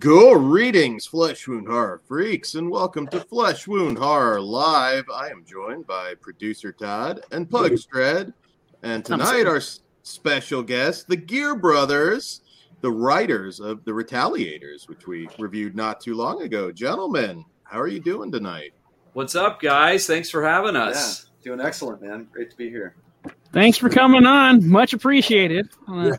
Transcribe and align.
Greetings, 0.00 1.04
Flesh 1.04 1.46
Wound 1.46 1.68
Horror 1.68 2.00
freaks, 2.08 2.54
and 2.54 2.70
welcome 2.70 3.06
to 3.08 3.20
Flesh 3.20 3.68
Wound 3.68 3.98
Horror 3.98 4.40
Live. 4.40 5.04
I 5.12 5.28
am 5.28 5.44
joined 5.44 5.86
by 5.86 6.14
producer 6.14 6.72
Todd 6.72 7.20
and 7.32 7.50
Pugstred, 7.50 8.32
and 8.82 9.04
tonight 9.04 9.46
our 9.46 9.60
special 10.02 10.62
guest, 10.62 11.06
the 11.06 11.16
Geare 11.16 11.54
Brothers, 11.54 12.40
the 12.80 12.90
writers 12.90 13.60
of 13.60 13.84
The 13.84 13.90
Retaliators, 13.90 14.88
which 14.88 15.06
we 15.06 15.28
reviewed 15.38 15.76
not 15.76 16.00
too 16.00 16.14
long 16.14 16.40
ago. 16.40 16.72
Gentlemen, 16.72 17.44
how 17.64 17.78
are 17.78 17.88
you 17.88 18.00
doing 18.00 18.32
tonight? 18.32 18.72
What's 19.12 19.34
up, 19.34 19.60
guys? 19.60 20.06
Thanks 20.06 20.30
for 20.30 20.42
having 20.42 20.76
us. 20.76 21.26
Yeah, 21.42 21.50
doing 21.50 21.60
excellent, 21.60 22.00
man. 22.00 22.26
Great 22.32 22.50
to 22.50 22.56
be 22.56 22.70
here. 22.70 22.94
Thanks 23.52 23.76
for 23.76 23.90
coming 23.90 24.24
on. 24.24 24.66
Much 24.66 24.94
appreciated. 24.94 25.68
Uh, 25.86 26.16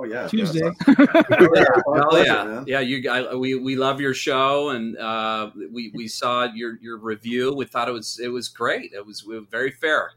Oh 0.00 0.04
yeah, 0.04 0.26
Tuesday. 0.28 0.60
Yeah. 0.88 1.04
Hell 1.94 2.08
Pleasure, 2.08 2.26
yeah, 2.26 2.44
man. 2.44 2.64
yeah. 2.66 2.80
You 2.80 3.00
guys, 3.00 3.26
we 3.34 3.54
we 3.54 3.76
love 3.76 4.00
your 4.00 4.14
show, 4.14 4.70
and 4.70 4.96
uh, 4.96 5.50
we 5.70 5.92
we 5.94 6.08
saw 6.08 6.44
your 6.44 6.78
your 6.80 6.96
review. 6.96 7.54
We 7.54 7.66
thought 7.66 7.86
it 7.86 7.92
was 7.92 8.18
it 8.18 8.28
was 8.28 8.48
great. 8.48 8.92
It 8.94 9.04
was, 9.04 9.22
it 9.22 9.28
was 9.28 9.44
very 9.50 9.70
fair. 9.72 10.12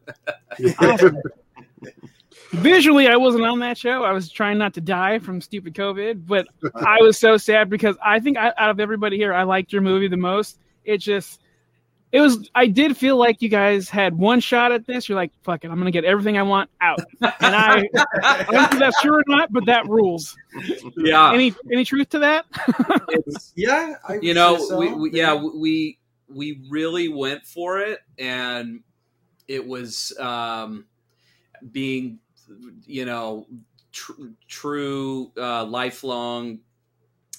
Awesome. 0.79 1.17
Visually, 2.51 3.07
I 3.09 3.17
wasn't 3.17 3.45
on 3.45 3.59
that 3.59 3.77
show. 3.77 4.05
I 4.05 4.11
was 4.13 4.31
trying 4.31 4.57
not 4.57 4.73
to 4.75 4.81
die 4.81 5.19
from 5.19 5.41
stupid 5.41 5.73
COVID, 5.73 6.25
but 6.25 6.47
I 6.75 6.97
was 7.01 7.17
so 7.17 7.35
sad 7.35 7.69
because 7.69 7.97
I 8.03 8.19
think 8.19 8.37
I, 8.37 8.53
out 8.57 8.69
of 8.69 8.79
everybody 8.79 9.17
here, 9.17 9.33
I 9.33 9.43
liked 9.43 9.73
your 9.73 9.81
movie 9.81 10.07
the 10.07 10.17
most. 10.17 10.59
It 10.85 10.97
just, 10.99 11.41
it 12.13 12.21
was. 12.21 12.47
I 12.53 12.67
did 12.67 12.95
feel 12.95 13.17
like 13.17 13.41
you 13.41 13.49
guys 13.49 13.89
had 13.89 14.15
one 14.15 14.39
shot 14.39 14.71
at 14.71 14.85
this. 14.85 15.09
You're 15.09 15.15
like, 15.15 15.31
"Fuck 15.43 15.65
it, 15.65 15.71
I'm 15.71 15.79
gonna 15.79 15.89
get 15.89 16.05
everything 16.05 16.37
I 16.37 16.43
want 16.43 16.69
out," 16.79 16.99
and 17.21 17.55
I, 17.55 17.89
I 18.23 18.43
don't 18.43 18.53
know 18.53 18.63
if 18.71 18.79
that's 18.79 19.01
true 19.01 19.15
or 19.15 19.23
not, 19.25 19.51
but 19.51 19.65
that 19.65 19.87
rules. 19.89 20.37
yeah, 20.95 21.33
Any 21.33 21.55
any 21.71 21.83
truth 21.83 22.09
to 22.09 22.19
that? 22.19 22.45
Yeah, 23.55 23.95
I 24.07 24.19
you 24.21 24.35
know, 24.35 24.57
so. 24.57 24.77
we, 24.77 24.93
we 24.93 25.11
yeah 25.11 25.33
we 25.33 25.97
we 26.27 26.61
really 26.69 27.07
went 27.09 27.45
for 27.45 27.79
it, 27.79 27.99
and 28.19 28.81
it 29.47 29.65
was 29.65 30.15
um, 30.19 30.85
being 31.71 32.19
you 32.85 33.05
know 33.05 33.47
tr- 33.91 34.11
true 34.47 35.31
uh, 35.35 35.65
lifelong 35.65 36.59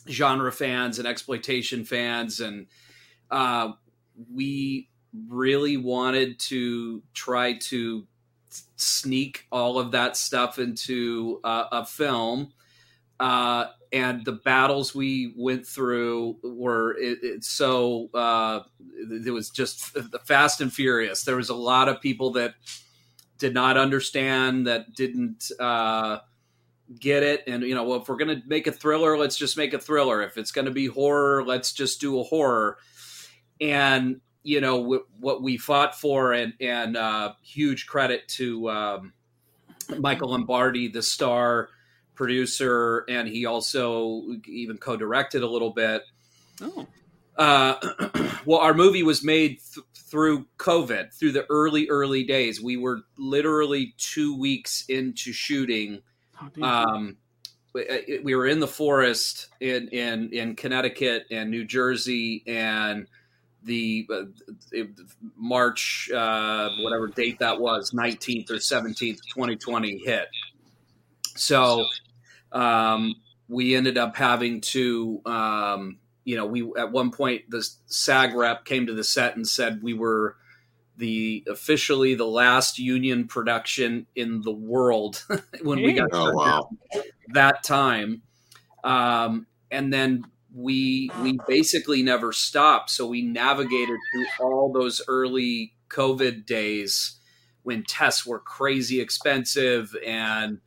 genre 0.09 0.51
fans 0.53 0.99
and 0.99 1.07
exploitation 1.07 1.85
fans, 1.85 2.41
and 2.41 2.67
uh, 3.31 3.73
we 4.33 4.89
really 5.29 5.77
wanted 5.77 6.39
to 6.39 7.03
try 7.13 7.55
to 7.59 8.07
sneak 8.77 9.47
all 9.51 9.79
of 9.79 9.93
that 9.93 10.17
stuff 10.17 10.59
into 10.59 11.41
uh, 11.45 11.65
a 11.73 11.85
film. 11.85 12.53
Uh, 13.21 13.67
and 13.93 14.25
the 14.25 14.33
battles 14.33 14.95
we 14.95 15.33
went 15.37 15.65
through 15.65 16.37
were 16.43 16.97
it, 16.99 17.19
it's 17.23 17.49
so 17.49 18.11
uh, 18.13 18.61
it 19.25 19.33
was 19.33 19.51
just 19.51 19.97
fast 20.27 20.61
and 20.61 20.73
furious. 20.73 21.23
There 21.23 21.37
was 21.37 21.49
a 21.49 21.55
lot 21.55 21.89
of 21.89 22.01
people 22.01 22.33
that 22.33 22.55
did 23.39 23.55
not 23.55 23.77
understand, 23.77 24.67
that 24.67 24.95
didn't 24.95 25.51
uh, 25.61 26.19
get 26.99 27.23
it, 27.23 27.45
and 27.47 27.63
you 27.63 27.75
know, 27.75 27.85
well, 27.85 28.03
if 28.03 28.09
we're 28.09 28.17
gonna 28.17 28.43
make 28.47 28.67
a 28.67 28.73
thriller, 28.73 29.17
let's 29.17 29.37
just 29.37 29.57
make 29.57 29.75
a 29.75 29.79
thriller. 29.79 30.23
If 30.23 30.37
it's 30.39 30.51
gonna 30.51 30.73
be 30.73 30.87
horror, 30.87 31.45
let's 31.45 31.73
just 31.73 32.01
do 32.01 32.19
a 32.19 32.25
horror. 32.25 32.79
And 33.71 34.21
you 34.43 34.61
know 34.61 34.83
w- 34.83 35.07
what 35.21 35.43
we 35.43 35.57
fought 35.57 35.99
for, 35.99 36.33
and 36.33 36.53
and 36.61 36.97
uh, 36.97 37.33
huge 37.43 37.87
credit 37.87 38.29
to 38.29 38.69
um, 38.71 39.13
Michael 39.99 40.31
Lombardi, 40.31 40.89
the 40.89 41.03
star 41.03 41.69
producer, 42.15 43.05
and 43.09 43.27
he 43.27 43.47
also 43.47 44.23
even 44.47 44.77
co-directed 44.79 45.43
a 45.43 45.47
little 45.49 45.71
bit. 45.71 46.03
Oh, 46.63 46.87
Uh, 47.37 47.75
well, 48.45 48.61
our 48.61 48.75
movie 48.75 49.03
was 49.03 49.25
made 49.25 49.59
th- 49.75 49.85
through 49.95 50.47
COVID, 50.59 51.13
through 51.13 51.33
the 51.33 51.45
early, 51.51 51.89
early 51.89 52.23
days. 52.23 52.63
We 52.63 52.77
were 52.77 53.01
literally 53.19 53.95
two 53.99 54.39
weeks 54.39 54.85
into 54.89 55.33
shooting. 55.33 56.03
oh. 56.61 56.63
Um, 56.63 57.17
we, 57.73 58.21
we 58.23 58.35
were 58.37 58.47
in 58.47 58.61
the 58.61 58.69
forest 58.69 59.49
in, 59.59 59.89
in, 59.89 60.31
in 60.33 60.55
Connecticut 60.55 61.25
and 61.33 61.51
New 61.51 61.65
Jersey, 61.65 62.45
and 62.47 63.09
the 63.65 64.07
uh, 64.13 64.79
March, 65.37 66.11
uh, 66.15 66.69
whatever 66.81 67.09
date 67.09 67.39
that 67.41 67.61
was, 67.61 67.93
19th 67.93 68.51
or 68.51 68.55
17th, 68.57 69.19
2020 69.35 69.99
hit. 70.05 70.29
So 71.37 71.87
um, 72.53 73.15
we 73.49 73.75
ended 73.75 73.99
up 73.99 74.17
having 74.17 74.61
to, 74.63 75.21
um, 75.27 75.99
you 76.25 76.37
know, 76.37 76.47
we 76.47 76.71
at 76.79 76.93
one 76.93 77.11
point 77.11 77.51
the 77.51 77.67
SAG 77.87 78.35
rep 78.35 78.65
came 78.65 78.87
to 78.87 78.95
the 78.95 79.05
set 79.05 79.37
and 79.37 79.47
said 79.47 79.83
we 79.83 79.95
were 79.95 80.37
the 80.97 81.45
officially 81.51 82.15
the 82.15 82.25
last 82.27 82.79
union 82.79 83.27
production 83.27 84.07
in 84.15 84.43
the 84.43 84.53
world 84.53 85.25
when 85.63 85.83
we 85.83 85.93
got 85.93 86.09
Oh, 86.13 86.33
wow. 86.33 86.71
that 87.33 87.65
time. 87.65 88.23
Um, 88.85 89.47
and 89.71 89.93
then 89.93 90.25
we 90.55 91.11
we 91.21 91.39
basically 91.49 92.03
never 92.03 92.33
stopped. 92.33 92.91
So 92.91 93.07
we 93.07 93.23
navigated 93.23 93.99
through 94.13 94.47
all 94.47 94.73
those 94.73 95.03
early 95.09 95.75
COVID 95.89 96.47
days 96.47 97.19
when 97.65 97.83
tests 97.83 98.25
were 98.25 98.39
crazy 98.39 99.01
expensive 99.01 99.97
and 100.07 100.61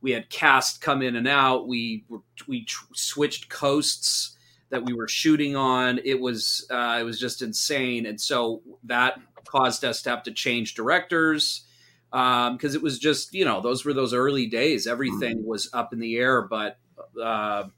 we 0.00 0.10
had 0.12 0.28
cast 0.28 0.80
come 0.80 1.02
in 1.02 1.14
and 1.16 1.28
out. 1.28 1.68
We 1.68 2.04
we 2.48 2.64
tr- 2.64 2.86
switched 2.94 3.48
coasts 3.48 4.36
that 4.70 4.84
we 4.84 4.92
were 4.92 5.08
shooting 5.08 5.56
on. 5.56 6.00
It 6.04 6.20
was 6.20 6.66
uh, 6.70 6.98
it 7.00 7.04
was 7.04 7.20
just 7.20 7.40
insane, 7.40 8.06
and 8.06 8.20
so 8.20 8.62
that 8.84 9.20
caused 9.46 9.84
us 9.84 10.02
to 10.02 10.10
have 10.10 10.24
to 10.24 10.32
change 10.32 10.74
directors 10.74 11.64
Um, 12.12 12.56
because 12.56 12.74
it 12.74 12.82
was 12.82 12.98
just 12.98 13.34
you 13.34 13.44
know 13.44 13.60
those 13.60 13.84
were 13.84 13.94
those 13.94 14.14
early 14.14 14.46
days. 14.46 14.86
Everything 14.86 15.46
was 15.46 15.70
up 15.72 15.92
in 15.92 16.00
the 16.00 16.16
air, 16.16 16.42
but. 16.42 16.78
Uh, 17.20 17.68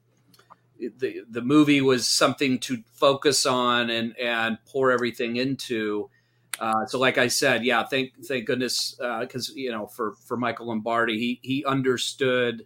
the 0.98 1.22
the 1.28 1.42
movie 1.42 1.80
was 1.80 2.08
something 2.08 2.58
to 2.60 2.82
focus 2.92 3.46
on 3.46 3.91
and 3.91 4.18
and 4.18 4.58
pour 4.66 4.91
everything 4.91 5.36
into. 5.36 6.10
Uh, 6.58 6.84
so, 6.86 6.98
like 6.98 7.16
I 7.16 7.28
said, 7.28 7.64
yeah, 7.64 7.84
thank 7.84 8.12
thank 8.26 8.46
goodness 8.46 8.94
because 9.20 9.52
you 9.54 9.70
know 9.70 9.86
for 9.86 10.14
for 10.26 10.36
Michael 10.36 10.66
Lombardi, 10.68 11.18
he 11.18 11.41
he 11.42 11.64
understood 11.64 12.64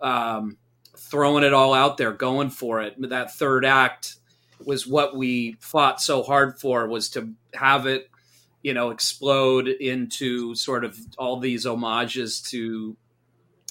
um, 0.00 0.56
throwing 0.96 1.44
it 1.44 1.52
all 1.52 1.74
out 1.74 1.96
there, 1.96 2.12
going 2.12 2.50
for 2.50 2.82
it. 2.82 2.94
That 3.08 3.34
third 3.34 3.64
act 3.64 4.16
was 4.64 4.86
what 4.86 5.16
we 5.16 5.56
fought 5.60 6.00
so 6.00 6.22
hard 6.22 6.58
for 6.58 6.86
was 6.88 7.10
to 7.10 7.32
have 7.54 7.86
it, 7.86 8.10
you 8.62 8.74
know, 8.74 8.90
explode 8.90 9.68
into 9.68 10.54
sort 10.54 10.84
of 10.84 10.96
all 11.18 11.38
these 11.38 11.66
homages 11.66 12.40
to 12.40 12.96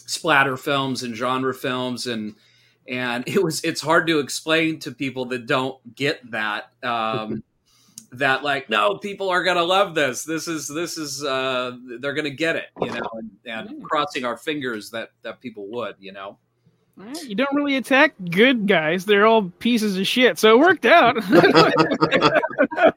splatter 0.06 0.58
films 0.58 1.02
and 1.02 1.16
genre 1.16 1.54
films 1.54 2.06
and 2.06 2.36
and 2.88 3.28
it 3.28 3.44
was 3.44 3.64
it's 3.64 3.82
hard 3.82 4.08
to 4.08 4.20
explain 4.20 4.80
to 4.80 4.92
people 4.92 5.26
that 5.26 5.46
don't 5.46 5.96
get 5.96 6.20
that 6.32 6.72
um 6.84 7.44
that 8.12 8.44
like 8.44 8.70
no 8.70 8.98
people 8.98 9.30
are 9.30 9.44
gonna 9.44 9.64
love 9.64 9.94
this 9.96 10.24
this 10.24 10.48
is 10.48 10.68
this 10.68 10.98
is 10.98 11.24
uh 11.24 11.76
they're 12.00 12.14
gonna 12.14 12.30
get 12.30 12.56
it 12.56 12.68
you 12.82 12.92
know 12.92 13.10
and, 13.14 13.32
and 13.46 13.84
crossing 13.84 14.24
our 14.24 14.38
fingers 14.38 14.90
that 14.92 15.10
that 15.22 15.42
people 15.42 15.68
would 15.68 15.96
you 16.00 16.12
know 16.12 16.38
you 17.26 17.36
don't 17.36 17.54
really 17.54 17.76
attack 17.76 18.14
good 18.32 18.68
guys. 18.68 19.04
They're 19.04 19.26
all 19.26 19.50
pieces 19.60 19.98
of 19.98 20.08
shit. 20.08 20.40
So 20.40 20.56
it 20.56 20.60
worked 20.60 20.86
out. 20.86 21.18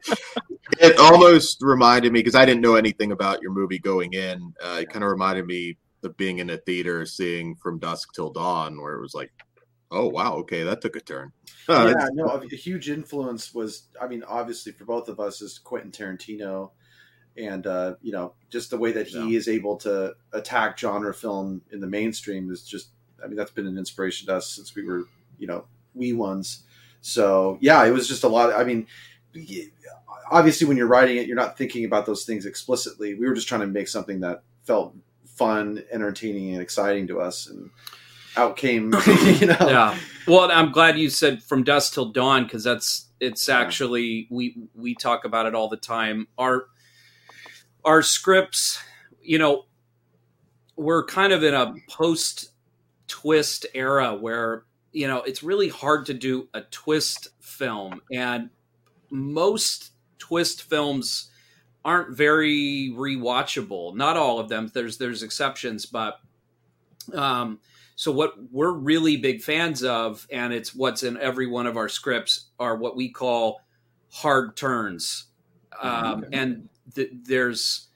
It 0.79 0.97
almost 0.97 1.61
reminded 1.61 2.13
me 2.13 2.19
because 2.19 2.35
I 2.35 2.45
didn't 2.45 2.61
know 2.61 2.75
anything 2.75 3.11
about 3.11 3.41
your 3.41 3.51
movie 3.51 3.79
going 3.79 4.13
in. 4.13 4.53
Uh, 4.63 4.79
it 4.81 4.89
kind 4.89 5.03
of 5.03 5.11
reminded 5.11 5.45
me 5.45 5.77
of 6.03 6.15
being 6.15 6.39
in 6.39 6.51
a 6.51 6.57
theater, 6.57 7.05
seeing 7.05 7.55
From 7.55 7.79
Dusk 7.79 8.13
Till 8.13 8.29
Dawn, 8.29 8.79
where 8.79 8.93
it 8.93 9.01
was 9.01 9.13
like, 9.13 9.31
"Oh 9.91 10.07
wow, 10.07 10.35
okay, 10.37 10.63
that 10.63 10.81
took 10.81 10.95
a 10.95 11.01
turn." 11.01 11.31
Uh, 11.67 11.93
yeah, 11.99 12.07
no, 12.13 12.25
a 12.25 12.55
huge 12.55 12.89
influence 12.89 13.53
was, 13.53 13.83
I 13.99 14.07
mean, 14.07 14.23
obviously 14.23 14.71
for 14.71 14.85
both 14.85 15.09
of 15.09 15.19
us 15.19 15.41
is 15.41 15.59
Quentin 15.59 15.91
Tarantino, 15.91 16.71
and 17.37 17.65
uh, 17.65 17.95
you 18.01 18.11
know, 18.11 18.33
just 18.49 18.69
the 18.69 18.77
way 18.77 18.91
that 18.91 19.07
he 19.07 19.35
is 19.35 19.47
able 19.47 19.77
to 19.77 20.15
attack 20.33 20.77
genre 20.77 21.13
film 21.13 21.61
in 21.71 21.79
the 21.79 21.87
mainstream 21.87 22.51
is 22.51 22.63
just, 22.63 22.89
I 23.23 23.27
mean, 23.27 23.37
that's 23.37 23.51
been 23.51 23.67
an 23.67 23.77
inspiration 23.77 24.27
to 24.27 24.35
us 24.35 24.47
since 24.47 24.75
we 24.75 24.83
were, 24.83 25.03
you 25.37 25.47
know, 25.47 25.65
wee 25.93 26.13
ones. 26.13 26.63
So 27.01 27.57
yeah, 27.61 27.85
it 27.85 27.91
was 27.91 28.07
just 28.07 28.23
a 28.23 28.27
lot. 28.27 28.53
I 28.53 28.63
mean, 28.63 28.87
obviously 30.29 30.67
when 30.67 30.77
you're 30.77 30.87
writing 30.87 31.17
it, 31.17 31.27
you're 31.27 31.35
not 31.35 31.57
thinking 31.57 31.85
about 31.85 32.05
those 32.05 32.25
things 32.25 32.45
explicitly. 32.45 33.13
We 33.15 33.27
were 33.27 33.35
just 33.35 33.47
trying 33.47 33.61
to 33.61 33.67
make 33.67 33.87
something 33.87 34.21
that 34.21 34.43
felt 34.63 34.95
fun, 35.25 35.83
entertaining, 35.91 36.53
and 36.53 36.61
exciting 36.61 37.07
to 37.07 37.21
us, 37.21 37.47
and 37.47 37.69
out 38.37 38.57
came, 38.57 38.93
you 39.07 39.47
know, 39.47 39.57
yeah. 39.61 39.97
Well 40.27 40.51
i'm 40.51 40.71
glad 40.71 40.97
you 40.97 41.09
said 41.09 41.41
from 41.43 41.63
dusk 41.63 41.93
till 41.93 42.11
dawn 42.11 42.43
because 42.43 42.63
that's 42.63 43.07
it's 43.19 43.49
actually 43.49 44.27
we 44.29 44.57
we 44.75 44.95
talk 44.95 45.25
about 45.25 45.45
it 45.45 45.55
all 45.55 45.69
the 45.69 45.77
time. 45.77 46.27
Our 46.37 46.65
our 47.83 48.01
scripts 48.01 48.81
you 49.21 49.37
know 49.37 49.65
we're 50.75 51.05
kind 51.05 51.33
of 51.33 51.43
in 51.43 51.53
a 51.53 51.73
post 51.89 52.51
twist 53.07 53.65
era 53.73 54.15
where 54.15 54.65
you 54.91 55.07
know, 55.07 55.21
it's 55.21 55.43
really 55.43 55.69
hard 55.69 56.05
to 56.07 56.13
do 56.13 56.47
a 56.53 56.61
twist 56.61 57.29
film, 57.39 58.01
and 58.11 58.49
most 59.09 59.91
twist 60.17 60.63
films 60.63 61.29
aren't 61.85 62.15
very 62.15 62.93
rewatchable. 62.95 63.95
Not 63.95 64.17
all 64.17 64.39
of 64.39 64.49
them. 64.49 64.71
There's 64.73 64.97
there's 64.97 65.23
exceptions, 65.23 65.85
but 65.85 66.19
um, 67.13 67.59
so 67.99 68.13
what 68.13 68.35
we're 68.49 68.71
really 68.71 69.17
big 69.17 69.41
fans 69.41 69.83
of, 69.83 70.25
and 70.31 70.53
it's 70.53 70.73
what's 70.73 71.03
in 71.03 71.17
every 71.17 71.47
one 71.47 71.67
of 71.67 71.75
our 71.75 71.89
scripts, 71.89 72.45
are 72.57 72.77
what 72.77 72.95
we 72.95 73.09
call 73.09 73.59
hard 74.09 74.55
turns, 74.55 75.25
um, 75.81 76.23
okay. 76.23 76.27
and 76.31 76.69
th- 76.95 77.11
there's 77.23 77.89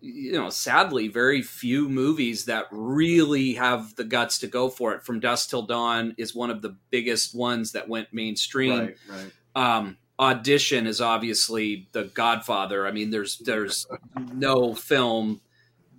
you 0.00 0.32
know 0.32 0.50
sadly 0.50 1.06
very 1.06 1.40
few 1.40 1.88
movies 1.88 2.46
that 2.46 2.66
really 2.72 3.52
have 3.54 3.94
the 3.94 4.02
guts 4.02 4.40
to 4.40 4.48
go 4.48 4.68
for 4.68 4.92
it. 4.92 5.04
From 5.04 5.20
dusk 5.20 5.50
till 5.50 5.62
dawn 5.62 6.16
is 6.18 6.34
one 6.34 6.50
of 6.50 6.60
the 6.60 6.76
biggest 6.90 7.32
ones 7.32 7.70
that 7.70 7.88
went 7.88 8.12
mainstream. 8.12 8.80
Right, 8.80 8.96
right. 9.08 9.76
Um, 9.76 9.98
audition 10.18 10.88
is 10.88 11.00
obviously 11.00 11.86
the 11.92 12.06
godfather. 12.06 12.88
I 12.88 12.90
mean 12.90 13.10
there's 13.10 13.38
there's 13.38 13.86
no 14.32 14.74
film 14.74 15.40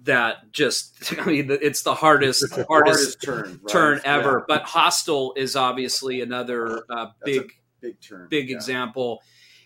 that 0.06 0.52
just 0.52 1.14
i 1.20 1.26
mean 1.26 1.50
it's 1.50 1.84
the 1.84 1.94
hardest 1.94 2.42
the 2.56 2.66
hardest, 2.66 2.70
hardest 2.70 3.22
turn 3.22 3.60
right? 3.64 3.68
turn 3.68 4.02
ever 4.06 4.40
Yeah. 4.40 4.46
but 4.48 4.64
hostel 4.64 5.34
is 5.36 5.56
obviously 5.56 6.22
another 6.22 6.84
uh, 6.90 7.08
big 7.24 7.52
big 7.82 8.00
turn 8.02 8.28
big 8.30 8.50
yeah. 8.50 8.56
example 8.56 9.22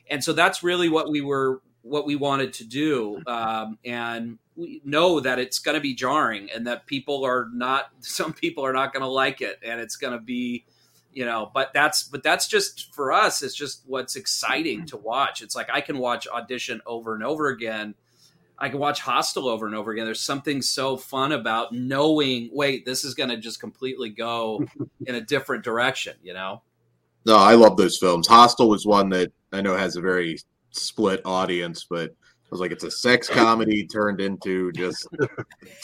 and 0.10 0.24
so 0.24 0.34
that's 0.34 0.64
really 0.64 0.90
what 0.90 1.10
we 1.10 1.22
were 1.22 1.62
what 1.82 2.06
we 2.06 2.16
wanted 2.16 2.54
to 2.54 2.66
do 2.66 3.22
um, 3.28 3.78
and 3.86 4.38
we 4.56 4.82
know 4.84 5.22
that 5.22 5.40
it's 5.40 5.60
going 5.60 5.76
to 5.76 5.82
be 5.82 5.94
jarring 5.94 6.50
and 6.54 6.68
that 6.68 6.86
people 6.86 7.24
are 7.26 7.48
not 7.54 7.90
some 8.00 8.34
people 8.34 8.66
are 8.66 8.74
not 8.74 8.94
going 8.94 9.04
to 9.04 9.10
like 9.10 9.42
it 9.42 9.60
and 9.64 9.80
it's 9.80 9.96
going 9.96 10.14
to 10.14 10.20
be 10.20 10.66
you 11.12 11.26
know 11.26 11.50
but 11.54 11.74
that's 11.74 12.04
but 12.04 12.22
that's 12.22 12.48
just 12.48 12.94
for 12.94 13.12
us 13.12 13.42
it's 13.42 13.56
just 13.56 13.82
what's 13.88 14.16
exciting 14.16 14.86
to 14.86 14.96
watch 14.98 15.42
it's 15.42 15.56
like 15.56 15.68
i 15.74 15.82
can 15.82 15.98
watch 15.98 16.28
audition 16.28 16.82
over 16.86 17.16
and 17.16 17.24
over 17.24 17.48
again 17.48 17.96
i 18.60 18.70
can 18.70 18.80
watch 18.80 19.00
hostel 19.00 19.48
over 19.48 19.66
and 19.66 19.76
over 19.76 19.92
again 19.92 20.06
there's 20.06 20.22
something 20.22 20.62
so 20.62 20.96
fun 20.98 21.32
about 21.32 21.72
knowing 21.74 22.50
wait 22.54 22.86
this 22.86 23.04
is 23.04 23.14
going 23.14 23.30
to 23.30 23.38
just 23.38 23.60
completely 23.60 24.10
go 24.10 24.64
in 25.08 25.16
a 25.16 25.22
different 25.22 25.64
direction 25.64 26.16
you 26.24 26.34
know 26.34 26.62
No, 27.26 27.36
I 27.38 27.54
love 27.56 27.78
those 27.78 27.98
films. 27.98 28.28
Hostel 28.28 28.70
was 28.70 28.86
one 28.86 29.10
that 29.10 29.32
I 29.52 29.62
know 29.62 29.76
has 29.76 29.96
a 29.96 30.02
very 30.02 30.38
split 30.72 31.22
audience, 31.26 31.86
but 31.90 32.10
I 32.10 32.48
was 32.50 32.60
like, 32.60 32.72
it's 32.72 32.84
a 32.84 32.92
sex 32.92 33.28
comedy 33.42 33.86
turned 33.86 34.22
into 34.22 34.72
just 34.72 35.08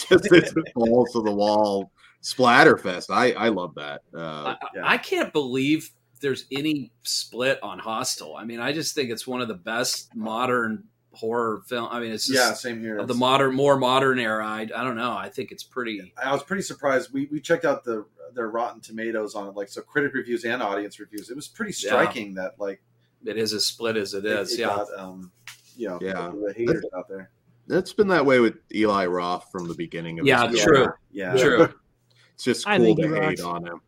just 0.10 0.24
this 0.30 0.54
balls 0.74 1.12
to 1.12 1.22
the 1.22 1.34
wall 1.34 1.92
splatterfest. 2.24 3.14
I 3.14 3.34
I 3.34 3.50
love 3.50 3.76
that. 3.76 4.02
Uh, 4.16 4.20
I, 4.20 4.58
yeah. 4.76 4.82
I 4.84 4.98
can't 4.98 5.32
believe 5.34 5.92
there's 6.22 6.46
any 6.52 6.92
split 7.04 7.60
on 7.62 7.78
Hostel. 7.78 8.36
I 8.36 8.46
mean, 8.46 8.60
I 8.60 8.72
just 8.72 8.96
think 8.96 9.12
it's 9.12 9.28
one 9.28 9.42
of 9.42 9.48
the 9.48 9.54
best 9.54 10.16
modern 10.16 10.86
horror 11.16 11.62
film. 11.68 11.88
I 11.92 12.00
mean, 12.00 12.12
it's 12.12 12.28
just 12.28 12.38
yeah 12.40 12.54
same 12.54 12.80
here 12.82 12.98
of 13.00 13.08
the 13.08 13.14
modern, 13.14 13.56
more 13.56 13.78
modern 13.78 14.20
era. 14.20 14.46
I, 14.46 14.62
I 14.62 14.84
don't 14.84 14.96
know. 14.96 15.12
I 15.14 15.30
think 15.30 15.52
it's 15.52 15.64
pretty. 15.64 16.14
I 16.24 16.32
was 16.32 16.44
pretty 16.44 16.62
surprised. 16.64 17.12
We 17.14 17.28
we 17.32 17.40
checked 17.40 17.66
out 17.66 17.84
the 17.84 18.06
their 18.34 18.50
Rotten 18.50 18.82
Tomatoes 18.82 19.34
on 19.36 19.48
it, 19.48 19.56
like 19.56 19.70
so 19.70 19.82
critic 19.82 20.14
reviews 20.14 20.44
and 20.46 20.62
audience 20.62 21.00
reviews. 21.00 21.30
It 21.30 21.36
was 21.36 21.48
pretty 21.48 21.72
Yeah. 21.72 21.90
striking 21.90 22.34
that 22.36 22.60
like 22.60 22.82
It 23.26 23.38
is 23.38 23.54
as 23.54 23.66
split 23.66 23.96
as 23.98 24.14
it 24.14 24.26
is. 24.26 24.54
it 24.54 24.60
yeah. 24.60 24.66
got, 24.68 24.88
um, 24.98 25.32
you 25.78 25.88
know, 25.88 26.00
Yeah. 26.02 26.32
the 26.46 26.54
haters 26.56 26.84
out 26.98 27.08
there. 27.08 27.30
it's 27.70 27.94
been 27.94 28.10
that 28.10 28.26
way 28.26 28.40
with 28.40 28.56
Eli 28.74 29.06
Roth 29.06 29.50
from 29.52 29.68
the 29.68 29.74
beginning 29.74 30.20
of 30.20 30.26
Yeah, 30.28 30.48
his 30.50 30.62
true. 30.62 30.74
career. 30.74 31.00
Yeah, 31.12 31.36
True. 31.38 31.74
It's 32.36 32.44
just 32.44 32.68
I 32.68 32.78
cool 32.78 32.96
to 32.98 33.02
hate 33.08 33.40
rocks. 33.40 33.42
on 33.42 33.66
him. 33.66 33.82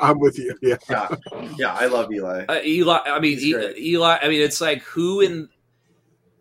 I'm 0.00 0.18
with 0.18 0.38
you. 0.38 0.54
Yeah. 0.62 0.76
yeah, 0.90 1.08
yeah. 1.56 1.72
I 1.74 1.86
love 1.86 2.12
Eli. 2.12 2.44
Uh, 2.46 2.60
Eli. 2.62 2.98
I 3.06 3.18
mean, 3.20 3.38
E- 3.40 3.92
Eli. 3.94 4.18
I 4.20 4.28
mean, 4.28 4.42
it's 4.42 4.60
like 4.60 4.82
who 4.82 5.20
in 5.22 5.48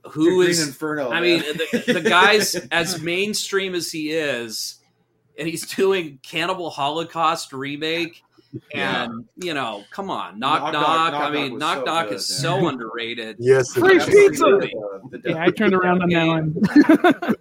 who 0.10 0.38
Green 0.38 0.50
is 0.50 0.66
Inferno? 0.66 1.10
I 1.10 1.22
man. 1.22 1.22
mean, 1.22 1.44
the, 1.44 1.94
the 1.94 2.02
guy's 2.10 2.56
as 2.72 3.02
mainstream 3.02 3.76
as 3.76 3.92
he 3.92 4.12
is, 4.12 4.76
and 5.38 5.48
he's 5.48 5.66
doing 5.74 6.20
Cannibal 6.24 6.70
Holocaust 6.70 7.54
remake. 7.54 8.22
Yeah. 8.74 9.06
And 9.06 9.26
you 9.38 9.54
know, 9.54 9.86
come 9.92 10.10
on, 10.10 10.38
knock 10.38 10.62
knock. 10.64 10.74
Knock 10.74 10.82
Knock- 10.84 11.12
Knock 11.14 11.24
I 11.24 11.32
mean, 11.32 11.58
Knock 11.58 11.58
was 11.58 11.60
knock 11.60 11.78
so 11.78 11.86
knock 11.86 12.10
good, 12.10 12.16
is 12.16 12.30
yeah. 12.32 12.38
so 12.42 12.68
underrated. 12.68 13.36
Yes. 13.40 13.74
Free 13.74 13.96
is. 13.98 14.06
pizza! 14.06 14.44
The- 14.44 15.20
the- 15.24 15.30
Yeah, 15.30 15.42
I 15.44 15.50
turned 15.52 15.74
around 15.74 16.02
on 16.04 16.10
that 16.10 16.28
one. 16.28 17.36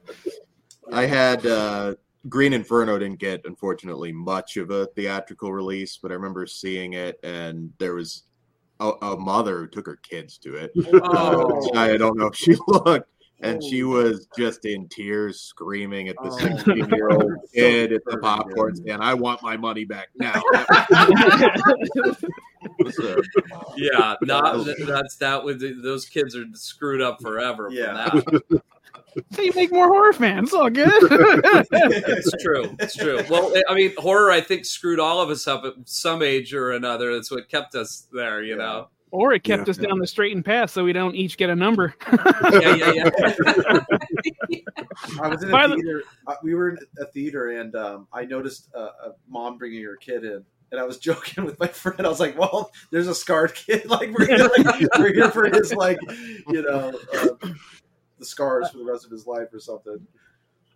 I 0.92 1.06
had 1.06 1.46
uh, 1.46 1.94
Green 2.28 2.52
Inferno 2.52 2.98
didn't 2.98 3.18
get 3.18 3.42
unfortunately 3.44 4.12
much 4.12 4.56
of 4.56 4.70
a 4.70 4.86
theatrical 4.86 5.52
release, 5.52 5.96
but 6.00 6.10
I 6.10 6.14
remember 6.14 6.46
seeing 6.46 6.92
it, 6.92 7.18
and 7.22 7.72
there 7.78 7.94
was 7.94 8.24
a, 8.80 8.90
a 9.02 9.16
mother 9.16 9.58
who 9.58 9.68
took 9.68 9.86
her 9.86 9.96
kids 9.96 10.38
to 10.38 10.56
it. 10.56 10.72
Oh. 10.92 11.70
Uh, 11.74 11.78
I 11.78 11.96
don't 11.96 12.18
know 12.18 12.26
if 12.26 12.34
she 12.36 12.56
looked, 12.66 13.08
and 13.40 13.62
she 13.62 13.82
oh. 13.84 13.88
was 13.88 14.26
just 14.36 14.64
in 14.64 14.88
tears, 14.88 15.40
screaming 15.40 16.08
at 16.08 16.16
the 16.16 16.30
Oh. 16.30 16.38
16 16.38 16.76
year 16.90 17.10
old 17.10 17.22
So 17.44 17.52
kid 17.54 17.92
at 17.92 18.02
the 18.06 18.18
popcorn 18.18 18.74
yeah. 18.76 18.82
stand. 18.82 19.04
I 19.04 19.14
want 19.14 19.42
my 19.42 19.56
money 19.56 19.84
back 19.84 20.08
now. 20.16 20.42
So, 22.90 23.20
Yeah, 23.76 24.16
not 24.22 24.56
uh, 24.56 24.74
that's 24.80 25.16
that. 25.16 25.44
With 25.44 25.82
those 25.82 26.06
kids 26.06 26.36
are 26.36 26.44
screwed 26.54 27.00
up 27.00 27.20
forever. 27.22 27.68
from 27.68 27.74
Yeah. 27.74 28.10
That. 29.14 29.24
so 29.32 29.42
you 29.42 29.52
make 29.54 29.72
more 29.72 29.88
horror 29.88 30.12
fans. 30.12 30.52
All 30.52 30.70
good. 30.70 30.90
it's 30.92 32.42
true. 32.42 32.74
It's 32.78 32.96
true. 32.96 33.20
Well, 33.28 33.52
I 33.68 33.74
mean, 33.74 33.92
horror 33.98 34.30
I 34.30 34.40
think 34.40 34.64
screwed 34.64 34.98
all 35.00 35.20
of 35.20 35.30
us 35.30 35.46
up 35.46 35.64
at 35.64 35.74
some 35.84 36.22
age 36.22 36.54
or 36.54 36.72
another. 36.72 37.14
That's 37.14 37.30
what 37.30 37.48
kept 37.48 37.74
us 37.74 38.06
there. 38.12 38.42
You 38.42 38.52
Yeah. 38.56 38.62
know. 38.62 38.88
or 39.12 39.32
it 39.32 39.42
kept 39.42 39.66
Yeah. 39.66 39.70
us 39.72 39.76
down 39.76 39.98
the 39.98 40.06
straight 40.06 40.36
and 40.36 40.44
path 40.44 40.70
so 40.70 40.84
we 40.84 40.92
don't 40.92 41.16
each 41.16 41.36
get 41.36 41.50
a 41.50 41.56
number. 41.56 41.94
Yeah, 42.52 42.74
yeah, 42.76 42.92
yeah. 42.92 43.80
I 45.20 45.28
was 45.28 45.42
in 45.42 45.52
a 45.52 45.68
the- 45.68 45.74
theater. 45.76 46.02
uh, 46.26 46.34
We 46.42 46.54
were 46.54 46.70
in 46.70 46.78
a 47.00 47.06
theater, 47.06 47.50
and 47.60 47.74
um, 47.76 48.06
I 48.12 48.24
noticed 48.24 48.68
a, 48.74 48.80
a 48.80 49.14
mom 49.28 49.58
bringing 49.58 49.82
her 49.84 49.96
kid 49.96 50.24
in, 50.24 50.44
and 50.72 50.80
I 50.80 50.84
was 50.84 50.98
joking 51.08 51.44
with 51.44 51.58
my 51.58 51.66
friend. 51.66 52.06
I 52.06 52.08
was 52.08 52.20
like, 52.20 52.38
"Well, 52.38 52.70
there's 52.90 53.08
a 53.08 53.14
scarred 53.14 53.54
kid. 53.54 53.86
Like 53.88 54.10
we're 54.16 54.26
here, 54.26 54.48
like, 54.64 54.86
we're 54.98 55.12
here 55.14 55.30
for 55.30 55.46
his 55.48 55.72
like, 55.74 55.98
you 56.48 56.62
know, 56.62 56.92
uh, 57.14 57.48
the 58.20 58.26
scars 58.26 58.70
for 58.70 58.78
the 58.78 58.84
rest 58.84 59.04
of 59.04 59.10
his 59.10 59.26
life 59.26 59.48
or 59.52 59.58
something." 59.58 59.98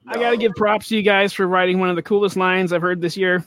I 0.07 0.15
got 0.15 0.31
to 0.33 0.37
give 0.37 0.53
props 0.55 0.89
to 0.89 0.97
you 0.97 1.03
guys 1.03 1.33
for 1.33 1.47
writing 1.47 1.79
one 1.79 1.89
of 1.89 1.97
the 1.97 2.03
coolest 2.03 2.37
lines 2.37 2.73
I've 2.75 2.83
heard 2.83 3.01
this 3.01 3.17
year. 3.17 3.43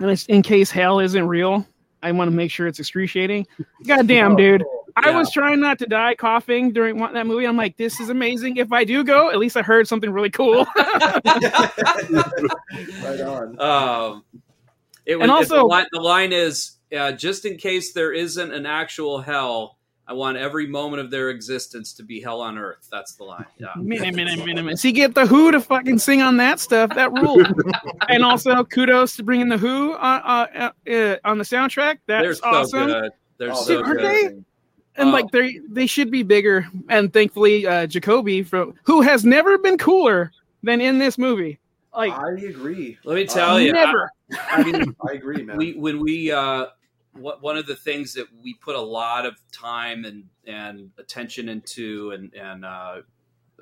And 0.00 0.10
it's 0.10 0.26
in 0.26 0.42
case 0.42 0.68
hell 0.70 0.98
isn't 0.98 1.28
real, 1.28 1.64
I 2.02 2.10
want 2.10 2.28
to 2.30 2.36
make 2.36 2.50
sure 2.50 2.66
it's 2.66 2.80
excruciating. 2.80 3.46
Goddamn, 3.86 4.34
dude. 4.36 4.64
I 4.96 5.10
Yeah. 5.10 5.18
was 5.18 5.30
trying 5.30 5.60
not 5.60 5.78
to 5.80 5.86
die 5.86 6.14
coughing 6.16 6.72
during 6.72 6.96
that 6.98 7.26
movie. 7.28 7.46
I'm 7.46 7.56
like, 7.56 7.76
this 7.76 8.00
is 8.00 8.08
amazing. 8.10 8.56
If 8.56 8.72
I 8.72 8.82
do 8.84 9.04
go, 9.04 9.30
at 9.30 9.38
least 9.38 9.56
I 9.56 9.62
heard 9.62 9.86
something 9.86 10.10
really 10.10 10.30
cool. 10.30 10.66
right 10.76 11.20
on. 13.20 13.60
Um, 13.60 14.24
it 15.06 15.16
was, 15.16 15.22
And 15.22 15.30
also, 15.30 15.30
also- 15.30 15.56
the 15.58 15.64
line, 15.64 15.86
the 15.92 16.00
line 16.00 16.32
is 16.32 16.72
uh, 16.96 17.12
just 17.12 17.44
in 17.44 17.56
case 17.56 17.92
there 17.92 18.12
isn't 18.12 18.52
an 18.52 18.66
actual 18.66 19.20
hell. 19.20 19.73
I 20.06 20.12
want 20.12 20.36
every 20.36 20.66
moment 20.66 21.00
of 21.00 21.10
their 21.10 21.30
existence 21.30 21.94
to 21.94 22.02
be 22.02 22.20
hell 22.20 22.40
on 22.42 22.58
earth. 22.58 22.88
That's 22.90 23.14
the 23.14 23.24
line. 23.24 23.46
Yeah. 23.58 23.68
minute, 23.76 24.14
minute, 24.14 24.38
minute, 24.44 24.62
minute. 24.62 24.78
See, 24.78 24.92
get 24.92 25.14
the 25.14 25.26
Who 25.26 25.50
to 25.50 25.60
fucking 25.60 25.98
sing 25.98 26.20
on 26.20 26.36
that 26.36 26.60
stuff. 26.60 26.94
That 26.94 27.12
ruled. 27.12 27.46
and 28.08 28.22
also, 28.22 28.64
kudos 28.64 29.16
to 29.16 29.22
bringing 29.22 29.48
the 29.48 29.56
Who 29.56 29.94
on, 29.94 30.20
uh, 30.22 30.70
uh, 30.90 31.16
on 31.24 31.38
the 31.38 31.44
soundtrack. 31.44 31.98
That's 32.06 32.40
so 32.40 32.44
awesome. 32.46 32.86
good. 32.86 33.12
They're 33.38 33.52
Oh, 33.52 33.54
so 33.54 33.82
aren't 33.82 34.00
good. 34.00 34.06
they? 34.06 34.24
And 34.96 35.08
Oh. 35.08 35.12
like 35.12 35.30
they 35.32 35.58
they 35.70 35.86
should 35.86 36.10
be 36.10 36.22
bigger. 36.22 36.68
And 36.88 37.12
thankfully, 37.12 37.66
uh, 37.66 37.86
Jacoby 37.86 38.42
from 38.44 38.74
who 38.84 39.00
has 39.02 39.24
never 39.24 39.58
been 39.58 39.76
cooler 39.78 40.30
than 40.62 40.80
in 40.80 40.98
this 40.98 41.18
movie. 41.18 41.58
Like 41.96 42.12
I 42.12 42.30
agree. 42.32 42.98
Let 43.04 43.14
me 43.16 43.24
tell 43.26 43.58
you, 43.60 43.72
never. 43.72 44.08
I, 44.32 44.38
I 44.50 44.62
mean, 44.62 44.94
I 45.08 45.12
agree, 45.14 45.42
man. 45.42 45.56
we 45.56 45.72
when 45.72 46.00
we 46.00 46.30
uh 46.30 46.66
what 47.14 47.42
one 47.42 47.56
of 47.56 47.66
the 47.66 47.76
things 47.76 48.14
that 48.14 48.26
we 48.42 48.54
put 48.54 48.76
a 48.76 48.80
lot 48.80 49.26
of 49.26 49.34
time 49.52 50.04
and 50.04 50.24
and 50.46 50.90
attention 50.98 51.48
into 51.48 52.10
and 52.10 52.32
and 52.34 52.64
uh, 52.64 52.96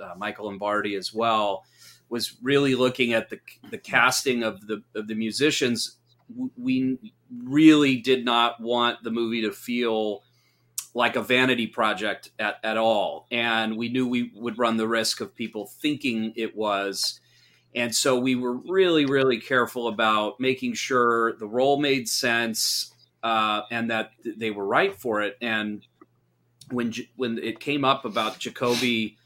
uh 0.02 0.14
Michael 0.16 0.46
Lombardi 0.46 0.94
as 0.94 1.12
well 1.12 1.64
was 2.08 2.36
really 2.42 2.74
looking 2.74 3.12
at 3.12 3.30
the 3.30 3.40
the 3.70 3.78
casting 3.78 4.42
of 4.42 4.66
the 4.66 4.82
of 4.94 5.08
the 5.08 5.14
musicians. 5.14 5.98
We 6.56 6.98
really 7.44 7.96
did 7.96 8.24
not 8.24 8.60
want 8.60 9.02
the 9.02 9.10
movie 9.10 9.42
to 9.42 9.52
feel 9.52 10.22
like 10.94 11.16
a 11.16 11.22
vanity 11.22 11.66
project 11.66 12.30
at, 12.38 12.58
at 12.62 12.76
all. 12.76 13.26
And 13.30 13.76
we 13.76 13.88
knew 13.88 14.06
we 14.06 14.30
would 14.34 14.58
run 14.58 14.76
the 14.76 14.88
risk 14.88 15.20
of 15.20 15.34
people 15.34 15.66
thinking 15.66 16.32
it 16.36 16.54
was. 16.56 17.20
And 17.74 17.94
so 17.94 18.18
we 18.18 18.34
were 18.34 18.52
really, 18.52 19.06
really 19.06 19.40
careful 19.40 19.88
about 19.88 20.38
making 20.38 20.74
sure 20.74 21.34
the 21.38 21.46
role 21.46 21.80
made 21.80 22.08
sense 22.08 22.91
uh, 23.22 23.62
and 23.70 23.90
that 23.90 24.12
they 24.24 24.50
were 24.50 24.66
right 24.66 24.98
for 24.98 25.22
it. 25.22 25.36
And 25.40 25.84
when 26.70 26.92
when 27.16 27.38
it 27.38 27.60
came 27.60 27.84
up 27.84 28.04
about 28.04 28.38
Jacoby 28.38 29.16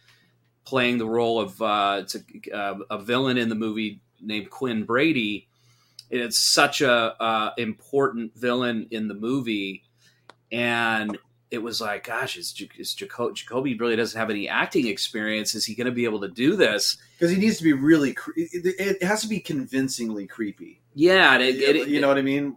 playing 0.65 0.99
the 0.99 1.07
role 1.07 1.41
of 1.41 1.61
uh, 1.63 2.03
a, 2.05 2.57
uh, 2.57 2.79
a 2.91 2.99
villain 2.99 3.39
in 3.39 3.49
the 3.49 3.55
movie 3.55 4.01
named 4.21 4.51
Quinn 4.51 4.85
Brady, 4.85 5.49
it's 6.11 6.53
such 6.53 6.81
a 6.81 7.23
uh, 7.23 7.53
important 7.57 8.35
villain 8.37 8.89
in 8.91 9.09
the 9.09 9.15
movie, 9.15 9.85
and 10.51 11.19
it 11.51 11.59
was 11.59 11.81
like, 11.81 12.05
gosh, 12.05 12.37
is, 12.37 12.55
is 12.77 12.95
Jaco- 12.95 13.35
Jacoby 13.35 13.77
really 13.77 13.97
doesn't 13.97 14.19
have 14.19 14.31
any 14.31 14.49
acting 14.49 14.89
experience? 14.89 15.55
Is 15.55 15.65
he 15.65 15.75
going 15.75 15.87
to 15.87 15.93
be 15.93 16.05
able 16.05 16.21
to 16.21 16.29
do 16.29 16.57
this? 16.57 16.97
Because 17.13 17.31
he 17.31 17.39
needs 17.39 17.59
to 17.59 17.65
be 17.65 17.73
really. 17.73 18.13
Cre- 18.13 18.33
it, 18.37 18.75
it, 18.79 19.03
has 19.03 19.23
to 19.23 19.29
be 19.29 19.41
convincingly 19.41 20.27
creepy. 20.27 20.81
Yeah, 20.99 21.39
it, 21.39 21.57
it, 21.57 21.89
you 21.89 22.01
know 22.01 22.09
what 22.09 22.17
I 22.17 22.23
mean. 22.23 22.57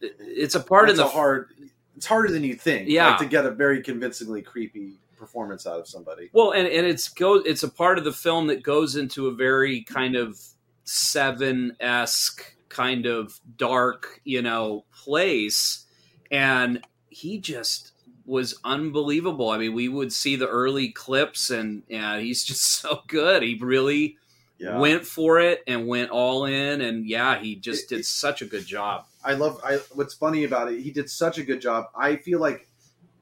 it's 0.00 0.56
a 0.56 0.60
part 0.60 0.90
of 0.90 0.96
the 0.96 1.06
hard. 1.06 1.50
It's 1.96 2.04
harder 2.04 2.32
than 2.32 2.42
you 2.42 2.54
think. 2.54 2.88
Yeah, 2.88 3.10
like, 3.10 3.18
to 3.18 3.26
get 3.26 3.46
a 3.46 3.52
very 3.52 3.80
convincingly 3.80 4.42
creepy 4.42 4.94
performance 5.16 5.68
out 5.68 5.78
of 5.78 5.86
somebody. 5.86 6.28
Well, 6.32 6.50
and, 6.50 6.66
and 6.66 6.84
it's 6.84 7.08
go 7.08 7.36
it's 7.36 7.62
a 7.62 7.68
part 7.68 7.96
of 7.98 8.04
the 8.04 8.12
film 8.12 8.48
that 8.48 8.64
goes 8.64 8.96
into 8.96 9.28
a 9.28 9.34
very 9.34 9.82
kind 9.84 10.16
of 10.16 10.36
seven 10.82 11.76
esque 11.78 12.56
kind 12.68 13.06
of 13.06 13.38
dark, 13.56 14.20
you 14.24 14.42
know, 14.42 14.84
place. 14.92 15.86
And 16.32 16.84
he 17.08 17.38
just 17.38 17.92
was 18.24 18.58
unbelievable. 18.64 19.50
I 19.50 19.58
mean, 19.58 19.74
we 19.74 19.88
would 19.88 20.12
see 20.12 20.34
the 20.34 20.48
early 20.48 20.88
clips 20.88 21.50
and 21.50 21.84
and 21.88 22.20
he's 22.20 22.44
just 22.44 22.62
so 22.80 23.02
good. 23.06 23.44
He 23.44 23.56
really 23.60 24.16
yeah. 24.58 24.78
went 24.78 25.06
for 25.06 25.40
it 25.40 25.62
and 25.66 25.86
went 25.86 26.10
all 26.10 26.44
in 26.44 26.80
and 26.80 27.06
yeah, 27.06 27.38
he 27.38 27.56
just 27.56 27.84
it, 27.84 27.88
did 27.88 28.00
it, 28.00 28.06
such 28.06 28.42
a 28.42 28.46
good 28.46 28.66
job. 28.66 29.06
I 29.24 29.34
love 29.34 29.60
I 29.64 29.76
what's 29.94 30.14
funny 30.14 30.44
about 30.44 30.72
it, 30.72 30.80
he 30.80 30.90
did 30.90 31.10
such 31.10 31.38
a 31.38 31.42
good 31.42 31.60
job. 31.60 31.86
I 31.94 32.16
feel 32.16 32.40
like 32.40 32.68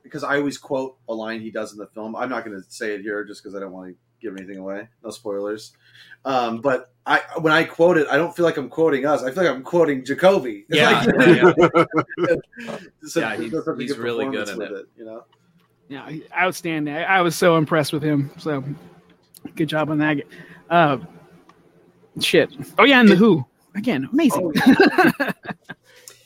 because 0.03 0.23
I 0.23 0.37
always 0.37 0.59
quote 0.59 0.97
a 1.09 1.15
line 1.15 1.41
he 1.41 1.51
does 1.51 1.73
in 1.73 1.79
the 1.79 1.87
film. 1.89 2.15
I'm 2.15 2.29
not 2.29 2.45
going 2.45 2.61
to 2.61 2.71
say 2.71 2.95
it 2.95 3.01
here 3.01 3.25
just 3.25 3.43
because 3.43 3.57
I 3.57 3.61
don't 3.61 3.73
want 3.73 3.91
to 3.91 3.97
give 4.21 4.37
anything 4.37 4.59
away. 4.59 4.89
No 5.03 5.11
spoilers. 5.11 5.73
Um, 6.25 6.61
but 6.61 6.93
I 7.07 7.21
when 7.41 7.53
I 7.53 7.65
quote 7.65 7.99
it, 7.99 8.07
I 8.09 8.17
don't 8.17 8.35
feel 8.35 8.45
like 8.45 8.57
I'm 8.57 8.69
quoting 8.69 9.05
us. 9.07 9.23
I 9.23 9.31
feel 9.31 9.45
like 9.45 9.53
I'm 9.53 9.63
quoting 9.63 10.05
Jacoby. 10.05 10.67
Yeah, 10.71 11.05
like, 11.17 11.55
yeah. 12.19 12.37
so 13.03 13.21
yeah 13.21 13.37
he, 13.37 13.51
he's 13.79 13.99
really 13.99 14.27
good 14.31 14.49
at 14.49 14.59
it. 14.59 14.73
it. 14.73 14.87
You 14.97 15.05
know. 15.05 15.25
Yeah, 15.89 16.11
outstanding. 16.37 16.95
I, 16.95 17.03
I, 17.03 17.21
was 17.21 17.37
so 17.37 17.57
impressed 17.57 17.93
with 17.93 18.03
him. 18.03 18.31
So 18.39 18.65
good 19.55 19.69
job 19.69 19.91
on 19.91 19.99
that. 19.99 20.17
Uh, 20.71 20.99
shit. 22.21 22.51
Oh 22.79 22.85
yeah, 22.85 23.01
and 23.01 23.09
the 23.09 23.17
Who 23.17 23.45
again, 23.75 24.09
amazing. 24.13 24.53
Oh, 24.57 25.33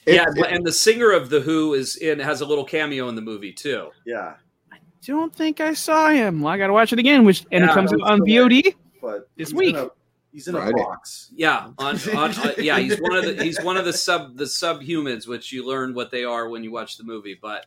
yeah, 0.06 0.26
it, 0.28 0.46
and 0.50 0.66
the 0.66 0.72
singer 0.72 1.10
of 1.10 1.30
the 1.30 1.40
Who 1.40 1.74
is 1.74 1.96
in 1.96 2.18
has 2.18 2.40
a 2.40 2.46
little 2.46 2.64
cameo 2.64 3.08
in 3.08 3.14
the 3.14 3.22
movie 3.22 3.52
too. 3.52 3.90
Yeah. 4.06 4.34
I 4.72 4.78
don't 5.04 5.34
think 5.34 5.60
I 5.60 5.74
saw 5.74 6.10
him. 6.10 6.40
Well, 6.40 6.52
I 6.52 6.58
got 6.58 6.66
to 6.68 6.72
watch 6.72 6.92
it 6.92 6.98
again, 6.98 7.24
which 7.24 7.46
and 7.52 7.64
yeah, 7.64 7.70
it 7.70 7.74
comes 7.74 7.92
on 7.92 8.20
VOD 8.20 8.74
but 9.00 9.28
this 9.36 9.52
week. 9.52 9.76
A, 9.76 9.90
he's 10.32 10.48
in 10.48 10.54
a 10.54 10.72
box. 10.72 11.30
Yeah, 11.34 11.70
on, 11.78 11.98
on 12.16 12.30
uh, 12.32 12.52
yeah, 12.58 12.78
he's 12.78 12.98
one 12.98 13.16
of 13.16 13.24
the 13.24 13.42
he's 13.42 13.60
one 13.62 13.76
of 13.76 13.84
the 13.84 13.92
sub 13.92 14.36
the 14.36 14.44
subhumans, 14.44 15.26
which 15.26 15.52
you 15.52 15.66
learn 15.66 15.94
what 15.94 16.10
they 16.10 16.24
are 16.24 16.48
when 16.48 16.64
you 16.64 16.72
watch 16.72 16.96
the 16.96 17.04
movie. 17.04 17.38
But 17.40 17.66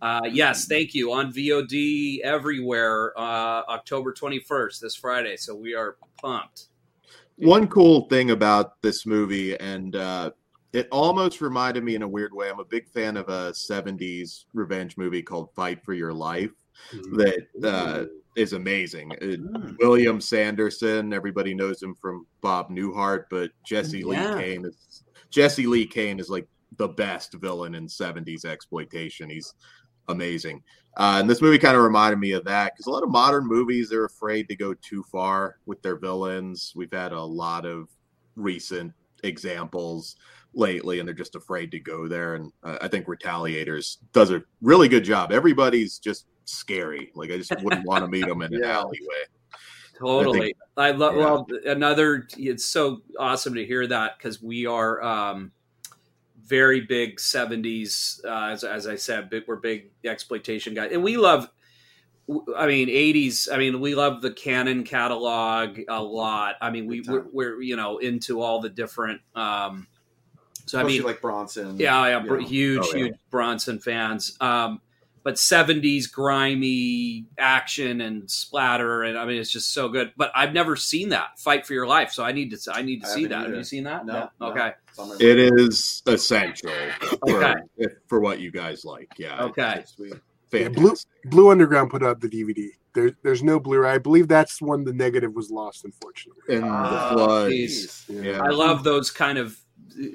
uh, 0.00 0.22
yes, 0.30 0.66
thank 0.66 0.94
you 0.94 1.12
on 1.12 1.32
VOD 1.32 2.20
everywhere. 2.20 3.12
Uh, 3.18 3.62
October 3.68 4.12
twenty 4.12 4.40
first, 4.40 4.80
this 4.80 4.94
Friday. 4.94 5.36
So 5.36 5.54
we 5.54 5.74
are 5.74 5.96
pumped. 6.20 6.66
One 7.38 7.68
cool 7.68 8.08
thing 8.08 8.30
about 8.30 8.82
this 8.82 9.06
movie, 9.06 9.58
and 9.58 9.94
uh, 9.94 10.30
it 10.72 10.88
almost 10.90 11.40
reminded 11.40 11.84
me 11.84 11.94
in 11.94 12.02
a 12.02 12.08
weird 12.08 12.34
way. 12.34 12.50
I'm 12.50 12.60
a 12.60 12.64
big 12.64 12.88
fan 12.88 13.16
of 13.16 13.28
a 13.28 13.52
'70s 13.52 14.44
revenge 14.54 14.96
movie 14.96 15.22
called 15.22 15.50
Fight 15.54 15.84
for 15.84 15.94
Your 15.94 16.12
Life. 16.12 16.50
Mm-hmm. 16.92 17.16
That 17.16 17.46
uh, 17.64 18.04
is 18.36 18.52
amazing. 18.52 19.10
Mm. 19.20 19.76
William 19.78 20.20
Sanderson, 20.20 21.12
everybody 21.12 21.54
knows 21.54 21.82
him 21.82 21.94
from 21.94 22.26
Bob 22.40 22.70
Newhart, 22.70 23.24
but 23.30 23.50
Jesse 23.64 24.00
yeah. 24.00 24.34
Lee 24.34 24.42
Kane 24.42 24.64
is 24.64 25.04
Jesse 25.30 25.66
Lee 25.66 25.86
Kane 25.86 26.20
is 26.20 26.30
like 26.30 26.48
the 26.76 26.88
best 26.88 27.34
villain 27.34 27.74
in 27.74 27.86
70s 27.86 28.44
exploitation. 28.44 29.28
He's 29.28 29.54
amazing. 30.08 30.62
Uh, 30.98 31.18
and 31.20 31.30
this 31.30 31.40
movie 31.40 31.58
kind 31.58 31.76
of 31.76 31.82
reminded 31.84 32.18
me 32.18 32.32
of 32.32 32.44
that 32.44 32.74
because 32.74 32.86
a 32.86 32.90
lot 32.90 33.04
of 33.04 33.08
modern 33.08 33.46
movies 33.46 33.88
they're 33.88 34.04
afraid 34.04 34.48
to 34.48 34.56
go 34.56 34.74
too 34.74 35.04
far 35.04 35.58
with 35.64 35.80
their 35.80 35.96
villains. 35.96 36.72
We've 36.74 36.92
had 36.92 37.12
a 37.12 37.22
lot 37.22 37.64
of 37.64 37.88
recent 38.34 38.92
examples 39.22 40.16
lately, 40.54 40.98
and 40.98 41.06
they're 41.06 41.14
just 41.14 41.36
afraid 41.36 41.70
to 41.70 41.78
go 41.78 42.08
there. 42.08 42.34
And 42.34 42.52
uh, 42.64 42.78
I 42.82 42.88
think 42.88 43.06
Retaliators 43.06 43.98
does 44.12 44.32
a 44.32 44.42
really 44.60 44.88
good 44.88 45.04
job. 45.04 45.30
Everybody's 45.30 46.00
just 46.00 46.26
scary. 46.46 47.12
Like 47.14 47.30
I 47.30 47.38
just 47.38 47.54
wouldn't 47.62 47.86
want 47.86 48.04
to 48.04 48.10
meet 48.10 48.26
them 48.26 48.42
in 48.42 48.52
yeah. 48.52 48.58
an 48.58 48.64
alleyway. 48.64 49.24
Totally. 49.96 50.38
I, 50.38 50.42
think, 50.42 50.56
I 50.76 50.90
love. 50.92 51.14
Yeah. 51.14 51.20
Well, 51.20 51.46
another. 51.64 52.26
It's 52.36 52.64
so 52.64 53.02
awesome 53.18 53.54
to 53.54 53.64
hear 53.64 53.86
that 53.86 54.18
because 54.18 54.42
we 54.42 54.66
are 54.66 55.02
um, 55.02 55.52
very 56.48 56.80
big 56.80 57.18
'70s. 57.18 58.24
Uh, 58.24 58.52
as, 58.52 58.64
as 58.64 58.86
I 58.86 58.96
said, 58.96 59.30
big, 59.30 59.44
we're 59.46 59.56
big 59.56 59.90
exploitation 60.04 60.74
guys, 60.74 60.90
and 60.92 61.02
we 61.02 61.16
love. 61.16 61.48
I 62.56 62.66
mean, 62.66 62.88
'80s. 62.88 63.48
I 63.52 63.56
mean, 63.56 63.80
we 63.80 63.94
love 63.94 64.20
the 64.20 64.30
Cannon 64.30 64.84
catalog 64.84 65.78
a 65.88 66.02
lot. 66.02 66.56
I 66.60 66.70
mean, 66.70 66.86
we 66.86 67.00
we're, 67.00 67.24
we're, 67.32 67.62
you 67.62 67.76
know 67.76 67.98
into 67.98 68.42
all 68.42 68.60
the 68.60 68.68
different. 68.68 69.20
Um, 69.34 69.86
so 70.66 70.78
Especially 70.78 70.96
I 70.96 70.98
mean, 70.98 71.06
like 71.06 71.20
Bronson. 71.22 71.78
Yeah, 71.78 72.06
yeah, 72.06 72.38
huge, 72.40 72.82
oh, 72.84 72.94
yeah. 72.94 73.04
huge 73.04 73.14
Bronson 73.30 73.78
fans. 73.78 74.36
Um, 74.40 74.82
but 75.28 75.34
70s 75.34 76.10
grimy 76.10 77.26
action 77.36 78.00
and 78.00 78.30
splatter 78.30 79.02
and 79.02 79.18
I 79.18 79.26
mean 79.26 79.38
it's 79.38 79.50
just 79.50 79.74
so 79.74 79.90
good. 79.90 80.10
But 80.16 80.32
I've 80.34 80.54
never 80.54 80.74
seen 80.74 81.10
that 81.10 81.38
Fight 81.38 81.66
for 81.66 81.74
Your 81.74 81.86
Life, 81.86 82.12
so 82.12 82.24
I 82.24 82.32
need 82.32 82.50
to 82.52 82.72
I 82.72 82.80
need 82.80 83.02
to 83.02 83.10
I 83.10 83.10
see 83.10 83.26
that. 83.26 83.40
Either. 83.40 83.48
Have 83.48 83.56
you 83.58 83.64
seen 83.64 83.84
that? 83.84 84.06
No. 84.06 84.30
no. 84.40 84.46
Okay. 84.46 84.72
It 85.20 85.38
is 85.38 86.02
essential 86.06 86.72
for, 87.26 87.44
okay. 87.44 87.60
for 88.06 88.20
what 88.20 88.40
you 88.40 88.50
guys 88.50 88.86
like. 88.86 89.12
Yeah. 89.18 89.44
Okay. 89.44 89.84
Yeah, 90.50 90.68
Blue 90.70 90.94
Blue 91.26 91.50
Underground 91.50 91.90
put 91.90 92.02
out 92.02 92.22
the 92.22 92.28
DVD. 92.28 92.70
There's 92.94 93.12
there's 93.22 93.42
no 93.42 93.60
Blu-ray. 93.60 93.90
I 93.90 93.98
believe 93.98 94.28
that's 94.28 94.62
when 94.62 94.82
the 94.82 94.94
negative 94.94 95.34
was 95.34 95.50
lost, 95.50 95.84
unfortunately. 95.84 96.56
In 96.56 96.64
uh, 96.64 97.10
the 97.10 97.16
floods. 97.16 98.06
Yeah. 98.08 98.40
I 98.42 98.48
love 98.48 98.82
those 98.82 99.10
kind 99.10 99.36
of 99.36 99.60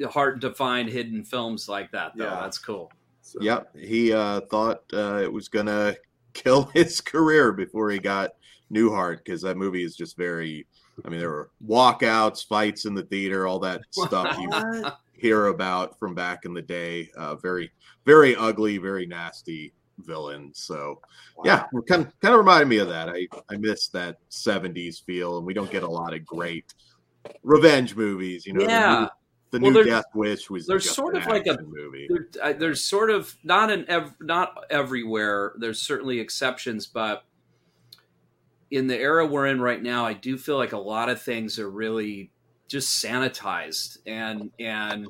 hard 0.09 0.41
to 0.41 0.55
find 0.55 0.89
hidden 0.89 1.23
films 1.23 1.69
like 1.69 1.91
that. 1.91 2.13
Though 2.15 2.23
yeah. 2.23 2.39
that's 2.41 2.57
cool. 2.57 2.91
So. 3.33 3.41
Yep, 3.41 3.75
he 3.75 4.13
uh, 4.13 4.41
thought 4.41 4.83
uh, 4.93 5.19
it 5.23 5.31
was 5.31 5.47
gonna 5.47 5.95
kill 6.33 6.65
his 6.65 7.01
career 7.01 7.51
before 7.51 7.89
he 7.89 7.97
got 7.97 8.31
Newhart 8.71 9.17
because 9.17 9.41
that 9.41 9.57
movie 9.57 9.83
is 9.83 9.95
just 9.95 10.15
very. 10.15 10.67
I 11.03 11.09
mean, 11.09 11.19
there 11.19 11.31
were 11.31 11.49
walkouts, 11.67 12.45
fights 12.45 12.85
in 12.85 12.93
the 12.93 13.01
theater, 13.01 13.47
all 13.47 13.57
that 13.59 13.81
stuff 13.89 14.37
you 14.37 14.85
hear 15.13 15.47
about 15.47 15.97
from 15.97 16.13
back 16.13 16.45
in 16.45 16.53
the 16.53 16.61
day. 16.61 17.09
Uh, 17.17 17.33
very, 17.33 17.71
very 18.05 18.35
ugly, 18.35 18.77
very 18.77 19.07
nasty 19.07 19.73
villain. 19.97 20.51
So, 20.53 21.01
wow. 21.35 21.43
yeah, 21.43 21.63
kind 21.87 22.05
of 22.05 22.19
kind 22.19 22.35
of 22.35 22.37
reminded 22.37 22.67
me 22.67 22.77
of 22.77 22.89
that. 22.89 23.09
I 23.09 23.27
I 23.49 23.57
miss 23.57 23.87
that 23.87 24.17
'70s 24.29 25.03
feel, 25.03 25.39
and 25.39 25.47
we 25.47 25.55
don't 25.55 25.71
get 25.71 25.81
a 25.81 25.89
lot 25.89 26.13
of 26.13 26.23
great 26.23 26.71
revenge 27.41 27.95
movies. 27.95 28.45
You 28.45 28.53
know, 28.53 28.67
yeah 28.67 29.07
the 29.53 29.59
well, 29.59 29.71
new 29.71 29.83
Death 29.83 30.05
Wish 30.15 30.49
was 30.49 30.65
there's 30.65 30.89
sort 30.89 31.15
of 31.15 31.27
like 31.27 31.45
a 31.45 31.61
movie. 31.61 32.09
There, 32.09 32.53
there's 32.53 32.83
sort 32.83 33.11
of 33.11 33.37
not 33.43 33.71
in 33.71 33.87
ev- 33.87 34.15
not 34.19 34.65
everywhere. 34.71 35.53
There's 35.59 35.79
certainly 35.79 36.19
exceptions, 36.19 36.87
but 36.87 37.23
in 38.71 38.87
the 38.87 38.97
era 38.97 39.27
we're 39.27 39.45
in 39.45 39.61
right 39.61 39.81
now, 39.81 40.07
I 40.07 40.13
do 40.13 40.39
feel 40.39 40.57
like 40.57 40.71
a 40.71 40.79
lot 40.79 41.07
of 41.07 41.21
things 41.21 41.59
are 41.59 41.69
really 41.69 42.31
just 42.67 43.05
sanitized 43.05 43.99
and 44.07 44.49
and 44.59 45.05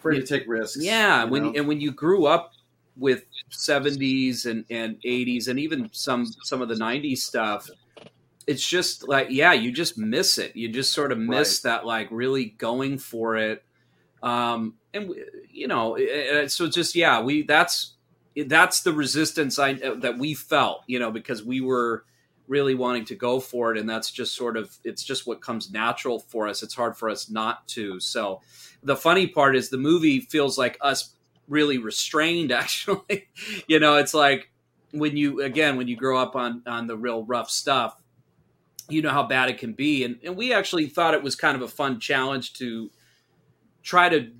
free 0.00 0.18
to 0.18 0.26
take 0.26 0.48
risks. 0.48 0.82
Yeah, 0.82 1.24
when 1.24 1.42
know? 1.42 1.52
and 1.54 1.68
when 1.68 1.78
you 1.78 1.92
grew 1.92 2.24
up 2.24 2.54
with 2.96 3.24
70s 3.50 4.46
and 4.46 4.64
and 4.70 4.96
80s 5.04 5.48
and 5.48 5.58
even 5.58 5.90
some 5.92 6.24
some 6.44 6.62
of 6.62 6.68
the 6.68 6.74
90s 6.74 7.18
stuff 7.18 7.68
it's 8.46 8.68
just 8.68 9.08
like 9.08 9.28
yeah 9.30 9.54
you 9.54 9.72
just 9.72 9.96
miss 9.96 10.36
it 10.36 10.54
you 10.54 10.68
just 10.68 10.92
sort 10.92 11.10
of 11.10 11.16
miss 11.16 11.64
right. 11.64 11.70
that 11.70 11.86
like 11.86 12.08
really 12.10 12.46
going 12.58 12.98
for 12.98 13.36
it 13.36 13.64
um, 14.22 14.74
and 14.94 15.14
you 15.50 15.66
know, 15.66 15.94
eh, 15.94 16.02
eh, 16.02 16.42
eh, 16.42 16.46
so 16.48 16.68
just 16.68 16.94
yeah, 16.94 17.20
we 17.20 17.42
that's 17.42 17.94
that's 18.46 18.82
the 18.82 18.92
resistance 18.92 19.58
I 19.58 19.74
that 19.74 20.18
we 20.18 20.34
felt, 20.34 20.82
you 20.86 20.98
know, 20.98 21.10
because 21.10 21.42
we 21.44 21.60
were 21.60 22.04
really 22.46 22.74
wanting 22.74 23.04
to 23.06 23.14
go 23.14 23.40
for 23.40 23.74
it, 23.74 23.78
and 23.78 23.88
that's 23.88 24.10
just 24.10 24.34
sort 24.34 24.56
of 24.56 24.76
it's 24.84 25.02
just 25.02 25.26
what 25.26 25.40
comes 25.40 25.72
natural 25.72 26.20
for 26.20 26.48
us. 26.48 26.62
It's 26.62 26.74
hard 26.74 26.96
for 26.96 27.10
us 27.10 27.28
not 27.30 27.66
to. 27.68 27.98
So 28.00 28.40
the 28.82 28.96
funny 28.96 29.26
part 29.26 29.56
is 29.56 29.70
the 29.70 29.78
movie 29.78 30.20
feels 30.20 30.56
like 30.56 30.78
us 30.80 31.14
really 31.48 31.78
restrained. 31.78 32.52
Actually, 32.52 33.28
you 33.66 33.80
know, 33.80 33.96
it's 33.96 34.14
like 34.14 34.50
when 34.92 35.16
you 35.16 35.40
again 35.42 35.76
when 35.76 35.88
you 35.88 35.96
grow 35.96 36.18
up 36.18 36.36
on 36.36 36.62
on 36.66 36.86
the 36.86 36.96
real 36.96 37.24
rough 37.24 37.50
stuff 37.50 37.96
you 38.88 39.00
know 39.00 39.10
how 39.10 39.22
bad 39.22 39.48
it 39.48 39.58
can 39.58 39.72
be 39.72 40.04
and, 40.04 40.18
and 40.22 40.36
we 40.36 40.52
actually 40.52 40.86
thought 40.86 41.14
it 41.14 41.22
was 41.22 41.34
kind 41.34 41.56
of 41.56 41.62
a 41.62 41.68
fun 41.68 41.98
challenge 41.98 42.52
to 42.52 42.90
try 43.82 44.08
to 44.08 44.30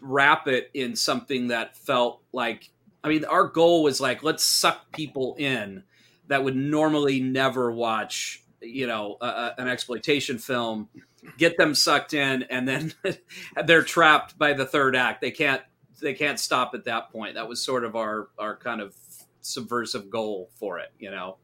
wrap 0.00 0.48
it 0.48 0.70
in 0.74 0.96
something 0.96 1.48
that 1.48 1.76
felt 1.76 2.22
like 2.32 2.70
I 3.04 3.08
mean, 3.08 3.24
our 3.24 3.46
goal 3.46 3.82
was 3.82 4.00
like, 4.00 4.22
let's 4.22 4.44
suck 4.44 4.92
people 4.92 5.34
in 5.38 5.82
that 6.28 6.44
would 6.44 6.56
normally 6.56 7.20
never 7.20 7.72
watch, 7.72 8.42
you 8.60 8.86
know, 8.86 9.16
a, 9.20 9.54
an 9.58 9.68
exploitation 9.68 10.38
film, 10.38 10.88
get 11.36 11.56
them 11.56 11.74
sucked 11.74 12.14
in, 12.14 12.44
and 12.44 12.66
then 12.68 12.94
they're 13.66 13.82
trapped 13.82 14.38
by 14.38 14.52
the 14.52 14.66
third 14.66 14.94
act. 14.94 15.20
They 15.20 15.30
can't 15.30 15.62
they 16.00 16.14
can't 16.14 16.38
stop 16.38 16.74
at 16.74 16.84
that 16.84 17.10
point. 17.12 17.34
That 17.34 17.48
was 17.48 17.62
sort 17.62 17.84
of 17.84 17.96
our 17.96 18.28
our 18.38 18.56
kind 18.56 18.80
of 18.80 18.94
subversive 19.40 20.08
goal 20.08 20.50
for 20.54 20.78
it, 20.78 20.92
you 20.98 21.10
know. 21.10 21.38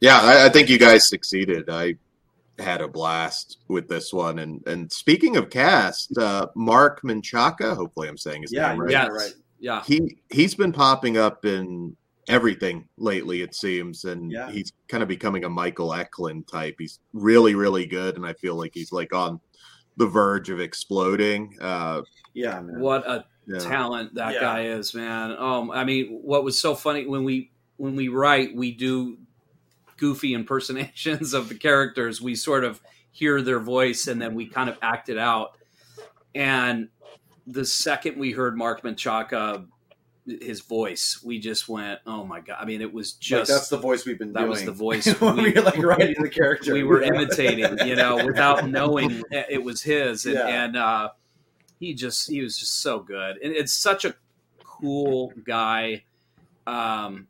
Yeah, 0.00 0.18
I, 0.20 0.46
I 0.46 0.48
think 0.48 0.68
you 0.68 0.78
guys 0.78 1.08
succeeded. 1.08 1.70
I 1.70 1.96
had 2.58 2.80
a 2.80 2.88
blast 2.88 3.58
with 3.68 3.88
this 3.88 4.12
one. 4.12 4.38
And 4.38 4.66
and 4.66 4.90
speaking 4.92 5.36
of 5.36 5.50
cast, 5.50 6.16
uh, 6.18 6.46
Mark 6.54 7.02
Menchaca, 7.02 7.74
hopefully 7.76 8.08
I'm 8.08 8.18
saying 8.18 8.42
his 8.42 8.52
Yeah, 8.52 8.70
name 8.70 8.80
right. 8.80 8.90
yes. 8.90 9.10
right. 9.10 9.34
Yeah. 9.60 9.82
He 9.84 10.16
he's 10.30 10.54
been 10.54 10.72
popping 10.72 11.16
up 11.16 11.44
in 11.44 11.96
everything 12.28 12.88
lately, 12.98 13.42
it 13.42 13.54
seems, 13.54 14.04
and 14.04 14.30
Yeah. 14.30 14.50
he's 14.50 14.72
kind 14.88 15.02
of 15.02 15.08
becoming 15.08 15.44
a 15.44 15.48
Michael 15.48 15.92
Eklund 15.92 16.46
type. 16.46 16.76
He's 16.78 17.00
really, 17.12 17.54
really 17.54 17.86
good, 17.86 18.16
and 18.16 18.24
I 18.26 18.32
feel 18.34 18.54
like 18.56 18.72
he's 18.74 18.92
like 18.92 19.12
on 19.14 19.40
the 19.96 20.06
verge 20.06 20.48
of 20.50 20.60
exploding. 20.60 21.56
Uh, 21.60 22.02
Yeah, 22.34 22.60
man. 22.60 22.80
What 22.80 23.06
a 23.06 23.24
yeah. 23.46 23.58
talent 23.58 24.14
that 24.14 24.34
Yeah. 24.34 24.40
guy 24.40 24.64
is, 24.66 24.94
man. 24.94 25.32
Um, 25.38 25.70
I 25.70 25.84
mean, 25.84 26.20
what 26.22 26.44
was 26.44 26.58
so 26.60 26.74
funny 26.74 27.06
when 27.06 27.24
we 27.24 27.50
when 27.76 27.96
we 27.96 28.06
write, 28.08 28.54
we 28.54 28.70
do 28.72 29.18
goofy 30.02 30.34
impersonations 30.34 31.32
of 31.32 31.48
the 31.48 31.54
characters. 31.54 32.20
We 32.20 32.34
sort 32.34 32.64
of 32.64 32.80
hear 33.12 33.40
their 33.40 33.60
voice 33.60 34.08
and 34.08 34.20
then 34.20 34.34
we 34.34 34.46
kind 34.46 34.68
of 34.68 34.76
act 34.82 35.08
it 35.08 35.16
out. 35.16 35.56
And 36.34 36.88
the 37.46 37.64
second 37.64 38.18
we 38.18 38.32
heard 38.32 38.56
Mark 38.56 38.82
Menchaca, 38.82 39.64
his 40.26 40.60
voice, 40.60 41.20
we 41.24 41.38
just 41.38 41.68
went, 41.68 42.00
"Oh 42.06 42.24
my 42.24 42.40
god!" 42.40 42.56
I 42.60 42.64
mean, 42.64 42.80
it 42.80 42.92
was 42.92 43.14
Like, 43.14 43.20
just 43.20 43.50
that's 43.50 43.68
the 43.68 43.76
voice 43.76 44.04
we've 44.06 44.18
been 44.18 44.32
that 44.32 44.40
doing. 44.40 44.50
was 44.50 44.64
the 44.64 44.72
voice 44.72 45.06
when 45.20 45.36
we- 45.36 45.42
we 45.44 45.52
were 45.52 45.62
like 45.62 45.78
writing 45.78 46.22
the 46.22 46.28
character. 46.40 46.72
we 46.74 46.84
were 46.84 47.02
imitating, 47.02 47.86
you 47.86 47.96
know, 47.96 48.24
without 48.24 48.68
knowing 48.68 49.22
it 49.30 49.62
was 49.62 49.82
his. 49.82 50.24
And, 50.26 50.34
Yeah. 50.34 50.46
and 50.64 50.76
uh, 50.76 51.08
he 51.80 51.92
just 51.94 52.28
he 52.30 52.40
was 52.40 52.58
just 52.58 52.80
so 52.80 53.00
good, 53.00 53.36
and 53.42 53.52
it's 53.54 53.72
such 53.72 54.04
a 54.04 54.14
cool 54.64 55.32
guy. 55.44 56.04
Um, 56.66 57.26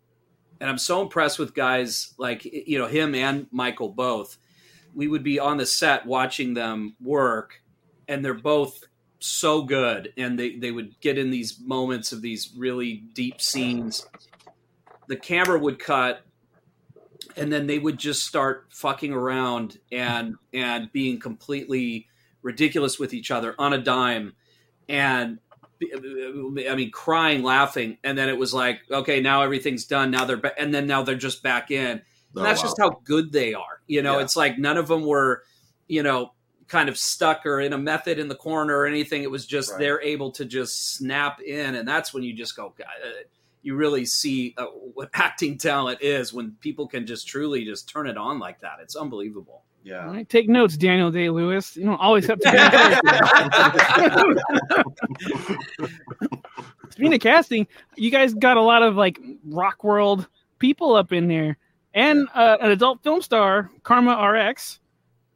and 0.62 0.70
I'm 0.70 0.78
so 0.78 1.02
impressed 1.02 1.40
with 1.40 1.54
guys 1.54 2.14
like 2.18 2.44
you 2.44 2.78
know 2.78 2.86
him 2.86 3.16
and 3.16 3.48
Michael 3.50 3.88
both. 3.88 4.38
We 4.94 5.08
would 5.08 5.24
be 5.24 5.40
on 5.40 5.56
the 5.56 5.66
set 5.66 6.06
watching 6.06 6.54
them 6.54 6.94
work, 7.02 7.60
and 8.06 8.24
they're 8.24 8.32
both 8.32 8.84
so 9.18 9.62
good, 9.62 10.12
and 10.16 10.38
they 10.38 10.54
they 10.56 10.70
would 10.70 10.98
get 11.00 11.18
in 11.18 11.32
these 11.32 11.58
moments 11.60 12.12
of 12.12 12.22
these 12.22 12.54
really 12.56 13.02
deep 13.12 13.42
scenes. 13.42 14.06
The 15.08 15.16
camera 15.16 15.58
would 15.58 15.80
cut 15.80 16.24
and 17.36 17.52
then 17.52 17.66
they 17.66 17.78
would 17.78 17.98
just 17.98 18.24
start 18.24 18.66
fucking 18.70 19.12
around 19.12 19.78
and 19.90 20.36
and 20.52 20.92
being 20.92 21.18
completely 21.18 22.06
ridiculous 22.42 23.00
with 23.00 23.12
each 23.12 23.32
other 23.32 23.54
on 23.58 23.72
a 23.72 23.78
dime 23.78 24.32
and 24.88 25.38
i 25.94 26.74
mean 26.74 26.90
crying 26.90 27.42
laughing 27.42 27.96
and 28.04 28.16
then 28.16 28.28
it 28.28 28.36
was 28.38 28.52
like 28.54 28.80
okay 28.90 29.20
now 29.20 29.42
everything's 29.42 29.84
done 29.84 30.10
now 30.10 30.24
they're 30.24 30.36
ba- 30.36 30.58
and 30.58 30.72
then 30.74 30.86
now 30.86 31.02
they're 31.02 31.14
just 31.14 31.42
back 31.42 31.70
in 31.70 31.90
and 31.90 32.02
Oh, 32.34 32.42
that's 32.42 32.60
wow. 32.60 32.64
just 32.64 32.78
how 32.80 32.90
good 33.04 33.30
they 33.32 33.52
are 33.54 33.80
you 33.86 34.02
know 34.02 34.16
Yeah. 34.18 34.24
it's 34.24 34.36
like 34.36 34.58
none 34.58 34.76
of 34.78 34.88
them 34.88 35.04
were 35.04 35.42
you 35.88 36.02
know 36.02 36.32
kind 36.68 36.88
of 36.88 36.96
stuck 36.96 37.44
or 37.44 37.60
in 37.60 37.74
a 37.74 37.78
method 37.78 38.18
in 38.18 38.28
the 38.28 38.34
corner 38.34 38.74
or 38.76 38.86
anything 38.86 39.22
it 39.22 39.30
was 39.30 39.44
just 39.46 39.70
Right. 39.72 39.80
they're 39.80 40.00
able 40.00 40.30
to 40.32 40.44
just 40.46 40.94
snap 40.94 41.40
in 41.42 41.74
and 41.74 41.86
that's 41.86 42.14
when 42.14 42.22
you 42.22 42.32
just 42.32 42.56
go 42.56 42.72
God, 42.78 42.86
uh, 43.04 43.10
you 43.62 43.76
really 43.76 44.04
see 44.06 44.54
uh, 44.56 44.64
what 44.94 45.10
acting 45.14 45.58
talent 45.58 46.00
is 46.00 46.32
when 46.32 46.52
people 46.60 46.86
can 46.88 47.06
just 47.06 47.28
truly 47.28 47.64
just 47.64 47.88
turn 47.88 48.08
it 48.08 48.16
on 48.16 48.38
like 48.38 48.58
that. 48.60 48.78
It's 48.82 48.96
unbelievable. 48.96 49.62
All 49.84 49.90
Yeah. 49.90 50.06
right, 50.06 50.28
take 50.28 50.48
notes, 50.48 50.76
Daniel 50.76 51.10
Day 51.10 51.28
Lewis. 51.28 51.76
You 51.76 51.84
don't 51.84 52.00
always 52.00 52.26
have 52.26 52.38
to. 52.40 52.50
Speaking 56.90 57.14
of 57.14 57.20
casting, 57.20 57.66
you 57.96 58.10
guys 58.10 58.34
got 58.34 58.56
a 58.56 58.62
lot 58.62 58.82
of 58.82 58.96
like 58.96 59.18
rock 59.44 59.82
world 59.82 60.28
people 60.58 60.94
up 60.94 61.12
in 61.12 61.28
there, 61.28 61.56
and 61.94 62.28
uh, 62.34 62.58
an 62.60 62.70
adult 62.70 63.02
film 63.02 63.22
star, 63.22 63.70
Karma 63.82 64.12
RX. 64.28 64.80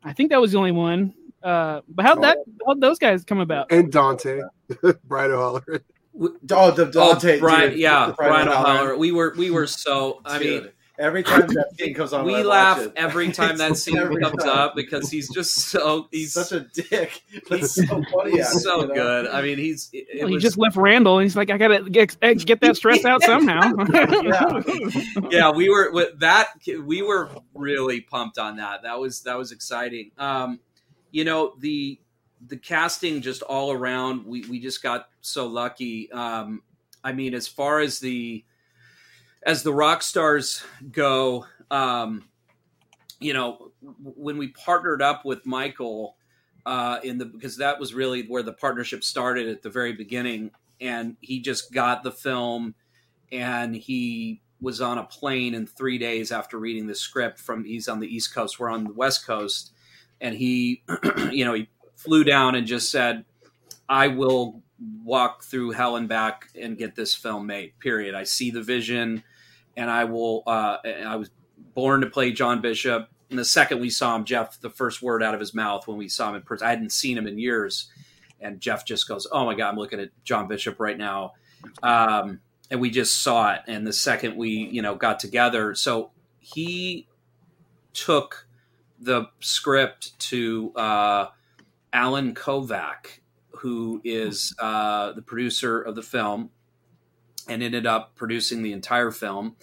I 0.04 0.12
think 0.12 0.30
that 0.30 0.40
was 0.40 0.52
the 0.52 0.58
only 0.58 0.72
one. 0.72 1.14
Uh, 1.42 1.80
but 1.88 2.04
how'd 2.04 2.22
that? 2.22 2.38
How'd 2.66 2.80
those 2.80 2.98
guys 2.98 3.24
come 3.24 3.40
about? 3.40 3.72
and 3.72 3.90
Dante, 3.90 4.42
Brian 5.04 5.30
O'Halloran. 5.32 5.80
Oh, 6.50 6.70
the 6.70 6.86
Dante, 6.86 7.36
oh, 7.36 7.40
Brian, 7.40 7.70
dude. 7.70 7.78
yeah, 7.78 8.12
Brian 8.16 8.48
O'Halloran. 8.48 8.76
O'Halloran. 8.76 8.98
We 8.98 9.12
were 9.12 9.34
we 9.36 9.50
were 9.50 9.66
so. 9.66 10.20
I 10.24 10.38
mean, 10.38 10.62
Dude, 10.62 10.72
every 10.98 11.22
time 11.22 11.46
that 11.48 11.76
scene 11.78 11.94
comes 11.94 12.12
on, 12.12 12.24
we 12.24 12.34
I 12.34 12.38
watch 12.38 12.46
laugh 12.46 12.78
it, 12.80 12.92
every 12.96 13.32
time 13.32 13.56
that 13.58 13.76
scene 13.76 13.96
every 13.98 14.20
comes 14.22 14.42
time. 14.42 14.56
up 14.56 14.74
because 14.76 15.10
he's 15.10 15.28
just 15.32 15.54
so 15.54 16.08
he's 16.10 16.34
He's 16.34 16.48
such 16.48 16.52
a 16.52 16.60
dick. 16.60 17.22
But 17.48 17.64
so 17.66 17.84
funny. 17.86 18.32
he's 18.32 18.40
at 18.46 18.54
it, 18.56 18.60
so 18.60 18.80
you 18.82 18.86
know? 18.88 18.94
good. 18.94 19.26
I 19.28 19.42
mean, 19.42 19.58
he's 19.58 19.88
it, 19.92 20.06
it 20.10 20.18
Well, 20.20 20.28
he 20.28 20.34
was- 20.34 20.42
just 20.42 20.58
left 20.58 20.76
Randall, 20.76 21.18
and 21.18 21.24
he's 21.24 21.36
like, 21.36 21.50
"I 21.50 21.58
gotta 21.58 21.88
get, 21.90 22.18
get 22.20 22.60
that 22.60 22.76
stress 22.76 23.04
out 23.04 23.22
somehow." 23.24 23.72
yeah, 25.30 25.50
we 25.50 25.68
were 25.68 25.90
with 25.92 26.18
that. 26.20 26.48
We 26.84 27.02
were 27.02 27.30
really 27.54 28.00
pumped 28.00 28.38
on 28.38 28.56
that. 28.56 28.82
That 28.82 28.98
was 28.98 29.22
that 29.22 29.36
was 29.38 29.52
exciting. 29.52 30.10
Um, 30.18 30.60
you 31.10 31.24
know 31.24 31.54
the 31.60 31.98
the 32.46 32.56
casting 32.56 33.22
just 33.22 33.42
all 33.42 33.72
around. 33.72 34.26
We 34.26 34.42
we 34.48 34.60
just 34.60 34.82
got 34.82 35.08
so 35.20 35.46
lucky. 35.46 36.10
Um, 36.12 36.62
I 37.02 37.12
mean, 37.12 37.34
as 37.34 37.46
far 37.48 37.80
as 37.80 37.98
the 38.00 38.44
as 39.46 39.62
the 39.62 39.72
rock 39.72 40.02
stars 40.02 40.62
go, 40.92 41.46
um, 41.70 42.24
you 43.20 43.32
know, 43.32 43.70
when 43.80 44.36
we 44.36 44.48
partnered 44.48 45.00
up 45.00 45.24
with 45.24 45.46
Michael 45.46 46.16
uh, 46.66 46.98
in 47.02 47.16
the 47.16 47.24
because 47.24 47.56
that 47.56 47.80
was 47.80 47.94
really 47.94 48.26
where 48.26 48.42
the 48.42 48.52
partnership 48.52 49.02
started 49.02 49.48
at 49.48 49.62
the 49.62 49.70
very 49.70 49.92
beginning, 49.92 50.50
and 50.80 51.16
he 51.20 51.40
just 51.40 51.72
got 51.72 52.02
the 52.02 52.10
film, 52.12 52.74
and 53.32 53.74
he 53.74 54.42
was 54.60 54.80
on 54.80 54.98
a 54.98 55.04
plane 55.04 55.54
in 55.54 55.66
three 55.66 55.96
days 55.96 56.32
after 56.32 56.58
reading 56.58 56.86
the 56.86 56.94
script 56.94 57.38
from 57.38 57.64
he's 57.64 57.88
on 57.88 58.00
the 58.00 58.06
east 58.06 58.34
coast 58.34 58.58
we're 58.58 58.70
on 58.70 58.84
the 58.84 58.92
west 58.94 59.26
coast 59.26 59.72
and 60.22 60.34
he 60.34 60.82
you 61.30 61.44
know 61.44 61.52
he 61.52 61.68
flew 61.94 62.24
down 62.24 62.54
and 62.54 62.66
just 62.66 62.90
said 62.90 63.22
i 63.86 64.08
will 64.08 64.62
walk 65.02 65.44
through 65.44 65.70
hell 65.70 65.96
and 65.96 66.08
back 66.08 66.48
and 66.60 66.76
get 66.76 66.94
this 66.94 67.14
film 67.14 67.46
made 67.46 67.78
period. 67.78 68.14
I 68.14 68.24
see 68.24 68.50
the 68.50 68.62
vision 68.62 69.22
and 69.76 69.90
i 69.90 70.04
will 70.04 70.42
uh, 70.46 70.78
i 71.06 71.16
was 71.16 71.30
born 71.74 72.00
to 72.00 72.08
play 72.08 72.32
john 72.32 72.60
bishop. 72.60 73.08
And 73.28 73.38
the 73.38 73.44
second 73.44 73.80
we 73.80 73.90
saw 73.90 74.14
him 74.16 74.24
jeff 74.24 74.60
the 74.60 74.70
first 74.70 75.02
word 75.02 75.22
out 75.22 75.34
of 75.34 75.40
his 75.40 75.54
mouth 75.54 75.86
when 75.86 75.96
we 75.96 76.08
saw 76.08 76.28
him 76.30 76.36
in 76.36 76.42
person 76.42 76.66
i 76.66 76.70
hadn't 76.70 76.92
seen 76.92 77.18
him 77.18 77.26
in 77.26 77.38
years. 77.38 77.90
And 78.40 78.60
jeff 78.60 78.84
just 78.84 79.08
goes 79.08 79.26
oh 79.30 79.44
my 79.44 79.54
god 79.54 79.70
i'm 79.70 79.76
looking 79.76 80.00
at 80.00 80.10
john 80.24 80.48
bishop 80.48 80.80
right 80.80 80.98
now. 80.98 81.32
Um, 81.82 82.40
and 82.70 82.80
we 82.80 82.90
just 82.90 83.22
saw 83.22 83.54
it. 83.54 83.60
And 83.66 83.86
the 83.86 83.92
second 83.92 84.36
we 84.36 84.50
you 84.50 84.82
know 84.82 84.94
got 84.94 85.18
together 85.18 85.74
so 85.74 86.10
he 86.38 87.08
took 87.92 88.46
the 88.98 89.26
script 89.40 90.18
to 90.18 90.72
uh, 90.76 91.28
Allen 91.92 92.34
Kovac 92.34 93.20
who 93.56 94.00
is 94.04 94.54
uh, 94.58 95.12
the 95.12 95.22
producer 95.22 95.80
of 95.80 95.94
the 95.94 96.02
film 96.02 96.50
and 97.48 97.62
ended 97.62 97.86
up 97.86 98.14
producing 98.16 98.62
the 98.62 98.72
entire 98.72 99.10
film. 99.10 99.56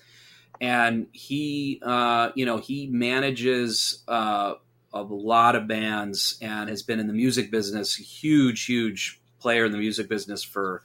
And 0.62 1.08
he 1.12 1.82
uh, 1.84 2.32
you 2.36 2.46
know 2.46 2.58
he 2.58 2.88
manages 2.88 4.04
uh, 4.08 4.54
a 4.94 5.02
lot 5.02 5.56
of 5.56 5.68
bands 5.68 6.38
and 6.42 6.70
has 6.70 6.84
been 6.84 7.00
in 7.00 7.08
the 7.08 7.14
music 7.14 7.52
business 7.52 7.96
huge 7.96 8.66
huge 8.66 9.20
player 9.40 9.66
in 9.66 9.72
the 9.72 9.78
music 9.78 10.08
business 10.08 10.44
for 10.44 10.84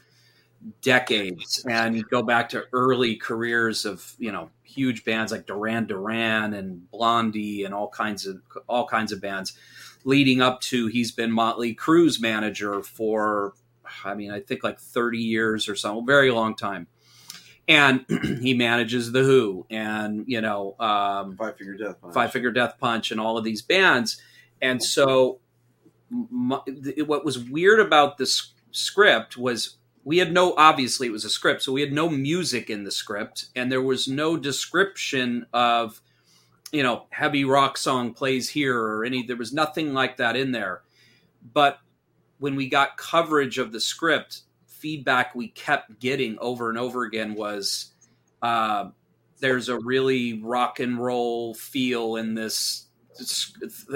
decades. 0.82 1.64
And 1.68 1.96
you 1.96 2.02
go 2.02 2.22
back 2.22 2.48
to 2.50 2.64
early 2.72 3.16
careers 3.16 3.84
of 3.84 4.14
you 4.18 4.32
know 4.32 4.50
huge 4.62 5.04
bands 5.04 5.32
like 5.32 5.46
Duran 5.46 5.86
Duran 5.86 6.54
and 6.54 6.90
Blondie 6.90 7.64
and 7.64 7.74
all 7.74 7.88
kinds 7.88 8.26
of 8.26 8.40
all 8.68 8.86
kinds 8.86 9.12
of 9.12 9.20
bands 9.20 9.56
leading 10.04 10.40
up 10.40 10.60
to 10.60 10.86
he's 10.86 11.12
been 11.12 11.30
Motley 11.30 11.74
Crue's 11.74 12.20
manager 12.20 12.82
for 12.82 13.54
I 14.04 14.14
mean 14.14 14.30
I 14.30 14.40
think 14.40 14.64
like 14.64 14.80
30 14.80 15.18
years 15.18 15.68
or 15.68 15.76
so 15.76 16.00
very 16.00 16.30
long 16.30 16.54
time 16.56 16.86
and 17.68 18.04
he 18.40 18.54
manages 18.54 19.12
the 19.12 19.22
Who 19.22 19.66
and 19.70 20.24
you 20.26 20.40
know 20.40 20.74
um, 20.80 21.36
Five 21.36 21.56
Finger 21.56 21.76
Death 21.76 22.00
Punch. 22.00 22.14
Five 22.14 22.32
Finger 22.32 22.50
Death 22.50 22.76
Punch 22.80 23.10
and 23.10 23.20
all 23.20 23.36
of 23.36 23.44
these 23.44 23.62
bands. 23.62 24.20
And 24.60 24.82
so, 24.82 25.38
m 26.10 26.54
th- 26.66 27.06
what 27.06 27.24
was 27.24 27.38
weird 27.38 27.78
about 27.78 28.18
this 28.18 28.54
script 28.70 29.36
was 29.36 29.76
we 30.04 30.18
had 30.18 30.32
no, 30.32 30.54
obviously, 30.56 31.06
it 31.06 31.12
was 31.12 31.26
a 31.26 31.30
script, 31.30 31.62
so 31.62 31.72
we 31.72 31.82
had 31.82 31.92
no 31.92 32.08
music 32.08 32.70
in 32.70 32.84
the 32.84 32.90
script, 32.90 33.46
and 33.54 33.70
there 33.70 33.82
was 33.82 34.08
no 34.08 34.38
description 34.38 35.44
of, 35.52 36.00
you 36.72 36.82
know, 36.82 37.04
heavy 37.10 37.44
rock 37.44 37.76
song 37.76 38.14
plays 38.14 38.48
here 38.48 38.80
or 38.80 39.04
any, 39.04 39.22
there 39.22 39.36
was 39.36 39.52
nothing 39.52 39.92
like 39.92 40.16
that 40.16 40.34
in 40.34 40.52
there. 40.52 40.80
But 41.52 41.80
when 42.38 42.56
we 42.56 42.68
got 42.68 42.96
coverage 42.96 43.58
of 43.58 43.72
the 43.72 43.80
script, 43.80 44.42
feedback 44.66 45.34
we 45.34 45.48
kept 45.48 45.98
getting 45.98 46.38
over 46.38 46.68
and 46.68 46.78
over 46.78 47.04
again 47.04 47.34
was, 47.34 47.92
uh, 48.42 48.90
there's 49.40 49.68
a 49.68 49.78
really 49.78 50.40
rock 50.42 50.80
and 50.80 50.98
roll 50.98 51.54
feel 51.54 52.16
in 52.16 52.34
this 52.34 52.88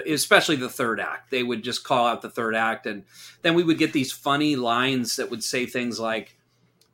especially 0.07 0.57
the 0.57 0.69
third 0.69 1.01
act. 1.01 1.31
They 1.31 1.43
would 1.43 1.63
just 1.63 1.85
call 1.85 2.07
out 2.07 2.23
the 2.23 2.31
third 2.31 2.55
act, 2.55 2.87
and 2.87 3.05
then 3.43 3.55
we 3.55 3.63
would 3.63 3.79
get 3.79 3.93
these 3.93 4.13
funny 4.13 4.57
lines 4.57 5.17
that 5.17 5.31
would 5.31 5.45
say 5.45 5.67
things 5.67 6.01
like, 6.01 6.37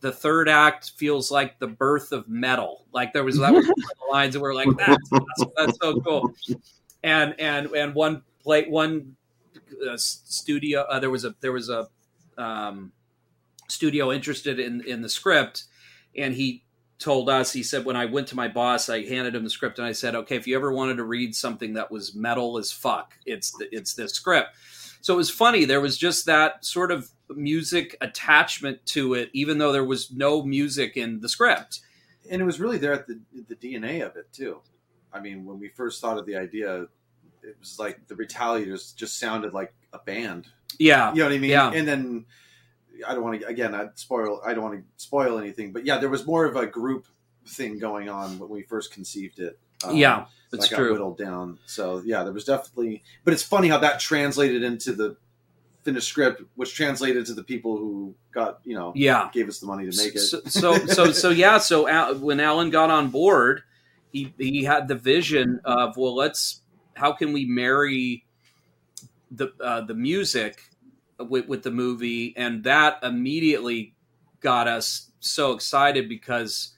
"The 0.00 0.12
third 0.12 0.48
act 0.48 0.92
feels 0.96 1.30
like 1.30 1.58
the 1.58 1.66
birth 1.66 2.12
of 2.12 2.28
metal." 2.28 2.84
Like 2.92 3.12
there 3.12 3.24
was 3.24 3.38
that 3.38 3.52
was 3.52 3.70
lines 4.10 4.34
that 4.34 4.40
were 4.40 4.54
like, 4.54 4.68
"That's 4.76 5.08
that's, 5.10 5.44
that's 5.56 5.78
so 5.80 6.00
cool." 6.00 6.34
And 7.02 7.34
and 7.38 7.68
and 7.72 7.94
one 7.94 8.22
play 8.42 8.68
one 8.68 9.16
uh, 9.88 9.96
studio. 9.96 10.82
Uh, 10.82 11.00
there 11.00 11.10
was 11.10 11.24
a 11.24 11.34
there 11.40 11.52
was 11.52 11.68
a 11.68 11.88
um, 12.36 12.92
studio 13.68 14.12
interested 14.12 14.58
in 14.58 14.82
in 14.82 15.02
the 15.02 15.08
script, 15.08 15.64
and 16.16 16.34
he 16.34 16.64
told 16.98 17.30
us, 17.30 17.52
he 17.52 17.62
said, 17.62 17.84
when 17.84 17.96
I 17.96 18.06
went 18.06 18.26
to 18.28 18.36
my 18.36 18.48
boss, 18.48 18.88
I 18.88 19.04
handed 19.04 19.34
him 19.34 19.44
the 19.44 19.50
script 19.50 19.78
and 19.78 19.86
I 19.86 19.92
said, 19.92 20.14
okay, 20.14 20.36
if 20.36 20.46
you 20.46 20.56
ever 20.56 20.72
wanted 20.72 20.96
to 20.96 21.04
read 21.04 21.34
something 21.34 21.74
that 21.74 21.90
was 21.90 22.14
metal 22.14 22.58
as 22.58 22.72
fuck, 22.72 23.14
it's 23.24 23.52
the, 23.52 23.68
it's 23.70 23.94
this 23.94 24.12
script. 24.12 24.48
So 25.00 25.14
it 25.14 25.16
was 25.16 25.30
funny. 25.30 25.64
There 25.64 25.80
was 25.80 25.96
just 25.96 26.26
that 26.26 26.64
sort 26.64 26.90
of 26.90 27.08
music 27.30 27.96
attachment 28.00 28.84
to 28.86 29.14
it, 29.14 29.30
even 29.32 29.58
though 29.58 29.72
there 29.72 29.84
was 29.84 30.10
no 30.10 30.42
music 30.42 30.96
in 30.96 31.20
the 31.20 31.28
script. 31.28 31.80
And 32.30 32.42
it 32.42 32.44
was 32.44 32.60
really 32.60 32.78
there 32.78 32.92
at 32.92 33.06
the 33.06 33.20
the 33.48 33.54
DNA 33.54 34.04
of 34.04 34.16
it 34.16 34.32
too. 34.32 34.60
I 35.12 35.20
mean, 35.20 35.44
when 35.44 35.58
we 35.58 35.68
first 35.68 36.00
thought 36.00 36.18
of 36.18 36.26
the 36.26 36.36
idea, 36.36 36.86
it 37.42 37.56
was 37.60 37.78
like 37.78 38.06
the 38.08 38.14
Retaliators 38.14 38.94
just 38.94 39.18
sounded 39.18 39.52
like 39.54 39.72
a 39.92 39.98
band. 39.98 40.46
Yeah, 40.78 41.12
You 41.12 41.18
know 41.20 41.24
what 41.26 41.34
I 41.34 41.38
mean? 41.38 41.50
Yeah. 41.50 41.72
And 41.72 41.88
then 41.88 42.26
I 43.06 43.14
don't 43.14 43.22
want 43.22 43.40
to 43.40 43.46
again. 43.46 43.74
I 43.74 43.88
spoil. 43.94 44.40
I 44.44 44.54
don't 44.54 44.64
want 44.64 44.74
to 44.80 44.84
spoil 44.96 45.38
anything. 45.38 45.72
But 45.72 45.84
yeah, 45.86 45.98
there 45.98 46.08
was 46.08 46.26
more 46.26 46.44
of 46.44 46.56
a 46.56 46.66
group 46.66 47.06
thing 47.46 47.78
going 47.78 48.08
on 48.08 48.38
when 48.38 48.48
we 48.50 48.62
first 48.62 48.92
conceived 48.92 49.38
it. 49.38 49.58
Um, 49.84 49.96
yeah, 49.96 50.26
that 50.50 50.58
it's 50.58 50.68
got 50.68 50.76
true. 50.76 50.92
whittled 50.92 51.16
down. 51.18 51.58
So 51.66 52.02
yeah, 52.04 52.24
there 52.24 52.32
was 52.32 52.44
definitely. 52.44 53.02
But 53.24 53.34
it's 53.34 53.42
funny 53.42 53.68
how 53.68 53.78
that 53.78 54.00
translated 54.00 54.62
into 54.62 54.92
the 54.92 55.16
finished 55.84 56.08
script, 56.08 56.42
which 56.56 56.74
translated 56.74 57.24
to 57.26 57.34
the 57.34 57.44
people 57.44 57.76
who 57.78 58.14
got 58.32 58.58
you 58.64 58.74
know 58.74 58.92
Yeah. 58.96 59.30
gave 59.32 59.48
us 59.48 59.60
the 59.60 59.66
money 59.66 59.88
to 59.88 59.96
make 59.96 60.16
it. 60.16 60.18
So, 60.20 60.40
so, 60.46 60.86
so, 60.86 61.12
so 61.12 61.30
yeah. 61.30 61.58
So 61.58 61.88
Al, 61.88 62.16
when 62.16 62.40
Allen 62.40 62.70
got 62.70 62.90
on 62.90 63.10
board, 63.10 63.62
he 64.12 64.34
he 64.38 64.64
had 64.64 64.88
the 64.88 64.96
vision 64.96 65.60
of 65.64 65.96
well, 65.96 66.14
let's 66.16 66.62
how 66.98 67.12
can 67.12 67.32
we 67.32 67.46
marry 67.46 68.24
the 69.30 69.52
uh, 69.62 69.82
the 69.82 69.94
music 69.94 70.60
with, 71.18 71.46
with 71.48 71.62
the 71.62 71.70
movie, 71.70 72.34
and 72.36 72.64
that 72.64 72.98
immediately 73.02 73.94
got 74.40 74.68
us 74.68 75.10
so 75.20 75.52
excited 75.52 76.08
because 76.08 76.76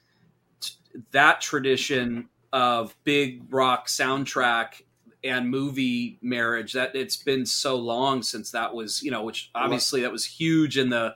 t- 0.60 0.74
that 1.12 1.40
tradition 1.40 2.28
of 2.52 2.96
big 3.04 3.42
rock 3.52 3.86
soundtrack 3.86 4.82
and 5.22 5.50
movie 5.50 6.18
marriage 6.22 6.72
that 6.72 6.96
it's 6.96 7.16
been 7.16 7.44
so 7.44 7.76
long 7.76 8.22
since 8.22 8.50
that 8.52 8.74
was 8.74 9.02
you 9.02 9.10
know 9.10 9.22
which 9.22 9.50
obviously 9.54 10.00
that 10.00 10.10
was 10.10 10.24
huge 10.24 10.78
in 10.78 10.88
the 10.88 11.14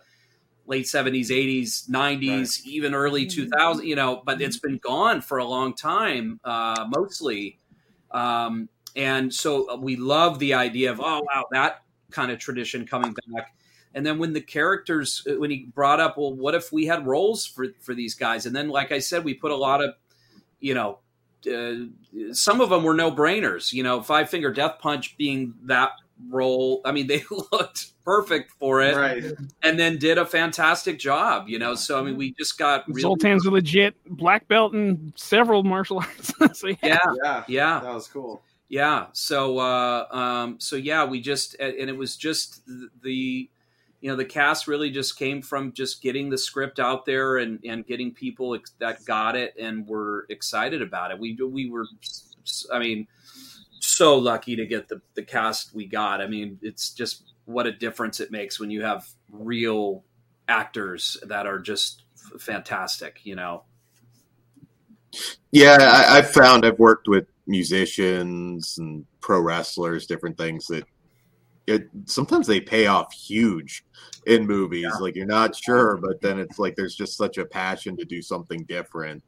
late 0.66 0.84
70s 0.84 1.28
80s 1.28 1.88
90s 1.88 2.64
even 2.66 2.94
early 2.94 3.26
2000 3.26 3.86
you 3.86 3.96
know 3.96 4.22
but 4.24 4.40
it's 4.42 4.58
been 4.58 4.78
gone 4.78 5.22
for 5.22 5.38
a 5.38 5.44
long 5.44 5.74
time 5.74 6.38
uh, 6.44 6.86
mostly. 6.88 7.58
Um, 8.10 8.68
and 8.96 9.33
so 9.33 9.76
we 9.76 9.96
love 9.96 10.38
the 10.38 10.54
idea 10.54 10.90
of 10.90 11.00
oh 11.00 11.22
wow 11.22 11.44
that 11.50 11.83
kind 12.11 12.30
of 12.30 12.38
tradition 12.38 12.87
coming 12.87 13.14
back 13.35 13.54
and 13.94 14.04
then 14.04 14.18
when 14.18 14.33
the 14.33 14.40
characters 14.40 15.26
when 15.38 15.50
he 15.50 15.66
brought 15.74 16.00
up 16.00 16.16
well 16.16 16.33
what 16.35 16.54
if 16.54 16.72
we 16.72 16.87
had 16.87 17.07
roles 17.07 17.46
for 17.46 17.66
for 17.80 17.94
these 17.94 18.14
guys 18.14 18.46
and 18.46 18.54
then 18.54 18.68
like 18.68 18.92
i 18.92 18.98
said 18.98 19.24
we 19.24 19.35
put 19.35 19.50
a 19.50 19.57
lot 19.57 19.83
of 19.83 19.94
you 20.61 20.74
know 20.74 20.98
uh, 21.52 21.74
some 22.33 22.61
of 22.61 22.70
them 22.70 22.85
were 22.85 22.94
no 22.94 23.11
brainers 23.11 23.72
you 23.72 23.83
know 23.83 24.02
five 24.02 24.30
finger 24.30 24.52
death 24.52 24.78
punch 24.80 25.16
being 25.16 25.54
that 25.64 25.90
role 26.30 26.80
i 26.85 26.92
mean 26.92 27.07
they 27.09 27.22
looked 27.52 27.92
perfect 28.04 28.52
for 28.52 28.83
it 28.83 28.94
right. 28.94 29.24
and 29.62 29.78
then 29.78 29.98
did 29.98 30.18
a 30.18 30.26
fantastic 30.26 30.98
job 30.98 31.48
you 31.48 31.59
know 31.59 31.74
so 31.74 31.98
i 31.98 32.02
mean 32.02 32.16
we 32.16 32.33
just 32.35 32.59
got 32.59 32.87
really 32.87 33.02
Zoltan's 33.02 33.46
a 33.46 33.50
legit 33.50 33.96
black 34.07 34.46
belt 34.46 34.74
in 34.74 35.12
several 35.16 35.62
martial 35.62 35.98
arts. 36.00 36.33
so, 36.59 36.68
yeah. 36.68 36.76
yeah 36.83 36.98
Yeah. 37.22 37.44
yeah 37.48 37.80
That 37.80 37.94
was 37.94 38.09
cool. 38.09 38.42
Yeah. 38.74 39.06
So 39.12 39.58
uh 39.58 40.06
um 40.10 40.56
so 40.58 40.74
yeah 40.74 41.04
we 41.04 41.20
just 41.20 41.54
and 41.60 41.88
it 41.88 41.96
was 41.96 42.16
just 42.16 42.60
the, 43.02 43.48
you 44.00 44.10
know 44.10 44.16
the 44.16 44.24
cast 44.24 44.66
really 44.66 44.90
just 44.90 45.16
came 45.16 45.42
from 45.42 45.72
just 45.72 46.02
getting 46.02 46.28
the 46.28 46.37
script 46.37 46.80
out 46.80 47.06
there 47.06 47.37
and 47.37 47.60
and 47.64 47.87
getting 47.87 48.12
people 48.12 48.52
ex- 48.56 48.72
that 48.80 49.04
got 49.04 49.37
it 49.37 49.54
and 49.60 49.87
were 49.87 50.26
excited 50.28 50.82
about 50.82 51.12
it. 51.12 51.20
We 51.20 51.37
we 51.40 51.70
were 51.70 51.87
i 52.72 52.80
mean 52.80 53.06
so 53.78 54.18
lucky 54.18 54.56
to 54.56 54.66
get 54.66 54.88
the 54.88 55.00
the 55.14 55.22
cast 55.22 55.72
we 55.72 55.87
got. 55.87 56.20
I 56.20 56.26
mean 56.26 56.58
it's 56.60 56.90
just 56.90 57.22
what 57.44 57.68
a 57.68 57.72
difference 57.72 58.18
it 58.18 58.32
makes 58.32 58.58
when 58.58 58.72
you 58.72 58.82
have 58.82 59.06
real 59.30 60.02
actors 60.48 61.16
that 61.28 61.46
are 61.46 61.60
just 61.60 62.02
fantastic 62.40 63.20
you 63.22 63.37
know? 63.37 63.62
Yeah, 65.52 65.76
I, 66.08 66.22
found 66.22 66.66
I've 66.66 66.80
worked 66.80 67.06
with 67.06 67.28
musicians 67.46 68.76
and 68.78 69.04
pro 69.20 69.40
wrestlers, 69.40 70.07
different 70.07 70.38
things 70.38 70.66
that 70.66 70.85
it, 71.66 71.88
sometimes 72.04 72.46
they 72.46 72.61
pay 72.61 72.87
off 72.87 73.12
huge 73.12 73.85
in 74.26 74.46
movies. 74.46 74.92
Like 75.00 75.16
you're 75.16 75.26
not 75.26 75.57
sure, 75.57 75.96
but 75.96 76.20
then 76.20 76.38
it's 76.38 76.59
like 76.59 76.76
there's 76.76 76.94
just 76.94 77.16
such 77.16 77.38
a 77.38 77.44
passion 77.44 77.96
to 77.96 78.04
do 78.04 78.20
something 78.20 78.64
different, 78.64 79.22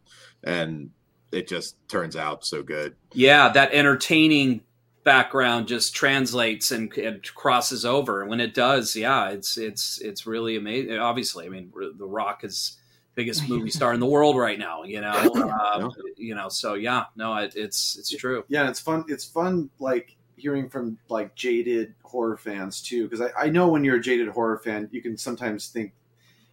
and 0.45 0.91
it 1.33 1.49
just 1.49 1.77
turns 1.89 2.17
out 2.17 2.45
so 2.45 2.63
good. 2.63 2.95
yeah 3.13 3.49
that 3.49 3.73
entertaining 3.73 4.61
background 5.05 5.69
just 5.69 5.95
translates 5.95 6.73
and, 6.73 6.93
and 6.95 7.23
crosses 7.35 7.85
over 7.85 8.23
and 8.23 8.31
when 8.31 8.41
it 8.41 8.55
does 8.55 8.97
yeah 8.97 9.29
it's 9.29 9.57
it's 9.57 10.01
it's 10.01 10.27
really 10.27 10.57
amazing 10.57 10.99
obviously 10.99 11.47
i 11.47 11.49
mean 11.49 11.73
the 11.97 12.05
rock 12.05 12.43
is 12.43 12.77
biggest 13.17 13.49
movie 13.49 13.71
star 13.71 13.93
in 13.93 14.01
the 14.01 14.07
world 14.07 14.37
right 14.37 14.59
now 14.59 14.85
you 14.85 15.01
know 15.01 15.11
uh, 15.11 15.89
you 16.17 16.35
know 16.35 16.49
so 16.49 16.75
yeah 16.75 17.05
no 17.17 17.35
it, 17.37 17.55
it's 17.57 17.97
it's 17.99 18.11
true 18.11 18.45
Yeah, 18.49 18.69
it's 18.69 18.79
fun. 18.81 19.05
It's 19.09 19.25
fun, 19.25 19.71
like 19.81 20.15
hearing 20.37 20.69
from 20.69 20.99
like 21.09 21.35
jaded 21.35 21.95
horror 22.03 22.37
fans 22.37 22.83
too, 22.83 23.09
because 23.09 23.21
I, 23.23 23.47
I 23.47 23.49
know 23.49 23.69
when 23.69 23.83
you're 23.85 23.97
a 23.97 24.01
jaded 24.01 24.29
horror 24.29 24.59
fan, 24.59 24.89
you 24.93 25.01
can 25.03 25.17
sometimes 25.17 25.69
think 25.69 25.93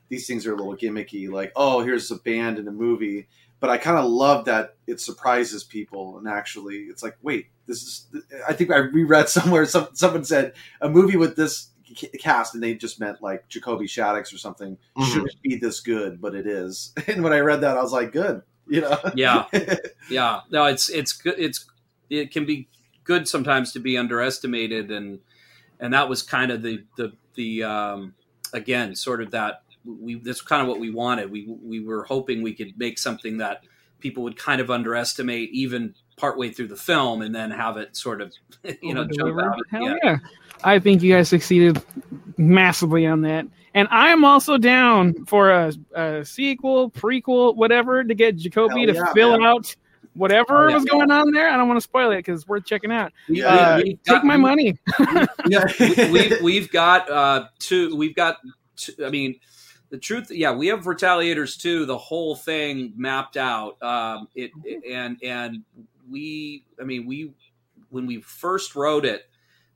these 0.09 0.25
things 0.27 0.45
are 0.47 0.53
a 0.53 0.55
little 0.55 0.75
gimmicky, 0.75 1.29
like 1.29 1.51
oh, 1.55 1.81
here's 1.81 2.09
a 2.11 2.15
band 2.17 2.59
in 2.59 2.67
a 2.67 2.71
movie. 2.71 3.27
But 3.59 3.69
I 3.69 3.77
kind 3.77 3.97
of 3.97 4.05
love 4.05 4.45
that 4.45 4.75
it 4.87 4.99
surprises 4.99 5.63
people, 5.63 6.17
and 6.17 6.27
actually, 6.27 6.79
it's 6.91 7.01
like, 7.03 7.17
wait, 7.21 7.47
this 7.65 7.81
is. 7.83 8.07
I 8.47 8.53
think 8.53 8.71
I 8.71 8.77
reread 8.77 9.29
somewhere 9.37 9.65
some, 9.65 9.87
someone 9.93 10.25
said 10.25 10.53
a 10.81 10.89
movie 10.89 11.17
with 11.17 11.35
this 11.35 11.67
ca- 11.67 11.72
cast, 11.93 12.53
and 12.53 12.63
they 12.63 12.73
just 12.75 12.99
meant 12.99 13.21
like 13.21 13.47
Jacoby 13.49 13.85
Shaddix 13.85 14.33
or 14.33 14.37
something. 14.37 14.77
Mhm. 14.97 15.05
Shouldn't 15.05 15.41
be 15.41 15.55
this 15.55 15.79
good, 15.79 16.21
but 16.21 16.35
it 16.35 16.47
is. 16.47 16.93
And 17.07 17.23
when 17.23 17.33
I 17.33 17.39
read 17.39 17.61
that, 17.61 17.77
I 17.77 17.81
was 17.81 17.93
like, 17.93 18.11
good, 18.11 18.41
you 18.67 18.81
know. 18.81 18.97
Yeah. 19.15 19.45
yeah 20.09 20.41
no 20.49 20.65
it's 20.65 20.89
it's 20.89 21.13
good 21.13 21.35
it's 21.37 21.65
it 22.09 22.31
can 22.31 22.45
be 22.45 22.67
good 23.03 23.27
sometimes 23.27 23.71
to 23.73 23.79
be 23.79 23.97
underestimated 23.97 24.91
and 24.91 25.19
and 25.79 25.93
that 25.93 26.09
was 26.09 26.21
kind 26.21 26.51
of 26.51 26.61
the 26.61 26.83
the 26.97 27.13
the 27.35 27.63
um 27.63 28.13
again 28.53 28.95
sort 28.95 29.21
of 29.21 29.31
that 29.31 29.63
we 29.85 30.15
that's 30.15 30.41
kind 30.41 30.61
of 30.61 30.67
what 30.67 30.79
we 30.79 30.89
wanted 30.89 31.31
we 31.31 31.47
we 31.61 31.79
were 31.79 32.03
hoping 32.03 32.41
we 32.41 32.53
could 32.53 32.77
make 32.77 32.97
something 32.97 33.37
that 33.37 33.63
people 33.99 34.23
would 34.23 34.37
kind 34.37 34.59
of 34.61 34.69
underestimate 34.69 35.49
even 35.51 35.95
partway 36.17 36.49
through 36.49 36.67
the 36.67 36.75
film 36.75 37.21
and 37.21 37.33
then 37.33 37.49
have 37.51 37.77
it 37.77 37.95
sort 37.95 38.21
of 38.21 38.33
you 38.81 38.93
know 38.93 39.05
jump 39.05 39.39
out 39.41 39.57
Hell 39.71 39.81
yeah. 39.83 39.95
yeah. 40.03 40.17
I 40.63 40.79
think 40.79 41.01
you 41.03 41.13
guys 41.13 41.29
succeeded 41.29 41.81
massively 42.37 43.05
on 43.05 43.21
that. 43.21 43.45
And 43.75 43.87
I'm 43.91 44.23
also 44.23 44.57
down 44.57 45.25
for 45.25 45.49
a, 45.49 45.73
a 45.95 46.23
sequel, 46.25 46.91
prequel, 46.91 47.55
whatever, 47.55 48.03
to 48.03 48.13
get 48.13 48.35
Jacoby 48.37 48.85
Hell 48.85 49.05
to 49.07 49.13
fill 49.13 49.39
man. 49.39 49.47
out 49.47 49.75
whatever 50.13 50.65
Oh, 50.65 50.69
yeah. 50.69 50.75
was 50.75 50.85
going 50.85 51.09
on 51.09 51.31
there. 51.31 51.49
I 51.49 51.57
don't 51.57 51.67
want 51.67 51.77
to 51.77 51.81
spoil 51.83 52.11
it 52.11 52.17
because 52.17 52.41
it's 52.41 52.47
worth 52.47 52.65
checking 52.65 52.91
out. 52.91 53.11
We- 53.27 53.39
Yeah. 53.39 53.47
Uh, 53.47 53.81
we've 53.83 54.03
take 54.03 54.23
my 54.23 54.37
money. 54.37 54.77
we, 55.49 56.11
we've 56.11 56.41
we've 56.41 56.71
got 56.71 57.09
uh 57.09 57.47
two 57.59 57.95
we've 57.95 58.15
got 58.15 58.37
two, 58.75 58.93
i 59.05 59.09
mean 59.09 59.39
the 59.89 59.97
truth 59.97 60.29
yeah 60.29 60.51
we 60.51 60.67
have 60.67 60.81
retaliators 60.85 61.59
too 61.59 61.85
the 61.87 61.97
whole 61.97 62.35
thing 62.35 62.93
mapped 62.95 63.37
out 63.37 63.81
um 63.81 64.27
it, 64.35 64.51
it- 64.63 64.83
and 64.91 65.17
and 65.23 65.63
we 66.09 66.63
i 66.79 66.83
mean 66.83 67.05
we 67.07 67.31
when 67.89 68.05
we 68.05 68.21
first 68.21 68.75
wrote 68.75 69.05
it 69.05 69.23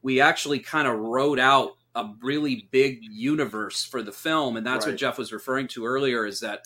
we 0.08 0.22
actually 0.22 0.60
kind 0.60 0.88
of 0.88 0.98
wrote 0.98 1.40
out 1.40 1.72
a 1.94 2.10
really 2.22 2.68
big 2.72 3.00
universe 3.02 3.84
for 3.84 4.02
the 4.02 4.12
film 4.12 4.56
and 4.56 4.66
that's 4.66 4.86
what 4.86 4.96
jeff 4.96 5.18
was 5.18 5.34
referring 5.34 5.68
to 5.68 5.86
earlier 5.86 6.26
is 6.26 6.40
that 6.40 6.62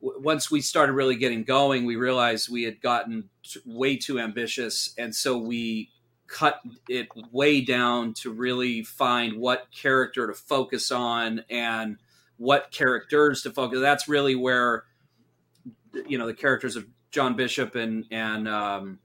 w- 0.00 0.20
once 0.22 0.50
we 0.50 0.60
started 0.60 0.92
really 0.92 1.16
getting 1.16 1.42
going 1.42 1.84
we 1.84 1.96
realized 1.96 2.48
we 2.48 2.62
had 2.62 2.80
gotten 2.80 3.28
t- 3.42 3.60
way 3.66 3.96
too 3.96 4.20
ambitious 4.20 4.94
and 4.96 5.14
so 5.14 5.36
we 5.36 5.90
cut 6.26 6.60
it 6.88 7.08
way 7.32 7.60
down 7.60 8.12
to 8.14 8.30
really 8.30 8.82
find 8.82 9.38
what 9.38 9.66
character 9.70 10.26
to 10.26 10.34
focus 10.34 10.90
on 10.90 11.44
and 11.50 11.96
what 12.36 12.70
characters 12.70 13.42
to 13.42 13.50
focus. 13.50 13.80
That's 13.80 14.08
really 14.08 14.34
where 14.34 14.84
you 16.06 16.18
know 16.18 16.26
the 16.26 16.34
characters 16.34 16.76
of 16.76 16.86
John 17.10 17.36
Bishop 17.36 17.74
and 17.74 18.04
and 18.10 18.48
um, 18.48 18.98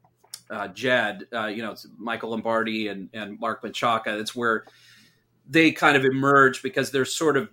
uh, 0.51 0.67
Jed, 0.67 1.27
uh, 1.33 1.47
you 1.47 1.63
know, 1.63 1.75
Michael 1.97 2.31
Lombardi 2.31 2.89
and 2.89 3.09
and 3.13 3.39
Mark 3.39 3.63
Menchaca. 3.63 4.19
It's 4.19 4.35
where 4.35 4.65
they 5.49 5.71
kind 5.71 5.95
of 5.97 6.05
emerge 6.05 6.61
because 6.61 6.91
they're 6.91 7.05
sort 7.05 7.37
of 7.37 7.49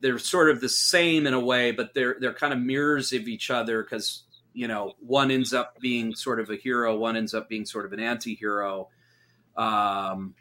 they're 0.00 0.18
sort 0.18 0.50
of 0.50 0.60
the 0.60 0.68
same 0.68 1.26
in 1.26 1.34
a 1.34 1.40
way, 1.40 1.70
but 1.70 1.94
they're 1.94 2.16
they're 2.20 2.34
kind 2.34 2.52
of 2.52 2.58
mirrors 2.58 3.12
of 3.12 3.28
each 3.28 3.50
other 3.50 3.82
because 3.82 4.24
you 4.52 4.68
know 4.68 4.92
one 5.00 5.30
ends 5.30 5.54
up 5.54 5.78
being 5.80 6.14
sort 6.14 6.40
of 6.40 6.50
a 6.50 6.56
hero, 6.56 6.96
one 6.96 7.16
ends 7.16 7.34
up 7.34 7.48
being 7.48 7.64
sort 7.64 7.86
of 7.86 7.92
an 7.92 8.00
anti-hero. 8.00 8.88
Um, 9.56 10.34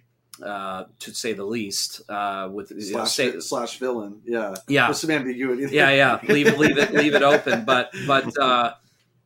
uh, 0.43 0.85
to 0.97 1.13
say 1.13 1.33
the 1.33 1.45
least, 1.45 2.01
uh, 2.09 2.49
with 2.51 2.69
slash, 2.69 2.89
you 2.89 2.97
know, 2.97 3.05
say, 3.05 3.39
slash 3.39 3.77
villain. 3.77 4.19
Yeah, 4.25 4.55
yeah, 4.67 4.87
with 4.87 4.97
some 4.97 5.11
ambiguity. 5.11 5.67
yeah, 5.73 5.91
yeah. 5.91 6.19
Leave 6.27 6.57
leave 6.57 6.77
it 6.79 6.91
leave 6.91 7.13
it 7.13 7.21
open, 7.23 7.65
but 7.65 7.93
but 8.07 8.35
uh, 8.39 8.73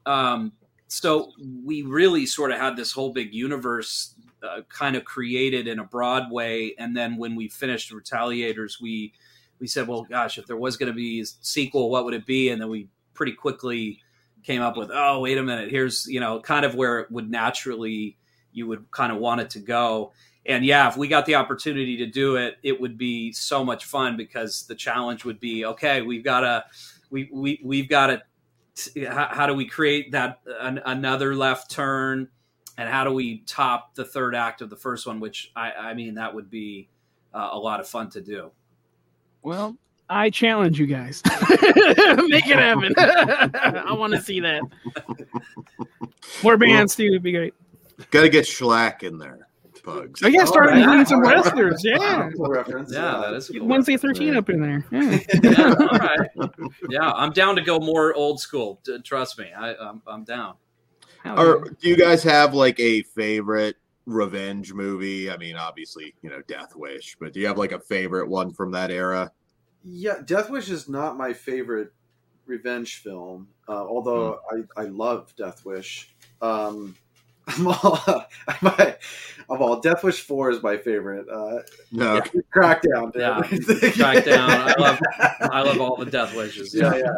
um, 0.06 0.52
so 0.88 1.32
we 1.64 1.82
really 1.82 2.26
sort 2.26 2.52
of 2.52 2.60
had 2.60 2.76
this 2.76 2.92
whole 2.92 3.12
big 3.12 3.34
universe 3.34 4.16
uh, 4.44 4.62
kind 4.70 4.96
of 4.96 5.04
created 5.06 5.68
in 5.68 5.80
a 5.80 5.84
broad 5.84 6.32
way, 6.32 6.76
and 6.78 6.96
then 6.96 7.18
when 7.18 7.36
we 7.36 7.48
finished 7.48 7.92
Retaliators, 7.92 8.82
we 8.82 9.14
we 9.60 9.68
said, 9.68 9.88
well, 9.88 10.04
gosh, 10.04 10.38
if 10.38 10.46
there 10.46 10.58
was 10.58 10.78
going 10.78 10.92
to 10.92 10.96
be 10.96 11.22
a 11.22 11.26
sequel, 11.26 11.90
what 11.90 12.06
would 12.06 12.14
it 12.14 12.26
be? 12.26 12.50
And 12.50 12.62
then 12.62 12.70
we 12.70 12.90
pretty 13.16 13.32
quickly 13.32 14.00
came 14.44 14.62
up 14.62 14.78
with, 14.78 14.92
oh, 14.94 15.22
wait 15.22 15.38
a 15.38 15.44
minute, 15.44 15.70
here's 15.70 16.08
you 16.08 16.20
know 16.20 16.40
kind 16.40 16.66
of 16.66 16.76
where 16.76 17.00
it 17.00 17.12
would 17.12 17.30
naturally 17.30 18.18
you 18.54 18.66
would 18.66 18.90
kind 18.92 19.12
of 19.12 19.20
want 19.20 19.42
it 19.42 19.50
to 19.52 19.60
go 19.60 20.12
and 20.48 20.66
yeah, 20.66 20.88
if 20.88 20.96
we 20.96 21.10
got 21.10 21.26
the 21.26 21.36
opportunity 21.36 21.98
to 21.98 22.06
do 22.06 22.38
it, 22.38 22.58
it 22.64 22.80
would 22.80 22.98
be 22.98 23.34
so 23.34 23.66
much 23.66 23.86
fun 23.86 24.16
because 24.16 24.66
the 24.66 24.76
challenge 24.76 25.26
would 25.26 25.40
be 25.40 25.66
okay. 25.66 26.02
We've 26.02 26.24
got 26.24 26.42
to 26.42 26.64
we 27.10 27.30
we 27.34 27.60
we've 27.64 27.90
got 27.90 28.08
to 28.08 28.22
how, 29.08 29.28
how, 29.32 29.48
do 29.48 29.54
we 29.54 29.66
create 29.66 30.12
that 30.12 30.40
an, 30.60 30.82
another 30.86 31.36
left 31.36 31.72
turn, 31.72 32.30
and 32.78 32.90
how 32.90 33.04
do 33.04 33.12
we 33.12 33.40
top 33.40 33.96
the 33.96 34.06
third 34.06 34.36
act 34.36 34.62
of 34.62 34.70
the 34.70 34.76
first 34.76 35.08
one? 35.08 35.20
Which 35.20 35.52
I 35.56 35.72
I 35.72 35.94
mean 35.94 36.16
that 36.16 36.34
would 36.34 36.50
be 36.50 36.90
uh, 37.34 37.50
a 37.52 37.60
lot 37.60 37.80
of 37.80 37.88
fun 37.88 38.10
to 38.12 38.22
do. 38.22 38.52
Well, 39.42 39.78
I 40.10 40.30
challenge 40.30 40.80
you 40.80 40.88
guys. 40.88 41.22
Make 41.26 42.48
it 42.48 42.58
happen. 42.58 42.94
I 42.98 43.94
want 43.94 44.14
to 44.14 44.22
see 44.22 44.40
that. 44.42 44.62
More 46.44 46.58
bands 46.58 46.96
too 46.96 47.12
would 47.12 47.24
be 47.24 47.32
great. 47.32 47.54
Got 48.12 48.22
to 48.22 48.30
get 48.30 48.46
Shlak 48.46 49.04
in 49.04 49.18
there 49.18 49.47
bugs. 49.88 50.22
Oh 50.24 50.28
yeah, 50.28 50.46
started 50.46 50.74
oh, 50.74 50.78
including 50.80 51.06
some 51.06 51.22
wrestlers. 51.24 51.82
Yeah, 51.84 52.30
reference. 52.38 52.94
Yeah, 52.94 53.22
that 53.22 53.34
is 53.34 53.50
cool. 53.50 53.66
Wednesday 53.66 53.98
thirteen 53.98 54.36
up 54.36 54.50
in 54.50 54.62
there. 54.62 54.86
Yeah. 54.92 55.20
yeah, 55.44 55.76
all 55.80 55.98
right. 55.98 56.30
Yeah, 56.90 57.12
I'm 57.12 57.32
down 57.32 57.56
to 57.56 57.62
go 57.62 57.80
more 57.80 58.14
old 58.14 58.40
school. 58.40 58.82
Trust 59.04 59.40
me, 59.40 59.48
I, 59.58 59.74
I'm, 59.76 60.02
I'm 60.06 60.24
down. 60.24 60.56
Or 61.26 61.70
do 61.82 61.90
you 61.90 61.98
guys 61.98 62.24
have 62.24 62.54
like 62.54 62.80
a 62.80 63.02
favorite 63.02 63.78
revenge 64.06 64.74
movie? 64.74 65.32
I 65.32 65.38
mean, 65.38 65.56
obviously, 65.56 66.14
you 66.22 66.30
know, 66.30 66.42
Death 66.48 66.76
Wish, 66.76 67.18
but 67.20 67.34
do 67.34 67.40
you 67.40 67.48
have 67.48 67.58
like 67.58 67.72
a 67.72 67.80
favorite 67.80 68.30
one 68.30 68.54
from 68.54 68.72
that 68.72 68.92
era? 68.92 69.32
Yeah, 69.84 70.22
Death 70.26 70.50
Wish 70.50 70.70
is 70.70 70.88
not 70.88 71.18
my 71.18 71.34
favorite 71.34 71.92
revenge 72.46 73.02
film, 73.02 73.50
uh, 73.68 73.86
although 73.86 74.40
hmm. 74.50 74.64
I, 74.78 74.84
I 74.84 74.86
love 74.86 75.34
Death 75.36 75.66
Wish. 75.66 76.16
Um, 76.42 76.96
I'm 77.48 77.68
all, 77.68 78.00
my, 78.62 78.96
I'm 79.50 79.62
all 79.62 79.80
Death 79.80 80.04
Wish 80.04 80.22
Four 80.22 80.52
is 80.52 80.62
my 80.62 80.78
favorite. 80.78 81.28
Uh, 81.30 81.60
no, 81.92 82.16
yeah. 82.16 82.42
Crackdown. 82.56 83.16
Yeah, 83.16 83.40
Crackdown. 83.42 84.50
I 84.50 84.76
love, 84.80 85.00
I 85.42 85.62
love 85.62 85.80
all 85.80 85.96
the 85.98 86.06
Death 86.06 86.36
Wishes. 86.36 86.74
Yeah, 86.74 86.96
yeah. 86.96 87.14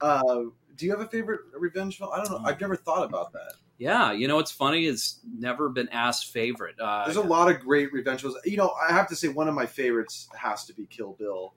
Uh, 0.00 0.42
do 0.76 0.86
you 0.86 0.90
have 0.92 1.00
a 1.00 1.06
favorite 1.06 1.40
revenge 1.58 1.98
film? 1.98 2.10
I 2.12 2.18
don't 2.18 2.30
know. 2.30 2.40
I've 2.44 2.60
never 2.60 2.76
thought 2.76 3.04
about 3.04 3.32
that. 3.32 3.54
Yeah, 3.78 4.12
you 4.12 4.28
know 4.28 4.36
what's 4.36 4.52
funny 4.52 4.86
is 4.86 5.18
never 5.24 5.68
been 5.68 5.88
asked 5.88 6.32
favorite. 6.32 6.78
Uh, 6.78 7.04
There's 7.04 7.16
a 7.16 7.22
lot 7.22 7.50
of 7.50 7.60
great 7.60 7.92
revenge 7.92 8.20
films. 8.20 8.36
You 8.44 8.56
know, 8.56 8.72
I 8.88 8.92
have 8.92 9.08
to 9.08 9.16
say 9.16 9.28
one 9.28 9.48
of 9.48 9.54
my 9.54 9.66
favorites 9.66 10.28
has 10.36 10.64
to 10.66 10.74
be 10.74 10.86
Kill 10.86 11.14
Bill. 11.14 11.54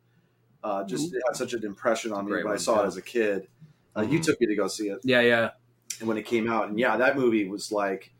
Uh, 0.63 0.83
just 0.83 1.13
it 1.13 1.21
had 1.27 1.35
such 1.35 1.53
an 1.53 1.63
impression 1.63 2.11
on 2.11 2.25
me 2.25 2.31
when 2.43 2.51
I 2.51 2.57
saw 2.57 2.83
it 2.83 2.87
as 2.87 2.97
a 2.97 3.01
kid. 3.01 3.47
Uh, 3.95 4.01
mm-hmm. 4.01 4.13
You 4.13 4.23
took 4.23 4.41
me 4.41 4.47
to 4.47 4.55
go 4.55 4.67
see 4.67 4.89
it. 4.89 4.99
Yeah, 5.03 5.21
yeah 5.21 5.41
and 5.41 5.51
when 6.01 6.17
it 6.17 6.25
came 6.25 6.49
out. 6.49 6.69
And 6.69 6.79
yeah, 6.79 6.97
that 6.97 7.17
movie 7.17 7.47
was 7.47 7.71
like 7.71 8.11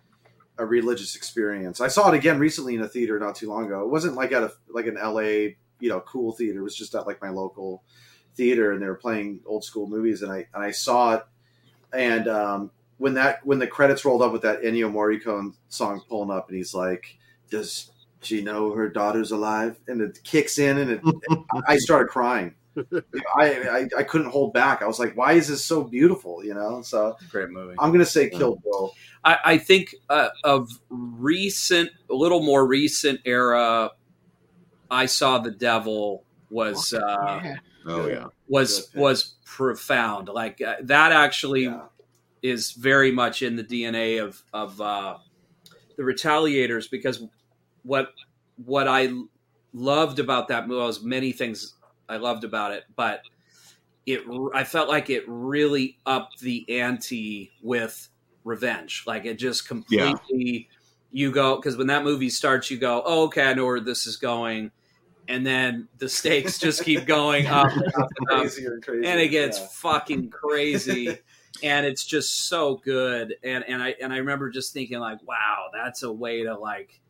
a 0.58 0.66
religious 0.66 1.16
experience. 1.16 1.82
I 1.82 1.88
saw 1.88 2.10
it 2.12 2.16
again 2.16 2.40
recently 2.40 2.76
in 2.76 2.82
a 2.82 2.88
theater 2.88 3.20
not 3.20 3.36
too 3.36 3.50
long 3.50 3.66
ago. 3.66 3.82
It 3.82 3.90
wasn't 3.90 4.16
like 4.16 4.32
at 4.32 4.44
a 4.44 4.52
like 4.70 4.88
an 4.88 4.96
LA, 4.96 5.56
you 5.80 5.90
know, 5.90 6.00
cool 6.02 6.32
theater. 6.32 6.60
It 6.60 6.64
was 6.64 6.76
just 6.76 6.96
at 6.96 7.08
like 7.08 7.22
my 7.22 7.30
local 7.30 7.84
theater 8.36 8.72
and 8.72 8.82
they 8.82 8.88
were 8.88 8.96
playing 8.96 9.40
old 9.46 9.64
school 9.64 9.88
movies 9.88 10.22
and 10.22 10.32
I 10.32 10.48
and 10.54 10.64
I 10.64 10.72
saw 10.72 11.16
it 11.16 11.24
and 11.94 12.28
um, 12.28 12.72
when 12.98 13.14
that 13.16 13.46
when 13.46 13.60
the 13.60 13.68
credits 13.68 14.06
rolled 14.06 14.22
up 14.22 14.32
with 14.32 14.42
that 14.42 14.62
Ennio 14.62 14.92
Morricone 14.92 15.54
song 15.70 16.02
pulling 16.08 16.36
up 16.36 16.50
and 16.50 16.58
he's 16.58 16.74
like, 16.74 17.18
Does 17.50 17.92
she 18.22 18.42
know 18.42 18.74
her 18.74 18.90
daughter's 18.90 19.32
alive? 19.32 19.80
And 19.88 20.02
it 20.02 20.20
kicks 20.24 20.58
in 20.58 20.78
and 20.78 20.92
it, 20.92 21.02
I 21.68 21.78
started 21.78 22.10
crying. 22.10 22.56
I, 23.36 23.52
I, 23.70 23.90
I 23.98 24.04
couldn't 24.04 24.30
hold 24.30 24.54
back. 24.54 24.82
I 24.82 24.88
was 24.88 25.00
like, 25.00 25.16
why 25.16 25.34
is 25.34 25.48
this 25.48 25.64
so 25.64 25.84
beautiful? 25.84 26.44
You 26.44 26.54
know, 26.54 26.82
so 26.82 27.16
great 27.30 27.50
movie. 27.50 27.76
I'm 27.80 27.92
gonna 27.92 28.06
say 28.06 28.30
Kill 28.30 28.58
Bill. 28.64 28.94
I, 29.24 29.38
I 29.44 29.58
think 29.58 29.96
uh, 30.10 30.30
of 30.44 30.70
recent, 30.90 31.92
a 32.10 32.16
little 32.16 32.42
more 32.42 32.66
recent 32.66 33.22
era. 33.26 33.92
I 34.90 35.06
saw 35.06 35.40
the 35.40 35.52
devil 35.52 36.24
was 36.50 36.94
uh, 36.94 37.42
yeah. 37.44 37.56
oh 37.86 38.08
yeah 38.08 38.28
was 38.48 38.90
was 38.96 39.36
profound. 39.46 40.30
Like 40.30 40.62
uh, 40.62 40.76
that 40.84 41.12
actually 41.12 41.64
yeah. 41.64 41.82
is 42.42 42.72
very 42.72 43.12
much 43.12 43.42
in 43.42 43.56
the 43.56 43.64
DNA 43.64 44.24
of 44.24 44.42
of 44.54 44.80
uh, 44.80 45.18
the 45.98 46.04
Retaliators 46.04 46.90
because 46.90 47.24
what 47.84 48.14
what 48.64 48.88
I 48.88 49.12
loved 49.74 50.20
about 50.20 50.48
that 50.48 50.68
movie 50.68 50.82
was 50.82 51.04
many 51.04 51.32
things 51.32 51.76
I 52.10 52.18
loved 52.18 52.44
about 52.44 52.72
it, 52.72 52.84
but 52.96 53.22
it 54.06 54.22
I 54.54 54.64
felt 54.64 54.88
like 54.88 55.10
it 55.10 55.24
really 55.28 55.98
upped 56.06 56.40
the 56.40 56.66
ante 56.80 57.52
with 57.62 58.10
revenge. 58.44 59.04
Like 59.06 59.26
it 59.26 59.36
just 59.36 59.68
completely 59.68 60.70
yeah. 60.70 60.78
you 61.12 61.32
go 61.32 61.58
because 61.58 61.78
when 61.78 61.88
that 61.88 62.04
movie 62.04 62.30
starts, 62.30 62.72
you 62.72 62.78
go, 62.78 63.04
oh, 63.06 63.26
okay, 63.26 63.44
I 63.44 63.54
know 63.54 63.66
where 63.66 63.80
this 63.80 64.08
is 64.08 64.16
going. 64.16 64.72
And 65.30 65.46
then 65.46 65.90
the 65.98 66.08
stakes 66.08 66.58
just 66.58 66.86
keep 66.86 67.06
going 67.06 67.48
up, 67.48 67.70
and, 67.70 67.88
up 67.96 68.10
and, 68.18 68.30
up, 68.30 68.52
and, 68.88 69.06
and 69.06 69.20
it 69.20 69.28
gets 69.28 69.60
yeah. 69.60 69.68
fucking 69.72 70.30
crazy. 70.30 71.18
and 71.64 71.86
it's 71.86 72.06
just 72.06 72.48
so 72.48 72.78
good. 72.78 73.36
And 73.44 73.64
and 73.68 73.82
I 73.84 73.96
and 74.02 74.14
I 74.14 74.18
remember 74.18 74.50
just 74.50 74.74
thinking 74.74 75.00
like, 75.00 75.20
wow, 75.28 75.68
that's 75.74 76.04
a 76.04 76.12
way 76.12 76.44
to 76.44 76.58
like 76.58 77.02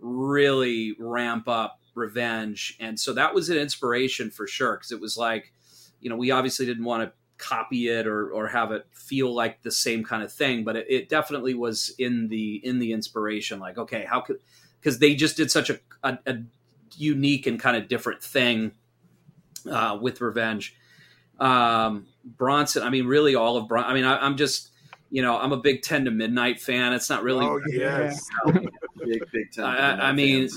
really 0.00 0.96
ramp 0.98 1.48
up 1.48 1.80
revenge. 1.96 2.76
And 2.78 3.00
so 3.00 3.12
that 3.14 3.34
was 3.34 3.48
an 3.48 3.58
inspiration 3.58 4.30
for 4.30 4.46
sure 4.46 4.76
because 4.76 4.92
it 4.92 5.00
was 5.00 5.16
like 5.16 5.52
you 6.00 6.10
know 6.10 6.16
we 6.16 6.30
obviously 6.30 6.66
didn't 6.66 6.84
want 6.84 7.02
to 7.02 7.12
copy 7.38 7.88
it 7.88 8.06
or 8.06 8.30
or 8.30 8.48
have 8.48 8.72
it 8.72 8.86
feel 8.92 9.34
like 9.34 9.62
the 9.62 9.70
same 9.70 10.02
kind 10.02 10.22
of 10.22 10.32
thing 10.32 10.64
but 10.64 10.76
it, 10.76 10.86
it 10.88 11.08
definitely 11.08 11.52
was 11.52 11.94
in 11.98 12.28
the 12.28 12.60
in 12.64 12.78
the 12.78 12.92
inspiration 12.92 13.58
like 13.60 13.76
okay 13.76 14.06
how 14.08 14.20
could 14.20 14.38
because 14.80 14.98
they 14.98 15.14
just 15.14 15.36
did 15.36 15.50
such 15.50 15.68
a, 15.68 15.78
a, 16.02 16.18
a, 16.26 16.36
unique 16.96 17.46
and 17.46 17.60
kind 17.60 17.76
of 17.76 17.88
different 17.88 18.22
thing 18.22 18.70
uh, 19.68 19.98
with 20.00 20.20
revenge. 20.20 20.76
Um 21.38 22.06
bronson 22.24 22.82
i 22.82 22.88
mean 22.88 23.06
really 23.06 23.34
all 23.34 23.56
of 23.56 23.68
bronson 23.68 23.90
i 23.90 23.94
mean 23.94 24.04
I, 24.04 24.18
i'm 24.18 24.36
just 24.36 24.70
you 25.10 25.22
know, 25.22 25.38
I'm 25.38 25.52
a 25.52 25.56
big 25.56 25.82
Ten 25.82 26.04
to 26.04 26.10
Midnight 26.10 26.60
fan. 26.60 26.92
It's 26.92 27.08
not 27.08 27.22
really. 27.22 27.44
Oh 27.44 27.60
yes. 27.68 28.28
big 29.04 29.22
big 29.32 29.52
Ten. 29.52 29.64
I, 29.64 30.08
I 30.08 30.12
mean, 30.12 30.48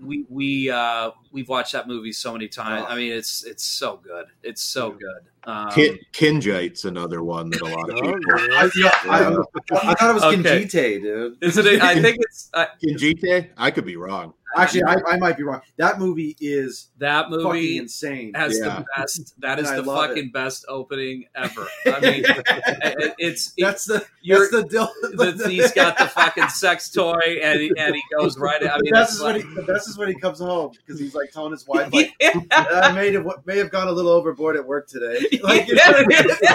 we 0.00 0.24
we 0.28 0.70
uh, 0.70 1.10
we've 1.32 1.48
watched 1.48 1.72
that 1.72 1.88
movie 1.88 2.12
so 2.12 2.32
many 2.32 2.48
times. 2.48 2.86
Oh. 2.88 2.92
I 2.92 2.96
mean, 2.96 3.12
it's 3.12 3.44
it's 3.44 3.64
so 3.64 4.00
good. 4.02 4.26
It's 4.42 4.62
so 4.62 4.90
good. 4.92 5.22
Um, 5.44 5.70
Kin- 5.70 5.98
Kinjite's 6.12 6.84
another 6.84 7.22
one 7.22 7.48
that 7.50 7.62
a 7.62 7.64
lot 7.64 7.88
of 7.88 7.96
oh, 7.96 8.02
people. 8.02 8.32
Oh, 8.32 8.48
I, 8.52 8.70
yeah, 8.76 8.90
I, 9.04 9.90
I, 9.90 9.94
thought 9.94 10.10
it 10.10 10.14
was 10.14 10.24
okay. 10.24 10.64
Kinjite, 10.64 11.02
dude. 11.02 11.42
Is 11.42 11.56
it? 11.56 11.82
I 11.82 12.00
think 12.00 12.18
it's 12.20 12.50
uh, 12.52 12.66
Kinjite. 12.82 13.50
I 13.56 13.70
could 13.70 13.86
be 13.86 13.96
wrong. 13.96 14.34
Actually, 14.56 14.84
I, 14.84 14.96
I, 15.06 15.16
might 15.18 15.36
be 15.36 15.42
wrong. 15.42 15.60
That 15.76 15.98
movie 15.98 16.36
is 16.40 16.88
that 16.98 17.30
movie 17.30 17.78
insane. 17.78 18.32
Has 18.34 18.58
yeah. 18.58 18.78
the 18.78 18.84
best. 18.96 19.34
That 19.40 19.58
is 19.58 19.70
the 19.70 19.84
fucking 19.84 20.26
it. 20.26 20.32
best 20.32 20.64
opening 20.68 21.26
ever. 21.34 21.66
I 21.86 22.00
mean, 22.00 22.24
it, 22.26 23.14
it's 23.18 23.52
that's 23.58 23.84
the 23.84 24.04
that's 24.26 24.50
the, 24.50 24.64
deal. 24.64 24.90
The, 25.02 25.48
he's 25.48 25.72
got 25.72 25.98
the 25.98 26.06
fucking 26.06 26.48
sex 26.48 26.90
toy 26.90 27.20
and 27.42 27.60
he, 27.60 27.72
and 27.76 27.94
he 27.94 28.02
goes 28.16 28.38
right. 28.38 28.62
I 28.62 28.78
mean, 28.78 28.84
the 28.84 28.90
best, 28.92 29.12
is 29.12 29.20
like, 29.20 29.36
when 29.36 29.48
he, 29.48 29.54
the 29.54 29.62
best 29.62 29.88
is 29.88 29.98
when 29.98 30.08
he 30.08 30.14
comes 30.14 30.38
home 30.38 30.72
because 30.72 30.98
he's 30.98 31.14
like 31.14 31.30
telling 31.30 31.52
his 31.52 31.66
wife, 31.66 31.92
like, 31.92 32.14
yeah. 32.20 32.32
"I 32.50 32.92
may 32.92 33.12
have 33.12 33.26
may 33.44 33.58
have 33.58 33.70
gone 33.70 33.88
a 33.88 33.92
little 33.92 34.12
overboard 34.12 34.56
at 34.56 34.66
work 34.66 34.88
today." 34.88 35.26
Like, 35.48 35.68
yeah, 35.68 36.04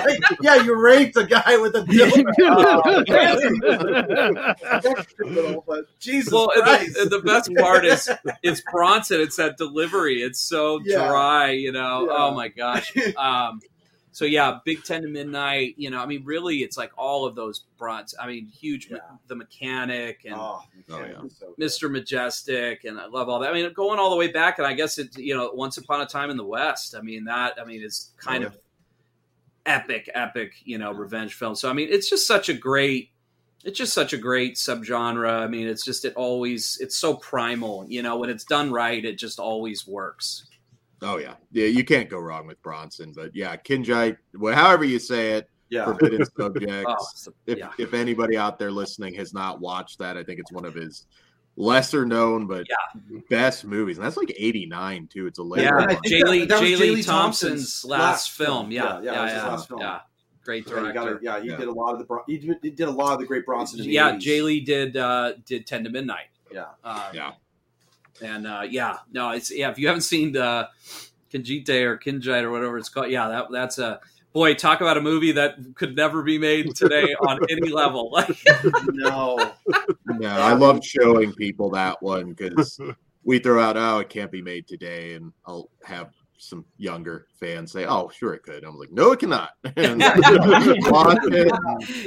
like, 0.05 0.19
yeah 0.41 0.55
you 0.63 0.75
raped 0.75 1.15
a 1.17 1.25
guy 1.25 1.57
with 1.57 1.75
a 1.75 1.81
dildo. 1.83 2.23
oh, 5.67 5.83
Jesus 5.99 6.31
well, 6.31 6.49
Christ. 6.49 6.95
The, 6.95 7.05
the 7.09 7.19
best 7.19 7.49
part 7.55 7.82
part 7.83 7.93
is 7.99 8.09
it's 8.43 8.61
Bronson. 8.71 9.21
It's 9.21 9.35
that 9.37 9.57
delivery. 9.57 10.21
It's 10.21 10.39
so 10.39 10.81
yeah. 10.83 11.07
dry, 11.07 11.51
you 11.51 11.71
know. 11.71 12.07
Yeah. 12.07 12.15
Oh 12.17 12.33
my 12.33 12.47
gosh. 12.47 12.93
Um, 13.17 13.59
so 14.11 14.25
yeah, 14.25 14.59
Big 14.63 14.83
Ten 14.83 15.01
to 15.01 15.07
Midnight. 15.07 15.73
You 15.75 15.89
know, 15.89 15.99
I 15.99 16.05
mean, 16.05 16.23
really, 16.23 16.57
it's 16.57 16.77
like 16.77 16.91
all 16.97 17.25
of 17.25 17.35
those 17.35 17.65
bronze. 17.79 18.13
I 18.19 18.27
mean, 18.27 18.47
huge. 18.47 18.89
Yeah. 18.91 18.97
The 19.27 19.35
Mechanic 19.35 20.21
and 20.25 20.35
Oh, 20.35 20.61
Oh, 20.89 20.99
yeah. 20.99 21.21
So. 21.29 21.55
Mr. 21.59 21.89
Majestyk, 21.89 22.83
and 22.85 22.99
I 22.99 23.07
love 23.07 23.27
all 23.29 23.39
that. 23.39 23.49
I 23.49 23.53
mean, 23.53 23.71
going 23.73 23.97
all 23.99 24.11
the 24.11 24.15
way 24.15 24.27
back, 24.31 24.59
and 24.59 24.67
I 24.67 24.73
guess 24.73 24.99
it, 24.99 25.17
you 25.17 25.35
know, 25.35 25.49
Once 25.53 25.77
Upon 25.77 26.01
a 26.01 26.05
Time 26.05 26.29
in 26.29 26.37
the 26.37 26.45
West. 26.45 26.93
I 26.95 27.01
mean, 27.01 27.23
that, 27.25 27.59
I 27.59 27.65
mean, 27.65 27.81
is 27.81 28.11
kind 28.17 28.43
Oh, 28.43 28.47
of 28.47 28.57
epic, 29.65 30.09
epic, 30.13 30.53
you 30.63 30.77
know, 30.77 30.91
revenge 30.91 31.33
film. 31.33 31.55
So, 31.55 31.69
I 31.69 31.73
mean, 31.73 31.87
it's 31.89 32.09
just 32.09 32.27
such 32.27 32.49
a 32.49 32.53
great, 32.53 33.09
it's 33.63 33.77
just 33.77 33.93
such 33.93 34.13
a 34.13 34.17
great 34.17 34.55
subgenre. 34.55 35.29
I 35.29 35.47
mean, 35.47 35.67
it's 35.67 35.83
just, 35.85 36.05
it 36.05 36.13
always, 36.15 36.77
it's 36.81 36.97
so 36.97 37.15
primal, 37.15 37.85
you 37.87 38.01
know, 38.03 38.17
when 38.17 38.29
it's 38.29 38.43
done 38.43 38.71
right, 38.71 39.03
it 39.03 39.17
just 39.17 39.39
always 39.39 39.87
works. 39.87 40.47
Oh 41.01 41.17
yeah, 41.17 41.33
yeah. 41.51 41.65
You 41.65 41.83
can't 41.83 42.09
go 42.09 42.17
wrong 42.17 42.47
with 42.47 42.61
Bronson. 42.61 43.11
But 43.13 43.35
yeah, 43.35 43.57
Kinjite, 43.57 44.15
well, 44.35 44.55
however 44.55 44.85
you 44.85 44.99
say 44.99 45.33
it, 45.33 45.49
Yeah. 45.69 45.83
Forbidden 45.85 46.25
Subjects. 46.37 46.85
Oh, 46.87 46.93
it's 47.11 47.27
if 47.45 47.57
yeah. 47.57 47.71
if 47.77 47.93
anybody 47.93 48.37
out 48.37 48.57
there 48.57 48.71
listening 48.71 49.13
has 49.15 49.33
not 49.33 49.59
watched 49.59 49.99
that, 49.99 50.17
I 50.17 50.23
think 50.23 50.39
it's 50.39 50.51
one 50.53 50.63
of 50.63 50.73
his 50.75 51.05
lesser 51.57 52.05
known 52.05 52.47
but 52.47 52.65
best 53.29 53.65
movies, 53.65 53.97
and 53.97 54.05
that's 54.05 54.15
like 54.15 54.33
'89 54.37 55.07
too. 55.11 55.27
It's 55.27 55.39
a 55.39 55.43
late. 55.43 55.63
Yeah, 55.63 55.75
and 55.77 55.85
I 55.85 55.87
think 55.87 56.05
Jay 56.05 56.23
Lee, 56.23 56.39
that- 56.41 56.49
that 56.49 56.59
Jay 56.61 56.75
Jay 56.75 56.77
Lee 56.77 56.91
Lee 56.95 57.03
Thompson's 57.03 57.51
Thompson's 57.51 57.85
last, 57.85 57.99
last 58.01 58.31
film. 58.31 58.47
film. 58.69 58.71
Yeah, 58.71 59.01
Yeah, 59.01 59.01
yeah, 59.01 59.25
yeah, 59.25 59.47
it 59.47 59.51
was 59.51 59.67
yeah. 59.77 59.99
His 60.45 60.65
last 60.65 60.69
film. 60.69 60.85
yeah. 60.85 60.91
Great 60.93 60.93
Yeah, 60.93 60.93
director. 60.93 60.93
gotta, 60.93 61.19
yeah, 61.21 61.41
he 61.41 61.49
Yeah. 61.49 61.57
did 61.57 61.67
a 61.67 61.71
lot 61.71 61.93
of 61.93 61.99
the 61.99 62.05
Bron- 62.05 62.23
he 62.27 62.37
did, 62.37 62.57
he 62.61 62.69
did 62.69 62.87
a 62.87 62.91
lot 62.91 63.13
of 63.13 63.19
the 63.19 63.25
great 63.25 63.45
Bronson. 63.45 63.79
In 63.79 63.85
the 63.87 63.91
yeah, 63.93 64.11
80s. 64.11 64.19
Jay 64.19 64.41
Lee 64.41 64.59
did 64.61 64.97
uh, 64.97 65.33
did 65.45 65.65
Ten 65.67 65.83
to 65.83 65.89
Midnight. 65.89 66.27
Yeah. 66.51 66.65
Uh, 66.83 67.09
Yeah. 67.13 67.31
and 68.21 68.45
uh, 68.47 68.61
yeah, 68.69 68.97
no, 69.11 69.31
it's 69.31 69.51
yeah. 69.51 69.69
If 69.71 69.79
you 69.79 69.87
haven't 69.87 70.01
seen 70.01 70.35
uh, 70.37 70.67
Kinjite 71.33 71.69
or 71.83 71.97
Kinjite 71.97 72.43
or 72.43 72.51
whatever 72.51 72.77
it's 72.77 72.89
called, 72.89 73.09
yeah, 73.09 73.27
that 73.27 73.47
that's 73.51 73.79
a 73.79 73.99
boy. 74.33 74.53
Talk 74.53 74.81
about 74.81 74.97
a 74.97 75.01
movie 75.01 75.31
that 75.33 75.55
could 75.75 75.95
never 75.95 76.21
be 76.23 76.37
made 76.37 76.75
today 76.75 77.13
on 77.27 77.39
any 77.49 77.69
level. 77.69 78.11
Like, 78.11 78.37
no, 78.91 79.37
I 80.29 80.53
love 80.53 80.83
showing 80.85 81.33
people 81.33 81.69
that 81.71 82.01
one 82.01 82.33
because 82.33 82.79
we 83.23 83.39
throw 83.39 83.59
out, 83.61 83.77
oh, 83.77 83.99
it 83.99 84.09
can't 84.09 84.31
be 84.31 84.41
made 84.41 84.67
today, 84.67 85.13
and 85.15 85.31
I'll 85.45 85.69
have 85.83 86.11
some 86.43 86.65
younger 86.77 87.27
fans 87.39 87.71
say, 87.71 87.85
oh, 87.85 88.09
sure 88.09 88.33
it 88.33 88.43
could. 88.43 88.63
I'm 88.63 88.77
like, 88.77 88.91
no, 88.91 89.11
it 89.11 89.19
cannot. 89.19 89.51
And 89.75 90.01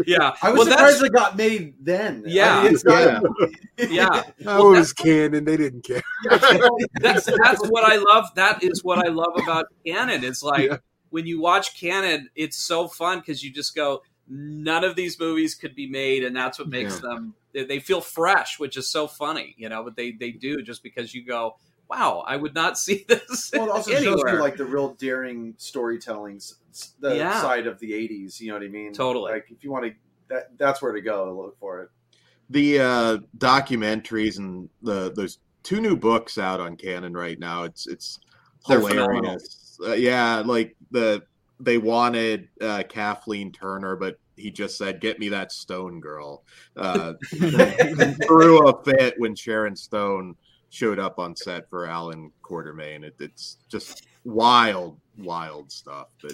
yeah, 0.07 0.35
I 0.43 0.51
was 0.51 0.59
well, 0.59 0.67
surprised 0.67 0.71
that's 0.77 1.03
it 1.03 1.13
got 1.13 1.37
made 1.37 1.75
then. 1.81 2.25
Yeah. 2.27 2.59
I 2.59 2.65
mean, 2.65 2.75
it's 2.75 2.85
not, 2.85 3.23
yeah. 3.91 4.23
Oh, 4.47 4.69
it 4.75 4.79
was 4.79 4.93
Cannon. 4.93 5.45
They 5.45 5.57
didn't 5.57 5.85
care. 5.85 6.03
that's 7.01 7.27
that's 7.27 7.69
what 7.69 7.85
I 7.85 7.97
love. 7.97 8.35
That 8.35 8.63
is 8.63 8.85
what 8.85 9.05
I 9.05 9.11
love 9.11 9.33
about 9.37 9.67
Cannon. 9.85 10.25
It's 10.25 10.43
like 10.43 10.71
Yeah. 10.71 10.77
when 11.11 11.27
you 11.27 11.41
watch 11.41 11.79
Cannon, 11.79 12.29
it's 12.35 12.57
so 12.57 12.89
fun 12.89 13.21
because 13.21 13.43
you 13.43 13.53
just 13.53 13.75
go, 13.75 14.03
none 14.29 14.85
of 14.85 14.97
these 14.97 15.19
movies 15.19 15.55
could 15.55 15.75
be 15.75 15.89
made, 15.89 16.25
and 16.25 16.37
that's 16.37 16.59
what 16.59 16.69
makes 16.69 17.01
them. 17.01 17.35
They, 17.53 17.65
they 17.65 17.79
feel 17.79 18.01
fresh, 18.01 18.59
which 18.59 18.77
is 18.77 18.89
so 18.89 19.07
funny, 19.07 19.55
you 19.57 19.69
know. 19.69 19.83
But 19.83 19.97
they 19.97 20.13
they 20.13 20.31
do 20.31 20.63
just 20.63 20.83
because 20.83 21.15
you 21.15 21.25
go, 21.25 21.57
wow, 21.89 22.25
I 22.27 22.37
would 22.37 22.55
not 22.55 22.79
see 22.85 23.05
this 23.09 23.51
well, 23.55 23.65
it 23.67 23.71
also 23.71 23.93
anywhere. 23.93 24.19
shows 24.19 24.33
you 24.33 24.41
like 24.41 24.57
the 24.57 24.65
real 24.65 24.95
daring 24.95 25.55
storytelling, 25.59 26.37
s- 26.37 26.55
s- 26.71 26.95
the 27.01 27.17
Yeah. 27.17 27.41
side 27.41 27.67
of 27.67 27.79
the 27.79 27.93
'80s. 27.93 28.41
You 28.41 28.49
know 28.49 28.55
what 28.55 28.63
I 28.65 28.69
mean? 28.69 28.93
Totally. 28.93 29.33
Like 29.33 29.47
if 29.51 29.63
you 29.65 29.71
want 29.71 29.85
to, 29.87 29.93
that 30.29 30.57
that's 30.59 30.83
where 30.83 30.93
to 30.93 31.01
go 31.01 31.25
to 31.27 31.33
look 31.33 31.59
for 31.59 31.83
it. 31.83 31.91
the 32.51 32.79
uh, 32.81 33.19
documentaries 33.39 34.39
and 34.39 34.69
the 34.83 35.13
those 35.15 35.39
two 35.63 35.81
new 35.81 35.97
books 35.97 36.39
out 36.39 36.61
on 36.61 36.77
Cannon 36.77 37.13
right 37.13 37.39
now. 37.39 37.65
It's 37.65 37.87
it's 37.87 38.19
They're 38.69 38.79
hilarious. 38.81 39.79
Uh, 39.85 39.93
yeah, 39.95 40.43
like 40.47 40.77
the 40.91 41.23
they 41.61 41.79
wanted 41.79 42.49
uh, 42.61 42.83
Kathleen 42.89 43.51
Turner, 43.53 43.97
but 43.97 44.19
he 44.37 44.51
just 44.51 44.77
said, 44.79 45.01
"Get 45.01 45.19
me 45.19 45.31
that 45.31 45.51
Stone 45.53 46.01
girl." 46.01 46.45
Uh, 46.77 47.15
threw 48.27 48.69
a 48.69 48.85
fit 48.85 49.15
when 49.19 49.35
Sharon 49.35 49.75
Stone 49.77 50.37
showed 50.71 50.99
up 50.99 51.19
on 51.19 51.37
set 51.37 51.69
for 51.71 51.87
Allan 51.87 52.33
Quatermain. 52.43 53.05
It, 53.05 53.17
it's 53.19 53.59
just 53.69 54.07
wild, 54.25 54.99
wild 55.19 55.71
stuff. 55.73 56.09
But 56.23 56.33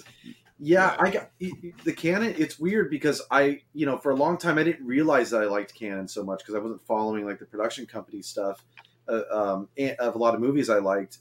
Yeah, 0.59 0.91
Yeah. 0.91 0.95
I 0.99 1.09
got 1.09 1.29
the 1.39 1.93
Cannon. 1.93 2.35
It's 2.37 2.59
weird 2.59 2.89
because 2.89 3.21
I, 3.31 3.61
you 3.73 3.85
know, 3.85 3.97
for 3.97 4.11
a 4.11 4.15
long 4.15 4.37
time 4.37 4.57
I 4.57 4.63
didn't 4.63 4.85
realize 4.85 5.29
that 5.31 5.41
I 5.41 5.45
liked 5.45 5.73
Cannon 5.75 6.07
so 6.07 6.23
much 6.23 6.39
because 6.39 6.55
I 6.55 6.59
wasn't 6.59 6.85
following 6.85 7.25
like 7.25 7.39
the 7.39 7.45
production 7.45 7.85
company 7.85 8.21
stuff 8.21 8.63
uh, 9.07 9.21
um, 9.31 9.69
of 9.99 10.15
a 10.15 10.17
lot 10.17 10.33
of 10.35 10.41
movies 10.41 10.69
I 10.69 10.79
liked. 10.79 11.19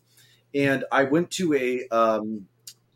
And 0.55 0.85
I 0.93 1.05
went 1.05 1.31
to 1.33 1.55
a 1.55 1.89
um, 1.89 2.47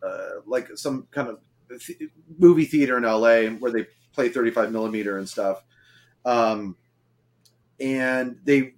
uh, 0.02 0.40
like 0.46 0.68
some 0.76 1.06
kind 1.10 1.28
of 1.28 1.38
th- 1.80 2.10
movie 2.38 2.66
theater 2.66 2.96
in 2.96 3.04
LA 3.04 3.48
where 3.58 3.72
they 3.72 3.86
play 4.12 4.28
35 4.28 4.72
millimeter 4.72 5.18
and 5.18 5.28
stuff. 5.28 5.62
Um, 6.24 6.76
and 7.80 8.38
they 8.44 8.74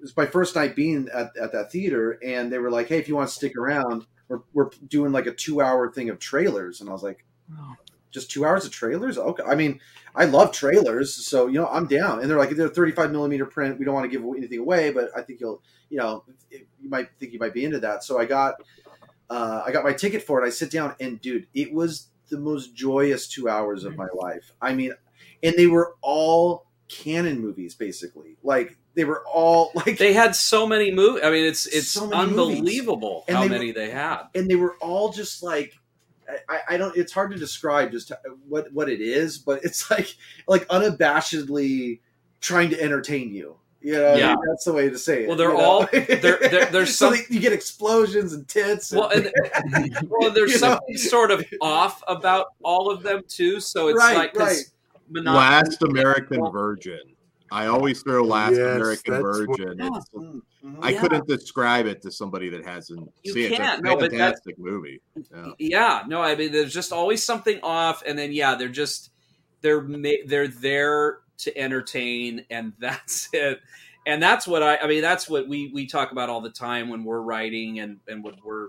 was 0.00 0.16
my 0.16 0.26
first 0.26 0.54
night 0.54 0.76
being 0.76 1.08
at, 1.12 1.30
at 1.40 1.52
that 1.52 1.70
theater, 1.72 2.18
and 2.24 2.52
they 2.52 2.58
were 2.58 2.70
like, 2.70 2.88
"Hey, 2.88 2.98
if 2.98 3.08
you 3.08 3.16
want 3.16 3.28
to 3.28 3.34
stick 3.34 3.56
around." 3.56 4.06
we're, 4.28 4.40
we're 4.52 4.70
doing 4.88 5.10
like 5.10 5.26
a 5.26 5.32
two 5.32 5.60
hour 5.62 5.90
thing 5.90 6.10
of 6.10 6.18
trailers. 6.18 6.80
And 6.80 6.90
i 6.90 6.92
was 6.92 7.02
like 7.02 7.24
Oh. 7.50 7.76
just 8.10 8.30
two 8.30 8.44
hours 8.44 8.66
of 8.66 8.72
trailers? 8.72 9.16
Okay 9.16 9.42
i 9.46 9.54
mean 9.54 9.80
i 10.14 10.26
love 10.26 10.52
trailers 10.52 11.14
so 11.14 11.46
you 11.46 11.54
know 11.58 11.66
i'm 11.68 11.86
down. 11.86 12.20
And 12.20 12.28
they're 12.30 12.36
like 12.36 12.50
they're 12.50 12.68
35 12.68 13.10
millimeter 13.10 13.46
print 13.46 13.78
we 13.78 13.86
don't 13.86 13.94
want 13.94 14.04
to 14.04 14.10
give 14.14 14.22
anything 14.36 14.58
away 14.58 14.90
but 14.90 15.08
i 15.16 15.22
think 15.22 15.40
you'll 15.40 15.62
you 15.88 15.96
know 15.96 16.24
you 16.50 16.90
might 16.90 17.08
think 17.18 17.32
you 17.32 17.38
might 17.38 17.54
be 17.54 17.64
into 17.64 17.80
that. 17.80 18.04
So 18.04 18.18
i 18.20 18.26
got 18.26 18.56
uh, 19.30 19.62
i 19.66 19.72
got 19.72 19.82
my 19.82 19.94
ticket 19.94 20.22
for 20.22 20.42
it 20.42 20.46
i 20.46 20.50
sit 20.50 20.70
down 20.70 20.94
and 21.00 21.18
dude 21.22 21.46
it 21.54 21.72
was 21.72 22.08
the 22.28 22.38
most 22.38 22.74
joyous 22.74 23.26
two 23.28 23.48
hours 23.48 23.84
of 23.84 23.96
my 23.96 24.08
life. 24.14 24.52
I 24.60 24.74
mean 24.74 24.92
and 25.42 25.54
they 25.56 25.68
were 25.68 25.94
all 26.02 26.66
Cannon 26.88 27.40
movies 27.40 27.74
basically. 27.74 28.36
Like 28.42 28.76
they 28.98 29.04
were 29.04 29.22
all 29.26 29.70
like 29.74 29.96
They 29.96 30.12
had 30.12 30.34
so 30.34 30.66
many 30.66 30.90
movies. 30.92 31.22
I 31.24 31.30
mean, 31.30 31.44
it's 31.44 31.66
it's 31.66 31.88
So 31.88 32.08
many 32.08 32.32
movies. 32.32 32.56
unbelievable 32.58 33.24
And 33.28 33.36
how 33.36 33.44
they- 33.44 33.48
many 33.48 33.70
they 33.70 33.90
had. 33.90 34.24
and 34.34 34.50
they 34.50 34.56
were 34.56 34.74
all 34.80 35.12
just 35.12 35.40
like 35.42 35.72
I, 36.48 36.60
I 36.70 36.76
don't 36.76 36.94
it's 36.96 37.12
hard 37.12 37.30
to 37.30 37.38
describe 37.38 37.92
just 37.92 38.10
what 38.48 38.70
what 38.72 38.88
it 38.90 39.00
is 39.00 39.38
but 39.38 39.64
it's 39.64 39.88
like 39.90 40.14
like 40.46 40.66
unabashedly 40.68 42.00
trying 42.40 42.70
to 42.70 42.82
entertain 42.82 43.32
you 43.32 43.56
you 43.80 43.92
know 43.94 44.14
Yeah. 44.14 44.34
that's 44.48 44.64
the 44.64 44.72
way 44.72 44.90
to 44.90 44.98
say 44.98 45.22
it 45.22 45.28
Well, 45.28 45.36
they're 45.36 45.50
you 45.52 45.56
know? 45.58 45.64
all- 45.64 45.86
they're- 45.92 46.18
they're- 46.20 46.66
there's 46.72 46.96
so 46.96 47.14
some- 47.14 47.24
you 47.30 47.40
get 47.40 47.52
explosions 47.52 48.32
and 48.32 48.46
tits 48.48 48.90
and- 48.92 49.00
Well, 49.00 49.10
and, 49.10 49.32
well, 50.10 50.30
there's 50.32 50.52
You 50.54 50.60
know? 50.60 50.68
something 50.74 50.96
sort 50.98 51.30
of 51.30 51.44
off 51.60 52.02
about 52.08 52.48
all 52.62 52.90
of 52.90 53.02
them 53.02 53.22
too. 53.28 53.60
So 53.60 53.88
it's 53.88 53.96
Right, 53.98 54.16
like 54.16 54.34
'cause 54.34 54.42
right. 54.46 54.64
Monopoly- 55.10 55.38
Last 55.38 55.82
American 55.82 56.50
Virgin. 56.52 57.00
I 57.50 57.66
always 57.66 58.02
throw 58.02 58.22
Last 58.24 58.52
Yes, 58.52 58.76
American 58.76 59.12
that's 59.14 59.22
what- 59.24 59.58
Virgin. 59.58 59.78
Yeah. 59.78 59.88
Mm, 60.14 60.42
mhm. 60.64 60.78
I 60.82 60.90
Yeah. 60.90 61.00
couldn't 61.00 61.26
describe 61.28 61.86
it 61.86 62.02
to 62.02 62.10
somebody 62.10 62.48
that 62.50 62.64
hasn't 62.66 63.10
You 63.24 63.32
seen 63.32 63.42
it. 63.44 63.46
It's 63.52 63.54
a 63.54 63.62
can't, 63.62 63.82
no, 63.82 63.94
but 63.96 64.10
that's- 64.10 64.18
fantastic 64.20 64.58
movie. 64.58 65.00
Yeah. 65.32 65.50
Yeah, 65.58 66.02
no, 66.06 66.20
I 66.20 66.34
mean, 66.34 66.52
there's 66.52 66.74
just 66.74 66.92
always 66.92 67.22
something 67.24 67.60
off, 67.62 68.02
and 68.06 68.18
then 68.18 68.32
yeah, 68.32 68.54
they're 68.54 68.68
just 68.68 69.10
they're 69.60 69.86
they're 70.26 70.48
there 70.48 71.18
to 71.38 71.56
entertain, 71.58 72.44
and 72.50 72.72
that's 72.78 73.28
it. 73.32 73.60
And 74.06 74.22
that's 74.22 74.46
what 74.46 74.62
I, 74.62 74.76
I 74.78 74.86
mean, 74.86 75.02
that's 75.02 75.28
what 75.28 75.48
we 75.48 75.68
we 75.74 75.86
talk 75.86 76.12
about 76.12 76.30
all 76.30 76.40
the 76.40 76.50
time 76.50 76.88
when 76.88 77.04
we're 77.04 77.20
writing 77.20 77.80
and 77.80 77.98
and 78.08 78.24
when 78.24 78.36
we're, 78.44 78.68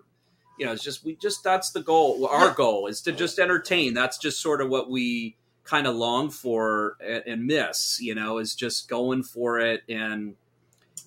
you 0.57 0.65
know, 0.65 0.73
it's 0.73 0.83
just 0.83 1.03
we 1.05 1.15
just 1.15 1.43
that's 1.43 1.71
the 1.71 1.81
goal. 1.81 2.27
Our 2.27 2.51
goal 2.53 2.87
is 2.87 3.01
to 3.03 3.11
just 3.11 3.39
entertain. 3.39 3.93
That's 3.93 4.17
just 4.17 4.41
sort 4.41 4.61
of 4.61 4.69
what 4.69 4.89
we 4.89 5.35
kind 5.69 5.87
of 5.87 5.95
long 5.95 6.29
for 6.29 6.97
and, 7.05 7.23
and 7.25 7.45
miss. 7.45 7.99
You 8.01 8.15
know, 8.15 8.37
is 8.37 8.55
just 8.55 8.89
going 8.89 9.23
for 9.23 9.59
it 9.59 9.83
and 9.87 10.35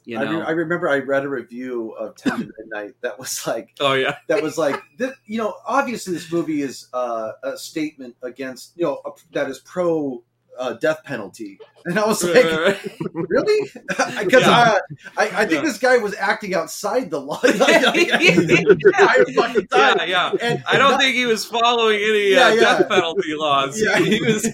you 0.05 0.19
I, 0.19 0.25
know. 0.25 0.41
re- 0.41 0.47
I 0.47 0.51
remember 0.51 0.89
I 0.89 0.99
read 0.99 1.25
a 1.25 1.29
review 1.29 1.91
of 1.93 2.17
Ten 2.17 2.39
to 2.39 2.53
Midnight 2.59 2.95
that 3.03 3.19
was 3.19 3.47
like 3.47 3.71
oh 3.81 3.95
yeah, 3.95 4.17
that 4.29 4.43
was 4.43 4.59
like 4.59 4.81
th- 4.99 5.13
you 5.27 5.39
know 5.39 5.55
obviously 5.67 6.15
this 6.15 6.31
movie 6.33 6.63
is 6.63 6.89
uh, 6.93 7.33
a 7.43 7.57
statement 7.57 8.17
against 8.23 8.73
you 8.77 8.85
know 8.85 9.01
a, 9.05 9.11
that 9.33 9.49
is 9.49 9.61
pro 9.61 10.23
uh, 10.59 10.75
death 10.75 11.03
penalty 11.05 11.59
and 11.87 11.99
I 11.99 12.07
was 12.07 12.23
like 12.23 12.45
really 13.13 13.71
because 13.89 14.43
Yeah. 14.43 14.79
I, 15.17 15.17
I 15.17 15.25
I 15.43 15.47
think 15.47 15.53
Yeah. 15.53 15.61
this 15.63 15.79
guy 15.79 15.97
was 15.99 16.15
acting 16.15 16.55
outside 16.55 17.11
the 17.11 17.21
law 17.21 17.41
entire 17.43 17.93
yeah, 17.97 18.19
yeah. 20.05 20.33
And 20.41 20.63
I 20.69 20.79
don't 20.79 20.93
not- 20.93 21.01
think 21.01 21.15
he 21.15 21.27
was 21.27 21.45
following 21.45 21.97
any 21.97 22.33
Yeah, 22.33 22.47
uh, 22.47 22.53
yeah. 22.53 22.61
death 22.61 22.89
penalty 22.89 23.35
laws. 23.35 23.81
Yeah. 23.81 23.99
He 23.99 24.21
was, 24.23 24.47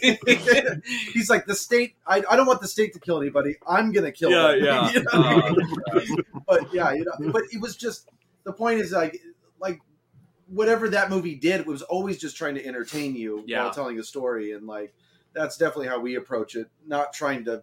he's 1.12 1.30
like 1.30 1.46
the 1.46 1.54
state. 1.54 1.94
I, 2.06 2.22
I 2.30 2.36
don't 2.36 2.46
want 2.46 2.60
the 2.60 2.68
state 2.68 2.92
to 2.94 3.00
kill 3.00 3.20
anybody. 3.20 3.56
I'm 3.66 3.92
gonna 3.92 4.12
kill 4.12 4.30
yeah, 4.30 4.52
them. 4.52 4.64
yeah. 4.64 4.90
You 4.92 5.02
know? 5.02 5.10
Uh, 5.12 5.54
but 6.46 6.72
yeah, 6.72 6.92
you 6.92 7.04
know, 7.04 7.32
but 7.32 7.42
it 7.50 7.60
was 7.60 7.76
just 7.76 8.08
the 8.44 8.52
point 8.52 8.80
is 8.80 8.92
like 8.92 9.20
like 9.60 9.80
whatever 10.46 10.88
that 10.90 11.10
movie 11.10 11.34
did 11.34 11.66
was 11.66 11.82
always 11.82 12.18
just 12.18 12.36
trying 12.36 12.54
to 12.54 12.64
entertain 12.64 13.14
you 13.14 13.44
Yeah. 13.46 13.64
while 13.64 13.72
telling 13.72 13.98
a 13.98 14.04
story, 14.04 14.52
and 14.52 14.66
like 14.66 14.94
that's 15.38 15.56
definitely 15.56 15.86
how 15.88 16.00
we 16.00 16.16
approach 16.16 16.56
it. 16.56 16.68
Not 16.86 17.12
trying 17.12 17.44
to 17.44 17.62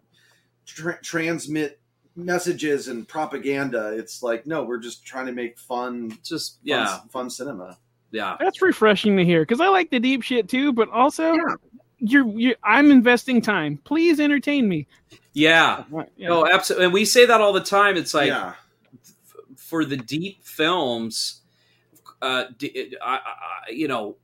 tra- 0.66 1.02
transmit 1.04 1.80
messages 2.16 2.88
and 2.88 3.08
propaganda. 3.08 3.94
It's 3.98 4.24
like 4.24 4.48
no, 4.48 4.64
we're 4.64 4.78
just 4.80 5.06
trying 5.06 5.26
to 5.26 5.32
make 5.34 5.60
fun. 5.60 6.18
just 6.24 6.54
fun 6.56 6.60
yeah, 6.64 7.00
fun 7.12 7.30
cinema. 7.30 7.78
yeah. 8.12 8.38
That's 8.40 8.62
refreshing 8.62 9.18
to 9.18 9.26
hear 9.26 9.42
because 9.42 9.60
I 9.62 9.68
like 9.68 9.90
the 9.92 10.00
deep 10.00 10.22
shit 10.22 10.48
too, 10.48 10.72
but 10.74 10.90
also 10.90 11.34
Yeah. 11.34 11.56
you're, 12.00 12.28
you're 12.28 12.56
I'm 12.64 12.90
investing 12.92 13.42
time. 13.42 13.80
Please 13.84 14.20
entertain 14.20 14.70
me. 14.70 14.88
Yeah. 15.34 15.84
Yeah. 16.16 16.30
No, 16.30 16.48
absolutely. 16.48 16.86
And 16.86 16.94
we 16.94 17.04
say 17.06 17.26
that 17.26 17.42
all 17.42 17.52
the 17.52 17.60
time. 17.62 17.98
It's 17.98 18.14
like 18.14 18.28
yeah, 18.30 18.54
for 19.58 19.84
the 19.84 19.98
deep 19.98 20.46
films, 20.46 21.42
uh, 22.22 22.46
d- 22.58 22.96
I, 23.04 23.16
I, 23.16 23.72
you 23.72 23.88
know, 23.90 24.16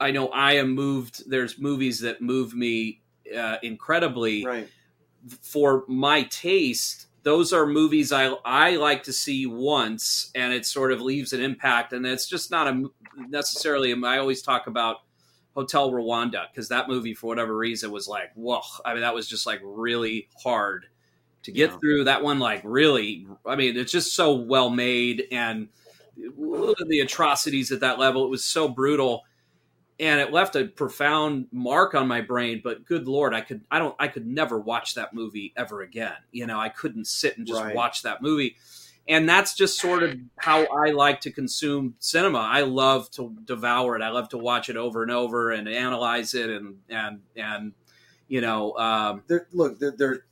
I 0.00 0.10
know 0.10 0.28
I 0.28 0.54
am 0.54 0.70
moved. 0.70 1.28
There's 1.30 1.58
movies 1.58 2.00
that 2.00 2.20
move 2.22 2.54
me 2.54 3.02
uh, 3.36 3.56
incredibly. 3.62 4.44
right. 4.44 4.68
For 5.42 5.84
my 5.86 6.22
taste, 6.24 7.08
those 7.22 7.52
are 7.52 7.66
movies 7.66 8.10
I 8.10 8.28
I 8.44 8.76
like 8.76 9.02
to 9.02 9.12
see 9.12 9.44
once, 9.44 10.30
and 10.34 10.52
it 10.54 10.64
sort 10.64 10.92
of 10.92 11.02
leaves 11.02 11.34
an 11.34 11.42
impact. 11.42 11.92
And 11.92 12.06
it's 12.06 12.26
just 12.26 12.50
not 12.50 12.66
a 12.66 12.84
necessarily. 13.28 13.92
I 14.02 14.16
always 14.18 14.40
talk 14.40 14.66
about 14.66 14.96
Hotel 15.54 15.90
Rwanda 15.92 16.44
because 16.50 16.68
that 16.70 16.88
movie, 16.88 17.12
for 17.12 17.26
whatever 17.26 17.54
reason, 17.54 17.90
was 17.90 18.08
like, 18.08 18.30
whoa. 18.34 18.62
I 18.84 18.94
mean, 18.94 19.02
that 19.02 19.14
was 19.14 19.28
just 19.28 19.44
like 19.46 19.60
really 19.62 20.28
hard 20.42 20.86
to 21.42 21.52
get 21.52 21.70
Yeah. 21.70 21.76
through. 21.78 22.04
That 22.04 22.22
one, 22.22 22.38
like, 22.38 22.62
really. 22.64 23.26
I 23.44 23.56
mean, 23.56 23.76
it's 23.76 23.92
just 23.92 24.14
so 24.14 24.34
well 24.34 24.70
made, 24.70 25.24
and 25.30 25.68
the 26.16 27.00
atrocities 27.02 27.72
at 27.72 27.80
that 27.80 27.98
level. 27.98 28.24
It 28.24 28.30
was 28.30 28.44
so 28.44 28.68
brutal, 28.68 29.24
and 30.00 30.20
it 30.20 30.32
left 30.32 30.56
a 30.56 30.64
profound 30.64 31.46
mark 31.52 31.94
on 31.94 32.08
my 32.08 32.20
brain. 32.22 32.60
But 32.64 32.86
good 32.86 33.06
lord, 33.06 33.34
I 33.34 33.42
could, 33.42 33.60
I 33.70 33.78
don't, 33.78 33.94
I 34.00 34.08
could 34.08 34.26
never 34.26 34.58
watch 34.58 34.94
that 34.94 35.14
movie 35.14 35.52
ever 35.56 35.82
again. 35.82 36.16
You 36.32 36.46
know, 36.46 36.58
I 36.58 36.70
couldn't 36.70 37.06
sit 37.06 37.38
and 37.38 37.46
just 37.46 37.62
Right. 37.62 37.76
watch 37.76 38.02
that 38.02 38.22
movie 38.22 38.56
and 39.10 39.28
that's 39.28 39.54
just 39.54 39.78
sort 39.78 40.04
of 40.04 40.16
how 40.36 40.64
I 40.66 40.90
like 40.90 41.20
to 41.22 41.32
consume 41.32 41.94
cinema. 41.98 42.38
I 42.38 42.60
love 42.60 43.10
to 43.12 43.36
devour 43.44 43.96
it. 43.96 44.02
I 44.02 44.10
love 44.10 44.28
to 44.30 44.38
watch 44.38 44.68
it 44.68 44.76
over 44.76 45.02
and 45.02 45.10
over 45.10 45.50
and 45.50 45.68
analyze 45.68 46.32
it 46.34 46.48
and 46.48 46.76
and 46.88 47.20
and 47.34 47.72
you 48.28 48.40
know 48.40 48.76
um, 48.78 49.24
There, 49.26 49.48
look, 49.52 49.80
there, 49.80 49.92
there, 49.96 50.24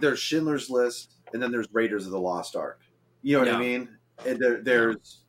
there's 0.00 0.18
Schindler's 0.18 0.68
List, 0.68 1.14
and 1.32 1.40
then 1.40 1.52
there's 1.52 1.68
Raiders 1.72 2.04
of 2.06 2.12
the 2.12 2.20
Lost 2.20 2.56
Ark. 2.56 2.80
You 3.22 3.34
know 3.38 3.44
what 3.44 3.54
I 3.54 3.60
mean? 3.60 3.88
And 4.26 4.38
there, 4.40 4.60
there's 4.60 5.21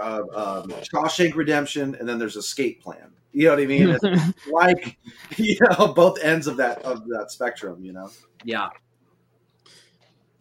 uh, 0.00 0.22
um, 0.34 0.70
Shawshank 0.92 1.34
Redemption, 1.34 1.94
and 1.96 2.08
then 2.08 2.18
there's 2.18 2.36
Escape 2.36 2.82
Plan. 2.82 3.10
You 3.32 3.44
know 3.46 3.50
what 3.54 3.60
I 3.62 3.66
mean? 3.66 3.88
It's 3.90 4.46
like 4.52 4.98
you 5.36 5.56
know 5.78 5.92
both 5.92 6.18
ends 6.22 6.46
of 6.46 6.56
that 6.56 6.82
of 6.82 7.06
that 7.08 7.30
spectrum. 7.30 7.84
You 7.84 7.92
know. 7.92 8.10
yeah. 8.44 8.68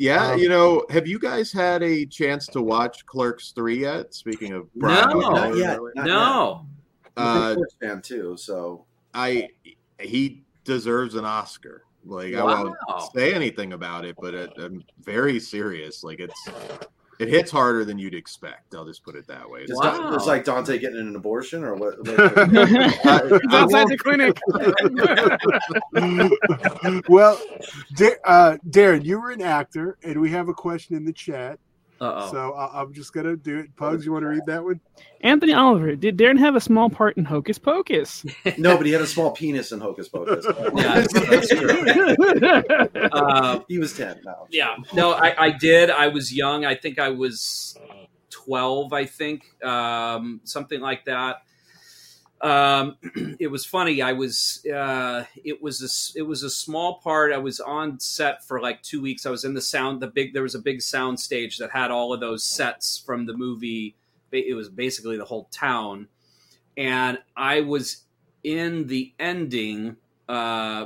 Yeah, 0.01 0.31
Um, 0.31 0.39
you 0.39 0.47
know, 0.47 0.85
have 0.89 1.07
you 1.07 1.19
guys 1.19 1.51
had 1.51 1.83
a 1.83 2.05
chance 2.05 2.47
to 2.47 2.61
watch 2.61 3.05
Clerks 3.05 3.51
three 3.51 3.81
yet? 3.81 4.13
Speaking 4.13 4.53
of 4.53 4.73
Brian 4.75 5.09
No. 5.09 5.17
O'Connor 5.17 5.49
Not 5.49 5.57
yet. 5.57 5.77
earlier. 5.77 5.93
Not 5.95 6.05
No, 6.07 6.65
I'm 7.17 7.27
Uh, 7.27 7.49
big 7.49 7.57
Force 7.57 7.75
fan 7.81 8.01
too, 8.01 8.37
so 8.37 8.85
I 9.13 9.49
he 9.99 10.45
deserves 10.63 11.15
an 11.15 11.25
Oscar. 11.25 11.83
Like 12.05 12.33
I 12.33 12.43
won't 12.45 12.77
say 13.13 13.33
anything 13.33 13.73
about 13.73 14.05
it, 14.05 14.15
but 14.21 14.33
it, 14.33 14.49
I'm 14.57 14.85
very 15.01 15.37
serious. 15.37 16.01
Like 16.01 16.21
it's 16.21 16.47
it 17.19 17.27
hits 17.27 17.51
harder 17.51 17.83
than 17.83 17.99
you'd 17.99 18.15
expect. 18.15 18.73
I'll 18.73 18.85
just 18.85 19.03
put 19.03 19.15
it 19.15 19.27
that 19.27 19.49
way. 19.49 19.65
Does 19.65 19.77
Wow. 19.77 19.97
Don- 19.97 20.13
it's 20.15 20.25
like 20.25 20.45
Dante 20.45 20.77
getting 20.79 20.99
an 20.99 21.15
abortion, 21.17 21.63
or 21.65 21.75
what? 21.75 21.99
what- 21.99 22.07
He's 22.49 23.53
outside 23.53 23.87
the 23.89 23.97
clinic. 23.97 24.37
well, 27.09 27.39
Da- 27.95 28.15
uh, 28.25 28.57
Darren, 28.69 29.03
you 29.03 29.19
were 29.21 29.31
an 29.31 29.41
actor, 29.41 29.97
and 30.03 30.19
we 30.21 30.31
have 30.31 30.47
a 30.47 30.53
question 30.53 30.95
in 30.95 31.03
the 31.05 31.13
chat. 31.13 31.59
So 31.99 32.53
I- 32.53 32.81
I'm 32.81 32.93
just 32.93 33.13
gonna 33.13 33.35
do 33.35 33.59
it. 33.59 33.75
Pugs, 33.75 34.05
you 34.05 34.11
want 34.13 34.23
to 34.23 34.29
read 34.29 34.45
that 34.47 34.63
one? 34.63 34.79
Anthony 35.21 35.53
Oliver, 35.53 35.95
did 35.95 36.17
Darren 36.17 36.39
have 36.39 36.55
a 36.55 36.61
small 36.61 36.89
part 36.89 37.17
in 37.17 37.25
Hocus 37.25 37.57
Pocus? 37.59 38.25
no, 38.57 38.77
but 38.77 38.85
he 38.85 38.91
had 38.93 39.01
a 39.01 39.07
small 39.07 39.31
penis 39.31 39.71
in 39.71 39.79
Hocus 39.81 40.07
Pocus. 40.07 40.45
Yeah, 40.75 41.05
that's 41.11 41.49
true. 41.49 41.85
Uh, 43.11 43.59
he 43.67 43.77
was 43.79 43.95
ten. 43.95 44.19
No. 44.23 44.47
yeah, 44.49 44.75
no, 44.93 45.11
I, 45.11 45.45
I 45.47 45.49
did. 45.51 45.89
I 45.89 46.07
was 46.07 46.33
young. 46.33 46.65
I 46.65 46.75
think 46.75 46.99
I 46.99 47.09
was 47.09 47.77
twelve. 48.29 48.93
I 48.93 49.05
think 49.05 49.43
um, 49.63 50.39
something 50.43 50.79
like 50.79 51.05
that. 51.05 51.37
Um, 52.41 52.97
it 53.39 53.47
was 53.47 53.65
funny. 53.65 54.01
I 54.01 54.13
was. 54.13 54.65
Uh, 54.65 55.25
it 55.43 55.61
was 55.61 55.81
a. 55.81 56.19
It 56.19 56.23
was 56.23 56.43
a 56.43 56.49
small 56.49 56.99
part. 56.99 57.33
I 57.33 57.37
was 57.37 57.59
on 57.59 57.99
set 57.99 58.45
for 58.45 58.61
like 58.61 58.81
two 58.81 59.01
weeks. 59.01 59.25
I 59.25 59.29
was 59.29 59.43
in 59.43 59.53
the 59.53 59.61
sound. 59.61 60.01
The 60.01 60.07
big. 60.07 60.33
There 60.33 60.43
was 60.43 60.55
a 60.55 60.59
big 60.59 60.81
sound 60.81 61.19
stage 61.19 61.57
that 61.57 61.71
had 61.71 61.91
all 61.91 62.13
of 62.13 62.19
those 62.19 62.45
sets 62.45 62.97
from 62.97 63.25
the 63.25 63.33
movie. 63.33 63.95
It 64.31 64.55
was 64.55 64.69
basically 64.69 65.17
the 65.17 65.25
whole 65.25 65.49
town, 65.51 66.07
and 66.77 67.19
I 67.35 67.61
was 67.61 68.03
in 68.43 68.87
the 68.87 69.13
ending. 69.19 69.97
Uh, 70.27 70.85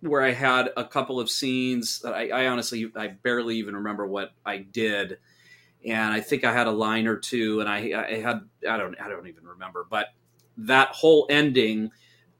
where 0.00 0.22
I 0.22 0.32
had 0.32 0.68
a 0.76 0.84
couple 0.84 1.18
of 1.18 1.30
scenes 1.30 2.00
that 2.00 2.12
I, 2.12 2.28
I 2.28 2.46
honestly 2.48 2.92
I 2.94 3.06
barely 3.06 3.56
even 3.56 3.74
remember 3.76 4.06
what 4.06 4.32
I 4.44 4.58
did, 4.58 5.16
and 5.86 6.12
I 6.12 6.20
think 6.20 6.44
I 6.44 6.52
had 6.52 6.66
a 6.66 6.72
line 6.72 7.06
or 7.06 7.16
two, 7.16 7.60
and 7.60 7.68
I, 7.70 7.76
I 8.08 8.20
had 8.20 8.40
I 8.68 8.76
don't 8.76 9.00
I 9.00 9.08
don't 9.08 9.26
even 9.28 9.44
remember, 9.46 9.86
but 9.88 10.08
that 10.56 10.88
whole 10.88 11.26
ending 11.30 11.90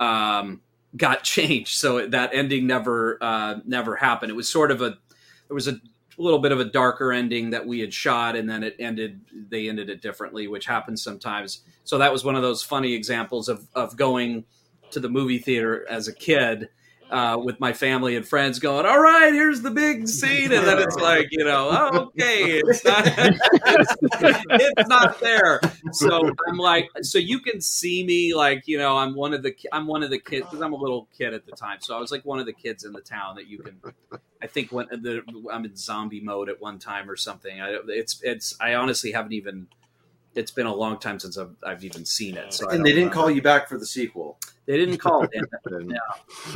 um, 0.01 0.61
got 0.97 1.23
changed, 1.25 1.77
so 1.77 2.07
that 2.07 2.31
ending 2.33 2.67
never 2.67 3.19
uh, 3.21 3.57
never 3.65 3.97
happened. 3.97 4.31
It 4.31 4.37
was 4.37 4.49
sort 4.49 4.71
of 4.71 4.81
a 4.81 4.97
there 5.49 5.55
was 5.55 5.69
a 5.69 5.81
little 6.17 6.39
bit 6.39 6.53
of 6.53 6.61
a 6.61 6.65
darker 6.65 7.13
ending 7.13 7.51
that 7.51 7.67
we 7.67 7.81
had 7.81 7.93
shot, 7.93 8.37
and 8.37 8.49
then 8.49 8.63
it 8.63 8.77
ended. 8.79 9.21
They 9.49 9.69
ended 9.69 9.91
it 9.91 10.01
differently, 10.01 10.49
which 10.49 10.67
happens 10.67 11.03
sometimes. 11.03 11.63
So 11.85 11.99
that 11.99 12.13
was 12.13 12.25
one 12.25 12.37
of 12.37 12.43
those 12.43 12.63
funny 12.63 12.95
examples 12.95 13.49
of 13.49 13.67
of 13.75 13.97
going 13.97 14.45
to 14.91 15.01
the 15.01 15.09
movie 15.09 15.39
theater 15.39 15.87
as 15.89 16.09
a 16.09 16.13
kid 16.13 16.69
uh, 17.11 17.39
with 17.43 17.61
my 17.61 17.73
family 17.73 18.17
and 18.17 18.27
friends 18.27 18.59
going, 18.59 18.87
all 18.87 19.01
right, 19.01 19.33
here's 19.33 19.63
the 19.63 19.71
big 19.71 20.09
scene. 20.09 20.53
And 20.53 20.67
then 20.67 20.79
it's 20.79 20.97
like, 20.97 21.29
you 21.31 21.45
know, 21.45 21.71
okay, 21.95 22.61
it's 22.65 22.85
not, 22.85 23.05
it's, 23.07 24.89
not 24.89 25.21
there. 25.21 25.61
So 25.93 26.31
I'm 26.49 26.57
like, 26.57 26.89
so 27.03 27.19
you 27.19 27.41
can 27.41 27.61
see 27.61 28.05
me 28.05 28.35
like, 28.35 28.67
you 28.67 28.79
know, 28.79 28.97
I'm 28.97 29.15
one 29.15 29.35
of 29.35 29.43
the, 29.43 29.55
I'm 29.73 29.87
one 29.87 30.03
of 30.03 30.11
the 30.11 30.19
kids 30.19 30.47
because 30.47 30.61
I'm 30.61 30.73
a 30.73 30.77
little 30.77 31.09
kid 31.17 31.35
at 31.35 31.47
the 31.47 31.53
time. 31.53 31.79
So 31.81 31.97
I 31.97 32.01
was 32.01 32.11
like 32.11 32.25
one 32.25 32.39
of 32.39 32.47
the 32.47 32.53
kids 32.53 32.85
in 32.85 32.93
the 32.93 33.01
town 33.01 33.37
that 33.37 33.47
you 33.47 33.59
can, 33.59 33.81
I 34.43 34.47
think 34.47 34.73
when 34.73 34.87
the, 34.91 35.23
I'm 35.53 35.65
in 35.65 35.77
zombie 35.77 36.21
mode 36.21 36.49
at 36.49 36.61
one 36.61 36.79
time 36.79 37.11
or 37.11 37.17
something. 37.17 37.61
I, 37.61 37.79
it's, 37.89 38.21
it's, 38.23 38.57
I 38.61 38.75
honestly 38.75 39.13
haven't 39.13 39.33
even, 39.33 39.69
it's 40.35 40.51
been 40.51 40.67
a 40.67 40.75
long 40.75 40.99
time 40.99 41.19
since 41.19 41.39
I've, 41.39 41.55
I've 41.65 41.85
even 41.85 42.05
seen 42.05 42.37
it. 42.37 42.53
So 42.55 42.69
And 42.69 42.85
they 42.85 42.91
didn't 42.91 43.09
remember. 43.09 43.15
call 43.15 43.31
you 43.31 43.43
back 43.43 43.69
for 43.69 43.79
the 43.79 43.87
sequel. 43.87 44.39
They 44.67 44.77
didn't 44.77 44.99
call 44.99 45.25
it. 45.25 45.31
And 45.67 45.95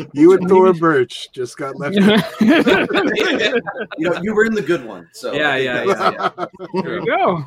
You 0.12 0.33
and 0.33 0.49
Thora 0.49 0.72
Birch 0.74 1.29
just 1.33 1.57
got 1.59 1.76
left. 1.76 1.97
You 3.99 4.11
know, 4.11 4.20
you 4.22 4.35
were 4.35 4.45
in 4.45 4.55
the 4.55 4.62
good 4.62 4.85
one. 4.85 5.09
So 5.12 5.33
Yeah, 5.33 5.53
I 5.53 5.85
think 5.85 5.99
yeah, 5.99 6.31
yeah. 6.39 6.47
there 6.83 6.99
you 7.01 7.07
go. 7.07 7.45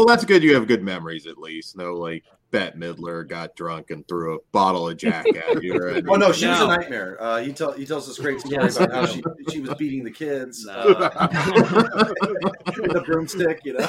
Well, 0.00 0.06
that's 0.06 0.24
good. 0.24 0.42
You 0.42 0.54
have 0.54 0.66
good 0.66 0.82
memories 0.82 1.26
at 1.26 1.38
least. 1.38 1.76
No, 1.76 1.94
like 1.94 2.24
Bette 2.50 2.76
Midler 2.76 3.26
got 3.28 3.54
drunk 3.54 3.90
and 3.90 4.06
threw 4.08 4.36
a 4.36 4.38
bottle 4.52 4.88
of 4.88 4.96
Jack 4.96 5.26
at 5.28 5.62
you. 5.62 5.74
Or 5.74 5.88
anything. 5.88 6.10
Oh 6.10 6.16
no, 6.16 6.32
she 6.32 6.46
was 6.46 6.60
a 6.60 6.66
nightmare. 6.66 7.16
Uh, 7.20 7.40
he 7.40 7.52
tell 7.52 7.72
he 7.72 7.86
tells 7.86 8.06
this 8.06 8.18
great 8.18 8.40
story 8.40 8.56
about 8.56 8.92
how 8.92 9.06
she 9.06 9.22
she 9.50 9.60
was 9.60 9.74
beating 9.74 10.04
the 10.04 10.10
kids 10.10 10.66
uh, 10.66 10.84
with 12.78 12.96
a 12.96 13.02
broomstick. 13.02 13.60
You 13.64 13.74
know, 13.74 13.78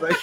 like, 0.00 0.16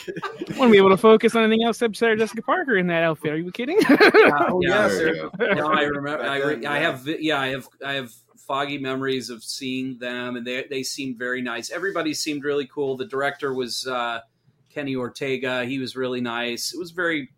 want 0.57 0.69
to 0.69 0.71
be 0.71 0.77
able 0.77 0.89
to 0.89 0.97
focus 0.97 1.35
on 1.35 1.43
anything 1.43 1.63
else 1.63 1.77
except 1.77 1.97
Sarah 1.97 2.17
Jessica 2.17 2.41
Parker 2.41 2.77
in 2.77 2.87
that 2.87 3.03
outfit. 3.03 3.31
Are 3.31 3.37
you 3.37 3.51
kidding? 3.51 3.77
oh 3.89 4.59
Yeah, 4.61 4.89
yeah, 4.89 5.29
there 5.37 5.55
no, 5.55 5.71
I 5.71 5.83
remember. 5.83 6.23
I, 6.23 6.39
then, 6.39 6.65
I 6.65 6.79
have, 6.79 7.07
yeah, 7.07 7.39
I 7.39 7.47
have, 7.47 7.67
I 7.85 7.93
have 7.93 8.11
foggy 8.47 8.77
memories 8.77 9.29
of 9.29 9.43
seeing 9.43 9.97
them, 9.97 10.35
and 10.35 10.45
they 10.45 10.65
they 10.69 10.83
seemed 10.83 11.17
very 11.17 11.41
nice. 11.41 11.71
Everybody 11.71 12.13
seemed 12.13 12.43
really 12.43 12.67
cool. 12.67 12.97
The 12.97 13.05
director 13.05 13.53
was 13.53 13.87
uh, 13.87 14.21
Kenny 14.69 14.95
Ortega. 14.95 15.65
He 15.65 15.79
was 15.79 15.95
really 15.95 16.21
nice. 16.21 16.73
It 16.73 16.79
was 16.79 16.91
very 16.91 17.29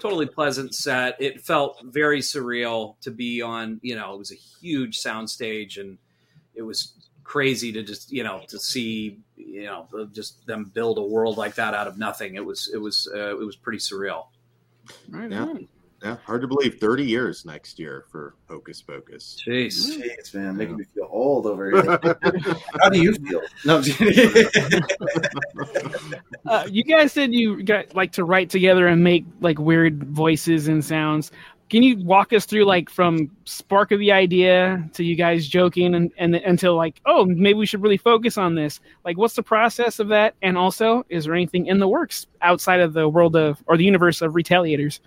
totally 0.00 0.26
pleasant 0.26 0.74
set. 0.74 1.16
It 1.20 1.40
felt 1.40 1.80
very 1.84 2.20
surreal 2.20 2.98
to 3.00 3.10
be 3.10 3.42
on. 3.42 3.80
You 3.82 3.96
know, 3.96 4.14
it 4.14 4.18
was 4.18 4.32
a 4.32 4.36
huge 4.36 5.00
soundstage, 5.00 5.78
and 5.80 5.98
it 6.54 6.62
was 6.62 6.92
crazy 7.24 7.70
to 7.72 7.82
just 7.82 8.10
you 8.10 8.24
know 8.24 8.40
to 8.48 8.58
see 8.58 9.18
you 9.36 9.64
know 9.64 9.86
just 10.14 10.46
them 10.46 10.64
build 10.72 10.96
a 10.96 11.02
world 11.02 11.36
like 11.36 11.54
that 11.56 11.74
out 11.74 11.86
of 11.86 11.98
nothing. 11.98 12.36
It 12.36 12.44
was 12.44 12.70
it 12.72 12.78
was 12.78 13.08
uh, 13.14 13.30
it 13.38 13.44
was 13.44 13.56
pretty 13.56 13.78
surreal. 13.78 14.26
Right 15.10 15.30
Yeah. 15.30 15.42
on. 15.42 15.68
Yeah, 16.02 16.16
hard 16.24 16.42
to 16.42 16.46
believe. 16.48 16.78
Thirty 16.78 17.04
years 17.04 17.44
next 17.44 17.78
year 17.78 18.04
for 18.10 18.34
Hocus 18.48 18.80
Pocus. 18.82 19.36
Jeez. 19.46 19.98
Jeez, 19.98 20.34
man, 20.34 20.56
making 20.56 20.76
me 20.76 20.84
feel 20.94 21.08
old 21.10 21.46
over 21.46 21.70
here. 21.70 21.82
How 22.80 22.88
do 22.88 23.00
you 23.02 23.14
feel? 23.14 23.40
No, 23.64 23.78
I'm. 23.78 24.82
Uh, 26.46 26.66
you 26.70 26.82
guys 26.82 27.12
said 27.12 27.34
you 27.34 27.62
got 27.62 27.94
like 27.94 28.10
to 28.12 28.24
write 28.24 28.48
together 28.48 28.86
and 28.86 29.04
make 29.04 29.24
like 29.40 29.58
weird 29.58 30.02
voices 30.04 30.66
and 30.68 30.82
sounds. 30.82 31.30
can 31.68 31.82
you 31.82 31.96
walk 31.98 32.32
us 32.32 32.46
through 32.46 32.64
like 32.64 32.88
from 32.88 33.30
spark 33.44 33.92
of 33.92 33.98
the 33.98 34.10
idea 34.12 34.82
to 34.94 35.04
you 35.04 35.14
guys 35.14 35.46
joking 35.46 35.94
and, 35.94 36.10
and 36.16 36.34
until 36.36 36.74
like 36.76 37.00
oh 37.06 37.24
maybe 37.26 37.54
we 37.58 37.66
should 37.66 37.82
really 37.82 37.96
focus 37.96 38.38
on 38.38 38.54
this 38.54 38.80
like 39.04 39.18
what's 39.18 39.34
the 39.34 39.42
process 39.42 39.98
of 39.98 40.08
that 40.08 40.34
and 40.42 40.56
also 40.56 41.04
is 41.08 41.24
there 41.24 41.34
anything 41.34 41.66
in 41.66 41.78
the 41.78 41.88
works 41.88 42.26
outside 42.40 42.80
of 42.80 42.92
the 42.94 43.08
world 43.08 43.36
of 43.36 43.62
or 43.66 43.76
the 43.76 43.84
universe 43.84 44.22
of 44.22 44.32
retaliators 44.32 45.00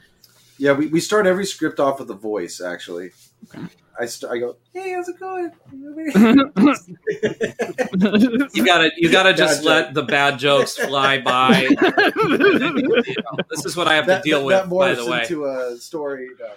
yeah 0.61 0.73
we, 0.73 0.87
we 0.87 0.99
start 0.99 1.25
every 1.25 1.45
script 1.45 1.79
off 1.79 1.99
with 1.99 2.09
a 2.09 2.15
voice 2.15 2.61
actually 2.61 3.11
okay. 3.53 3.67
I, 3.99 4.05
st- 4.05 4.31
I 4.31 4.37
go, 4.39 4.55
hey, 4.73 4.93
how's 4.93 5.09
it 5.09 5.19
going? 5.19 5.51
you 8.53 8.65
gotta 8.65 8.89
you 8.97 9.11
gotta 9.11 9.33
just 9.33 9.63
let 9.63 9.93
the 9.93 10.01
bad 10.01 10.39
jokes 10.39 10.77
fly 10.77 11.21
by. 11.21 11.67
this 13.49 13.65
is 13.65 13.75
what 13.75 13.87
I 13.87 13.95
have 13.95 14.07
that, 14.07 14.23
to 14.23 14.29
deal 14.29 14.47
that, 14.47 14.69
with. 14.69 14.79
by 14.79 14.95
the 14.95 15.05
way, 15.05 15.21
into 15.21 15.45
a 15.45 15.77
story. 15.77 16.29
No, 16.39 16.53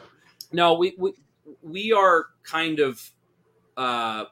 no 0.53 0.75
we, 0.75 0.95
we 0.97 1.13
we 1.61 1.93
are 1.93 2.27
kind 2.45 2.79
of 2.79 3.11
uh, 3.77 4.25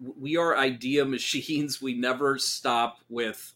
we 0.00 0.36
are 0.36 0.56
idea 0.56 1.04
machines. 1.04 1.82
We 1.82 1.94
never 1.94 2.38
stop 2.38 2.98
with 3.08 3.52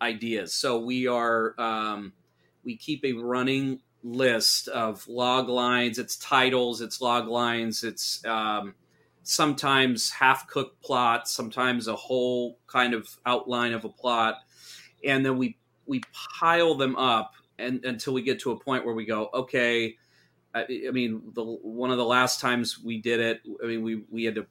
ideas. 0.00 0.54
So 0.54 0.78
we 0.78 1.06
are 1.06 1.54
um, 1.58 2.12
we 2.64 2.76
keep 2.76 3.04
a 3.04 3.12
running 3.14 3.80
list 4.02 4.68
of 4.68 5.06
log 5.08 5.48
lines. 5.48 5.98
It's 5.98 6.16
titles, 6.16 6.80
it's 6.80 7.00
log 7.00 7.28
lines, 7.28 7.84
it's 7.84 8.24
um, 8.24 8.74
sometimes 9.22 10.10
half 10.10 10.46
cooked 10.48 10.82
plots, 10.82 11.32
sometimes 11.32 11.88
a 11.88 11.96
whole 11.96 12.58
kind 12.66 12.94
of 12.94 13.08
outline 13.26 13.72
of 13.72 13.84
a 13.84 13.88
plot, 13.88 14.36
and 15.04 15.24
then 15.24 15.38
we 15.38 15.56
we 15.86 16.00
pile 16.38 16.74
them 16.74 16.96
up 16.96 17.34
and 17.58 17.84
until 17.84 18.12
we 18.14 18.22
get 18.22 18.40
to 18.40 18.52
a 18.52 18.58
point 18.58 18.84
where 18.84 18.94
we 18.94 19.04
go, 19.04 19.28
okay. 19.34 19.96
I, 20.54 20.66
I 20.86 20.90
mean, 20.90 21.22
the 21.32 21.42
one 21.42 21.90
of 21.90 21.96
the 21.96 22.04
last 22.04 22.38
times 22.38 22.78
we 22.78 23.00
did 23.00 23.20
it, 23.20 23.40
I 23.62 23.66
mean, 23.66 23.82
we 23.82 24.02
we 24.10 24.24
had 24.24 24.34
to 24.34 24.46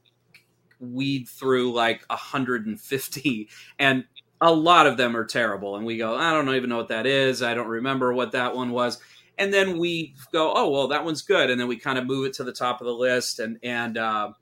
weed 0.82 1.30
through 1.30 1.74
like 1.74 2.04
150 2.10 3.50
and 3.80 4.04
a 4.42 4.52
lot 4.52 4.88
of 4.88 4.98
them 4.98 5.16
are 5.16 5.26
terrible 5.26 5.76
and 5.76 5.86
we 5.86 5.98
go 5.98 6.16
i 6.16 6.32
don't 6.32 6.50
even 6.56 6.70
know 6.70 6.78
what 6.78 6.88
that 6.88 7.06
is 7.06 7.44
i 7.44 7.54
don't 7.54 7.68
remember 7.68 8.12
what 8.12 8.32
that 8.32 8.56
one 8.56 8.72
was 8.72 9.00
and 9.38 9.54
then 9.54 9.78
we 9.78 10.16
go, 10.32 10.54
oh 10.56 10.70
well, 10.70 10.88
that 10.90 11.04
one's 11.04 11.22
good, 11.22 11.50
and 11.50 11.60
then 11.60 11.68
we 11.68 11.78
kind 11.78 11.98
of 11.98 12.06
move 12.06 12.26
it 12.26 12.34
to 12.34 12.44
the 12.44 12.54
top 12.54 12.82
of 12.82 12.88
the 12.88 12.94
list, 12.94 13.40
and 13.40 13.58
and 13.64 13.98
uh, 13.98 14.34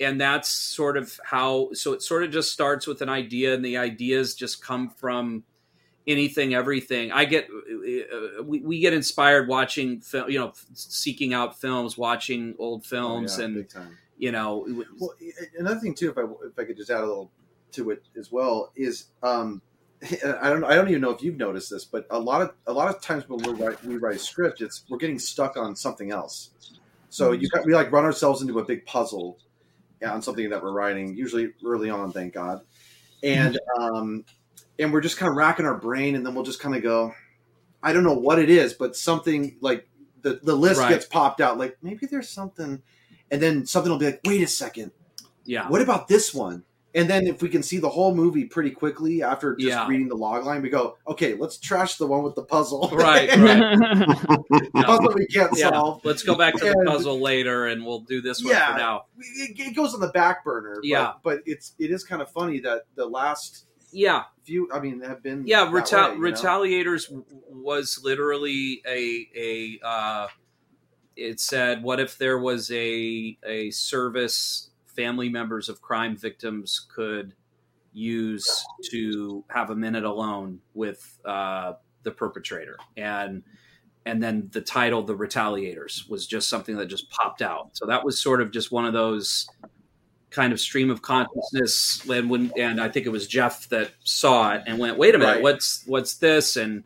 and 0.00 0.20
that's 0.20 0.50
sort 0.50 0.96
of 0.96 1.18
how. 1.24 1.70
So 1.72 1.92
it 1.92 2.02
sort 2.02 2.24
of 2.24 2.30
just 2.30 2.52
starts 2.52 2.86
with 2.86 3.02
an 3.02 3.08
idea, 3.08 3.54
and 3.54 3.64
the 3.64 3.78
ideas 3.78 4.34
just 4.34 4.62
come 4.62 4.90
from 4.90 5.44
anything, 6.06 6.54
everything. 6.54 7.12
I 7.12 7.24
get 7.24 7.48
uh, 7.48 8.42
we, 8.42 8.60
we 8.60 8.80
get 8.80 8.92
inspired 8.92 9.48
watching 9.48 10.00
film, 10.00 10.30
you 10.30 10.38
know, 10.38 10.52
seeking 10.74 11.34
out 11.34 11.60
films, 11.60 11.96
watching 11.96 12.54
old 12.58 12.84
films, 12.84 13.38
oh, 13.38 13.40
yeah, 13.40 13.46
and 13.46 13.74
you 14.18 14.32
know. 14.32 14.66
Well, 14.98 15.14
another 15.58 15.80
thing 15.80 15.94
too, 15.94 16.10
if 16.10 16.18
I 16.18 16.22
if 16.22 16.58
I 16.58 16.64
could 16.64 16.76
just 16.76 16.90
add 16.90 17.02
a 17.02 17.06
little 17.06 17.30
to 17.72 17.90
it 17.90 18.04
as 18.18 18.30
well, 18.30 18.72
is 18.76 19.06
um, 19.22 19.62
I 20.40 20.48
don't 20.48 20.64
I 20.64 20.74
don't 20.74 20.88
even 20.88 21.00
know 21.00 21.10
if 21.10 21.22
you've 21.22 21.36
noticed 21.36 21.70
this, 21.70 21.84
but 21.84 22.06
a 22.10 22.18
lot 22.18 22.42
of 22.42 22.54
a 22.66 22.72
lot 22.72 22.92
of 22.94 23.00
times 23.00 23.28
when 23.28 23.40
we 23.42 23.62
write 23.62 23.84
we 23.84 23.96
write 23.96 24.16
a 24.16 24.18
script, 24.18 24.60
it's 24.60 24.84
we're 24.88 24.98
getting 24.98 25.18
stuck 25.18 25.56
on 25.56 25.76
something 25.76 26.10
else. 26.10 26.50
So 27.08 27.32
you 27.32 27.48
got, 27.50 27.66
we 27.66 27.74
like 27.74 27.92
run 27.92 28.04
ourselves 28.04 28.40
into 28.40 28.58
a 28.58 28.64
big 28.64 28.86
puzzle 28.86 29.38
on 30.04 30.22
something 30.22 30.48
that 30.50 30.62
we're 30.62 30.72
writing, 30.72 31.14
usually 31.14 31.52
early 31.64 31.90
on, 31.90 32.10
thank 32.10 32.34
God, 32.34 32.62
and 33.22 33.60
um, 33.78 34.24
and 34.78 34.92
we're 34.92 35.02
just 35.02 35.18
kind 35.18 35.30
of 35.30 35.36
racking 35.36 35.66
our 35.66 35.76
brain, 35.76 36.16
and 36.16 36.26
then 36.26 36.34
we'll 36.34 36.44
just 36.44 36.60
kind 36.60 36.74
of 36.74 36.82
go, 36.82 37.14
I 37.82 37.92
don't 37.92 38.02
know 38.02 38.14
what 38.14 38.38
it 38.38 38.50
is, 38.50 38.72
but 38.72 38.96
something 38.96 39.56
like 39.60 39.86
the 40.22 40.40
the 40.42 40.56
list 40.56 40.80
right. 40.80 40.88
gets 40.88 41.06
popped 41.06 41.40
out, 41.40 41.58
like 41.58 41.76
maybe 41.82 42.06
there's 42.06 42.28
something, 42.28 42.82
and 43.30 43.42
then 43.42 43.66
something 43.66 43.92
will 43.92 43.98
be 43.98 44.06
like, 44.06 44.20
wait 44.24 44.42
a 44.42 44.48
second, 44.48 44.90
yeah, 45.44 45.68
what 45.68 45.82
about 45.82 46.08
this 46.08 46.34
one? 46.34 46.64
And 46.94 47.08
then 47.08 47.26
if 47.26 47.40
we 47.40 47.48
can 47.48 47.62
see 47.62 47.78
the 47.78 47.88
whole 47.88 48.14
movie 48.14 48.44
pretty 48.44 48.70
quickly 48.70 49.22
after 49.22 49.56
just 49.56 49.66
yeah. 49.66 49.86
reading 49.88 50.08
the 50.08 50.14
log 50.14 50.44
line, 50.44 50.60
we 50.60 50.68
go, 50.68 50.98
okay, 51.08 51.34
let's 51.34 51.58
trash 51.58 51.96
the 51.96 52.06
one 52.06 52.22
with 52.22 52.34
the 52.34 52.42
puzzle. 52.42 52.90
Right, 52.92 53.34
right. 53.36 53.78
puzzle 54.74 55.12
we 55.14 55.26
can't 55.26 55.52
yeah. 55.56 55.70
solve. 55.70 56.04
Let's 56.04 56.22
go 56.22 56.34
back 56.34 56.54
to 56.56 56.66
and, 56.66 56.74
the 56.86 56.90
puzzle 56.90 57.20
later, 57.20 57.66
and 57.66 57.84
we'll 57.84 58.00
do 58.00 58.20
this 58.20 58.42
one 58.42 58.52
yeah, 58.52 58.72
for 58.72 58.78
now. 58.78 59.04
It, 59.18 59.58
it, 59.58 59.74
goes 59.74 59.94
on 59.94 60.00
the 60.00 60.08
back 60.08 60.44
burner. 60.44 60.78
Yeah, 60.82 61.14
but 61.22 61.40
it's 61.46 61.72
it 61.78 61.90
is 61.90 62.04
kind 62.04 62.20
of 62.20 62.30
funny 62.30 62.60
that 62.60 62.82
the 62.94 63.06
last 63.06 63.66
yeah 63.90 64.24
few, 64.44 64.68
I 64.72 64.80
mean, 64.80 65.00
have 65.00 65.22
been 65.22 65.46
yeah. 65.46 65.66
Retal- 65.66 66.20
way, 66.20 66.30
Retaliators 66.30 67.10
know? 67.10 67.24
was 67.50 68.00
literally 68.02 68.82
a 68.86 69.28
a. 69.36 69.86
Uh, 69.86 70.28
it 71.16 71.40
said, 71.40 71.82
"What 71.82 72.00
if 72.00 72.18
there 72.18 72.38
was 72.38 72.70
a 72.70 73.38
a 73.44 73.70
service?" 73.70 74.70
Family 74.94 75.28
members 75.28 75.68
of 75.68 75.80
crime 75.80 76.16
victims 76.16 76.86
could 76.94 77.34
use 77.92 78.64
to 78.90 79.44
have 79.48 79.70
a 79.70 79.76
minute 79.76 80.04
alone 80.04 80.60
with 80.74 81.18
uh, 81.24 81.74
the 82.02 82.10
perpetrator. 82.10 82.78
And 82.96 83.42
and 84.04 84.20
then 84.20 84.48
the 84.52 84.60
title 84.60 85.02
the 85.02 85.14
retaliators 85.14 86.08
was 86.08 86.26
just 86.26 86.48
something 86.48 86.76
that 86.76 86.86
just 86.86 87.08
popped 87.10 87.40
out. 87.40 87.70
So 87.74 87.86
that 87.86 88.04
was 88.04 88.20
sort 88.20 88.40
of 88.40 88.50
just 88.50 88.72
one 88.72 88.84
of 88.84 88.92
those 88.92 89.48
kind 90.32 90.52
of 90.52 90.58
stream 90.58 90.90
of 90.90 91.02
consciousness 91.02 92.08
and 92.08 92.30
when 92.30 92.50
and 92.56 92.80
i 92.80 92.88
think 92.88 93.04
it 93.04 93.10
was 93.10 93.26
jeff 93.26 93.68
that 93.68 93.90
saw 94.02 94.54
it 94.54 94.62
and 94.66 94.78
went 94.78 94.96
wait 94.96 95.14
a 95.14 95.18
minute 95.18 95.34
right. 95.34 95.42
what's 95.42 95.84
what's 95.86 96.14
this? 96.14 96.56
And 96.56 96.84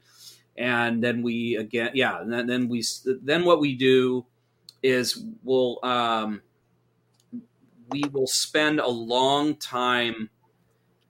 and 0.58 1.02
then 1.02 1.22
we 1.22 1.56
again 1.56 1.90
yeah 1.94 2.20
and 2.20 2.32
then, 2.32 2.46
then 2.46 2.68
we 2.68 2.82
then 3.04 3.44
what 3.44 3.60
we 3.60 3.76
do 3.76 4.26
is 4.82 5.22
we'll 5.44 5.78
um 5.84 6.42
we 7.90 8.02
will 8.12 8.26
spend 8.26 8.80
a 8.80 8.88
long 8.88 9.56
time 9.56 10.30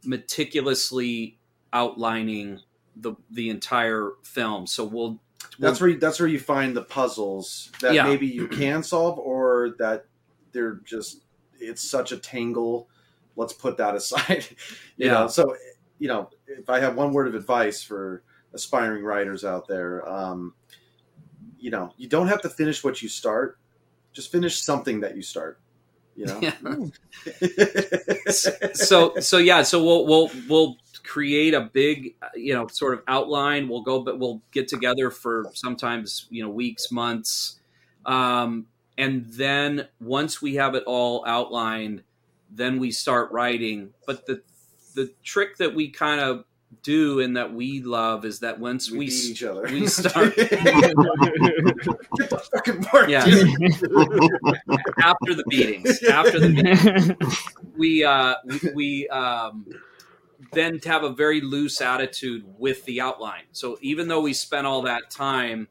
meticulously 0.04 1.38
outlining 1.72 2.60
the 2.96 3.14
the 3.30 3.50
entire 3.50 4.12
film. 4.22 4.66
So 4.66 4.84
we'll 4.84 5.20
that's 5.58 5.80
where 5.80 5.90
you, 5.90 5.98
that's 5.98 6.18
where 6.18 6.28
you 6.28 6.38
find 6.40 6.76
the 6.76 6.82
puzzles 6.82 7.70
that 7.80 7.94
Yeah. 7.94 8.04
maybe 8.04 8.26
you 8.26 8.48
can 8.48 8.82
solve 8.82 9.18
or 9.18 9.74
that 9.78 10.06
they're 10.52 10.80
just 10.84 11.22
it's 11.58 11.88
such 11.88 12.12
a 12.12 12.16
tangle. 12.16 12.88
Let's 13.36 13.52
put 13.52 13.76
that 13.78 13.94
aside. 14.00 14.46
you 14.96 15.06
Yeah. 15.06 15.12
know, 15.12 15.28
so 15.28 15.54
you 15.98 16.08
know, 16.08 16.30
if 16.46 16.68
I 16.68 16.80
have 16.80 16.96
one 16.96 17.12
word 17.12 17.26
of 17.28 17.34
advice 17.34 17.82
for 17.82 18.22
aspiring 18.52 19.02
writers 19.04 19.44
out 19.44 19.66
there, 19.66 20.06
um, 20.08 20.54
you 21.58 21.70
know, 21.70 21.92
you 21.96 22.08
don't 22.08 22.28
have 22.28 22.42
to 22.42 22.50
finish 22.50 22.84
what 22.84 23.02
you 23.02 23.08
start. 23.08 23.58
Just 24.12 24.30
finish 24.32 24.62
something 24.62 25.00
that 25.00 25.16
you 25.16 25.22
start. 25.22 25.58
You 26.16 26.26
know. 26.26 26.90
so 28.72 29.14
so 29.20 29.38
yeah 29.38 29.62
so 29.62 29.84
we'll 29.84 30.06
we'll 30.06 30.30
we'll 30.48 30.76
create 31.04 31.54
a 31.54 31.60
big 31.60 32.14
you 32.34 32.54
know 32.54 32.66
sort 32.68 32.94
of 32.94 33.02
outline. 33.06 33.68
We'll 33.68 33.82
go 33.82 34.00
but 34.00 34.18
we'll 34.18 34.42
get 34.52 34.68
together 34.68 35.10
for 35.10 35.46
sometimes 35.54 36.26
you 36.30 36.42
know 36.42 36.50
weeks 36.50 36.90
months. 36.90 37.60
Um, 38.04 38.66
and 38.98 39.26
then 39.26 39.88
once 40.00 40.40
we 40.40 40.54
have 40.54 40.74
it 40.74 40.84
all 40.86 41.24
outlined 41.26 42.02
then 42.50 42.78
we 42.78 42.90
start 42.90 43.30
writing. 43.32 43.90
But 44.06 44.26
the 44.26 44.42
the 44.94 45.12
trick 45.22 45.56
that 45.58 45.74
we 45.74 45.90
kind 45.90 46.20
of 46.20 46.44
do 46.82 47.20
and 47.20 47.36
that 47.36 47.52
we 47.52 47.80
love 47.82 48.24
is 48.24 48.40
that 48.40 48.58
once 48.60 48.90
we, 48.90 48.98
we 48.98 49.06
beat 49.06 49.24
each 49.24 49.42
other. 49.42 49.62
we 49.62 49.86
start 49.88 50.34
Get 50.36 50.50
the 52.30 52.42
fucking 52.52 52.86
mark, 52.92 53.08
Yeah. 53.08 53.24
after 55.02 55.34
the 55.34 55.44
beatings 55.48 56.02
after 56.04 56.38
the 56.40 56.48
beatings, 56.50 57.42
we 57.76 58.04
uh 58.04 58.34
we, 58.44 58.60
we 58.74 59.08
um 59.08 59.66
then 60.52 60.78
have 60.84 61.02
a 61.02 61.10
very 61.10 61.40
loose 61.40 61.80
attitude 61.80 62.44
with 62.58 62.84
the 62.84 63.00
outline 63.00 63.44
so 63.52 63.78
even 63.80 64.08
though 64.08 64.20
we 64.20 64.32
spent 64.32 64.66
all 64.66 64.82
that 64.82 65.10
time 65.10 65.68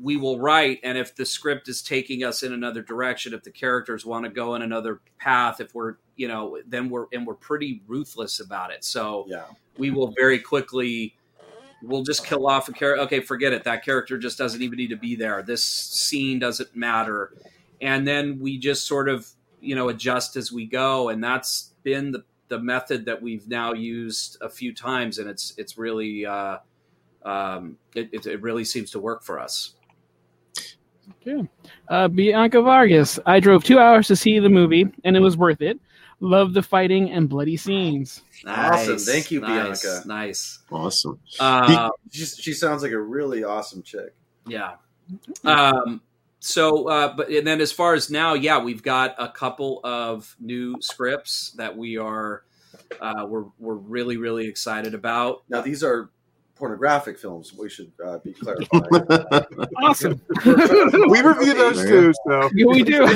we 0.00 0.16
will 0.16 0.38
write 0.38 0.78
and 0.82 0.98
if 0.98 1.14
the 1.16 1.24
script 1.24 1.68
is 1.68 1.80
taking 1.80 2.22
us 2.22 2.42
in 2.42 2.52
another 2.52 2.82
direction 2.82 3.32
if 3.32 3.42
the 3.42 3.50
characters 3.50 4.04
want 4.04 4.24
to 4.24 4.30
go 4.30 4.54
in 4.54 4.62
another 4.62 5.00
path 5.18 5.60
if 5.60 5.74
we're 5.74 5.96
you 6.16 6.26
know 6.26 6.58
then 6.66 6.88
we're 6.88 7.06
and 7.12 7.26
we're 7.26 7.34
pretty 7.34 7.82
ruthless 7.86 8.40
about 8.40 8.70
it. 8.70 8.84
So 8.84 9.26
yeah. 9.28 9.44
we 9.76 9.90
will 9.90 10.12
very 10.16 10.38
quickly 10.38 11.14
we'll 11.82 12.02
just 12.02 12.26
kill 12.26 12.46
off 12.46 12.68
a 12.68 12.72
character 12.72 13.02
okay 13.02 13.20
forget 13.20 13.52
it. 13.52 13.64
That 13.64 13.84
character 13.84 14.18
just 14.18 14.38
doesn't 14.38 14.60
even 14.60 14.76
need 14.78 14.90
to 14.90 14.96
be 14.96 15.14
there. 15.14 15.42
This 15.42 15.62
scene 15.62 16.38
doesn't 16.38 16.74
matter. 16.74 17.32
And 17.80 18.08
then 18.08 18.40
we 18.40 18.58
just 18.58 18.86
sort 18.86 19.08
of 19.08 19.28
you 19.60 19.74
know 19.74 19.88
adjust 19.88 20.36
as 20.36 20.50
we 20.50 20.66
go 20.66 21.08
and 21.08 21.22
that's 21.22 21.74
been 21.82 22.12
the, 22.12 22.24
the 22.48 22.58
method 22.58 23.04
that 23.06 23.22
we've 23.22 23.48
now 23.48 23.72
used 23.72 24.38
a 24.40 24.48
few 24.48 24.74
times 24.74 25.18
and 25.18 25.28
it's 25.28 25.54
it's 25.56 25.78
really 25.78 26.26
uh, 26.26 26.58
um, 27.24 27.76
it, 27.94 28.08
it, 28.12 28.26
it 28.26 28.42
really 28.42 28.64
seems 28.64 28.90
to 28.92 29.00
work 29.00 29.22
for 29.22 29.38
us 29.38 29.75
Okay. 31.22 31.48
Uh, 31.88 32.08
Bianca 32.08 32.62
Vargas. 32.62 33.18
I 33.26 33.40
drove 33.40 33.64
two 33.64 33.78
hours 33.78 34.08
to 34.08 34.16
see 34.16 34.38
the 34.38 34.48
movie, 34.48 34.86
and 35.04 35.16
it 35.16 35.20
was 35.20 35.36
worth 35.36 35.60
it. 35.60 35.78
Love 36.20 36.54
the 36.54 36.62
fighting 36.62 37.10
and 37.10 37.28
bloody 37.28 37.56
scenes. 37.56 38.22
Awesome. 38.46 38.98
Thank 38.98 39.30
you, 39.30 39.40
nice, 39.40 39.82
Bianca. 39.82 40.08
nice 40.08 40.60
Awesome. 40.70 41.20
uh, 41.40 41.90
She, 42.10 42.24
she 42.24 42.52
sounds 42.52 42.82
like 42.82 42.92
a 42.92 42.98
really 42.98 43.44
awesome 43.44 43.82
chick. 43.82 44.14
Yeah. 44.46 44.76
Um, 45.44 46.00
so, 46.40 46.88
uh, 46.88 47.14
but 47.16 47.28
and 47.28 47.46
then 47.46 47.60
as 47.60 47.70
far 47.72 47.94
as 47.94 48.10
now, 48.10 48.34
yeah, 48.34 48.58
we've 48.58 48.82
got 48.82 49.14
a 49.18 49.28
couple 49.28 49.80
of 49.84 50.34
new 50.40 50.76
scripts 50.80 51.50
that 51.56 51.76
we 51.76 51.98
are 51.98 52.44
uh, 53.00 53.26
we're 53.28 53.44
we're 53.58 53.74
really 53.74 54.16
really 54.16 54.46
excited 54.46 54.94
about. 54.94 55.42
Now 55.48 55.60
these 55.60 55.82
are 55.82 56.10
pornographic 56.56 57.18
films. 57.18 57.52
We 57.54 57.68
should 57.68 57.92
uh, 58.04 58.18
be 58.18 58.32
clarified. 58.32 59.46
Awesome. 59.78 60.20
we 60.44 61.20
review 61.20 61.54
those 61.54 61.80
too, 61.82 62.12
so 62.26 62.50
Yeah, 62.54 62.66
we 62.66 62.82
do. 62.82 63.04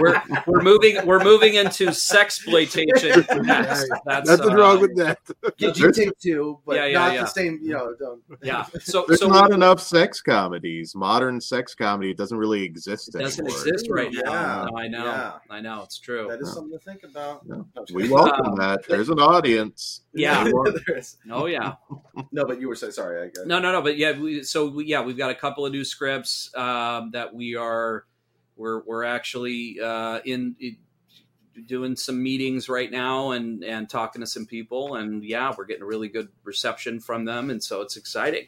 we're 0.00 0.22
we're 0.46 0.62
moving 0.62 1.04
we're 1.06 1.22
moving 1.22 1.54
into 1.54 1.86
sexploitation 1.86 3.44
next. 3.44 3.88
That's 4.04 4.28
nothing 4.28 4.50
uh, 4.52 4.56
wrong 4.56 4.80
with 4.80 4.96
that. 4.96 5.18
PG 5.58 6.10
too, 6.20 6.58
but 6.66 6.76
Yeah, 6.76 6.86
yeah, 6.86 6.98
not 6.98 7.14
yeah. 7.14 7.20
the 7.22 7.26
same. 7.26 7.60
You 7.62 7.72
know, 7.74 7.94
don't. 7.98 8.22
Yeah. 8.42 8.64
So 8.80 9.04
There's 9.06 9.20
so 9.20 9.28
not 9.28 9.52
enough 9.52 9.80
sex 9.80 10.20
comedies. 10.20 10.94
Modern 10.94 11.40
sex 11.40 11.74
comedy 11.74 12.12
doesn't 12.14 12.36
really 12.36 12.62
exist 12.62 13.14
it 13.14 13.18
doesn't 13.18 13.46
anymore. 13.46 13.60
exist 13.64 13.88
right 13.90 14.12
now. 14.12 14.22
Yeah. 14.24 14.66
No, 14.70 14.78
I 14.78 14.88
know. 14.88 15.04
Yeah. 15.04 15.32
I 15.50 15.60
know. 15.60 15.82
It's 15.82 15.98
true. 15.98 16.26
That 16.28 16.40
is 16.40 16.48
Yeah. 16.48 16.54
something 16.54 16.78
to 16.78 16.84
think 16.84 17.04
about. 17.04 17.42
Yeah. 17.48 17.56
No, 17.74 17.84
We 17.92 18.08
welcome 18.08 18.46
Um, 18.46 18.56
that. 18.56 18.86
There's 18.88 19.08
an 19.08 19.20
audience. 19.20 20.02
Yeah. 20.14 20.44
There 20.44 20.98
is. 20.98 21.16
Oh 21.30 21.46
yeah. 21.46 21.74
No, 22.32 22.44
but 22.46 22.60
you 22.60 22.68
were 22.68 22.74
saying 22.74 22.92
sorry. 22.92 23.22
I, 23.22 23.24
I, 23.26 23.44
No, 23.46 23.58
no, 23.58 23.72
no. 23.72 23.82
But 23.82 23.98
yeah, 23.98 24.18
we, 24.18 24.42
so 24.42 24.68
we, 24.68 24.86
yeah, 24.86 25.02
we've 25.02 25.18
got 25.18 25.30
a 25.30 25.34
couple 25.34 25.66
of 25.66 25.72
new 25.72 25.84
scripts 25.84 26.50
um, 26.54 27.10
that 27.12 27.34
we 27.34 27.56
are 27.56 28.04
we're 28.56 28.82
we're 28.84 29.04
actually 29.04 29.78
uh, 29.82 30.20
in, 30.24 30.56
in 30.58 30.76
doing 31.66 31.96
some 31.96 32.22
meetings 32.22 32.68
right 32.68 32.90
now 32.90 33.30
and 33.30 33.62
and 33.64 33.88
talking 33.88 34.20
to 34.20 34.26
some 34.26 34.46
people 34.46 34.96
and 34.96 35.24
yeah, 35.24 35.52
we're 35.56 35.64
getting 35.66 35.82
a 35.82 35.86
really 35.86 36.08
good 36.08 36.28
reception 36.44 37.00
from 37.00 37.24
them 37.24 37.50
and 37.50 37.62
so 37.62 37.80
it's 37.82 37.96
exciting. 37.96 38.46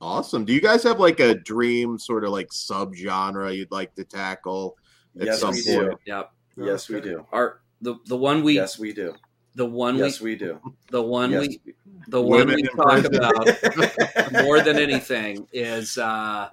Awesome. 0.00 0.44
Do 0.44 0.52
you 0.52 0.60
guys 0.60 0.82
have 0.82 1.00
like 1.00 1.20
a 1.20 1.34
dream 1.34 1.98
sort 1.98 2.24
of 2.24 2.30
like 2.30 2.48
subgenre 2.48 3.56
you'd 3.56 3.70
like 3.70 3.94
to 3.94 4.04
tackle 4.04 4.76
at 5.18 5.26
Yes, 5.26 5.40
some 5.40 5.54
we 5.54 5.64
point? 5.64 5.90
do. 5.90 5.96
Yep. 6.06 6.32
Yes, 6.58 6.88
we 6.88 7.00
do. 7.00 7.26
Our 7.32 7.60
the 7.80 7.96
the 8.06 8.16
one 8.16 8.42
we 8.42 8.54
Yes, 8.54 8.78
we 8.78 8.92
do. 8.92 9.14
The 9.56 9.66
one 9.66 9.96
Yes, 9.96 10.20
we 10.20 10.30
we 10.30 10.36
do. 10.36 10.60
the 10.90 11.02
one 11.02 11.32
Yes. 11.32 11.40
we 11.40 11.74
the 12.08 12.22
one 12.22 12.46
we 12.46 12.62
talk 12.62 13.00
prison. 13.02 13.16
about 13.16 13.48
more 14.30 14.60
than 14.60 14.78
anything 14.78 15.48
is 15.52 15.98
uh 15.98 16.48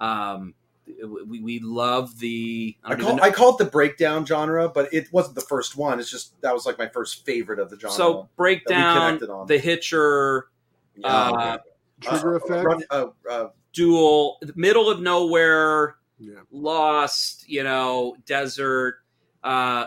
um 0.00 0.54
we, 0.86 1.40
we 1.40 1.58
love 1.60 2.18
the 2.18 2.76
I 2.84 2.92
I 2.92 2.96
call 2.96 3.22
I 3.22 3.30
call 3.30 3.50
it 3.52 3.58
the 3.58 3.64
breakdown 3.70 4.24
genre, 4.24 4.68
but 4.68 4.92
it 4.92 5.12
wasn't 5.12 5.34
the 5.34 5.40
first 5.42 5.76
one. 5.76 5.98
It's 6.00 6.10
just 6.10 6.40
that 6.42 6.54
was 6.54 6.64
like 6.66 6.78
my 6.78 6.88
first 6.88 7.24
favorite 7.26 7.58
of 7.58 7.70
the 7.70 7.78
genre. 7.78 7.94
so 7.96 8.28
breakdown 8.36 8.94
connected 9.18 9.30
on. 9.30 9.46
the 9.46 9.58
hitcher 9.58 10.48
Yeah. 10.96 11.08
uh, 11.08 11.58
Trigger 12.00 12.34
Uh, 12.34 12.36
effect. 12.36 12.64
run- 12.66 12.82
uh, 12.90 13.06
uh, 13.30 13.48
duel 13.72 14.38
middle 14.54 14.88
of 14.90 15.00
nowhere 15.00 15.96
Yeah. 16.18 16.40
lost 16.50 17.48
you 17.48 17.62
know 17.64 18.14
desert 18.26 18.96
uh 19.42 19.86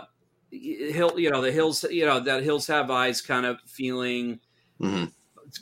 hill 0.51 1.19
you 1.19 1.29
know 1.29 1.41
the 1.41 1.51
hills 1.51 1.83
you 1.89 2.05
know 2.05 2.19
that 2.19 2.43
hills 2.43 2.67
have 2.67 2.89
eyes 2.91 3.21
kind 3.21 3.45
of 3.45 3.59
feeling. 3.65 4.39
Mhm. 4.81 5.11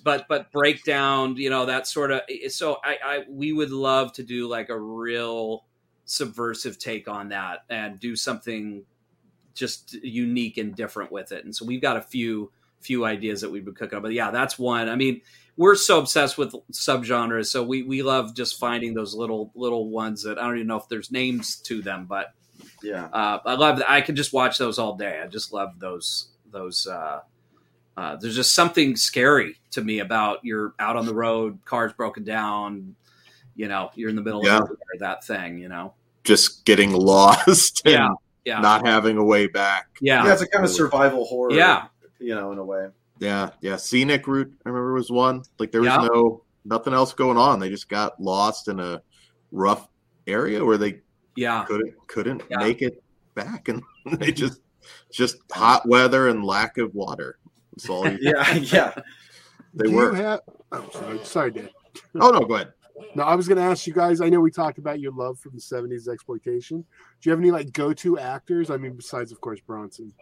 but 0.04 0.26
but 0.28 0.52
breakdown 0.52 1.36
you 1.38 1.50
know 1.50 1.66
that 1.68 1.88
sort 1.88 2.12
of 2.12 2.22
so 2.50 2.78
I, 2.84 2.98
I 3.04 3.24
we 3.30 3.54
would 3.54 3.72
love 3.72 4.14
to 4.14 4.24
do 4.24 4.48
like 4.48 4.70
a 4.70 4.78
real 4.80 5.66
subversive 6.06 6.78
take 6.78 7.08
on 7.08 7.30
that 7.30 7.60
and 7.70 8.00
do 8.00 8.16
something 8.16 8.84
just 9.54 9.94
unique 9.94 10.58
and 10.58 10.76
different 10.76 11.12
with 11.12 11.32
it. 11.32 11.46
And 11.46 11.56
so 11.56 11.66
we've 11.66 11.82
got 11.82 11.98
a 11.98 12.02
few 12.02 12.52
few 12.82 13.06
ideas 13.06 13.42
that 13.42 13.50
we've 13.50 13.64
been 13.66 13.74
cooking 13.74 13.98
up. 13.98 14.04
But 14.04 14.14
yeah 14.14 14.32
that's 14.32 14.60
one. 14.60 14.90
I 14.90 14.96
mean 14.96 15.22
we're 15.58 15.76
so 15.76 16.00
obsessed 16.00 16.38
with 16.38 16.54
subgenres 16.72 17.48
so 17.48 17.64
we 17.64 17.84
we 17.84 18.02
love 18.02 18.36
just 18.36 18.60
finding 18.60 18.94
those 18.94 19.16
little 19.16 19.52
little 19.56 19.90
ones 19.90 20.24
that 20.24 20.38
i 20.38 20.42
don't 20.46 20.56
even 20.56 20.68
know 20.68 20.78
if 20.78 20.90
there's 20.90 21.12
names 21.12 21.56
to 21.56 21.82
them 21.82 22.06
but 22.06 22.34
yeah. 22.86 23.06
uh, 23.06 23.40
I 23.46 23.56
love 23.56 23.78
that. 23.80 23.90
I 23.90 24.02
can 24.02 24.16
just 24.16 24.32
watch 24.34 24.58
those 24.58 24.80
all 24.80 24.96
day. 24.96 25.20
I 25.24 25.28
just 25.28 25.52
love 25.54 25.80
those. 25.80 26.30
Those. 26.52 26.88
Uh, 26.88 27.22
uh, 27.98 28.16
there's 28.18 28.36
just 28.36 28.54
something 28.54 28.96
scary 28.96 29.56
to 29.72 29.82
me 29.82 30.00
about 30.00 30.40
you're 30.44 30.74
out 30.80 30.96
on 30.98 31.06
the 31.06 31.14
road, 31.14 31.60
cars 31.66 31.94
broken 31.94 32.24
down. 32.24 32.96
You 33.56 33.68
know, 33.70 33.90
you're 33.96 34.10
in 34.10 34.16
the 34.16 34.22
middle 34.22 34.44
Yeah. 34.46 34.58
of 34.58 34.64
nowhere, 34.64 34.78
that 35.00 35.24
thing. 35.26 35.58
You 35.60 35.70
know. 35.70 35.94
Just 36.24 36.66
getting 36.66 36.92
lost 36.92 37.82
and 37.86 37.94
Yeah. 37.94 38.10
Yeah. 38.44 38.60
not 38.60 38.86
having 38.86 39.18
a 39.18 39.24
way 39.24 39.48
back. 39.48 39.88
yeah. 40.02 40.24
Yeah, 40.26 40.34
it's 40.34 40.42
a 40.42 40.48
kind 40.48 40.64
of 40.66 40.72
survival 40.72 41.26
horror. 41.26 41.52
Yeah. 41.54 41.88
You 42.20 42.36
know, 42.36 42.52
in 42.52 42.58
a 42.60 42.64
way. 42.64 42.88
Yeah, 43.20 43.52
yeah. 43.62 43.78
Scenic 43.78 44.28
route, 44.28 44.54
I 44.66 44.70
remember 44.70 44.94
was 44.94 45.10
one. 45.10 45.44
Like 45.58 45.72
there 45.72 45.82
was 45.82 45.88
Yeah. 45.88 46.08
no 46.12 46.44
nothing 46.66 46.94
else 46.94 47.14
going 47.14 47.38
on. 47.38 47.60
They 47.60 47.70
just 47.70 47.88
got 47.90 48.22
lost 48.22 48.68
in 48.68 48.80
a 48.80 49.02
rough 49.52 49.88
area 50.28 50.66
where 50.66 50.78
they 50.78 51.02
Yeah. 51.36 51.66
couldn't 51.66 51.94
couldn't 52.08 52.44
Yeah. 52.50 52.58
make 52.58 52.82
it 52.82 53.04
back, 53.34 53.68
and 53.70 53.82
they 54.20 54.32
just 54.32 54.62
just 55.12 55.38
hot 55.52 55.88
weather 55.88 56.30
and 56.30 56.44
lack 56.46 56.78
of 56.78 56.94
water. 56.94 57.38
That's 57.74 57.90
all. 57.90 58.08
You, 58.10 58.18
Yeah, 58.22 58.54
yeah. 58.54 58.94
they 59.74 59.90
Do 59.90 59.96
were. 59.96 60.10
you 60.16 60.24
have? 60.24 60.42
Oh, 60.72 60.90
sorry, 60.94 61.20
sorry, 61.24 61.52
Dan. 61.52 61.70
oh 62.22 62.30
no, 62.30 62.42
go 62.46 62.56
ahead. 62.56 62.74
No, 63.14 63.24
I 63.24 63.36
was 63.36 63.46
going 63.48 63.58
to 63.58 63.64
ask 63.64 63.86
you 63.88 63.94
guys. 63.94 64.22
I 64.22 64.30
know 64.30 64.40
we 64.40 64.52
talked 64.52 64.78
about 64.78 65.02
your 65.02 65.12
love 65.12 65.38
for 65.40 65.50
the 65.50 65.60
'70s 65.60 66.08
exploitation. 66.08 66.78
Do 66.80 66.86
you 67.30 67.32
have 67.32 67.40
any 67.40 67.52
like 67.52 67.74
go-to 67.74 68.18
actors? 68.18 68.70
I 68.70 68.78
mean, 68.78 68.94
besides 68.96 69.32
of 69.34 69.42
course 69.42 69.60
Bronson. 69.60 70.14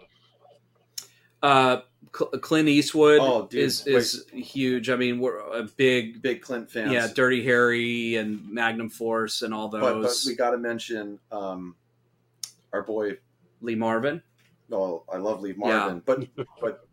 Uh, 1.44 1.78
Cl- 1.78 1.84
Clint 2.14 2.70
Eastwood 2.70 3.20
Oh, 3.22 3.48
dude, 3.48 3.64
is 3.64 3.88
is 3.88 4.26
huge. 4.32 4.92
I 4.92 4.96
mean, 4.96 5.20
we're 5.20 5.40
a 5.40 5.64
big. 5.64 6.22
Big 6.22 6.42
Clint 6.42 6.70
fan. 6.70 6.92
Yeah, 6.92 7.08
Dirty 7.14 7.44
Harry 7.44 8.16
and 8.18 8.48
Magnum 8.48 8.90
Force 8.90 9.42
and 9.42 9.52
all 9.52 9.68
but, 9.68 9.82
but 9.82 10.00
those. 10.00 10.26
we 10.28 10.36
got 10.36 10.52
to 10.52 10.58
mention 10.58 11.20
um, 11.32 11.76
our 12.72 12.84
boy. 12.84 13.18
Lee 13.62 13.76
Marvin. 13.76 14.22
Oh, 14.72 15.04
I 15.12 15.18
love 15.18 15.42
Lee 15.42 15.54
Marvin, 15.54 16.04
but 16.06 16.28
but 16.62 16.88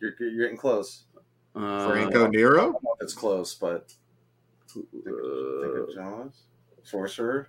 you're 0.00 0.14
you're 0.18 0.46
getting 0.46 0.56
close. 0.56 1.04
Uh, 1.54 1.88
Franco 1.88 2.26
Nero. 2.26 2.60
I 2.60 2.64
don't 2.64 2.82
know 2.82 2.96
if 2.98 3.02
it's 3.02 3.14
close, 3.14 3.54
but 3.54 3.92
think, 4.68 4.90
think 4.90 5.06
uh, 5.06 5.82
of 5.82 5.94
Jaws, 5.94 6.42
Sorcerer. 6.82 7.48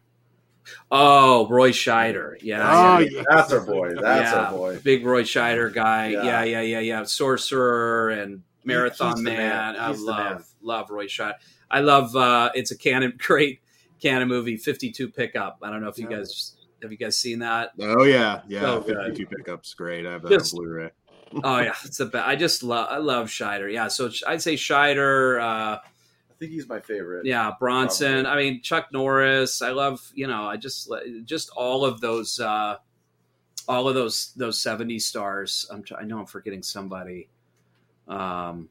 Oh, 0.92 1.48
Roy 1.50 1.72
Scheider. 1.72 2.36
Yeah. 2.42 2.62
Oh, 2.96 3.00
yeah. 3.00 3.10
yeah. 3.10 3.24
That's 3.30 3.52
our 3.54 3.62
boy. 3.62 3.94
That's 4.00 4.32
Yeah. 4.32 4.40
our 4.46 4.52
boy. 4.52 4.80
Big 4.84 5.06
Roy 5.06 5.24
Scheider 5.24 5.74
guy. 5.74 6.10
Yeah. 6.10 6.24
Yeah, 6.24 6.44
yeah, 6.44 6.62
yeah, 6.62 6.80
yeah. 6.80 7.04
Sorcerer 7.04 8.10
and 8.12 8.44
Marathon 8.64 9.16
he's 9.18 9.22
Man. 9.24 9.38
man. 9.38 9.76
I 9.80 9.92
love 9.92 10.36
man. 10.36 10.44
love 10.62 10.90
Roy 10.90 11.06
Scheider. 11.08 11.34
I 11.70 11.82
love 11.82 12.16
uh 12.16 12.50
it's 12.56 12.72
a 12.72 12.78
Cannon 12.78 13.14
great 13.18 13.62
Cannon 14.02 14.28
movie, 14.28 14.58
52 14.58 15.10
pickup. 15.10 15.60
I 15.62 15.70
don't 15.70 15.82
know 15.82 15.90
if 15.90 15.98
you 15.98 16.08
guys 16.08 16.56
have 16.82 16.92
you 16.92 16.98
guys 16.98 17.18
seen 17.18 17.40
that? 17.40 17.72
Oh 17.80 18.04
yeah, 18.04 18.42
yeah. 18.48 18.62
So 18.62 18.82
good. 18.82 18.98
Fifty-two 19.08 19.36
pickups, 19.36 19.74
great. 19.74 20.06
I 20.06 20.12
have 20.12 20.22
that 20.22 20.30
Just- 20.30 20.54
on 20.54 20.60
Blu-ray. 20.64 20.90
Oh 21.44 21.60
yeah, 21.60 21.74
it's 21.84 21.98
the 21.98 22.06
best. 22.06 22.26
I 22.26 22.36
just 22.38 22.64
love 22.64 22.88
I 22.90 22.98
love 22.98 23.28
Scheider. 23.28 23.72
Yeah, 23.72 23.88
so 23.90 24.10
I'd 24.26 24.42
say 24.42 24.54
Scheider, 24.56 25.42
uh 25.42 25.78
I 25.78 25.80
think 26.40 26.52
he's 26.52 26.68
my 26.68 26.80
favorite. 26.80 27.26
yeah, 27.26 27.52
Bronson. 27.60 28.24
Probably. 28.24 28.48
I 28.48 28.52
mean 28.52 28.62
Chuck 28.62 28.88
Norris. 28.92 29.62
I 29.62 29.72
love, 29.72 30.12
you 30.14 30.28
know, 30.28 30.44
I 30.44 30.58
just 30.58 30.92
just 31.26 31.50
all 31.52 31.86
of 31.86 32.02
those 32.02 32.40
uh 32.40 32.78
all 33.68 33.90
of 33.90 33.96
those 33.96 34.34
those 34.36 34.60
70 34.62 35.00
stars. 35.00 35.68
I'm 35.72 35.84
I 35.98 36.04
know 36.04 36.20
I'm 36.20 36.26
forgetting 36.26 36.64
somebody. 36.64 37.30
Um 38.08 38.70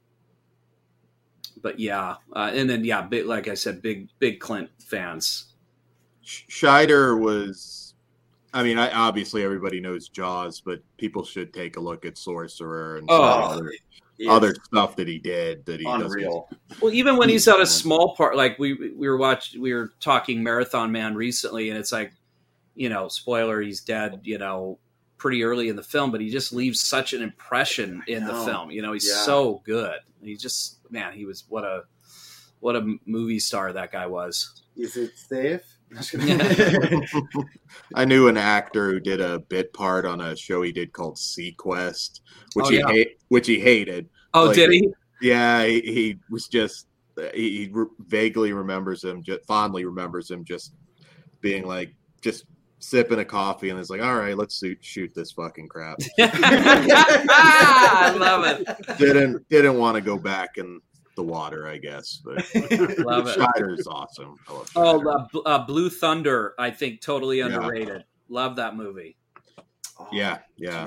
but 1.62 1.80
yeah, 1.80 2.16
uh, 2.32 2.50
and 2.52 2.68
then 2.68 2.84
yeah, 2.84 3.02
big 3.02 3.26
like 3.26 3.48
I 3.48 3.54
said, 3.54 3.82
big 3.82 4.08
big 4.18 4.40
Clint 4.40 4.70
fans. 4.78 5.54
Sch- 6.22 6.44
Scheider 6.48 7.18
was. 7.18 7.94
I 8.52 8.62
mean, 8.62 8.78
I, 8.78 8.90
obviously 8.90 9.42
everybody 9.42 9.80
knows 9.80 10.08
Jaws, 10.08 10.60
but 10.60 10.80
people 10.96 11.24
should 11.24 11.52
take 11.52 11.76
a 11.76 11.80
look 11.80 12.06
at 12.06 12.16
Sorcerer 12.16 12.98
and 12.98 13.06
Oh, 13.10 13.60
other, 14.28 14.48
other 14.48 14.56
stuff 14.64 14.96
that 14.96 15.08
he 15.08 15.18
did 15.18 15.64
that 15.66 15.80
he 15.80 15.86
unreal. 15.86 16.48
Well, 16.80 16.92
even 16.92 17.16
when 17.16 17.28
he's 17.28 17.46
at 17.48 17.60
a 17.60 17.66
small 17.66 18.14
part, 18.16 18.36
like 18.36 18.58
we 18.58 18.74
we 18.96 19.08
were 19.08 19.16
watching, 19.16 19.60
we 19.60 19.72
were 19.72 19.92
talking 20.00 20.42
Marathon 20.42 20.90
Man 20.92 21.14
recently, 21.14 21.70
and 21.70 21.78
it's 21.78 21.92
like, 21.92 22.12
you 22.74 22.88
know, 22.88 23.08
spoiler, 23.08 23.60
he's 23.60 23.80
dead, 23.80 24.20
you 24.24 24.38
know, 24.38 24.78
pretty 25.18 25.42
early 25.44 25.68
in 25.68 25.76
the 25.76 25.82
film, 25.82 26.10
but 26.10 26.20
he 26.20 26.30
just 26.30 26.52
leaves 26.52 26.80
such 26.80 27.12
an 27.12 27.22
impression 27.22 28.02
in 28.06 28.24
the 28.26 28.34
film. 28.44 28.70
You 28.70 28.82
know, 28.82 28.92
he's 28.92 29.08
Yeah. 29.08 29.22
so 29.22 29.62
good. 29.64 29.98
He 30.22 30.36
just, 30.36 30.78
man, 30.90 31.12
he 31.12 31.24
was 31.24 31.44
what 31.48 31.64
a 31.64 31.84
what 32.60 32.76
a 32.76 32.96
movie 33.04 33.38
star 33.38 33.72
that 33.72 33.92
guy 33.92 34.06
was. 34.06 34.62
Is 34.76 34.96
it 34.96 35.16
safe? 35.16 35.62
I 37.94 38.04
knew 38.04 38.28
an 38.28 38.36
actor 38.36 38.90
who 38.90 39.00
did 39.00 39.20
a 39.20 39.38
bit 39.40 39.72
part 39.72 40.04
on 40.06 40.20
a 40.20 40.36
show 40.36 40.62
he 40.62 40.72
did 40.72 40.92
called 40.92 41.16
seaQuest, 41.16 42.20
which 42.54 42.66
Oh, 42.66 42.70
he 42.70 42.78
yeah. 42.78 42.88
hate, 42.88 43.18
which 43.28 43.46
he 43.46 43.58
hated. 43.60 44.08
Oh, 44.34 44.46
Like- 44.46 44.56
did 44.56 44.70
he? 44.72 44.88
Yeah, 45.22 45.64
he, 45.64 45.80
he 45.80 46.18
was 46.30 46.46
just 46.46 46.88
he, 47.34 47.58
he 47.64 47.70
re- 47.72 47.86
vaguely 48.06 48.52
remembers 48.52 49.02
him, 49.02 49.22
just 49.22 49.46
fondly 49.46 49.86
remembers 49.86 50.30
him 50.30 50.44
just 50.44 50.74
being 51.40 51.66
like 51.66 51.94
just 52.20 52.44
sipping 52.78 53.18
a 53.20 53.24
coffee 53.24 53.70
and 53.70 53.78
it's 53.80 53.88
like, 53.88 54.02
all 54.02 54.14
right, 54.16 54.36
let's 54.36 54.58
shoot, 54.58 54.76
shoot 54.82 55.14
this 55.14 55.32
fucking 55.32 55.68
crap. 55.68 55.96
I 56.18 58.14
love 58.18 58.44
it. 58.44 58.98
didn't 58.98 59.48
didn't 59.48 59.78
want 59.78 59.94
to 59.94 60.02
go 60.02 60.18
back 60.18 60.58
and 60.58 60.82
the 61.16 61.22
water, 61.22 61.66
I 61.66 61.78
guess. 61.78 62.20
But 62.24 62.36
Love 62.98 63.26
it. 63.28 63.34
Schneider's 63.34 63.86
awesome. 63.86 64.36
I 64.48 64.52
love 64.52 64.70
Oh, 64.76 65.08
uh, 65.10 65.26
Bl- 65.32 65.38
uh, 65.46 65.66
Blue 65.66 65.90
Thunder, 65.90 66.54
I 66.58 66.70
think 66.70 67.00
totally 67.00 67.38
Yeah. 67.38 67.46
underrated. 67.46 68.04
Love 68.28 68.56
that 68.56 68.76
movie. 68.76 69.16
Oh, 69.98 70.08
yeah, 70.12 70.38
yeah. 70.56 70.86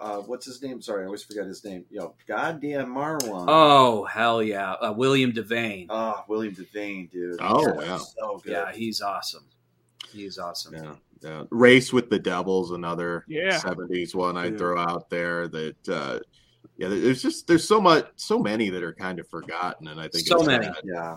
Uh, 0.00 0.16
what's 0.22 0.46
his 0.46 0.62
name? 0.62 0.80
Sorry, 0.80 1.02
I 1.02 1.06
always 1.06 1.22
forget 1.22 1.46
his 1.46 1.64
name. 1.64 1.84
Yo, 1.90 2.14
goddamn 2.26 2.88
Marwan. 2.94 3.44
Oh 3.46 4.04
hell 4.06 4.42
yeah, 4.42 4.72
uh, 4.72 4.92
William 4.92 5.32
Devane. 5.32 5.86
Oh, 5.90 6.24
William 6.28 6.54
Devane, 6.54 7.10
dude. 7.10 7.36
Oh, 7.40 7.72
He's 7.78 7.86
yeah. 7.86 7.98
so 7.98 8.38
good. 8.38 8.52
Yeah, 8.52 8.72
he's 8.72 9.00
awesome. 9.02 9.44
He's 10.10 10.38
awesome. 10.38 10.74
Yeah, 10.74 10.94
yeah. 11.20 11.42
Race 11.50 11.92
with 11.92 12.08
the 12.10 12.18
Devils, 12.18 12.70
another 12.72 13.24
Yeah. 13.28 13.58
'70s 13.60 14.14
one 14.14 14.36
I'd 14.38 14.52
Yeah. 14.52 14.58
throw 14.58 14.78
out 14.80 15.10
there. 15.10 15.46
That 15.48 15.88
uh, 15.88 16.18
yeah, 16.76 16.88
there's 16.88 17.22
just 17.22 17.46
there's 17.46 17.66
so 17.66 17.80
much, 17.80 18.08
so 18.16 18.38
many 18.38 18.70
that 18.70 18.82
are 18.82 18.94
kind 18.94 19.18
of 19.18 19.28
forgotten, 19.28 19.88
and 19.88 20.00
I 20.00 20.08
think 20.08 20.26
So 20.26 20.38
it's 20.38 20.46
many. 20.46 20.64
sad. 20.66 20.74
yeah. 20.84 21.16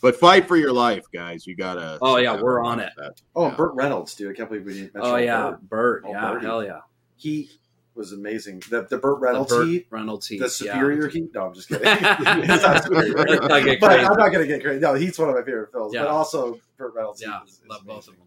But 0.00 0.16
fight 0.16 0.46
for 0.46 0.56
your 0.56 0.72
life, 0.72 1.04
guys. 1.12 1.46
You 1.46 1.56
gotta. 1.56 1.98
Oh, 2.00 2.16
sit 2.16 2.24
yeah, 2.24 2.34
down 2.34 2.42
we're 2.42 2.62
on 2.62 2.78
it. 2.80 2.92
that. 2.96 3.20
Oh, 3.34 3.48
Yeah. 3.48 3.54
Burt 3.56 3.74
Reynolds, 3.74 4.14
dude. 4.14 4.30
I 4.30 4.34
can't 4.34 4.48
believe 4.48 4.64
we 4.64 4.74
didn't 4.74 4.94
mention 4.94 5.12
Oh 5.12 5.16
yeah, 5.16 5.42
Burt. 5.50 5.68
Bert. 5.68 6.04
Oh, 6.06 6.10
Yeah, 6.12 6.32
Birdie. 6.32 6.46
hell 6.46 6.64
yeah. 6.64 6.80
He 7.16 7.50
was 7.94 8.12
amazing. 8.12 8.62
The 8.70 8.86
the 8.88 8.98
Burt 8.98 9.20
The 9.20 9.26
Reynolds 9.26 9.52
Burt 9.52 9.66
heat, 9.66 9.86
Reynolds 9.90 10.26
heat. 10.28 10.38
the 10.38 10.44
yeah. 10.44 10.48
superior 10.74 11.08
heat. 11.08 11.30
No, 11.34 11.46
I'm 11.46 11.54
just 11.54 11.68
kidding. 11.68 11.86
It's 11.88 12.62
not 12.62 12.82
superior. 12.84 13.14
Let's 13.14 13.48
not 13.48 13.64
get 13.64 13.80
but. 13.80 14.00
I'm 14.00 14.16
not 14.16 14.30
gonna 14.32 14.46
get 14.46 14.62
crazy. 14.62 14.80
No, 14.80 14.94
Heat's 14.94 15.18
one 15.18 15.28
of 15.28 15.34
my 15.34 15.42
favorite 15.42 15.72
films. 15.72 15.94
Yeah. 15.94 16.02
But 16.02 16.10
also 16.10 16.58
Burt 16.78 16.94
Reynolds. 16.94 17.20
Yeah, 17.20 17.40
Heat 17.40 17.48
is, 17.48 17.54
is 17.54 17.60
love 17.68 17.84
both 17.84 18.08
of 18.08 18.16
them. 18.16 18.26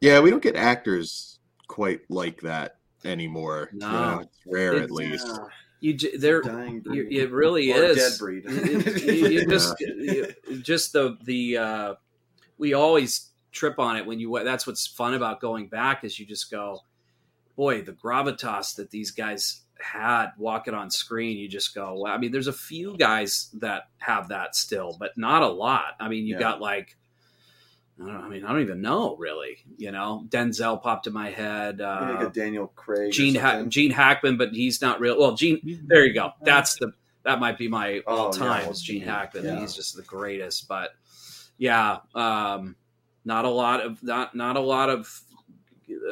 Yeah, 0.00 0.20
we 0.20 0.30
don't 0.30 0.42
get 0.42 0.56
actors 0.56 1.38
quite 1.68 2.00
like 2.10 2.40
that 2.42 2.75
anymore. 3.06 3.70
you 3.72 3.78
No. 3.80 3.90
know, 3.90 4.18
it's 4.20 4.38
rare 4.46 4.72
It's- 4.74 4.84
at 4.84 4.90
least. 4.90 5.26
Yeah. 5.26 5.38
You, 5.80 5.92
j- 5.92 6.16
there, 6.16 6.40
Dying 6.40 6.82
you, 6.90 7.06
it 7.10 7.30
really 7.30 7.70
Or 7.70 7.76
is. 7.84 7.96
dead 7.96 8.18
breed. 8.18 8.44
you, 8.48 9.28
you 9.28 9.46
just, 9.46 9.78
you- 9.80 10.34
just 10.62 10.92
the 10.94 11.18
the. 11.24 11.58
Uh, 11.58 11.94
we 12.58 12.72
always 12.72 13.30
trip 13.52 13.78
on 13.78 13.96
it 13.96 14.06
when 14.06 14.18
you. 14.18 14.40
That's 14.42 14.66
what's 14.66 14.86
fun 14.86 15.12
about 15.14 15.38
going 15.40 15.68
back 15.68 16.02
is 16.02 16.18
you 16.18 16.24
just 16.24 16.50
go, 16.50 16.80
boy, 17.56 17.82
the 17.82 17.92
gravitas 17.92 18.74
that 18.76 18.90
these 18.90 19.10
guys 19.10 19.60
had 19.78 20.28
walking 20.38 20.72
on 20.72 20.90
screen. 20.90 21.36
You 21.36 21.46
just 21.46 21.74
go. 21.74 22.00
Well, 22.00 22.12
I 22.12 22.16
mean, 22.16 22.32
there's 22.32 22.48
a 22.48 22.52
few 22.54 22.96
guys 22.96 23.50
that 23.60 23.88
have 23.98 24.28
that 24.28 24.56
still, 24.56 24.96
but 24.98 25.16
not 25.18 25.42
a 25.42 25.48
lot. 25.48 25.94
I 26.00 26.08
mean, 26.08 26.26
you 26.26 26.34
Yeah. 26.34 26.40
got 26.40 26.60
like. 26.62 26.96
I, 28.02 28.06
don't, 28.06 28.16
I 28.24 28.28
mean, 28.28 28.44
I 28.44 28.52
don't 28.52 28.60
even 28.62 28.80
know 28.82 29.16
really. 29.16 29.58
You 29.78 29.90
know, 29.92 30.24
Denzel 30.28 30.82
popped 30.82 31.06
in 31.06 31.12
my 31.12 31.30
head. 31.30 31.78
Maybe 31.78 31.84
Uh, 31.90 32.14
like 32.14 32.28
a 32.28 32.30
Daniel 32.30 32.66
Craig. 32.76 33.12
Gene 33.12 33.34
ha- 33.34 33.62
Gene 33.64 33.90
Hackman, 33.90 34.36
but 34.36 34.50
he's 34.50 34.82
not 34.82 35.00
real. 35.00 35.18
Well, 35.18 35.34
Gene, 35.34 35.84
there 35.86 36.04
you 36.04 36.12
go. 36.12 36.32
That's 36.42 36.76
the 36.78 36.92
that 37.24 37.40
might 37.40 37.58
be 37.58 37.68
my 37.68 38.02
Oh, 38.06 38.16
all 38.16 38.30
time 38.30 38.64
yeah. 38.64 38.70
is 38.70 38.82
Gene 38.82 39.02
Hackman. 39.02 39.44
Yeah. 39.44 39.60
He's 39.60 39.74
just 39.74 39.96
the 39.96 40.02
greatest. 40.02 40.68
But 40.68 40.90
yeah, 41.58 41.98
um, 42.14 42.76
not 43.24 43.44
a 43.46 43.50
lot 43.50 43.80
of 43.80 44.02
not 44.02 44.34
not 44.34 44.56
a 44.56 44.60
lot 44.60 44.90
of 44.90 45.22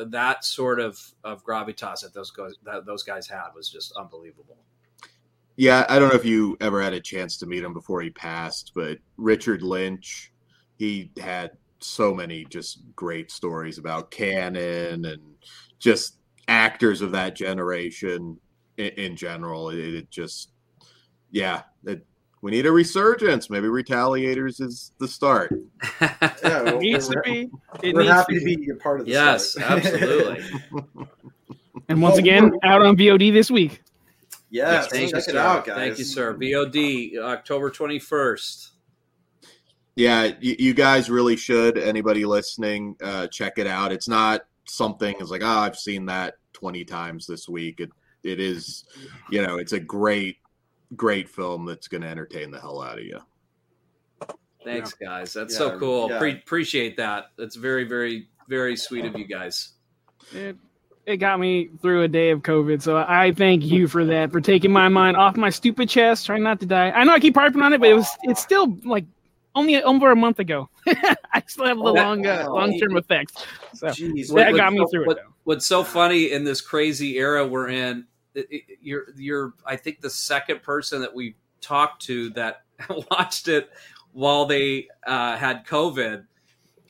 that 0.07 0.45
sort 0.45 0.81
of 0.81 0.99
of 1.23 1.45
gravitas 1.45 2.01
that 2.01 2.15
those 2.15 2.31
guys 2.31 2.53
that 2.65 2.87
those 2.87 3.03
guys 3.03 3.27
had 3.29 3.49
was 3.55 3.69
just 3.69 3.93
unbelievable. 3.97 4.57
Yeah, 5.57 5.85
I 5.89 5.99
don't 5.99 6.09
know 6.09 6.17
if 6.17 6.25
you 6.25 6.57
ever 6.61 6.83
had 6.83 6.95
a 6.95 7.01
chance 7.01 7.37
to 7.39 7.47
meet 7.47 7.63
him 7.63 7.73
before 7.75 8.01
he 8.01 8.11
passed, 8.11 8.73
but 8.75 8.99
Richard 9.17 9.63
Lynch, 9.63 10.33
he 10.77 11.13
had 11.21 11.53
so 11.81 12.15
many 12.15 12.45
just 12.47 12.81
great 12.97 13.31
stories 13.31 13.79
about 13.79 14.11
Cannon 14.11 15.05
and 15.05 15.21
just 15.79 16.17
actors 16.49 17.01
of 17.03 17.13
that 17.13 17.37
generation 17.37 18.39
in, 18.77 18.87
in 18.89 19.17
general. 19.17 19.71
It, 19.71 19.79
it 19.79 20.11
just, 20.11 20.51
yeah, 21.31 21.63
it, 21.85 22.07
we 22.43 22.51
need 22.51 22.67
a 22.67 22.73
resurgence. 22.73 23.49
Maybe 23.49 23.69
Retaliators 23.69 24.61
is 24.61 24.93
the 24.99 25.09
start. 25.09 25.53
Yeah, 26.45 26.63
well, 26.63 26.79
needs 26.79 27.09
to 27.09 27.17
we're, 27.17 27.23
be. 27.23 27.51
It 27.83 27.95
we're 27.95 28.03
needs 28.03 28.13
happy 28.13 28.35
to 28.35 28.41
to 28.41 28.45
be. 28.45 28.57
be 28.57 28.71
a 28.71 28.75
part 28.75 29.01
of 29.01 29.07
the 29.07 29.13
yes, 29.13 29.53
start. 29.53 29.71
absolutely. 29.87 30.45
And 31.89 32.03
once 32.03 32.19
again, 32.19 32.53
out 32.63 32.85
on 32.85 32.97
VOD 32.97 33.33
this 33.33 33.51
week. 33.51 33.83
yes, 34.51 34.89
Thank 34.89 35.11
check 35.11 35.13
you, 35.13 35.19
it 35.19 35.25
sir. 35.25 35.39
out, 35.39 35.65
guys. 35.65 35.77
Thank 35.77 35.99
you, 35.99 36.05
sir. 36.05 36.35
VOD 36.35 37.17
October 37.19 37.71
twenty 37.71 37.99
first. 37.99 38.73
Yeah, 39.97 40.33
you, 40.41 40.57
you 40.59 40.75
guys 40.75 41.09
really 41.09 41.37
should. 41.37 41.79
Anybody 41.79 42.25
listening, 42.25 42.97
uh, 43.03 43.29
check 43.29 43.59
it 43.59 43.67
out. 43.67 43.93
It's 43.93 44.09
not 44.09 44.43
something 44.67 45.15
it's 45.21 45.31
like, 45.31 45.43
oh, 45.45 45.47
I've 45.47 45.77
seen 45.77 46.07
that 46.07 46.35
20 46.55 46.85
times 46.85 47.27
this 47.27 47.49
week. 47.49 47.81
It 47.81 47.91
it 48.23 48.41
is, 48.41 48.85
you 49.31 49.47
know, 49.47 49.59
it's 49.59 49.75
a 49.75 49.81
great, 49.81 50.39
great 50.97 51.29
film 51.29 51.67
that's 51.67 51.89
going 51.89 52.01
to 52.01 52.09
entertain 52.09 52.51
the 52.51 52.59
hell 52.59 52.81
out 52.83 52.99
of 52.99 53.05
you. 53.05 53.21
Thanks, 54.65 54.95
guys. 54.95 55.35
That's 55.35 55.53
Yeah, 55.53 55.59
so 55.59 55.79
cool. 55.79 56.09
yeah. 56.09 56.19
Pre- 56.19 56.33
appreciate 56.33 56.97
that. 56.97 57.27
That's 57.37 57.55
very, 57.55 57.85
very, 57.85 58.29
very 58.49 58.77
sweet 58.77 59.05
of 59.05 59.15
you 59.19 59.27
guys. 59.27 59.73
It, 60.33 60.57
it 61.05 61.19
got 61.19 61.39
me 61.39 61.69
through 61.83 62.05
a 62.05 62.09
day 62.09 62.31
of 62.31 62.41
COVID, 62.41 62.81
so 62.81 62.97
I 62.97 63.33
thank 63.33 63.63
you 63.63 63.87
for 63.89 64.07
that, 64.07 64.33
for 64.33 64.41
taking 64.41 64.73
my 64.73 64.89
mind 64.89 65.19
off 65.19 65.37
my 65.37 65.51
stupid 65.51 65.91
chest, 65.91 66.25
trying 66.25 66.43
not 66.43 66.61
to 66.61 66.67
die. 66.67 66.93
I 66.93 67.05
know 67.05 67.13
I 67.13 67.21
keep 67.21 67.35
harping 67.35 67.61
on 67.61 67.75
it, 67.75 67.79
but 67.81 67.91
it 67.91 67.95
was 67.95 68.09
it's 68.23 68.41
still 68.41 68.75
like 68.85 69.05
only 69.55 69.83
over 69.83 70.11
a 70.11 70.17
month 70.17 70.39
ago. 70.39 70.69
I 70.87 71.43
still 71.47 71.67
have 71.67 71.77
the 71.79 71.83
Oh, 71.85 71.93
long 71.93 72.27
uh, 72.27 72.47
long 72.51 72.79
term 72.79 72.97
effects. 72.97 73.35
So 73.75 73.89
Jeez, 73.89 74.29
that 74.35 74.53
what- 74.53 74.57
got 74.57 74.73
me 74.73 74.81
what- 74.81 74.91
through 74.91 75.11
it. 75.11 75.15
Though. 75.17 75.33
What's 75.45 75.67
so 75.67 75.85
funny 75.85 76.33
in 76.33 76.45
this 76.45 76.61
crazy 76.63 77.19
era 77.19 77.47
we're 77.47 77.69
in, 77.69 78.07
it- 78.35 78.47
it- 78.51 78.63
you're 78.81 79.07
you're 79.17 79.53
I 79.67 79.77
think 79.77 80.01
the 80.01 80.11
second 80.11 80.63
person 80.63 81.01
that 81.03 81.15
we 81.15 81.37
talked 81.61 82.03
to 82.07 82.31
that 82.31 82.63
watched 83.11 83.49
it 83.49 83.71
while 84.13 84.47
they 84.47 84.89
uh, 85.07 85.37
had 85.37 85.67
COVID. 85.67 86.25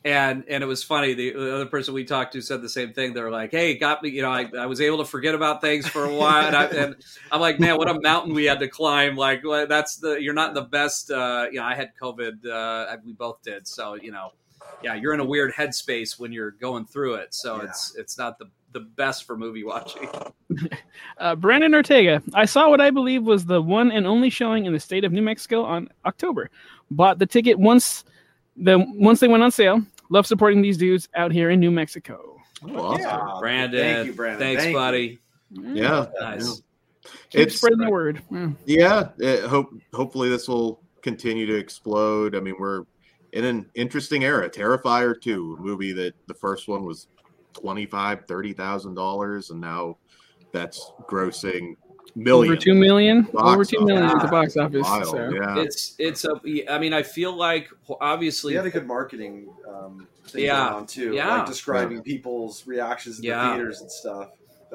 And 0.07 0.45
and 0.49 0.63
it 0.63 0.67
was 0.67 0.85
funny. 0.85 1.15
The, 1.15 1.31
the 1.33 1.55
other 1.55 1.67
person 1.67 1.95
we 1.95 2.05
talked 2.05 2.35
to 2.35 2.43
said 2.43 2.61
the 2.61 2.69
same 2.69 2.93
thing. 2.93 3.15
They're 3.15 3.31
like, 3.31 3.51
"Hey, 3.51 3.79
got 3.79 4.03
me. 4.03 4.11
You 4.11 4.21
know, 4.21 4.31
I, 4.31 4.51
I 4.59 4.67
was 4.67 4.83
able 4.83 4.99
to 4.99 5.05
forget 5.07 5.35
about 5.35 5.63
things 5.63 5.89
for 5.89 6.05
a 6.05 6.15
while." 6.15 6.47
And, 6.47 6.55
I, 6.55 6.65
and 6.67 6.97
I'm 7.33 7.41
like, 7.41 7.59
"Man, 7.59 7.79
what 7.79 7.89
a 7.89 7.99
mountain 7.99 8.35
we 8.35 8.45
had 8.45 8.59
to 8.59 8.69
climb! 8.69 9.17
Like, 9.17 9.43
that's 9.67 9.97
the 9.97 10.17
you're 10.23 10.35
not 10.35 10.53
the 10.53 10.61
best. 10.61 11.11
Uh, 11.11 11.47
you 11.51 11.59
know, 11.59 11.65
I 11.65 11.75
had 11.75 11.93
COVID. 12.01 12.47
Uh, 12.47 12.97
we 13.03 13.15
both 13.15 13.41
did. 13.43 13.67
So 13.67 13.95
you 13.95 14.13
know, 14.13 14.33
yeah, 14.83 14.95
you're 14.95 15.15
in 15.15 15.21
a 15.21 15.25
weird 15.25 15.55
headspace 15.55 16.19
when 16.21 16.33
you're 16.33 16.51
going 16.51 16.85
through 16.85 17.15
it. 17.15 17.33
So 17.33 17.57
Yeah. 17.57 17.69
it's 17.71 17.95
it's 17.97 18.19
not 18.19 18.39
the 18.39 18.51
the 18.73 18.81
best 18.81 19.25
for 19.25 19.37
movie 19.37 19.65
watching. 19.65 20.09
Uh, 21.19 21.35
Brandon 21.35 21.75
Ortega. 21.75 22.23
I 22.35 22.45
saw 22.45 22.69
what 22.69 22.81
I 22.81 22.91
believe 22.91 23.23
was 23.25 23.47
the 23.47 23.61
one 23.63 23.91
and 23.91 24.07
only 24.07 24.31
showing 24.31 24.67
in 24.67 24.73
the 24.73 24.81
state 24.81 25.05
of 25.05 25.13
New 25.13 25.23
Mexico 25.23 25.63
on 25.65 25.89
October. 26.05 26.51
Bought 26.91 27.19
the 27.19 27.27
ticket 27.27 27.59
once 27.59 28.05
the 28.57 28.85
once 28.95 29.21
they 29.21 29.29
went 29.29 29.43
on 29.43 29.51
sale. 29.51 29.83
Love 30.11 30.27
supporting 30.27 30.63
these 30.63 30.77
dudes 30.77 31.09
out 31.15 31.33
here 31.33 31.51
in 31.51 31.61
New 31.61 31.71
Mexico. 31.71 32.37
Oh, 32.67 32.79
awesome. 32.79 33.01
Yeah. 33.03 33.37
Brandon, 33.41 33.81
Thank 33.81 34.07
you, 34.07 34.13
Brandon. 34.15 34.39
Thanks, 34.41 34.63
Thank 34.63 34.73
you. 34.73 34.79
buddy. 34.79 35.19
Yeah. 35.51 36.07
Nice. 36.21 36.63
Keep 37.31 37.41
It's- 37.41 37.57
spreading 37.59 37.79
the 37.79 37.91
word. 37.91 38.23
Yeah. 38.31 38.51
Yeah, 38.67 39.09
it, 39.19 39.45
hope 39.45 39.71
hopefully 39.93 40.29
this 40.31 40.49
will 40.49 40.81
continue 41.03 41.47
to 41.47 41.55
explode. 41.55 42.35
I 42.35 42.41
mean, 42.41 42.55
we're 42.59 42.85
in 43.33 43.45
an 43.45 43.67
interesting 43.75 44.25
era. 44.25 44.49
Terrifier 44.49 45.21
2, 45.21 45.57
a 45.59 45.63
movie 45.63 45.93
that 45.93 46.15
the 46.27 46.35
first 46.35 46.69
one 46.69 46.85
was 46.85 47.09
twenty 47.53 47.85
five, 47.87 48.25
thirty 48.27 48.53
thousand 48.53 48.95
dollars, 48.95 49.51
and 49.51 49.61
now 49.61 49.97
that's 50.53 50.93
grossing 51.09 51.77
millions. 52.15 52.53
Over 52.53 52.61
two 52.61 52.75
million. 52.75 53.29
Over 53.35 53.65
two 53.65 53.85
million 53.85 54.05
at 54.05 54.21
the 54.23 54.29
box 54.29 54.57
office. 54.57 54.83
Wild, 54.83 55.07
so. 55.07 55.31
yeah. 55.31 55.59
It's 55.59 55.95
it's 55.99 56.25
a. 56.25 56.41
I 56.71 56.79
mean, 56.79 56.93
I 56.93 57.03
feel 57.03 57.35
like 57.35 57.69
We 57.89 57.97
obviously. 58.01 58.55
had 58.55 58.67
a 58.67 58.71
good 58.71 58.87
marketing 58.87 59.49
um, 59.69 60.07
thing 60.29 60.45
Yeah. 60.45 60.65
going 60.69 60.75
on 60.75 60.87
too, 60.87 61.13
Yeah. 61.15 61.39
like 61.39 61.47
describing 61.47 62.03
people's 62.03 62.67
reactions 62.67 63.19
in 63.19 63.25
Yeah. 63.25 63.49
the 63.51 63.55
theaters 63.57 63.81
and 63.81 63.91
stuff. 63.91 64.31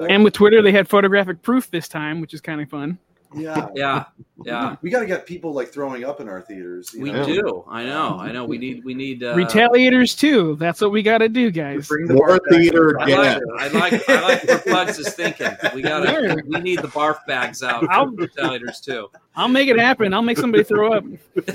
And 0.08 0.24
with 0.24 0.32
Twitter, 0.32 0.62
they 0.62 0.72
had 0.72 0.88
photographic 0.88 1.42
proof 1.42 1.70
this 1.70 1.86
time, 1.86 2.20
which 2.22 2.32
is 2.32 2.40
kind 2.40 2.60
of 2.60 2.68
fun. 2.70 2.98
Yeah, 3.34 3.68
Yeah, 3.74 4.04
yeah. 4.44 4.76
we 4.82 4.90
got 4.90 5.00
to 5.00 5.06
get 5.06 5.24
people 5.26 5.52
like 5.52 5.68
throwing 5.68 6.04
up 6.04 6.20
in 6.20 6.28
our 6.28 6.40
theaters. 6.40 6.92
you 6.94 7.02
We 7.02 7.12
know? 7.12 7.24
do. 7.24 7.64
I 7.68 7.84
know. 7.84 8.16
I 8.18 8.32
know. 8.32 8.44
We 8.44 8.58
need. 8.58 8.84
We 8.84 8.92
need. 8.94 9.22
Uh, 9.22 9.34
Retaliators 9.36 10.18
too. 10.18 10.56
That's 10.56 10.80
what 10.80 10.90
we 10.90 11.02
got 11.02 11.18
to 11.18 11.28
do, 11.28 11.50
guys. 11.50 11.86
Bring 11.88 12.06
the 12.06 12.14
More 12.14 12.26
bar 12.26 12.40
back. 12.40 12.58
theater 12.58 13.00
I 13.00 13.04
like, 13.06 13.42
I 13.58 13.68
like. 13.68 14.08
I 14.08 14.20
like 14.20 14.44
where 14.44 14.58
Bugs 14.66 14.98
is 14.98 15.14
thinking. 15.14 15.50
We 15.74 15.82
got. 15.82 16.00
to 16.00 16.42
We 16.46 16.60
need 16.60 16.80
the 16.80 16.88
barf 16.88 17.24
bags 17.26 17.62
out. 17.62 17.86
I'll- 17.90 18.06
for 18.06 18.26
Retaliators 18.26 18.80
too. 18.82 19.08
I'll 19.40 19.48
make 19.48 19.68
it 19.70 19.78
happen. 19.78 20.12
I'll 20.12 20.20
make 20.20 20.36
somebody 20.36 20.64
throw 20.64 20.92
up. 20.92 21.02
We're- 21.02 21.16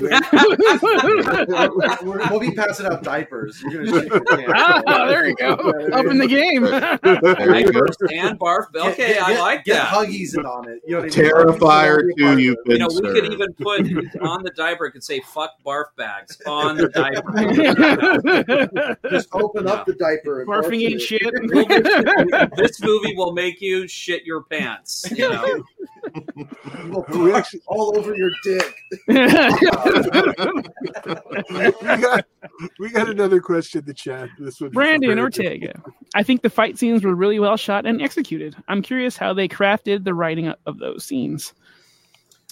we're- 2.02 2.26
we'll 2.30 2.40
be 2.40 2.50
passing 2.50 2.86
out 2.86 3.04
diapers. 3.04 3.62
You're 3.62 3.84
gonna 3.86 4.00
shake 4.00 4.10
your 4.12 4.24
pants. 4.24 4.52
ah, 4.56 5.06
there 5.06 5.28
you 5.28 5.36
go. 5.36 5.52
Up 5.92 6.06
in 6.06 6.18
the 6.18 6.26
game. 6.26 6.62
There 6.64 7.56
you 7.60 7.66
go. 7.70 7.80
Diapers 7.86 7.96
and 8.12 8.38
barf. 8.40 8.66
Okay, 8.74 9.14
get, 9.14 9.22
I 9.22 9.32
get- 9.34 9.40
like 9.40 9.64
get 9.64 9.74
that. 9.74 9.86
Huggies 9.86 10.36
on 10.44 10.68
it. 10.68 10.82
You 10.84 10.96
know 10.96 11.02
what 11.02 11.16
I 11.16 11.20
mean? 11.20 11.30
Terrifier 11.30 12.00
Huggies 12.18 12.24
will 12.24 12.34
2, 12.34 12.38
you've 12.42 12.64
been 12.64 12.72
You 12.72 12.78
know, 12.80 12.88
we 12.88 12.94
served. 12.96 13.14
could 13.20 13.32
even 13.32 13.52
put 13.54 14.20
on 14.20 14.42
the 14.42 14.50
diaper. 14.56 14.86
It 14.86 14.90
could 14.90 15.04
say 15.04 15.20
"fuck 15.20 15.52
barf 15.64 15.84
bags" 15.96 16.40
on 16.44 16.76
the 16.76 16.88
diaper. 16.88 17.32
Just 19.10 19.28
open 19.32 19.68
up 19.68 19.86
the 19.86 19.94
diaper. 19.94 20.40
And 20.40 20.48
Barfing 20.50 20.64
barf 20.64 20.74
ain't 20.74 20.92
in 20.92 20.98
it. 20.98 21.00
shit. 21.00 22.50
this 22.56 22.82
movie 22.82 23.14
will 23.14 23.32
make 23.32 23.60
you 23.60 23.86
shit 23.86 24.24
your 24.24 24.42
pants. 24.42 25.04
You 25.12 25.30
know, 25.30 25.64
We 27.10 27.32
actually- 27.32 27.60
all 27.76 27.96
over 27.96 28.14
your 28.14 28.30
dick. 28.42 28.82
we, 29.06 29.16
got, 32.00 32.24
we 32.78 32.88
got 32.90 33.08
another 33.08 33.40
question 33.40 33.80
in 33.80 33.86
the 33.86 33.94
chat. 33.94 34.28
This 34.38 34.60
one, 34.60 34.70
Brandon 34.70 35.18
Ortega. 35.18 35.82
I 36.14 36.22
think 36.22 36.42
the 36.42 36.50
fight 36.50 36.78
scenes 36.78 37.04
were 37.04 37.14
really 37.14 37.38
well 37.38 37.56
shot 37.56 37.86
and 37.86 38.00
executed. 38.00 38.56
I'm 38.68 38.82
curious 38.82 39.16
how 39.16 39.34
they 39.34 39.48
crafted 39.48 40.04
the 40.04 40.14
writing 40.14 40.52
of 40.66 40.78
those 40.78 41.04
scenes. 41.04 41.52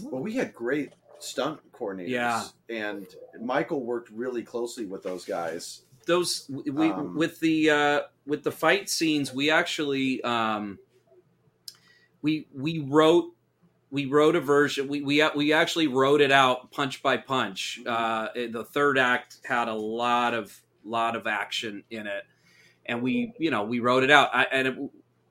Well, 0.03 0.23
we 0.23 0.35
had 0.35 0.53
great 0.55 0.93
stunt 1.19 1.61
coordinators. 1.73 2.09
Yeah. 2.09 2.45
And 2.69 3.07
Michael 3.41 3.85
worked 3.85 4.11
really 4.11 4.43
closely 4.43 4.87
with 4.87 5.03
those 5.03 5.25
guys. 5.25 5.83
those 6.07 6.51
we 6.51 6.91
Um, 6.91 7.17
with 7.17 7.41
the 7.41 7.71
uh 7.71 8.01
with 8.27 8.43
the 8.43 8.53
fight 8.53 8.91
scenes 8.91 9.33
we 9.33 9.51
actually 9.51 10.23
um 10.23 10.79
we 12.21 12.47
we 12.55 12.81
wrote 12.81 13.33
we 13.95 14.07
wrote 14.07 14.35
a 14.35 14.41
version 14.41 14.89
we 14.89 15.01
we 15.03 15.25
we 15.37 15.53
actually 15.53 15.87
wrote 15.87 16.21
it 16.21 16.33
out 16.33 16.73
punch 16.73 17.01
by 17.03 17.17
punch 17.17 17.79
uh 17.87 18.27
the 18.35 18.65
third 18.73 18.99
act 18.99 19.39
had 19.45 19.69
a 19.69 19.75
lot 19.75 20.35
of 20.35 20.61
lot 20.85 21.15
of 21.15 21.29
action 21.29 21.85
in 21.91 22.07
it 22.09 22.25
and 22.87 23.03
we 23.03 23.33
you 23.39 23.51
know 23.51 23.63
we 23.63 23.79
wrote 23.79 24.03
it 24.03 24.11
out 24.11 24.29
I, 24.35 24.47
and 24.51 24.69
it, 24.69 24.79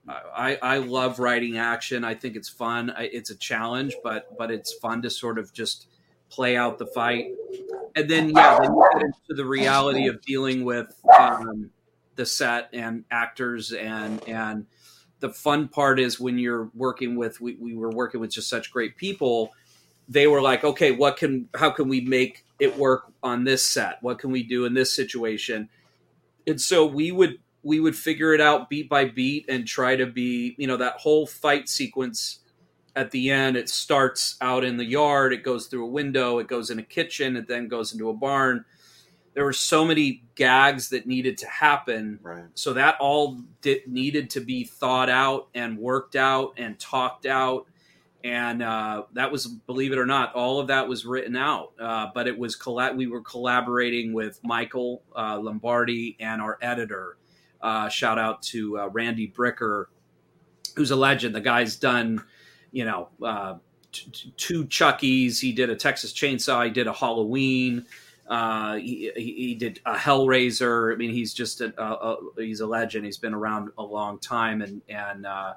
I, 0.08 0.58
I 0.60 0.78
love 0.78 1.18
writing 1.18 1.56
action. 1.56 2.04
I 2.04 2.14
think 2.14 2.36
it's 2.36 2.48
fun. 2.48 2.90
I, 2.90 3.04
it's 3.04 3.30
a 3.30 3.36
challenge, 3.36 3.96
but 4.02 4.36
but 4.36 4.50
it's 4.50 4.72
fun 4.74 5.02
to 5.02 5.10
sort 5.10 5.38
of 5.38 5.52
just 5.52 5.86
play 6.28 6.56
out 6.56 6.78
the 6.78 6.86
fight. 6.86 7.32
And 7.96 8.10
then 8.10 8.30
yeah, 8.30 8.58
then 8.60 8.74
you 8.74 8.88
get 8.92 9.02
into 9.02 9.34
the 9.34 9.46
reality 9.46 10.06
of 10.08 10.20
dealing 10.20 10.64
with 10.64 10.94
um, 11.18 11.70
the 12.16 12.26
set 12.26 12.68
and 12.72 13.04
actors 13.10 13.72
and 13.72 14.22
and 14.28 14.66
the 15.24 15.32
fun 15.32 15.68
part 15.68 15.98
is 15.98 16.20
when 16.20 16.38
you're 16.38 16.70
working 16.74 17.16
with 17.16 17.40
we, 17.40 17.54
we 17.54 17.74
were 17.74 17.90
working 17.90 18.20
with 18.20 18.30
just 18.30 18.48
such 18.48 18.70
great 18.70 18.96
people 18.96 19.52
they 20.08 20.26
were 20.26 20.42
like 20.42 20.64
okay 20.64 20.92
what 20.92 21.16
can 21.16 21.48
how 21.54 21.70
can 21.70 21.88
we 21.88 22.00
make 22.00 22.44
it 22.58 22.76
work 22.78 23.12
on 23.22 23.44
this 23.44 23.64
set? 23.64 23.98
What 24.02 24.18
can 24.18 24.30
we 24.30 24.42
do 24.42 24.64
in 24.64 24.74
this 24.74 24.94
situation? 24.94 25.68
And 26.46 26.60
so 26.60 26.86
we 26.86 27.10
would 27.10 27.38
we 27.62 27.80
would 27.80 27.96
figure 27.96 28.34
it 28.34 28.40
out 28.40 28.68
beat 28.68 28.88
by 28.88 29.06
beat 29.06 29.46
and 29.48 29.66
try 29.66 29.96
to 29.96 30.06
be 30.06 30.54
you 30.58 30.66
know 30.66 30.76
that 30.76 30.96
whole 30.96 31.26
fight 31.26 31.68
sequence 31.68 32.40
at 32.96 33.10
the 33.10 33.30
end 33.30 33.56
it 33.56 33.68
starts 33.68 34.36
out 34.40 34.62
in 34.62 34.76
the 34.76 34.84
yard 34.84 35.32
it 35.32 35.42
goes 35.42 35.66
through 35.66 35.84
a 35.84 35.90
window 35.90 36.38
it 36.38 36.46
goes 36.46 36.70
in 36.70 36.78
a 36.78 36.82
kitchen 36.82 37.36
it 37.36 37.48
then 37.48 37.66
goes 37.66 37.92
into 37.92 38.08
a 38.08 38.14
barn 38.14 38.64
there 39.34 39.44
were 39.44 39.52
so 39.52 39.84
many 39.84 40.22
gags 40.36 40.88
that 40.90 41.06
needed 41.06 41.38
to 41.38 41.46
happen. 41.48 42.18
Right. 42.22 42.44
so 42.54 42.72
that 42.74 42.96
all 43.00 43.40
did, 43.60 43.86
needed 43.86 44.30
to 44.30 44.40
be 44.40 44.64
thought 44.64 45.10
out 45.10 45.48
and 45.54 45.76
worked 45.76 46.16
out 46.16 46.54
and 46.56 46.78
talked 46.78 47.26
out. 47.26 47.66
And 48.22 48.62
uh, 48.62 49.02
that 49.12 49.30
was 49.30 49.46
believe 49.46 49.92
it 49.92 49.98
or 49.98 50.06
not 50.06 50.34
all 50.34 50.58
of 50.58 50.68
that 50.68 50.88
was 50.88 51.04
written 51.04 51.36
out. 51.36 51.72
Uh, 51.78 52.06
but 52.14 52.26
it 52.26 52.38
was 52.38 52.56
colla- 52.56 52.94
we 52.94 53.06
were 53.06 53.20
collaborating 53.20 54.12
with 54.14 54.40
michael 54.42 55.02
uh, 55.14 55.38
lombardi 55.38 56.16
and 56.20 56.40
our 56.40 56.56
editor. 56.62 57.18
Uh, 57.60 57.88
shout 57.88 58.18
out 58.18 58.40
to 58.42 58.78
uh, 58.78 58.88
randy 58.88 59.28
bricker 59.36 59.86
who's 60.76 60.90
a 60.90 60.96
legend. 60.96 61.34
The 61.34 61.40
guy's 61.40 61.76
done 61.76 62.22
you 62.72 62.84
know 62.84 63.08
uh, 63.22 63.56
t- 63.92 64.10
t- 64.10 64.34
two 64.36 64.64
chuckies. 64.66 65.40
He 65.40 65.52
did 65.52 65.68
a 65.68 65.76
texas 65.76 66.12
chainsaw. 66.14 66.64
He 66.64 66.70
did 66.70 66.86
a 66.86 66.92
halloween 66.94 67.84
uh, 68.28 68.74
he, 68.76 69.10
he 69.16 69.54
did 69.54 69.80
a 69.84 69.94
Hellraiser. 69.94 70.92
I 70.92 70.96
mean, 70.96 71.10
he's 71.10 71.34
just 71.34 71.60
a, 71.60 71.72
a, 71.82 72.12
a 72.12 72.16
he's 72.38 72.60
a 72.60 72.66
legend. 72.66 73.04
He's 73.04 73.18
been 73.18 73.34
around 73.34 73.70
a 73.76 73.82
long 73.82 74.18
time, 74.18 74.62
and 74.62 74.80
and 74.88 75.26
uh, 75.26 75.54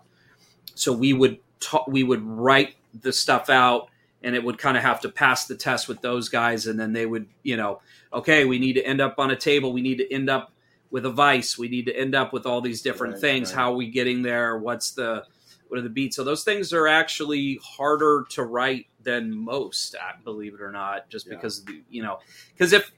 so 0.75 0.91
we 0.93 1.13
would 1.13 1.39
ta- 1.59 1.85
we 1.87 2.03
would 2.03 2.23
write 2.23 2.75
the 3.01 3.13
stuff 3.13 3.49
out, 3.49 3.89
and 4.23 4.35
it 4.35 4.43
would 4.43 4.57
kind 4.57 4.75
of 4.75 4.83
have 4.83 5.01
to 5.01 5.09
pass 5.09 5.45
the 5.45 5.55
test 5.55 5.87
with 5.87 6.01
those 6.01 6.29
guys, 6.29 6.67
and 6.67 6.79
then 6.79 6.93
they 6.93 7.05
would 7.05 7.27
you 7.43 7.55
know, 7.57 7.79
okay, 8.11 8.45
we 8.45 8.59
need 8.59 8.73
to 8.73 8.83
end 8.83 8.99
up 9.01 9.15
on 9.17 9.31
a 9.31 9.35
table. 9.35 9.71
We 9.71 9.81
need 9.81 9.99
to 9.99 10.11
end 10.13 10.29
up 10.29 10.51
with 10.91 11.05
a 11.05 11.11
vice. 11.11 11.57
We 11.57 11.67
need 11.69 11.85
to 11.87 11.95
end 11.95 12.15
up 12.15 12.31
with 12.33 12.45
all 12.45 12.61
these 12.61 12.81
different 12.81 13.13
Right, 13.15 13.21
things. 13.21 13.51
right. 13.51 13.59
How 13.59 13.71
are 13.73 13.75
we 13.75 13.89
getting 13.89 14.21
there? 14.21 14.57
What's 14.57 14.91
the 14.91 15.25
what 15.69 15.79
are 15.79 15.83
the 15.83 15.89
beats? 15.89 16.15
So 16.15 16.23
those 16.23 16.43
things 16.43 16.73
are 16.73 16.87
actually 16.87 17.59
harder 17.63 18.25
to 18.31 18.43
write 18.43 18.87
than 19.03 19.35
most, 19.35 19.95
uh, 19.95 20.13
believe 20.23 20.53
it 20.53 20.61
or 20.61 20.71
not, 20.71 21.09
just 21.09 21.27
Yeah. 21.27 21.35
because 21.35 21.63
the, 21.65 21.81
you 21.89 22.03
know, 22.03 22.19
because 22.53 22.73
if 22.73 22.91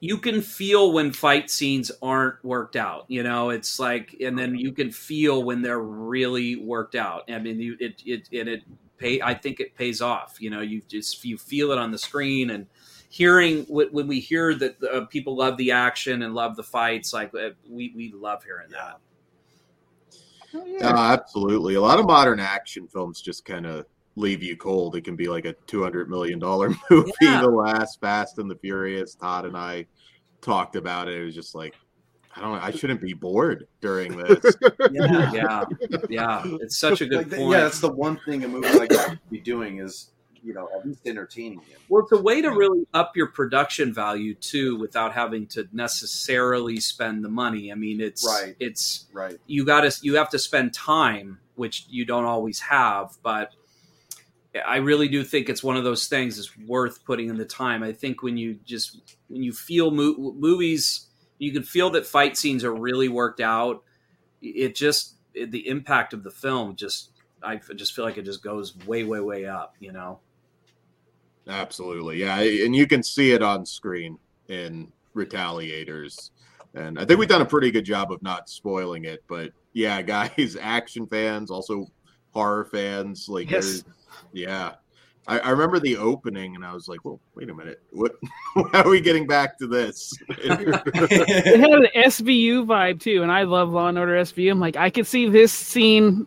you 0.00 0.18
can 0.18 0.42
feel 0.42 0.92
when 0.92 1.10
fight 1.12 1.50
scenes 1.50 1.90
aren't 2.02 2.44
worked 2.44 2.76
out, 2.76 3.06
you 3.08 3.22
know, 3.22 3.50
it's 3.50 3.78
like, 3.78 4.14
and 4.20 4.38
then 4.38 4.54
you 4.54 4.72
can 4.72 4.90
feel 4.90 5.42
when 5.42 5.62
they're 5.62 5.80
really 5.80 6.56
worked 6.56 6.94
out. 6.94 7.30
I 7.30 7.38
mean, 7.38 7.58
you, 7.58 7.76
it, 7.80 8.02
it, 8.04 8.28
and 8.38 8.48
it 8.48 8.62
pay, 8.98 9.20
I 9.22 9.34
think 9.34 9.58
it 9.58 9.74
pays 9.74 10.00
off, 10.00 10.36
you 10.38 10.50
know, 10.50 10.60
you 10.60 10.82
just, 10.86 11.24
you 11.24 11.38
feel 11.38 11.72
it 11.72 11.78
on 11.78 11.90
the 11.90 11.98
screen 11.98 12.50
and 12.50 12.66
hearing 13.08 13.64
when 13.68 13.86
when 13.92 14.06
we 14.08 14.20
hear 14.20 14.54
that 14.54 14.76
uh, 14.82 15.04
people 15.06 15.36
love 15.36 15.56
the 15.56 15.70
action 15.70 16.22
and 16.22 16.34
love 16.34 16.56
the 16.56 16.62
fights, 16.62 17.12
like 17.12 17.32
uh, 17.34 17.50
we, 17.68 17.92
we 17.96 18.12
love 18.12 18.44
hearing 18.44 18.68
that. 18.70 18.98
Oh, 20.56 20.64
yeah, 20.66 20.88
uh, 20.88 21.12
absolutely. 21.12 21.74
A 21.74 21.80
lot 21.80 21.98
of 21.98 22.06
modern 22.06 22.40
action 22.40 22.86
films 22.88 23.20
just 23.20 23.44
kind 23.44 23.66
of 23.66 23.86
leave 24.16 24.42
you 24.42 24.56
cold. 24.56 24.96
It 24.96 25.02
can 25.04 25.16
be 25.16 25.28
like 25.28 25.44
a 25.44 25.52
two 25.66 25.82
hundred 25.82 26.08
million 26.08 26.38
dollar 26.38 26.70
movie. 26.90 27.12
Yeah. 27.20 27.42
The 27.42 27.48
last 27.48 28.00
Fast 28.00 28.38
and 28.38 28.50
the 28.50 28.56
Furious. 28.56 29.14
Todd 29.14 29.44
and 29.44 29.56
I 29.56 29.86
talked 30.40 30.76
about 30.76 31.08
it. 31.08 31.20
It 31.20 31.24
was 31.24 31.34
just 31.34 31.54
like, 31.54 31.74
I 32.34 32.40
don't 32.40 32.52
know. 32.52 32.60
I 32.62 32.70
shouldn't 32.70 33.00
be 33.00 33.12
bored 33.14 33.66
during 33.80 34.16
this. 34.16 34.38
Yeah. 34.92 35.32
Yeah. 35.32 35.64
Yeah. 36.08 36.44
It's 36.60 36.78
such 36.78 37.00
a 37.00 37.06
good 37.06 37.30
Like, 37.30 37.38
point. 37.38 37.52
yeah, 37.52 37.60
that's 37.64 37.80
the 37.80 37.90
one 37.92 38.18
thing 38.24 38.44
a 38.44 38.48
movie 38.48 38.78
like 38.78 38.90
that 38.90 39.08
could 39.10 39.20
be 39.30 39.40
doing 39.40 39.78
is, 39.78 40.12
you 40.46 40.54
know, 40.54 40.68
at 40.72 40.86
least 40.86 41.06
entertaining 41.06 41.60
you. 41.68 41.76
Well, 41.88 42.04
it's 42.04 42.12
a 42.12 42.22
way 42.22 42.40
to 42.40 42.50
really 42.50 42.86
up 42.94 43.16
your 43.16 43.26
production 43.26 43.92
value 43.92 44.34
too, 44.34 44.78
without 44.78 45.12
having 45.12 45.46
to 45.48 45.68
necessarily 45.72 46.78
spend 46.78 47.24
the 47.24 47.28
money. 47.28 47.72
I 47.72 47.74
mean, 47.74 48.00
it's 48.00 48.24
Right. 48.24 48.54
It's 48.60 49.06
Right. 49.12 49.38
you 49.46 49.64
got 49.64 49.80
to 49.80 49.98
you 50.02 50.14
have 50.16 50.30
to 50.30 50.38
spend 50.38 50.72
time, 50.72 51.40
which 51.56 51.86
you 51.90 52.04
don't 52.04 52.24
always 52.24 52.60
have. 52.60 53.16
But 53.22 53.52
I 54.66 54.76
really 54.76 55.08
do 55.08 55.22
think 55.24 55.48
it's 55.48 55.62
one 55.64 55.76
of 55.76 55.84
those 55.84 56.06
things 56.06 56.38
is 56.38 56.56
worth 56.66 57.04
putting 57.04 57.28
in 57.28 57.36
the 57.36 57.44
time. 57.44 57.82
I 57.82 57.92
think 57.92 58.22
when 58.22 58.36
you 58.36 58.58
just 58.64 59.16
when 59.28 59.42
you 59.42 59.52
feel 59.52 59.90
mo- 59.90 60.34
movies, 60.38 61.08
you 61.38 61.52
can 61.52 61.62
feel 61.64 61.90
that 61.90 62.06
fight 62.06 62.36
scenes 62.36 62.64
are 62.64 62.74
really 62.74 63.08
worked 63.08 63.40
out. 63.40 63.82
It 64.40 64.74
just 64.76 65.16
it, 65.34 65.50
the 65.50 65.68
impact 65.68 66.14
of 66.14 66.22
the 66.22 66.30
film 66.30 66.76
just 66.76 67.10
I 67.42 67.56
just 67.74 67.94
feel 67.94 68.04
like 68.04 68.16
it 68.16 68.24
just 68.24 68.42
goes 68.42 68.74
way 68.86 69.04
way 69.04 69.20
way 69.20 69.46
up. 69.46 69.74
You 69.80 69.92
know. 69.92 70.20
Absolutely, 71.48 72.18
yeah, 72.18 72.40
and 72.40 72.74
you 72.74 72.86
can 72.86 73.02
see 73.02 73.32
it 73.32 73.42
on 73.42 73.64
screen 73.64 74.18
in 74.48 74.90
Retaliators, 75.14 76.30
and 76.74 76.98
I 76.98 77.04
think 77.04 77.20
we've 77.20 77.28
done 77.28 77.42
a 77.42 77.46
pretty 77.46 77.70
good 77.70 77.84
job 77.84 78.10
of 78.10 78.22
not 78.22 78.48
spoiling 78.48 79.04
it. 79.04 79.22
But 79.28 79.52
yeah, 79.72 80.02
guys, 80.02 80.56
action 80.60 81.06
fans, 81.06 81.50
also 81.50 81.86
horror 82.32 82.64
fans, 82.64 83.28
like 83.28 83.50
Yes. 83.50 83.84
yeah. 84.32 84.72
I, 85.28 85.40
I 85.40 85.50
remember 85.50 85.80
the 85.80 85.96
opening, 85.96 86.54
and 86.54 86.64
I 86.64 86.72
was 86.72 86.88
like, 86.88 87.04
"Well, 87.04 87.20
wait 87.34 87.50
a 87.50 87.54
minute, 87.54 87.80
what? 87.90 88.12
How 88.72 88.84
are 88.84 88.88
we 88.88 89.00
getting 89.00 89.26
back 89.26 89.58
to 89.58 89.66
this?" 89.66 90.12
It 90.28 91.60
had 91.60 91.70
an 91.70 91.88
SVU 91.96 92.64
vibe 92.64 93.00
too, 93.00 93.22
and 93.22 93.32
I 93.32 93.42
love 93.42 93.70
Law 93.70 93.88
and 93.88 93.98
Order 93.98 94.14
SVU. 94.14 94.50
I'm 94.50 94.60
like, 94.60 94.76
I 94.76 94.90
could 94.90 95.06
see 95.06 95.28
this 95.28 95.52
scene 95.52 96.26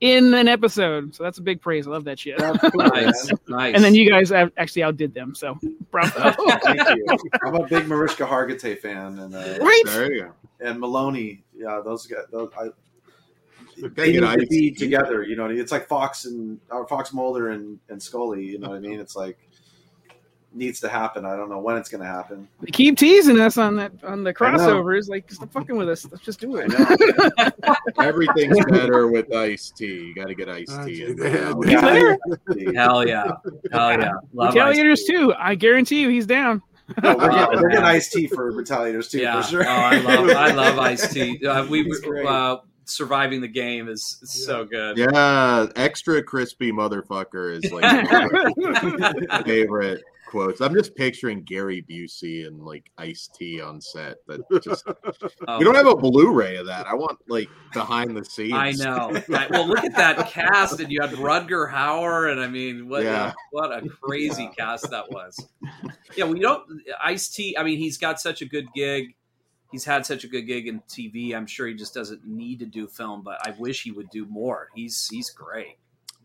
in 0.00 0.32
an 0.32 0.48
episode, 0.48 1.14
so 1.14 1.22
that's 1.22 1.38
a 1.38 1.42
big 1.42 1.60
praise. 1.60 1.86
I 1.86 1.90
love 1.90 2.04
that 2.04 2.18
shit. 2.18 2.38
That's 2.38 2.58
cool, 2.70 2.70
Nice, 2.94 3.30
nice. 3.48 3.74
And 3.74 3.84
then 3.84 3.94
you 3.94 4.08
guys 4.10 4.30
have 4.30 4.50
actually 4.56 4.82
outdid 4.82 5.12
them, 5.12 5.34
so 5.34 5.58
bravo. 5.90 6.32
Thank 6.64 6.88
you. 6.96 7.06
I'm 7.44 7.54
a 7.56 7.66
big 7.66 7.86
Mariska 7.86 8.24
Hargitay 8.24 8.78
fan, 8.78 9.18
and 9.18 9.34
uh, 9.34 9.58
right? 9.60 9.82
there 9.86 10.12
you 10.12 10.22
go. 10.22 10.32
and 10.66 10.80
Meloni. 10.80 11.42
Yeah, 11.54 11.82
those 11.84 12.06
guys. 12.06 12.24
Those, 12.32 12.50
I, 12.58 12.68
they 13.94 14.12
get 14.12 14.22
need 14.22 14.40
to 14.40 14.46
be 14.46 14.70
together. 14.70 15.22
You 15.22 15.36
know, 15.36 15.44
I 15.44 15.48
mean? 15.48 15.58
it's 15.58 15.72
like 15.72 15.86
Fox 15.86 16.24
and 16.24 16.58
or 16.70 16.86
Fox 16.88 17.12
Mulder 17.12 17.50
and, 17.50 17.78
and 17.88 18.02
Scully. 18.02 18.44
You 18.44 18.58
know 18.58 18.70
what 18.70 18.76
I 18.76 18.80
mean? 18.80 19.00
It's 19.00 19.16
like 19.16 19.38
needs 20.52 20.80
to 20.80 20.88
happen. 20.88 21.24
I 21.24 21.36
don't 21.36 21.48
know 21.48 21.58
when 21.60 21.76
it's 21.76 21.88
going 21.88 22.00
to 22.02 22.06
happen. 22.08 22.48
They 22.60 22.70
keep 22.70 22.98
teasing 22.98 23.38
us 23.40 23.56
on 23.56 23.76
that 23.76 23.92
on 24.04 24.24
the 24.24 24.34
crossovers. 24.34 25.08
Like, 25.08 25.30
stop 25.30 25.52
fucking 25.52 25.76
with 25.76 25.88
us. 25.88 26.06
Let's 26.10 26.24
just 26.24 26.40
do 26.40 26.56
it. 26.56 26.72
Everything's 27.98 28.64
better 28.68 29.08
with 29.08 29.32
Ice-T. 29.34 29.84
You 29.86 30.14
got 30.14 30.26
to 30.28 30.34
get 30.34 30.48
iced 30.48 30.72
Uh, 30.72 30.84
tea. 30.84 31.04
In 31.04 31.16
they- 31.16 31.30
there. 31.30 32.18
they- 32.48 32.74
Hell 32.74 33.06
yeah, 33.06 33.30
hell 33.72 33.92
yeah. 33.92 34.10
Love 34.32 34.54
Retaliators 34.54 35.06
too. 35.06 35.32
I 35.38 35.54
guarantee 35.54 36.00
you, 36.00 36.08
he's 36.08 36.26
down. 36.26 36.62
No, 37.02 37.14
we're, 37.16 37.28
getting, 37.30 37.38
Oh, 37.58 37.62
we're 37.62 37.68
getting 37.70 37.84
Ice-T 37.84 38.26
for 38.28 38.52
Retaliators 38.52 39.10
too, 39.10 39.18
Yeah, 39.20 39.40
for 39.42 39.48
sure. 39.48 39.64
oh, 39.64 39.68
I 39.70 39.98
love 40.00 40.30
I 40.30 40.52
love 40.52 40.78
Ice 40.78 41.12
T. 41.12 41.44
Uh, 41.46 41.64
we 41.66 41.88
uh, 42.26 42.56
surviving 42.84 43.40
the 43.40 43.48
game 43.48 43.88
is, 43.88 44.18
is 44.22 44.44
so 44.44 44.64
good. 44.64 44.98
Yeah, 44.98 45.66
extra 45.76 46.22
crispy 46.22 46.72
motherfucker 46.72 47.62
is 47.62 47.70
like 47.72 47.84
favorite 49.44 50.02
quotes. 50.30 50.60
I'm 50.60 50.72
just 50.74 50.94
picturing 50.94 51.42
Gary 51.42 51.84
Busey 51.90 52.46
and 52.46 52.60
like 52.62 52.90
Ice 52.98 53.28
T 53.36 53.60
on 53.60 53.80
set. 53.80 54.16
That 54.26 54.40
just 54.62 54.84
Oh, 55.48 55.58
we 55.58 55.64
don't 55.64 55.74
have 55.74 55.86
a 55.88 55.96
Blu-ray 55.96 56.56
of 56.56 56.66
that. 56.66 56.86
I 56.86 56.94
want 56.94 57.18
like 57.28 57.48
behind 57.72 58.16
the 58.16 58.24
scenes. 58.24 58.52
I 58.54 58.70
know. 58.72 59.12
I- 59.34 59.48
well, 59.50 59.66
look 59.66 59.84
at 59.84 59.96
that 59.96 60.28
cast, 60.30 60.80
and 60.80 60.90
you 60.90 61.00
had 61.00 61.10
Rutger 61.10 61.70
Hauer, 61.70 62.30
and 62.30 62.40
I 62.40 62.46
mean, 62.46 62.88
what 62.88 63.02
Yeah. 63.02 63.32
what 63.50 63.72
a 63.72 63.88
crazy 63.88 64.48
cast 64.56 64.88
that 64.90 65.10
was. 65.10 65.38
Yeah, 66.16 66.26
we 66.26 66.38
don't 66.40 66.62
Ice 67.02 67.28
T. 67.28 67.56
I 67.56 67.62
mean, 67.62 67.78
he's 67.78 67.98
got 67.98 68.20
such 68.20 68.40
a 68.42 68.46
good 68.46 68.66
gig. 68.74 69.14
He's 69.72 69.84
had 69.84 70.04
such 70.04 70.24
a 70.24 70.28
good 70.28 70.42
gig 70.48 70.66
in 70.66 70.80
TV. 70.88 71.32
I'm 71.34 71.46
sure 71.46 71.66
he 71.68 71.74
just 71.74 71.94
doesn't 71.94 72.26
need 72.26 72.58
to 72.58 72.66
do 72.66 72.88
film, 72.88 73.22
but 73.22 73.38
I 73.46 73.52
wish 73.58 73.82
he 73.84 73.92
would 73.92 74.10
do 74.10 74.26
more. 74.26 74.68
He's 74.74 75.08
he's 75.08 75.30
great. 75.30 75.76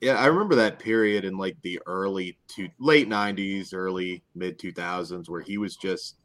Yeah, 0.02 0.16
I 0.16 0.26
remember 0.28 0.56
that 0.56 0.80
period 0.80 1.24
in 1.26 1.38
like 1.38 1.58
the 1.62 1.80
early 1.86 2.38
to 2.50 2.70
late 2.80 3.08
'90s, 3.08 3.74
early 3.74 4.24
mid 4.36 4.60
2000s, 4.60 5.30
where 5.30 5.42
he 5.42 5.58
was 5.58 5.76
just 5.76 6.18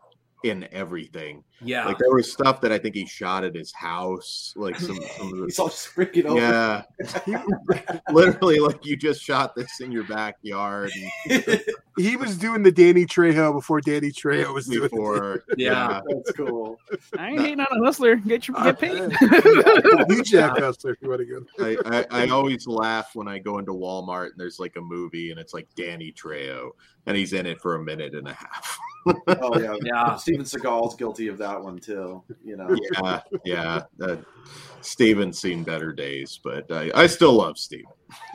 in 0.43 0.67
everything. 0.73 1.45
Yeah, 1.63 1.85
Like 1.87 1.99
there 1.99 2.15
was 2.15 2.33
stuff 2.33 2.63
that 2.63 2.73
I 2.73 2.79
think 2.79 2.95
he 2.95 3.05
shot 3.05 3.45
at 3.45 3.55
his 3.55 3.71
house, 3.73 4.55
like 4.57 4.79
some, 4.81 4.99
some 5.19 5.33
of 5.33 5.39
the 5.39 5.45
He's 5.45 5.59
all 5.59 5.69
just 5.69 5.95
freaking 5.95 6.25
over. 6.25 6.87
yeah, 7.27 7.45
literally 8.13 8.59
like 8.61 8.85
you 8.87 8.97
just 8.97 9.23
shot 9.23 9.55
this 9.55 9.81
in 9.81 9.93
your 9.93 10.05
backyard 10.05 10.91
and 11.29 11.63
He 11.99 12.17
was 12.17 12.39
doing 12.39 12.63
the 12.63 12.73
Danny 12.73 13.05
Trejo 13.05 13.53
before 13.53 13.83
Danny 13.83 14.11
Trejo 14.11 14.55
was 14.55 14.67
doing 14.67 14.89
before 14.89 15.45
Yeah. 15.59 16.01
That's 16.09 16.33
cool. 16.33 16.79
I 17.19 17.29
ain't 17.31 17.41
hating 17.41 17.61
on 17.61 17.67
a 17.71 17.85
hustler. 17.85 18.17
Get 18.17 18.49
your 18.49 18.57
get 18.63 18.79
paid. 18.79 19.13
You 20.09 20.23
Jack 20.25 20.59
Hustler, 20.59 20.93
if 20.93 21.03
you 21.03 21.11
want 21.11 21.21
to 21.21 21.27
go. 21.27 21.45
I, 21.59 22.07
I, 22.11 22.25
I 22.25 22.29
always 22.31 22.67
laugh 22.67 23.11
when 23.15 23.29
I 23.29 23.39
go 23.39 23.59
into 23.59 23.73
Walmart 23.73 24.31
and 24.31 24.39
there's 24.39 24.59
like 24.59 24.77
a 24.77 24.81
movie 24.81 25.31
and 25.31 25.39
it's 25.39 25.53
like 25.53 25.69
Danny 25.77 26.11
Trejo 26.11 26.71
and 27.07 27.17
he's 27.17 27.33
in 27.35 27.45
it 27.45 27.61
for 27.61 27.75
a 27.75 27.83
minute 27.83 28.15
and 28.15 28.29
a 28.29 28.33
half. 28.33 28.79
Oh 29.07 29.59
yeah, 29.61 29.77
Yeah. 29.83 30.17
Steven 30.17 30.45
Seagal's 30.45 30.95
guilty 30.97 31.29
of 31.29 31.39
that 31.39 31.63
one 31.63 31.79
too. 31.79 32.23
You 32.45 32.57
know. 32.57 32.77
Yeah, 33.03 33.21
yeah. 33.45 33.83
Uh, 34.01 34.17
Steven's 34.83 35.41
seen 35.41 35.63
better 35.63 35.93
days, 35.93 36.41
but 36.43 36.71
I, 36.71 36.91
I 36.95 37.07
still 37.07 37.33
love 37.35 37.59
Steven. 37.59 37.87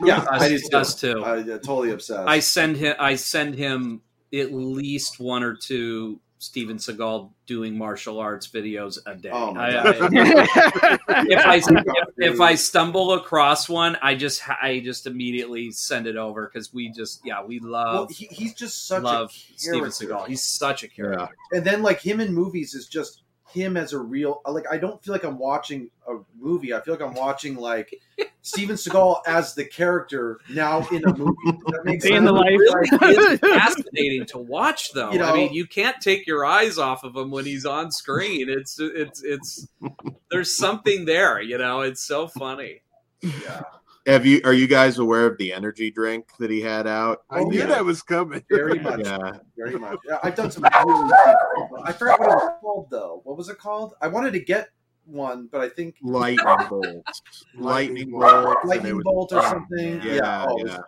Yeah, 0.02 0.18
Us- 0.18 0.42
I 0.42 0.48
do 0.48 0.58
too. 0.58 0.76
us 0.76 1.00
too. 1.00 1.24
I, 1.24 1.36
yeah, 1.36 1.58
totally 1.58 1.90
obsessed. 1.90 2.28
I 2.28 2.40
send 2.40 2.76
him. 2.76 2.94
I 2.98 3.16
send 3.16 3.54
him 3.54 4.02
at 4.34 4.52
least 4.52 5.20
one 5.20 5.42
or 5.42 5.54
two 5.54 6.20
Steven 6.38 6.76
Seagal 6.76 7.30
doing 7.46 7.78
martial 7.78 8.18
arts 8.18 8.46
videos 8.46 8.98
a 9.06 9.14
day. 9.14 9.30
Oh 9.32 9.54
I- 9.54 9.68
I- 9.68 10.98
if 11.28 11.46
I 11.46 11.56
if, 11.66 12.08
if 12.34 12.40
I 12.40 12.54
stumble 12.54 13.14
across 13.14 13.68
one, 13.68 13.96
I 14.02 14.14
just 14.14 14.42
I 14.48 14.80
just 14.80 15.06
immediately 15.06 15.70
send 15.70 16.06
it 16.06 16.16
over 16.16 16.50
because 16.52 16.72
we 16.74 16.90
just 16.90 17.22
yeah 17.24 17.42
we 17.44 17.60
well, 17.60 17.70
love 17.70 18.10
he, 18.10 18.26
he's 18.26 18.54
just 18.54 18.86
such 18.86 19.02
love 19.02 19.30
a 19.30 19.58
Steven. 19.58 19.88
Seagal. 19.90 20.28
He's 20.28 20.42
such 20.44 20.82
a 20.82 20.88
character. 20.88 21.28
Yeah. 21.52 21.58
and 21.58 21.66
then 21.66 21.82
like 21.82 22.00
him 22.00 22.20
in 22.20 22.34
movies 22.34 22.74
is 22.74 22.86
just 22.86 23.22
him 23.52 23.76
as 23.76 23.92
a 23.92 23.98
real 23.98 24.42
like 24.46 24.64
I 24.70 24.76
don't 24.76 25.02
feel 25.02 25.12
like 25.12 25.24
I'm 25.24 25.38
watching 25.38 25.90
a 26.08 26.16
movie. 26.38 26.74
I 26.74 26.80
feel 26.80 26.94
like 26.94 27.02
I'm 27.02 27.14
watching 27.14 27.56
like 27.56 27.94
Steven 28.46 28.76
Seagal 28.76 29.22
as 29.26 29.54
the 29.54 29.64
character 29.64 30.38
now 30.50 30.86
in 30.92 31.04
a 31.04 31.16
movie. 31.16 31.34
That 31.66 31.82
make 31.84 32.00
Day 32.00 32.10
sense? 32.10 32.18
in 32.18 32.24
the 32.24 32.32
life. 32.32 32.58
It's 33.02 33.40
fascinating 33.40 34.24
to 34.26 34.38
watch, 34.38 34.92
though. 34.92 35.10
You 35.12 35.20
I 35.22 35.26
know- 35.30 35.34
mean, 35.34 35.52
you 35.52 35.66
can't 35.66 36.00
take 36.00 36.26
your 36.28 36.44
eyes 36.46 36.78
off 36.78 37.02
of 37.02 37.16
him 37.16 37.30
when 37.32 37.44
he's 37.44 37.66
on 37.66 37.90
screen. 37.90 38.48
It's 38.48 38.78
it's 38.78 39.22
it's 39.24 39.66
there's 40.30 40.56
something 40.56 41.06
there. 41.06 41.40
You 41.40 41.58
know, 41.58 41.80
it's 41.80 42.02
so 42.04 42.28
funny. 42.28 42.82
Yeah. 43.20 43.62
Have 44.06 44.24
you 44.24 44.40
are 44.44 44.52
you 44.52 44.68
guys 44.68 44.98
aware 44.98 45.26
of 45.26 45.36
the 45.38 45.52
energy 45.52 45.90
drink 45.90 46.28
that 46.38 46.48
he 46.48 46.60
had 46.60 46.86
out? 46.86 47.24
I 47.28 47.40
Oh, 47.40 47.44
knew 47.48 47.58
yeah. 47.58 47.66
that 47.66 47.84
was 47.84 48.02
coming. 48.02 48.44
Very 48.48 48.78
much. 48.78 49.00
Yeah. 49.04 49.38
Very 49.56 49.76
much. 49.76 49.98
Yeah, 50.08 50.18
I've 50.22 50.36
done 50.36 50.52
some 50.52 50.62
really 50.62 51.12
I 51.84 51.92
forgot 51.92 52.20
what 52.20 52.28
it 52.30 52.34
was 52.36 52.52
called 52.60 52.86
though. 52.90 53.20
What 53.24 53.36
was 53.36 53.48
it 53.48 53.58
called? 53.58 53.94
I 54.00 54.06
wanted 54.06 54.32
to 54.34 54.40
get 54.40 54.68
one, 55.06 55.48
but 55.50 55.60
I 55.60 55.68
think 55.68 55.96
Lightning 56.02 56.44
bolt. 56.68 56.84
Lightning 57.54 58.10
Lightning 58.10 58.10
bolt. 58.10 58.64
lightning 58.64 59.00
bolt 59.02 59.32
or 59.32 59.42
something. 59.42 60.00
Yeah, 60.02 60.14
Yeah. 60.14 60.46
oh, 60.48 60.54
was 60.56 60.78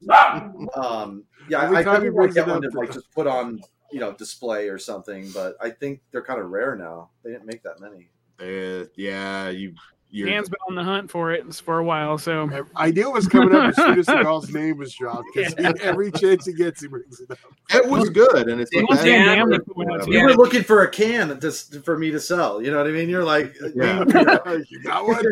yeah. 0.00 0.50
Um, 0.76 1.24
yeah, 1.48 1.62
Every 1.62 1.78
I, 1.78 1.80
I 1.80 1.82
time 1.82 2.02
he 2.02 2.08
definitely 2.08 2.10
want 2.10 2.14
brings 2.14 2.34
to 2.34 2.40
get 2.40 2.48
one 2.48 2.62
to 2.62 2.70
like 2.78 2.92
just 2.92 3.10
put 3.12 3.26
on, 3.26 3.60
you 3.90 4.00
know, 4.00 4.12
display 4.12 4.68
or 4.68 4.78
something. 4.78 5.30
But 5.32 5.56
I 5.60 5.70
think 5.70 6.00
they're 6.10 6.22
kind 6.22 6.40
of 6.40 6.50
rare 6.50 6.76
now. 6.76 7.10
They 7.24 7.30
didn't 7.30 7.46
make 7.46 7.62
that 7.64 7.80
many. 7.80 8.08
Uh, 8.40 8.86
yeah, 8.94 9.48
you 9.48 9.74
you're 10.10 10.28
Dan's 10.28 10.48
been 10.48 10.58
on 10.68 10.74
the 10.74 10.82
hunt 10.82 11.10
for 11.10 11.32
it 11.32 11.54
for 11.54 11.78
a 11.78 11.84
while, 11.84 12.16
so 12.18 12.66
I 12.74 12.90
knew 12.90 13.08
it 13.08 13.12
was 13.12 13.28
coming 13.28 13.54
up 13.54 13.68
as 13.70 13.76
soon 13.76 13.98
as 13.98 14.06
Seagal's 14.06 14.48
name 14.54 14.78
was 14.78 14.94
dropped 14.94 15.24
because 15.34 15.54
every 15.82 16.10
chance 16.12 16.46
he 16.46 16.54
gets, 16.54 16.80
he 16.80 16.88
brings 16.88 17.20
it 17.20 17.30
up. 17.30 17.38
it 17.70 17.86
was 17.86 18.08
good 18.08 18.48
and 18.48 18.60
it's 18.60 18.70
He 18.70 18.80
like 18.80 18.88
was 18.88 18.98
that- 19.00 19.04
Dan- 19.04 19.36
Damn, 19.38 19.50
they 19.50 19.58
put 19.58 19.76
one 19.76 20.00
out 20.00 20.08
You 20.08 20.22
were 20.24 20.34
looking 20.34 20.62
for 20.62 20.82
a 20.82 20.90
can 20.90 21.38
to, 21.40 21.50
for 21.52 21.98
me 21.98 22.10
to 22.10 22.18
sell. 22.20 22.62
You 22.62 22.70
know 22.70 22.78
what 22.78 22.86
I 22.86 22.90
mean? 22.90 23.08
You're 23.08 23.24
like, 23.24 23.54
Yeah. 23.74 24.04
you 24.68 24.82
got 24.82 25.06
one? 25.06 25.24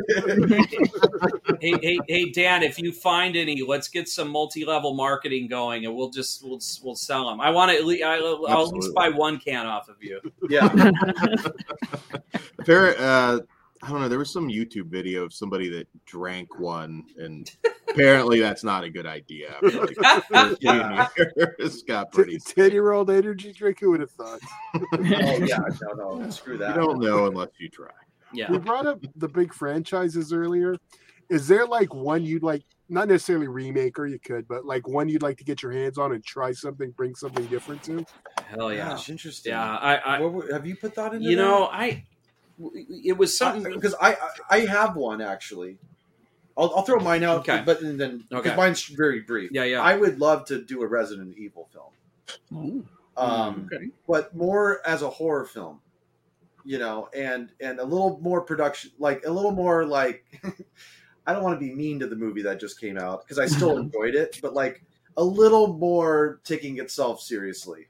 hey, 1.61 1.73
hey, 1.83 1.99
hey, 2.07 2.31
Dan, 2.31 2.63
if 2.63 2.79
you 2.79 2.93
find 2.93 3.35
any, 3.37 3.63
let's 3.67 3.89
get 3.89 4.09
some 4.09 4.29
multi-level 4.29 4.95
marketing 4.95 5.49
going, 5.49 5.87
and 5.87 5.95
we'll 5.97 6.11
just 6.11 6.45
we'll 6.45 6.61
we'll 6.83 6.95
sell 6.95 7.29
them. 7.31 7.41
I 7.41 7.51
want 7.51 7.71
to 7.73 7.77
at 7.79 7.85
least 7.87 8.05
I'll, 8.05 8.47
I'll 8.47 8.69
at 8.69 8.75
least 8.75 8.95
buy 8.95 9.09
one 9.09 9.39
can 9.39 9.67
off 9.67 9.89
of 9.89 9.97
you. 10.03 10.21
yeah. 10.51 10.69
Appar- 12.59 12.97
uh, 12.99 13.41
I 13.83 13.91
don't 13.91 14.01
know. 14.01 14.09
There 14.09 14.19
was 14.19 14.33
some 14.33 14.49
YouTube 14.49 14.87
video 14.87 15.25
of 15.25 15.33
somebody 15.33 15.69
that 15.71 15.87
drank 16.07 16.59
one, 16.59 17.05
and 17.19 17.51
apparently 17.89 18.41
that's 18.41 18.65
not 18.65 18.85
a 18.85 18.91
good 18.91 19.07
idea. 19.07 19.55
after, 19.63 19.71
like, 19.81 19.97
15 20.61 21.09
years. 21.59 21.83
got 21.87 22.11
pretty. 22.13 22.39
Ten 22.39 22.71
year 22.73 22.93
old 22.93 23.11
energy 23.11 23.53
drink. 23.53 23.81
Who 23.81 23.91
would 23.91 24.01
have 24.01 24.11
thought? 24.11 24.41
Oh 24.95 25.39
yeah. 25.45 25.59
No, 25.97 26.17
no, 26.19 26.31
screw 26.31 26.57
that. 26.59 26.75
You 26.75 26.81
don't 26.83 27.01
know 27.01 27.27
unless 27.27 27.51
you 27.59 27.69
try. 27.69 27.89
Yeah, 28.33 28.51
We 28.51 28.59
brought 28.59 28.87
up 28.87 29.01
the 29.15 29.29
big 29.29 29.55
franchises 29.55 30.33
earlier. 30.33 30.75
Is 31.31 31.49
there 31.49 31.67
like 31.67 31.95
one 31.95 32.25
you'd 32.25 32.43
like, 32.43 32.63
not 32.89 33.09
necessarily 33.09 33.49
remake, 33.49 33.99
or 33.99 34.07
you 34.07 34.19
could, 34.19 34.47
but 34.49 34.65
like 34.65 34.87
one 34.87 35.09
you'd 35.09 35.23
like 35.23 35.39
to 35.39 35.45
get 35.45 35.63
your 35.63 35.73
hands 35.73 35.97
on 35.99 36.13
and 36.13 36.25
try 36.25 36.53
something, 36.53 36.91
bring 36.93 37.15
something 37.15 37.47
different 37.47 37.83
to? 37.85 38.05
hell 38.49 38.73
yeah, 38.73 38.91
Gosh, 38.91 39.09
interesting. 39.11 39.53
yeah. 39.53 39.77
I, 39.77 39.97
I 39.97 40.21
What 40.21 40.51
have 40.53 40.67
you 40.67 40.77
put 40.77 40.95
that 40.97 41.15
in? 41.15 41.23
you 41.23 41.37
know, 41.37 41.65
I 41.67 42.05
it 42.59 43.17
was 43.17 43.37
something. 43.37 43.73
because 43.75 43.95
I, 44.01 44.13
I 44.13 44.29
I 44.51 44.61
have 44.61 44.97
one 44.97 45.21
actually. 45.21 45.79
I'll, 46.59 46.73
I'll 46.75 46.83
throw 46.83 46.99
mine 47.01 47.23
out, 47.23 47.41
Okay. 47.41 47.63
but 47.67 47.81
then 47.83 48.25
Okay. 48.33 48.57
mine's 48.57 48.83
very 48.87 49.21
brief. 49.21 49.51
Yeah, 49.53 49.65
yeah. 49.65 49.83
I 49.83 49.95
would 49.95 50.19
love 50.19 50.47
to 50.47 50.63
do 50.63 50.81
a 50.83 50.87
Resident 50.87 51.37
Evil 51.37 51.69
film, 52.51 52.89
um, 53.17 53.69
okay. 53.73 53.91
but 54.09 54.35
more 54.35 54.81
as 54.87 55.03
a 55.03 55.11
horror 55.11 55.45
film, 55.45 55.81
you 56.65 56.79
know, 56.79 57.09
and 57.15 57.53
and 57.61 57.79
a 57.79 57.85
little 57.85 58.19
more 58.23 58.41
production, 58.41 58.91
like 58.99 59.25
a 59.27 59.31
little 59.31 59.53
more 59.53 59.85
like. 59.87 60.25
I 61.29 61.33
don't 61.33 61.43
want 61.43 61.61
to 61.61 61.67
be 61.67 61.75
mean 61.75 61.99
to 61.99 62.07
the 62.07 62.15
movie 62.15 62.43
that 62.43 62.61
just 62.61 62.81
came 62.81 62.97
out 62.97 63.23
because 63.25 63.41
I 63.41 63.47
still 63.47 63.77
enjoyed 63.79 64.15
it, 64.15 64.39
but 64.41 64.55
like 64.55 64.85
a 65.17 65.25
little 65.25 65.73
more 65.75 66.41
taking 66.45 66.79
itself 66.79 67.21
seriously. 67.21 67.89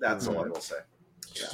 That's 0.00 0.26
all 0.26 0.44
I 0.44 0.48
will 0.48 0.60
say. 0.60 0.78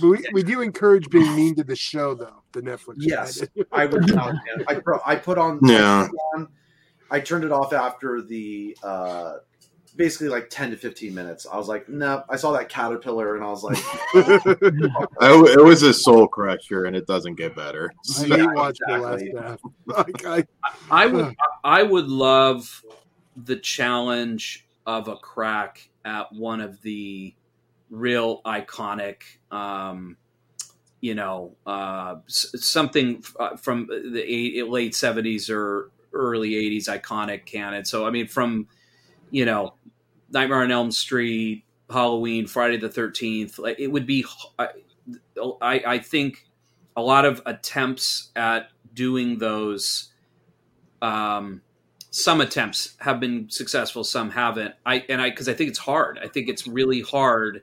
But 0.01 0.09
we, 0.09 0.25
we 0.33 0.43
do 0.43 0.61
encourage 0.61 1.09
being 1.11 1.35
mean 1.35 1.55
to 1.57 1.65
the 1.65 1.77
show, 1.77 2.15
though. 2.15 2.43
The 2.53 2.63
Netflix. 2.63 2.97
Yes, 2.99 3.39
side. 3.39 3.51
I 3.73 3.87
would. 3.87 4.15
not. 4.15 4.35
I, 4.69 4.75
pro- 4.75 5.01
I 5.05 5.17
put 5.17 5.39
on. 5.39 5.59
Yeah. 5.63 6.09
I, 6.09 6.37
on- 6.37 6.49
I 7.11 7.21
turned 7.21 7.45
it 7.45 7.53
off 7.53 7.73
after 7.73 8.23
the 8.23 8.77
uh, 8.83 9.35
basically 9.97 10.29
like 10.29 10.49
ten 10.51 10.71
to 10.71 10.77
fifteen 10.77 11.15
minutes. 11.15 11.47
I 11.51 11.57
was 11.57 11.69
like, 11.69 11.89
no. 11.89 12.25
I 12.29 12.37
saw 12.37 12.53
that 12.53 12.69
caterpillar, 12.69 13.37
and 13.37 13.45
I 13.45 13.49
was 13.49 13.63
like, 13.63 13.79
I, 15.21 15.43
it 15.57 15.63
was 15.63 15.83
a 15.83 15.93
soul 15.93 16.27
crusher, 16.27 16.87
and 16.87 16.97
it 16.97 17.07
doesn't 17.07 17.35
get 17.35 17.55
better. 17.55 17.93
So- 18.03 18.25
hate 18.27 18.53
watching 18.55 18.89
exactly. 18.89 19.29
the 19.31 19.35
last 19.35 19.49
half. 19.49 19.61
Like, 19.87 20.25
I, 20.27 20.45
I 20.91 21.07
would 21.07 21.35
I 21.65 21.83
would 21.83 22.09
love 22.09 22.83
the 23.45 23.57
challenge 23.57 24.67
of 24.87 25.09
a 25.09 25.17
crack 25.17 25.89
at 26.05 26.33
one 26.33 26.61
of 26.61 26.81
the 26.83 27.35
real 27.93 28.41
iconic 28.47 29.23
um 29.51 30.17
you 31.03 31.15
know 31.15 31.55
uh 31.67 32.17
something 32.27 33.23
uh, 33.39 33.55
from 33.57 33.87
the 33.87 34.25
eight, 34.27 34.67
late 34.67 34.93
70s 34.93 35.51
or 35.51 35.91
early 36.15 36.53
80s 36.53 36.89
iconic 36.89 37.45
canon 37.45 37.85
so 37.85 38.07
i 38.07 38.11
mean 38.11 38.27
from 38.27 38.67
you 39.31 39.45
know 39.45 39.75
nightmare 40.31 40.63
on 40.63 40.73
elm 40.73 40.91
street 40.91 41.65
halloween 41.91 42.47
friday 42.47 42.79
the 42.79 42.89
13th 42.89 43.59
like 43.59 43.79
it 43.79 43.89
would 43.89 44.07
be 44.07 44.25
i, 44.59 45.83
I 45.87 45.99
think 45.99 46.47
a 46.97 47.03
lot 47.03 47.27
of 47.27 47.43
attempts 47.45 48.31
at 48.35 48.69
doing 48.95 49.37
those 49.37 50.13
um, 51.03 51.61
some 52.11 52.41
attempts 52.41 52.95
have 52.99 53.19
been 53.21 53.51
successful, 53.51 54.05
some 54.05 54.31
haven't. 54.31 54.75
I 54.87 55.05
and 55.09 55.21
I 55.21 55.31
because 55.31 55.49
I 55.49 55.55
think 55.55 55.71
it's 55.71 55.79
hard. 55.79 56.19
I 56.23 56.29
think 56.29 56.49
it's 56.49 56.67
really 56.67 57.01
hard 57.01 57.63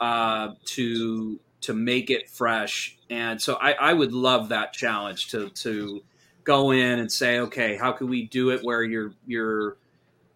uh, 0.00 0.50
to 0.64 1.40
to 1.62 1.74
make 1.74 2.10
it 2.10 2.28
fresh, 2.28 2.96
and 3.10 3.40
so 3.40 3.54
I, 3.54 3.72
I 3.72 3.92
would 3.92 4.12
love 4.12 4.50
that 4.50 4.72
challenge 4.72 5.28
to 5.28 5.50
to 5.50 6.02
go 6.44 6.70
in 6.70 7.00
and 7.00 7.10
say, 7.10 7.40
okay, 7.40 7.76
how 7.76 7.92
can 7.92 8.08
we 8.08 8.26
do 8.26 8.50
it 8.50 8.64
where 8.64 8.82
you're 8.82 9.12
you're 9.26 9.76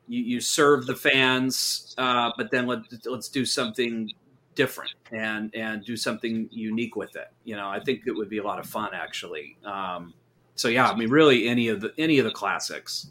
you, 0.08 0.22
you 0.22 0.40
serve 0.40 0.86
the 0.86 0.96
fans, 0.96 1.94
uh, 1.96 2.32
but 2.36 2.50
then 2.50 2.66
let, 2.66 2.80
let's 3.06 3.28
do 3.28 3.44
something 3.46 4.10
different 4.56 4.92
and 5.12 5.54
and 5.54 5.84
do 5.84 5.96
something 5.96 6.48
unique 6.50 6.96
with 6.96 7.16
it. 7.16 7.28
You 7.44 7.56
know, 7.56 7.68
I 7.68 7.80
think 7.80 8.02
it 8.06 8.12
would 8.12 8.28
be 8.28 8.38
a 8.38 8.42
lot 8.42 8.58
of 8.58 8.66
fun 8.66 8.90
actually. 8.92 9.56
Um, 9.64 10.12
so 10.56 10.68
yeah, 10.68 10.90
I 10.90 10.96
mean, 10.96 11.08
really, 11.08 11.48
any 11.48 11.68
of 11.68 11.80
the 11.80 11.92
any 11.96 12.18
of 12.18 12.24
the 12.24 12.30
classics. 12.32 13.06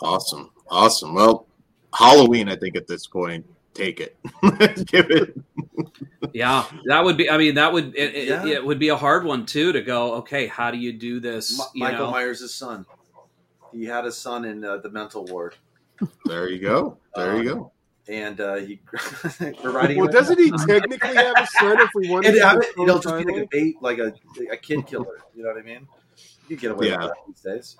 Awesome, 0.00 0.50
awesome. 0.68 1.14
Well, 1.14 1.46
Halloween, 1.94 2.48
I 2.48 2.56
think 2.56 2.76
at 2.76 2.86
this 2.86 3.06
point, 3.06 3.46
take 3.76 4.00
it, 4.00 4.16
give 4.86 5.10
it. 5.10 5.36
yeah, 6.32 6.64
that 6.86 7.04
would 7.04 7.16
be. 7.16 7.30
I 7.30 7.36
mean, 7.36 7.54
that 7.56 7.72
would 7.72 7.96
it, 7.96 8.28
yeah. 8.28 8.44
it, 8.44 8.52
it, 8.52 8.64
would 8.64 8.78
be 8.78 8.88
a 8.88 8.96
hard 8.96 9.24
one 9.24 9.46
too 9.46 9.72
to 9.72 9.82
go. 9.82 10.14
Okay, 10.16 10.46
how 10.46 10.70
do 10.70 10.78
you 10.78 10.92
do 10.92 11.20
this? 11.20 11.60
M- 11.60 11.66
Michael 11.74 12.06
know? 12.06 12.10
Myers' 12.12 12.54
son. 12.54 12.86
He 13.72 13.84
had 13.84 14.06
a 14.06 14.12
son 14.12 14.44
in 14.44 14.64
uh, 14.64 14.78
the 14.78 14.90
mental 14.90 15.24
ward. 15.26 15.54
There 16.24 16.48
you 16.48 16.58
go. 16.58 16.98
There 17.14 17.42
you 17.42 17.52
um, 17.52 17.58
go 17.58 17.72
and 18.08 18.40
uh, 18.40 18.56
he 18.56 18.80
we're 19.40 19.72
writing. 19.72 19.98
Well, 19.98 20.08
doesn't 20.08 20.38
he 20.38 20.50
technically 20.50 21.14
have 21.14 21.34
a 21.36 21.46
son 21.46 21.80
if 21.80 21.90
we 21.94 22.08
want 22.08 22.24
to? 22.26 22.32
You 22.76 22.86
know, 22.86 23.00
just 23.00 23.16
be 23.16 23.24
like 23.24 23.42
a 23.42 23.48
bait, 23.50 23.76
like 23.80 23.98
a, 23.98 24.12
a 24.50 24.56
kid 24.56 24.86
killer. 24.86 25.20
You 25.34 25.42
know 25.42 25.50
what 25.50 25.58
I 25.58 25.62
mean? 25.62 25.86
You 26.48 26.56
get 26.56 26.70
away 26.70 26.88
yeah. 26.88 26.98
with 26.98 27.08
that 27.08 27.16
these 27.26 27.40
days. 27.40 27.76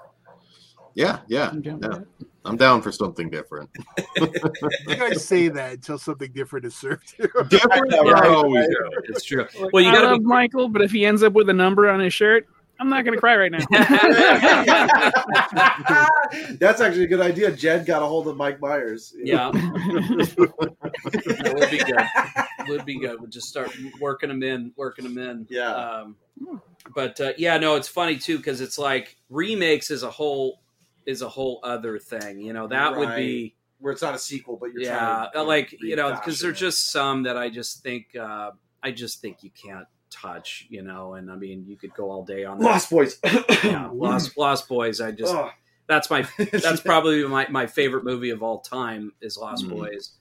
Yeah, 0.95 1.21
yeah, 1.29 1.53
yeah. 1.63 1.99
I'm 2.47 2.57
down 2.57 2.83
for 2.83 2.93
something 2.93 3.29
different. 3.29 3.71
you 4.17 4.97
guys 4.97 5.25
say 5.25 5.49
that 5.49 5.75
until 5.75 5.99
something 5.99 6.31
different 6.33 6.65
is 6.65 6.75
served. 6.75 7.17
different, 7.49 7.91
yeah, 7.91 8.29
always. 8.29 8.67
It's 9.05 9.25
true. 9.25 9.47
well, 9.73 9.83
you 9.83 9.93
got 9.93 10.13
to 10.13 10.21
Michael, 10.21 10.69
but 10.69 10.83
if 10.83 10.93
he 10.93 11.05
ends 11.05 11.23
up 11.23 11.33
with 11.33 11.49
a 11.49 11.53
number 11.53 11.89
on 11.89 12.01
his 12.01 12.15
shirt, 12.15 12.47
I'm 12.79 12.89
not 12.89 13.05
gonna 13.05 13.19
cry 13.19 13.37
right 13.37 13.51
now. 13.51 13.59
That's 16.59 16.81
actually 16.81 17.05
a 17.05 17.09
good 17.09 17.21
idea. 17.21 17.51
Jed 17.51 17.87
got 17.87 18.03
a 18.03 18.07
hold 18.07 18.29
of 18.29 18.37
Mike 18.37 18.61
Myers. 18.61 19.15
Yeah, 19.17 19.51
that 19.53 20.35
would 21.57 21.71
be 21.71 21.79
good. 21.79 22.05
Would 22.69 22.85
be 22.85 22.99
good. 22.99 23.19
We'll 23.21 23.31
just 23.31 23.49
start 23.49 23.75
working 24.01 24.29
them 24.29 24.43
in, 24.43 24.73
working 24.77 25.05
them 25.05 25.17
in. 25.17 25.47
Yeah. 25.49 25.73
Um, 25.73 26.17
but 26.95 27.19
uh, 27.21 27.33
yeah, 27.39 27.57
no, 27.57 27.77
it's 27.77 27.89
funny 27.89 28.19
too 28.19 28.37
because 28.37 28.61
it's 28.61 28.79
like 28.79 29.17
remakes 29.31 29.91
is 29.91 30.03
a 30.03 30.11
whole 30.11 30.61
is 31.07 31.23
a 31.23 31.29
whole 31.29 31.61
other 31.63 31.99
thing. 31.99 32.41
You 32.41 32.53
know, 32.53 32.67
that 32.69 32.93
right. 32.93 32.99
would 32.99 33.17
be 33.17 33.55
where 33.79 33.93
it's 33.93 34.03
not 34.03 34.15
a 34.15 34.19
sequel, 34.19 34.57
but 34.57 34.73
you're 34.73 34.83
yeah, 34.83 35.27
like 35.35 35.75
you 35.81 35.97
know, 35.97 36.11
because 36.13 36.41
there's 36.41 36.59
just 36.59 36.91
some 36.91 37.23
that 37.25 37.37
I 37.37 37.49
just 37.49 37.83
think 37.83 38.15
uh, 38.17 38.51
I 38.83 38.91
just 38.91 39.21
think 39.21 39.43
you 39.43 39.51
can't 39.51 39.87
touch, 40.11 40.67
you 40.69 40.83
know. 40.83 41.15
And 41.15 41.31
I 41.31 41.37
mean, 41.37 41.65
you 41.67 41.77
could 41.77 41.95
go 41.95 42.11
all 42.11 42.25
day 42.25 42.45
on 42.45 42.59
that. 42.59 42.65
Lost 42.65 42.91
Boys. 42.91 43.19
yeah, 43.65 43.89
Lost 43.93 44.37
Lost 44.37 44.69
Boys. 44.69 45.01
I 45.01 45.13
just 45.13 45.35
oh. 45.35 45.51
that's 45.87 46.11
my 46.11 46.27
that's 46.53 46.81
probably 46.81 47.27
my, 47.27 47.47
my 47.49 47.67
favorite 47.67 48.05
movie 48.05 48.31
of 48.31 48.43
all 48.43 48.61
time 48.61 49.13
is 49.21 49.37
Lost 49.37 49.65
mm-hmm. 49.65 49.77
Boys. 49.77 50.13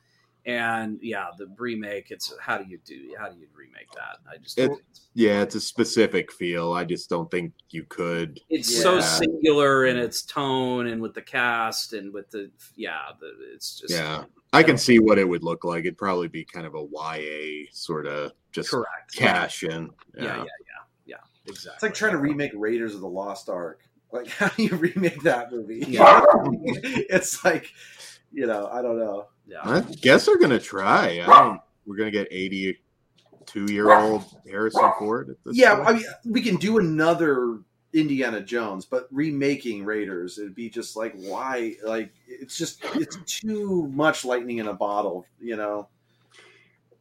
And 0.46 1.00
yeah, 1.02 1.28
the 1.38 1.48
remake. 1.58 2.12
It's 2.12 2.34
how 2.39 2.58
do 2.58 2.66
you 2.70 2.78
do 2.86 3.16
how 3.18 3.30
do 3.30 3.39
you 3.39 3.48
remake 3.56 3.91
that? 3.96 4.18
I 4.32 4.38
just 4.38 4.60
it, 4.60 4.72
yeah, 5.16 5.41
it's 5.41 5.56
a 5.56 5.62
specific 5.62 6.32
feel. 6.32 6.74
I 6.74 6.84
just 6.84 7.10
don't 7.10 7.32
think 7.32 7.54
you 7.72 7.84
could. 7.84 8.39
It's 8.50 8.72
yeah. 8.72 8.82
so 8.82 9.00
singular 9.00 9.86
in 9.86 9.98
its 9.98 10.22
tone 10.22 10.88
and 10.88 11.02
with 11.02 11.16
the 11.16 11.22
cast 11.22 11.93
and 11.93 12.14
with 12.14 12.30
the 12.30 12.52
yeah, 12.76 13.00
the, 13.20 13.32
it's 13.54 13.80
just 13.80 13.93
yeah. 13.93 14.26
I 14.54 14.64
can 14.64 14.78
see 14.78 15.00
what 15.00 15.18
it 15.18 15.28
would 15.28 15.43
look 15.43 15.64
like. 15.64 15.82
It'd 15.82 15.98
probably 15.98 16.28
be 16.28 16.46
kind 16.46 16.66
of 16.66 16.76
a 16.76 16.84
YA 16.84 17.66
sort 17.74 18.08
of 18.08 18.32
just 18.52 18.70
Correct. 18.70 19.14
cash 19.14 19.64
in. 19.64 19.89
Yeah. 20.18 20.24
yeah, 20.24 20.38
yeah, 20.38 20.38
yeah, 20.38 20.46
yeah. 21.06 21.16
Exactly. 21.48 21.74
It's 21.74 21.84
like 21.84 21.93
trying 21.93 22.14
to 22.14 22.20
remake 22.20 22.52
Raiders 22.56 22.96
of 22.96 23.02
the 23.02 23.10
Lost 23.10 23.50
Ark. 23.50 23.82
Like, 24.12 24.28
how 24.30 24.48
do 24.50 24.64
you 24.64 24.76
remake 24.76 25.22
that 25.24 25.52
movie? 25.52 25.84
Yeah. 25.88 26.24
it's 26.64 27.43
like, 27.43 27.70
you 28.32 28.48
know, 28.48 28.70
I 28.72 28.82
don't 28.82 28.98
know. 28.98 29.28
Yeah. 29.48 29.60
I 29.64 29.82
guess 30.02 30.26
they're 30.26 30.38
gonna 30.38 30.60
try. 30.60 31.22
I 31.22 31.43
don't, 31.43 31.62
we're 31.86 31.98
gonna 31.98 32.12
get 32.12 32.28
eighty-two 32.32 33.72
year 33.72 33.91
old 33.91 34.24
Harrison 34.50 34.91
Ford. 34.98 35.38
yeah, 35.52 35.76
point. 35.76 35.88
I 35.88 35.93
mean, 35.93 36.06
we 36.26 36.41
can 36.41 36.56
do 36.56 36.80
another 36.80 37.60
Indiana 37.93 38.41
Jones, 38.41 38.86
but 38.86 39.08
remaking 39.12 39.86
Raiders, 39.86 40.38
it'd 40.38 40.56
be 40.56 40.70
just 40.70 40.96
like 40.96 41.14
why? 41.16 41.76
Like 41.84 42.12
it's 42.28 42.58
just 42.58 42.84
it's 42.96 43.18
too 43.26 43.88
much 43.93 44.26
lightning 44.26 44.58
in 44.58 44.68
a 44.68 44.74
bottle, 44.74 45.26
you 45.39 45.56
know. 45.56 45.88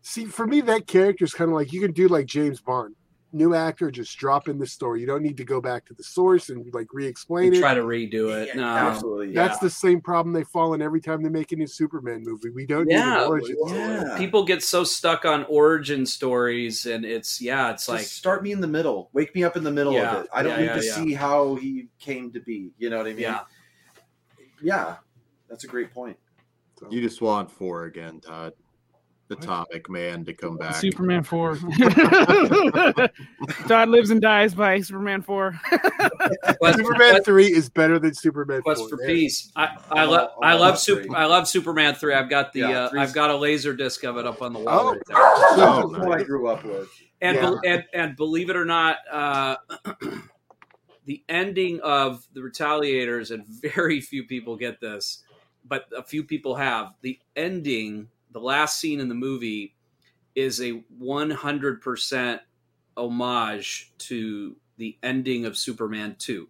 See, 0.03 0.27
for 0.27 0.47
me, 0.47 0.61
that 0.63 0.87
character 0.87 1.25
is 1.25 1.33
kind 1.33 1.51
of 1.51 1.55
like 1.55 1.73
you 1.73 1.81
can 1.81 1.93
do 1.93 2.09
like 2.09 2.27
James 2.27 2.61
Bond 2.61 2.95
new 3.35 3.55
actor, 3.55 3.91
just 3.91 4.17
drop 4.17 4.49
in 4.49 4.59
the 4.59 4.67
story. 4.67 5.01
You 5.01 5.07
don't 5.07 5.23
need 5.23 5.37
to 5.39 5.45
go 5.45 5.61
back 5.61 5.85
to 5.87 5.95
the 5.95 6.03
source 6.03 6.49
and 6.49 6.73
like 6.73 6.87
re-explain 6.93 7.49
and 7.49 7.57
it. 7.57 7.61
Try 7.61 7.75
to 7.75 7.83
redo 7.83 8.35
it. 8.35 8.49
Yeah, 8.49 8.55
no, 8.55 8.65
absolutely. 8.65 9.33
Yeah. 9.33 9.47
That's 9.47 9.59
the 9.59 9.69
same 9.69 10.01
problem 10.01 10.33
they 10.33 10.45
fall 10.45 10.75
in 10.75 10.81
every 10.81 11.01
time 11.01 11.23
they 11.23 11.29
make 11.29 11.53
a 11.53 11.57
new 11.57 11.67
Superman 11.67 12.23
movie. 12.25 12.51
We 12.51 12.67
don't 12.67 12.89
yeah, 12.89 13.05
need 13.05 13.23
an 13.23 13.29
origin 13.29 13.57
yeah. 13.67 14.15
People 14.17 14.45
get 14.45 14.63
so 14.63 14.85
stuck 14.85 15.25
on 15.25 15.45
origin 15.45 16.07
stories, 16.07 16.87
and 16.87 17.05
it's 17.05 17.41
yeah, 17.41 17.71
it's 17.71 17.87
just 17.87 17.89
like 17.89 18.07
start 18.07 18.43
me 18.43 18.53
in 18.53 18.61
the 18.61 18.69
middle. 18.69 19.11
Wake 19.13 19.35
me 19.35 19.45
up 19.45 19.57
in 19.57 19.65
the 19.65 19.73
middle 19.73 19.93
yeah, 19.93 20.17
of 20.17 20.25
it. 20.25 20.31
I 20.33 20.43
don't 20.43 20.61
need 20.61 20.73
to 20.73 20.83
see 20.83 21.13
how 21.13 21.57
he 21.57 21.89
came 21.99 22.33
to 22.33 22.41
be. 22.41 22.71
You 22.79 22.91
know 22.91 22.99
what 22.99 23.07
I 23.07 23.11
mean? 23.11 23.21
Yeah. 23.21 23.41
Yeah, 24.63 24.97
that's 25.51 25.65
a 25.65 25.67
great 25.67 25.93
point. 25.93 26.17
You 26.91 27.01
just 27.01 27.21
want 27.21 27.51
four 27.51 27.85
again, 27.85 28.21
Todd 28.21 28.53
atomic 29.39 29.89
man 29.91 30.25
to 30.25 30.33
come 30.33 30.57
back. 30.57 30.77
Superman 30.77 31.23
four. 31.23 31.57
Todd 33.69 33.89
lives 33.89 34.11
and 34.11 34.21
dies 34.21 34.55
by 34.55 34.81
Superman 34.81 35.23
four. 35.23 35.61
Superman 36.73 37.23
three 37.23 37.53
is 37.53 37.69
better 37.69 37.99
than 37.99 38.15
Superman. 38.15 38.63
Quest 38.63 38.81
4. 38.81 38.89
for 38.89 38.99
peace. 39.07 39.53
I, 39.57 39.77
I 39.91 40.05
love 40.05 40.31
I 40.43 40.55
love 40.55 40.79
super 40.79 41.17
I 41.17 41.27
love 41.27 41.47
Superman 41.49 41.95
three. 41.95 42.15
I've 42.15 42.31
got 42.31 42.53
the 42.53 42.61
yeah, 42.61 42.85
uh, 42.85 42.91
I've 42.99 43.13
got 43.13 43.31
a 43.31 43.37
laser 43.37 43.75
disc 43.75 44.03
of 44.05 44.17
it 44.17 44.27
up 44.27 44.43
on 44.43 44.53
the 44.53 44.61
wall. 44.61 44.81
Oh, 44.81 44.93
right 44.93 45.03
there. 45.07 45.17
oh 45.19 45.89
nice. 45.93 46.07
what 46.07 46.21
I 46.21 46.23
grew 46.23 46.49
up 46.49 46.65
with. 46.65 46.89
And 47.21 47.37
yeah. 47.37 47.55
be, 47.63 47.69
and, 47.69 47.85
and 47.93 48.17
believe 48.17 48.51
it 48.51 48.57
or 48.57 48.65
not. 48.65 48.97
Uh, 49.11 49.57
the 51.07 51.23
ending 51.29 51.81
of 51.81 52.27
the 52.33 52.41
retaliators 52.41 53.31
and 53.31 53.47
very 53.47 54.01
few 54.01 54.25
people 54.25 54.57
get 54.57 54.81
this 54.81 55.25
but 55.65 55.87
a 55.97 56.03
few 56.03 56.23
people 56.25 56.55
have 56.55 56.95
the 57.03 57.19
ending 57.37 58.09
the 58.35 58.41
last 58.41 58.81
scene 58.81 59.01
in 59.01 59.09
the 59.09 59.15
movie 59.15 59.75
is 60.35 60.61
a 60.61 60.83
100% 61.01 62.41
homage 62.97 63.93
to 63.99 64.57
the 64.77 64.99
ending 65.03 65.47
of 65.47 65.57
Superman 65.57 66.17
2. 66.19 66.49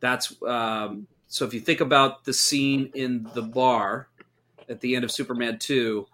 That's 0.00 0.34
um, 0.46 1.06
so 1.26 1.46
if 1.46 1.54
you 1.54 1.60
think 1.60 1.80
about 1.80 2.24
the 2.24 2.34
scene 2.34 2.90
in 2.94 3.28
the 3.34 3.42
bar 3.42 4.08
at 4.68 4.80
the 4.80 4.94
end 4.94 5.04
of 5.04 5.10
Superman 5.10 5.58
2, 5.58 6.06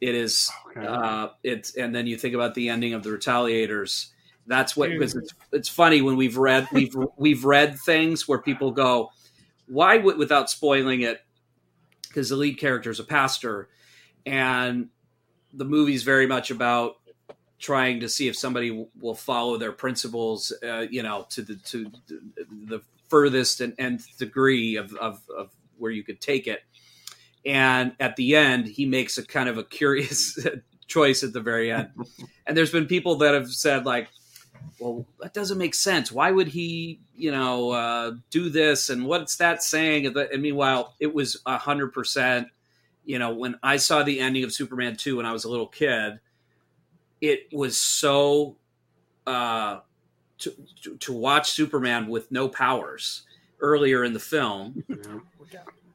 it 0.00 0.14
is 0.14 0.48
okay. 0.70 0.86
uh, 0.86 1.28
it's 1.42 1.76
and 1.76 1.92
then 1.94 2.06
you 2.06 2.16
think 2.16 2.34
about 2.34 2.54
the 2.54 2.68
ending 2.68 2.94
of 2.94 3.02
the 3.02 3.10
Retaliators. 3.10 4.10
That's 4.46 4.76
what 4.76 4.90
because 4.90 5.16
it's, 5.16 5.34
it's 5.52 5.68
funny 5.68 6.02
when 6.02 6.16
we've 6.16 6.36
read 6.36 6.68
we've 6.72 6.94
we've 7.16 7.44
read 7.44 7.76
things 7.80 8.28
where 8.28 8.38
people 8.38 8.70
go, 8.70 9.10
why 9.66 9.96
would 9.96 10.18
without 10.18 10.48
spoiling 10.48 11.00
it 11.00 11.22
because 12.06 12.28
the 12.28 12.36
lead 12.36 12.58
character 12.58 12.90
is 12.90 13.00
a 13.00 13.04
pastor 13.04 13.68
and 14.26 14.88
the 15.54 15.64
movie's 15.64 16.02
very 16.02 16.26
much 16.26 16.50
about 16.50 16.96
trying 17.58 18.00
to 18.00 18.08
see 18.08 18.28
if 18.28 18.36
somebody 18.36 18.86
will 19.00 19.14
follow 19.14 19.56
their 19.56 19.72
principles, 19.72 20.52
uh, 20.62 20.86
you 20.90 21.02
know, 21.02 21.26
to 21.30 21.42
the 21.42 21.54
to 21.56 21.90
the 22.66 22.82
furthest 23.08 23.60
and 23.60 24.02
degree 24.18 24.76
of, 24.76 24.92
of, 24.96 25.22
of 25.34 25.50
where 25.78 25.92
you 25.92 26.02
could 26.02 26.20
take 26.20 26.46
it. 26.46 26.60
And 27.44 27.92
at 28.00 28.16
the 28.16 28.34
end, 28.34 28.66
he 28.66 28.84
makes 28.84 29.16
a 29.16 29.24
kind 29.24 29.48
of 29.48 29.56
a 29.56 29.64
curious 29.64 30.36
choice 30.88 31.22
at 31.22 31.32
the 31.32 31.40
very 31.40 31.70
end. 31.70 31.90
and 32.46 32.56
there's 32.56 32.72
been 32.72 32.86
people 32.86 33.16
that 33.16 33.34
have 33.34 33.48
said 33.48 33.86
like, 33.86 34.08
well, 34.80 35.06
that 35.20 35.32
doesn't 35.32 35.56
make 35.56 35.74
sense. 35.74 36.10
Why 36.10 36.32
would 36.32 36.48
he, 36.48 37.00
you 37.14 37.30
know, 37.30 37.70
uh, 37.70 38.12
do 38.30 38.50
this? 38.50 38.90
And 38.90 39.06
what's 39.06 39.36
that 39.36 39.62
saying? 39.62 40.06
And 40.06 40.42
meanwhile, 40.42 40.94
it 40.98 41.14
was 41.14 41.40
a 41.46 41.56
hundred 41.56 41.92
percent 41.92 42.48
you 43.06 43.18
know, 43.18 43.32
when 43.32 43.58
I 43.62 43.78
saw 43.78 44.02
the 44.02 44.20
ending 44.20 44.44
of 44.44 44.52
Superman 44.52 44.96
2 44.96 45.16
when 45.16 45.26
I 45.26 45.32
was 45.32 45.44
a 45.44 45.48
little 45.48 45.68
kid, 45.68 46.20
it 47.20 47.48
was 47.52 47.78
so 47.78 48.56
uh, 49.26 49.80
to, 50.38 50.52
to, 50.82 50.96
to 50.96 51.12
watch 51.12 51.52
Superman 51.52 52.08
with 52.08 52.30
no 52.30 52.48
powers 52.48 53.22
earlier 53.60 54.04
in 54.04 54.12
the 54.12 54.20
film. 54.20 54.84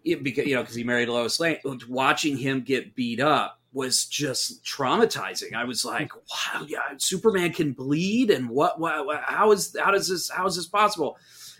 It, 0.03 0.23
because 0.23 0.47
you 0.47 0.55
know, 0.55 0.61
because 0.61 0.73
he 0.73 0.83
married 0.83 1.09
Lois 1.09 1.39
Lane, 1.39 1.59
watching 1.88 2.35
him 2.35 2.61
get 2.61 2.95
beat 2.95 3.19
up 3.19 3.59
was 3.71 4.05
just 4.05 4.63
traumatizing. 4.65 5.53
I 5.53 5.63
was 5.63 5.85
like, 5.85 6.11
"Wow, 6.15 6.65
yeah, 6.67 6.79
Superman 6.97 7.53
can 7.53 7.73
bleed, 7.73 8.31
and 8.31 8.49
what? 8.49 8.79
what 8.79 9.21
how 9.23 9.51
is 9.51 9.75
how 9.79 9.91
does 9.91 10.09
this 10.09 10.27
how 10.29 10.47
is 10.47 10.55
this 10.55 10.65
possible?" 10.65 11.17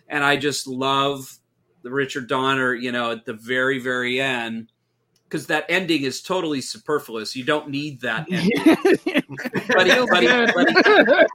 And 0.08 0.24
I 0.24 0.38
just 0.38 0.66
love 0.66 1.38
the 1.84 1.92
Richard 1.92 2.28
Donner. 2.28 2.74
You 2.74 2.92
know, 2.92 3.12
at 3.12 3.26
the 3.26 3.34
very 3.34 3.78
very 3.78 4.20
end, 4.20 4.71
because 5.32 5.48
that 5.48 5.66
ending 5.70 6.04
is 6.04 6.22
totally 6.22 6.60
superfluous. 6.60 7.36
You 7.38 7.46
don't 7.46 7.70
need 7.70 8.02
that 8.02 8.28
ending. 8.30 9.24
but 9.70 9.88
he, 9.88 10.06
but 10.10 10.22
he, 10.22 10.28
but 10.56 11.28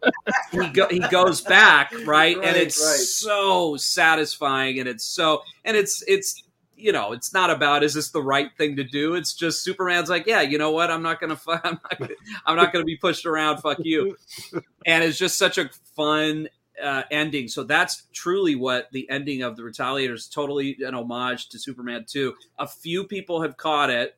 he, 0.53 0.61
he, 0.61 0.69
go, 0.69 0.89
he, 0.89 0.99
goes 1.11 1.41
back, 1.41 1.91
right? 1.93 2.07
right 2.07 2.37
and 2.37 2.57
it's 2.57 2.79
right. 2.79 2.99
so 2.99 3.77
satisfying 3.79 4.79
and 4.81 4.89
it's 4.89 5.05
so 5.07 5.43
and 5.65 5.77
it's 5.77 6.05
it's 6.07 6.43
you 6.77 6.93
know, 6.93 7.13
it's 7.13 7.33
not 7.33 7.49
about 7.51 7.83
is 7.83 7.95
this 7.95 8.11
the 8.11 8.23
right 8.23 8.51
thing 8.59 8.77
to 8.77 8.85
do. 8.85 9.15
It's 9.15 9.33
just 9.33 9.65
Superman's 9.65 10.11
like, 10.11 10.27
yeah, 10.27 10.43
you 10.43 10.59
know 10.59 10.73
what? 10.73 10.91
I'm 10.91 11.03
not 11.03 11.21
gonna, 11.21 11.39
I'm 11.49 11.81
not, 11.83 12.11
I'm 12.45 12.57
not 12.57 12.73
gonna 12.73 12.85
be 12.85 12.97
pushed 12.97 13.25
around. 13.25 13.59
Fuck 13.59 13.79
you. 13.81 14.17
And 14.89 15.03
it's 15.03 15.19
just 15.19 15.37
such 15.37 15.59
a 15.59 15.69
fun 15.97 16.47
uh, 16.83 17.03
ending. 17.11 17.49
So 17.49 17.65
that's 17.65 18.05
truly 18.13 18.55
what 18.55 18.89
the 18.93 19.09
ending 19.11 19.43
of 19.43 19.57
the 19.57 19.63
Retaliators 19.63 20.33
totally 20.33 20.77
an 20.81 20.95
homage 20.95 21.49
to 21.51 21.59
Superman 21.59 22.05
2. 22.09 22.35
A 22.59 22.67
few 22.67 23.05
people 23.05 23.43
have 23.43 23.57
caught 23.57 23.91
it 23.91 24.17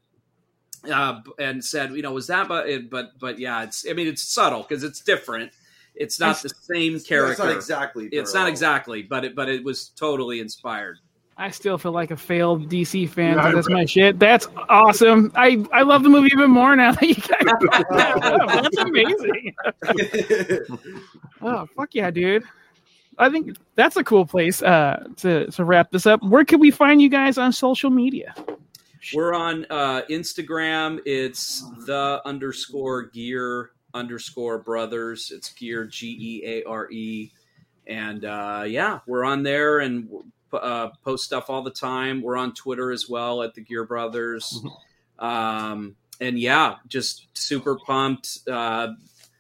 uh, 0.91 1.21
and 1.39 1.65
said, 1.65 1.93
you 1.93 2.03
know, 2.03 2.13
was 2.13 2.27
that 2.29 2.49
but 2.49 2.67
but 2.91 3.19
but 3.19 3.39
yeah, 3.39 3.63
it's 3.63 3.87
I 3.89 3.93
mean 3.93 4.07
it's 4.07 4.23
subtle 4.23 4.63
because 4.63 4.85
it's 4.85 5.01
different. 5.01 5.53
It's 5.95 6.21
not 6.21 6.41
the 6.43 6.51
same 6.51 7.01
character. 7.01 7.33
It's 7.33 7.39
not 7.41 7.51
exactly. 7.51 8.09
It's 8.13 8.35
not 8.35 8.49
exactly, 8.49 9.03
but 9.03 9.25
it 9.25 9.35
but 9.35 9.49
it 9.49 9.65
was 9.65 9.89
totally 9.91 10.41
inspired. 10.41 10.99
I 11.41 11.51
still 11.51 11.79
feel 11.79 11.93
like 11.93 12.11
a 12.11 12.17
failed 12.17 12.69
DC 12.69 13.09
fan. 13.09 13.37
Yeah, 13.37 13.53
that's 13.53 13.71
my 13.71 13.85
shit. 13.85 14.19
That's 14.19 14.49
awesome. 14.69 15.31
I, 15.37 15.65
I 15.73 15.83
love 15.83 16.03
the 16.03 16.09
movie 16.09 16.31
even 16.33 16.51
more 16.51 16.75
now 16.75 16.91
that 16.91 17.09
you 17.09 17.15
guys. 17.15 17.45
that's 18.63 18.77
amazing. 18.79 19.55
oh 21.41 21.69
fuck 21.77 21.95
yeah, 21.95 22.11
dude! 22.11 22.43
I 23.19 23.31
think 23.31 23.57
that's 23.77 23.97
a 23.97 24.03
cool 24.03 24.27
place 24.27 24.63
uh, 24.63 25.07
to 25.19 25.47
to 25.53 25.65
wrap 25.65 25.93
this 25.93 26.07
up. 26.07 26.21
Where 26.25 26.45
can 26.45 26.59
we 26.59 26.73
find 26.73 27.01
you 27.01 27.09
guys 27.09 27.39
on 27.39 27.53
social 27.53 27.91
media? 27.91 28.35
We're 29.15 29.33
on 29.35 29.65
uh, 29.71 30.03
Instagram. 30.11 30.99
It's 31.07 31.65
the 31.87 32.21
underscore 32.25 33.05
Geare 33.11 33.71
underscore 33.95 34.59
brothers. 34.59 35.31
It's 35.33 35.53
Geare 35.53 35.87
G 35.87 36.19
E 36.21 36.43
A 36.45 36.65
R 36.65 36.91
E, 36.91 37.31
and 37.87 38.25
uh, 38.25 38.65
yeah, 38.67 38.99
we're 39.07 39.25
on 39.25 39.45
there 39.45 39.79
and 39.79 40.09
uh, 40.53 40.89
post 41.05 41.25
stuff 41.25 41.51
all 41.51 41.63
the 41.63 41.71
time. 41.71 42.23
We're 42.23 42.37
on 42.37 42.55
Twitter 42.55 42.91
as 42.91 43.09
well 43.09 43.43
at 43.43 43.55
the 43.55 43.61
Geare 43.61 43.85
Brothers. 43.85 44.53
Mm-hmm. 44.57 45.25
Um, 45.25 45.97
and 46.21 46.39
yeah, 46.39 46.77
just 46.87 47.27
super 47.35 47.79
pumped. 47.87 48.39
Uh, 48.51 48.89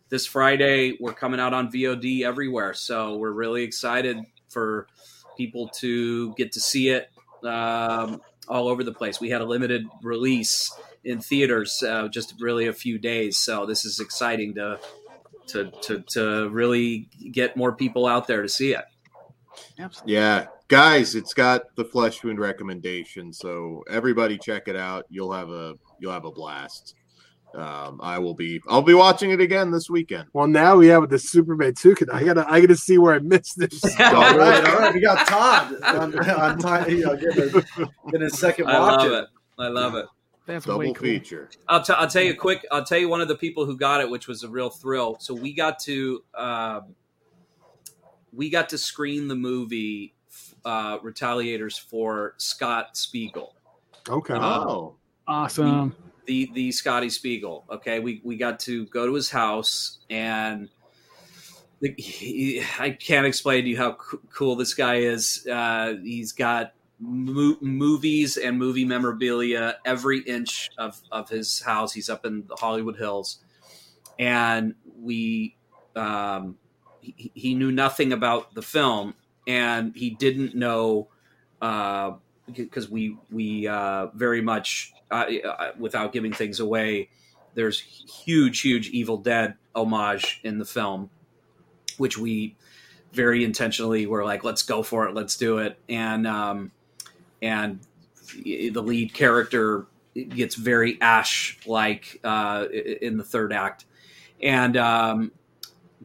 this 0.08 0.26
Friday, 0.26 0.96
we're 1.00 1.12
coming 1.12 1.40
out 1.40 1.52
on 1.52 1.70
VOD 1.70 2.22
everywhere. 2.22 2.74
So 2.74 3.16
we're 3.16 3.32
really 3.32 3.62
excited 3.62 4.18
for 4.48 4.86
people 5.36 5.68
to 5.68 6.34
get 6.34 6.52
to 6.52 6.60
see 6.60 6.88
it 6.88 7.10
um, 7.44 8.20
all 8.48 8.68
over 8.68 8.82
the 8.82 8.92
place. 8.92 9.20
We 9.20 9.30
had 9.30 9.40
a 9.40 9.44
limited 9.44 9.86
release 10.02 10.72
in 11.04 11.20
theaters 11.20 11.82
uh, 11.82 12.08
just 12.08 12.34
really 12.40 12.66
a 12.66 12.72
few 12.72 12.98
days. 12.98 13.38
So 13.38 13.66
this 13.66 13.84
is 13.84 14.00
exciting 14.00 14.54
to, 14.54 14.80
to, 15.48 15.70
to, 15.82 16.04
to 16.12 16.48
really 16.50 17.08
get 17.30 17.56
more 17.56 17.72
people 17.72 18.06
out 18.06 18.26
there 18.26 18.42
to 18.42 18.48
see 18.48 18.72
it. 18.72 18.84
Absolutely. 19.78 20.14
Yeah, 20.14 20.46
guys, 20.68 21.14
it's 21.14 21.34
got 21.34 21.74
the 21.76 21.84
flesh 21.84 22.22
wound 22.22 22.38
recommendation, 22.38 23.32
so 23.32 23.82
everybody 23.90 24.38
check 24.38 24.68
it 24.68 24.76
out. 24.76 25.06
You'll 25.10 25.32
have 25.32 25.50
a 25.50 25.74
you'll 25.98 26.12
have 26.12 26.24
a 26.24 26.30
blast. 26.30 26.94
Um, 27.54 27.98
I 28.02 28.18
will 28.18 28.34
be 28.34 28.60
I'll 28.68 28.82
be 28.82 28.94
watching 28.94 29.30
it 29.30 29.40
again 29.40 29.70
this 29.70 29.88
weekend. 29.88 30.28
Well, 30.34 30.46
now 30.46 30.76
we 30.76 30.86
have 30.88 31.08
the 31.08 31.18
Superman 31.18 31.74
two. 31.74 31.96
I 32.12 32.22
gotta 32.22 32.46
I 32.48 32.60
gotta 32.60 32.76
see 32.76 32.98
where 32.98 33.14
I 33.14 33.18
missed 33.20 33.58
this. 33.58 33.82
all 34.00 34.36
right, 34.36 34.64
all 34.64 34.78
right. 34.78 34.94
We 34.94 35.00
got 35.00 35.26
Todd 35.26 35.82
on, 35.82 36.28
on 36.28 36.58
time, 36.58 36.90
you 36.90 37.06
know, 37.06 37.16
getting, 37.16 37.56
a, 37.56 37.88
getting 38.10 38.26
a 38.26 38.30
second 38.30 38.66
watch. 38.66 38.76
I 38.76 39.06
love 39.06 39.12
it. 39.12 39.28
I 39.58 39.68
love 39.68 39.94
it. 39.94 40.06
That's 40.46 40.64
double 40.64 40.84
cool. 40.84 40.94
feature. 40.94 41.50
I'll, 41.68 41.82
t- 41.82 41.92
I'll 41.92 42.08
tell 42.08 42.22
you 42.22 42.34
quick. 42.34 42.66
I'll 42.70 42.84
tell 42.84 42.96
you 42.96 43.08
one 43.10 43.20
of 43.20 43.28
the 43.28 43.34
people 43.34 43.66
who 43.66 43.76
got 43.76 44.00
it, 44.00 44.08
which 44.08 44.28
was 44.28 44.44
a 44.44 44.48
real 44.48 44.70
thrill. 44.70 45.18
So 45.20 45.34
we 45.34 45.52
got 45.52 45.78
to 45.80 46.22
um, 46.34 46.94
we 48.32 48.48
got 48.48 48.70
to 48.70 48.78
screen 48.78 49.28
the 49.28 49.34
movie 49.34 50.14
uh, 50.64 50.98
Retaliators 51.00 51.78
for 51.78 52.34
Scott 52.38 52.96
Spiegel. 52.96 53.54
Okay. 54.08 54.34
Oh, 54.34 54.96
awesome. 55.26 55.94
The, 56.26 56.46
the 56.46 56.50
the 56.54 56.72
Scotty 56.72 57.10
Spiegel. 57.10 57.64
Okay, 57.70 58.00
we 58.00 58.20
we 58.24 58.36
got 58.36 58.60
to 58.60 58.86
go 58.86 59.06
to 59.06 59.14
his 59.14 59.30
house 59.30 59.98
and. 60.10 60.68
The, 61.80 61.94
he, 61.96 62.60
I 62.80 62.90
can't 62.90 63.24
explain 63.24 63.62
to 63.62 63.70
you 63.70 63.76
how 63.76 63.92
co- 63.92 64.18
cool 64.34 64.56
this 64.56 64.74
guy 64.74 64.96
is. 64.96 65.46
Uh, 65.48 65.94
he's 66.02 66.32
got 66.32 66.72
mo- 66.98 67.56
movies 67.60 68.36
and 68.36 68.58
movie 68.58 68.84
memorabilia 68.84 69.76
every 69.84 70.20
inch 70.20 70.70
of, 70.78 71.00
of 71.12 71.28
his 71.28 71.62
house. 71.62 71.92
He's 71.92 72.08
up 72.08 72.24
in 72.26 72.44
the 72.48 72.56
Hollywood 72.56 72.96
Hills, 72.96 73.38
and 74.18 74.74
we 75.00 75.56
um, 75.94 76.56
he, 77.00 77.30
he 77.34 77.54
knew 77.54 77.72
nothing 77.72 78.12
about 78.12 78.54
the 78.54 78.62
film, 78.62 79.14
and 79.48 79.96
he 79.96 80.10
didn't 80.10 80.54
know 80.54 81.08
because 81.58 82.86
uh, 82.86 82.90
we 82.90 83.16
we 83.32 83.66
uh, 83.66 84.06
very 84.14 84.42
much 84.42 84.92
uh, 85.10 85.24
uh, 85.44 85.72
without 85.78 86.12
giving 86.12 86.32
things 86.32 86.60
away. 86.60 87.08
There's 87.54 87.80
huge, 87.80 88.60
huge 88.60 88.90
Evil 88.90 89.16
Dead 89.16 89.54
homage 89.74 90.40
in 90.44 90.58
the 90.58 90.64
film, 90.64 91.10
which 91.96 92.16
we 92.16 92.54
very 93.12 93.42
intentionally 93.42 94.06
were 94.06 94.22
like, 94.22 94.44
let's 94.44 94.62
go 94.62 94.82
for 94.82 95.08
it, 95.08 95.14
let's 95.14 95.36
do 95.36 95.58
it, 95.58 95.78
and 95.88 96.26
um, 96.26 96.70
and 97.42 97.80
the 98.44 98.82
lead 98.82 99.14
character 99.14 99.86
gets 100.14 100.54
very 100.54 101.00
Ash 101.00 101.58
like 101.66 102.20
uh, 102.22 102.66
in 103.00 103.16
the 103.16 103.24
third 103.24 103.52
act, 103.52 103.86
and 104.42 104.76
um, 104.76 105.32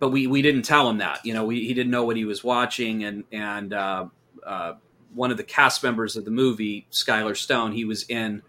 but 0.04 0.10
we 0.10 0.28
we 0.28 0.42
didn't 0.42 0.64
tell 0.64 0.90
him 0.90 0.98
that. 0.98 1.26
You 1.26 1.34
know, 1.34 1.46
we, 1.46 1.66
he 1.66 1.74
didn't 1.74 1.90
know 1.90 2.04
what 2.04 2.18
he 2.18 2.26
was 2.26 2.44
watching, 2.44 3.06
and 3.06 3.24
and 3.32 3.74
uh, 3.74 4.08
uh, 4.46 4.74
one 5.14 5.32
of 5.32 5.38
the 5.38 5.46
cast 5.46 5.82
members 5.82 6.18
of 6.18 6.26
the 6.26 6.32
movie, 6.32 6.86
Skyler 6.92 7.38
Stone, 7.38 7.72
he 7.72 7.86
was 7.86 8.04
in 8.10 8.42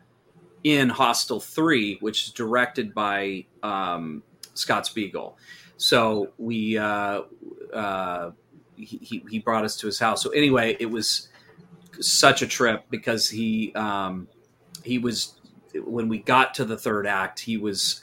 in 0.65 0.89
Hostel 0.89 1.39
Three, 1.39 1.99
which 2.01 2.25
is 2.25 2.33
directed 2.33 2.93
by 2.93 3.47
um, 3.63 4.25
Scott 4.55 4.85
Spiegel. 4.87 5.39
So 5.77 6.33
we 6.39 6.77
uh, 6.77 7.23
uh, 7.73 8.33
he 8.75 9.23
he 9.31 9.39
brought 9.39 9.65
us 9.65 9.77
to 9.77 9.87
his 9.87 10.01
house. 10.01 10.25
So 10.25 10.31
anyway, 10.31 10.77
it 10.81 10.91
was 10.91 11.29
such 12.01 12.43
a 12.43 12.49
trip 12.49 12.87
because 12.91 13.31
he 13.31 13.73
um, 13.77 14.27
he 14.83 14.99
was 14.99 15.41
when 15.73 16.09
we 16.09 16.19
got 16.19 16.55
to 16.55 16.65
the 16.65 16.77
third 16.77 17.07
act, 17.07 17.39
he 17.39 17.57
was 17.59 18.03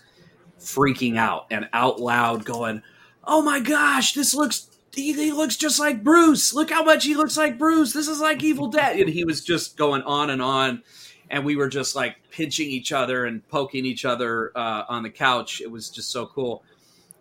freaking 0.58 1.18
out 1.18 1.48
and 1.52 1.68
out 1.74 2.00
loud 2.00 2.46
going 2.46 2.82
oh 3.24 3.42
my 3.42 3.60
gosh, 3.60 4.14
this 4.14 4.34
looks 4.34 4.68
he, 4.94 5.14
he, 5.14 5.32
looks 5.32 5.56
just 5.56 5.80
like 5.80 6.04
Bruce. 6.04 6.54
Look 6.54 6.70
how 6.70 6.84
much 6.84 7.06
he 7.06 7.16
looks 7.16 7.38
like 7.38 7.58
Bruce. 7.58 7.94
This 7.94 8.08
is 8.08 8.20
like 8.20 8.44
Evil 8.44 8.68
Dead. 8.68 9.00
And 9.00 9.10
he 9.10 9.24
was 9.24 9.44
just 9.44 9.78
going 9.78 10.02
on 10.02 10.30
and 10.30 10.42
on. 10.42 10.84
And 11.30 11.46
we 11.46 11.56
were 11.56 11.70
just 11.70 11.96
like 11.96 12.18
pinching 12.30 12.70
each 12.70 12.92
other 12.92 13.26
and 13.26 13.48
poking 13.48 13.86
each 13.86 14.04
other 14.04 14.52
uh, 14.54 14.84
on 14.90 15.04
the 15.04 15.10
couch. 15.10 15.62
It 15.62 15.72
was 15.72 15.90
just 15.90 16.12
so 16.12 16.26
cool. 16.26 16.64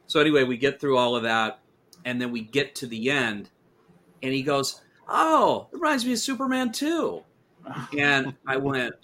So, 0.09 0.18
anyway, 0.20 0.43
we 0.43 0.56
get 0.56 0.81
through 0.81 0.98
all 0.98 1.14
of 1.14 1.22
that. 1.22 1.60
And 2.05 2.20
then 2.20 2.32
we 2.32 2.40
get 2.40 2.74
to 2.77 2.86
the 2.86 3.10
end. 3.10 3.51
And 4.20 4.32
he 4.32 4.43
goes, 4.43 4.81
Oh, 5.09 5.68
it 5.72 5.77
reminds 5.77 6.05
me 6.05 6.12
of 6.12 6.18
Superman 6.18 6.72
2. 6.72 7.22
And 7.97 8.35
I 8.47 8.56
went, 8.56 8.94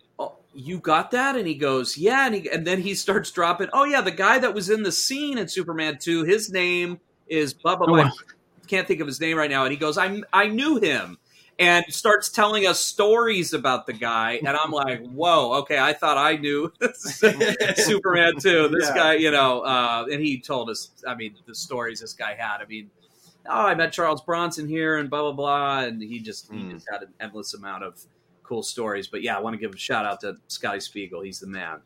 you 0.57 0.79
got 0.79 1.11
that? 1.11 1.37
And 1.37 1.47
he 1.47 1.55
goes, 1.55 1.97
yeah. 1.97 2.27
And, 2.27 2.35
he, 2.35 2.51
and 2.51 2.67
then 2.67 2.81
he 2.81 2.95
starts 2.95 3.31
dropping, 3.31 3.69
oh, 3.73 3.85
yeah, 3.85 4.01
the 4.01 4.11
guy 4.11 4.39
that 4.39 4.55
was 4.55 4.71
in 4.71 4.83
the 4.83 4.93
scene 4.93 5.39
in 5.39 5.49
Superman 5.49 5.99
2, 6.01 6.25
his 6.25 6.51
name 6.51 6.99
is 7.29 7.53
blah, 7.53 7.77
blah, 7.77 7.87
blah. 7.87 8.11
Can't 8.67 8.89
think 8.89 9.01
of 9.01 9.07
his 9.07 9.21
name 9.21 9.37
right 9.37 9.51
now. 9.51 9.65
And 9.65 9.73
he 9.73 9.79
goes, 9.79 9.99
I, 9.99 10.23
I 10.33 10.49
knew 10.49 10.81
him. 10.81 11.19
And 11.59 11.87
starts 11.89 12.29
telling 12.29 12.67
us 12.67 12.81
stories 12.81 13.55
about 13.55 13.87
the 13.87 13.95
guy. 13.95 14.41
And 14.45 14.57
I'm 14.57 14.71
like, 14.71 15.07
whoa, 15.07 15.55
okay, 15.61 15.79
I 15.79 15.95
thought 15.95 16.19
I 16.19 16.37
knew 16.37 16.71
Superman 17.77 18.35
2. 18.39 18.69
This 18.73 18.89
yeah. 18.89 18.95
guy, 18.95 19.15
you 19.15 19.31
know, 19.31 19.61
uh, 19.61 20.05
and 20.11 20.21
he 20.21 20.39
told 20.39 20.69
us, 20.69 20.91
I 21.07 21.15
mean, 21.15 21.35
the 21.47 21.55
stories 21.55 22.01
this 22.01 22.13
guy 22.13 22.35
had. 22.35 22.61
I 22.61 22.67
mean, 22.67 22.91
oh, 23.47 23.67
I 23.67 23.75
met 23.75 23.93
Charles 23.93 24.21
Bronson 24.21 24.69
here 24.69 24.99
and 24.99 25.09
blah, 25.09 25.23
blah, 25.23 25.33
blah. 25.33 25.81
And 25.81 26.03
he 26.03 26.19
just, 26.19 26.51
mm. 26.51 26.57
he 26.57 26.63
hmm. 26.65 26.71
just 26.73 26.87
had 26.93 27.03
an 27.03 27.15
endless 27.21 27.55
amount 27.55 27.85
of 27.85 28.05
cool 28.47 28.63
stories. 28.63 29.07
But 29.07 29.23
yeah, 29.23 29.37
I 29.37 29.41
want 29.41 29.55
to 29.55 29.59
give 29.59 29.75
a 29.75 29.79
shout 29.79 30.07
out 30.07 30.21
to 30.21 30.37
Scotty 30.49 30.81
Spiegel. 30.81 31.23
He's 31.23 31.41
the 31.41 31.47
man. 31.47 31.81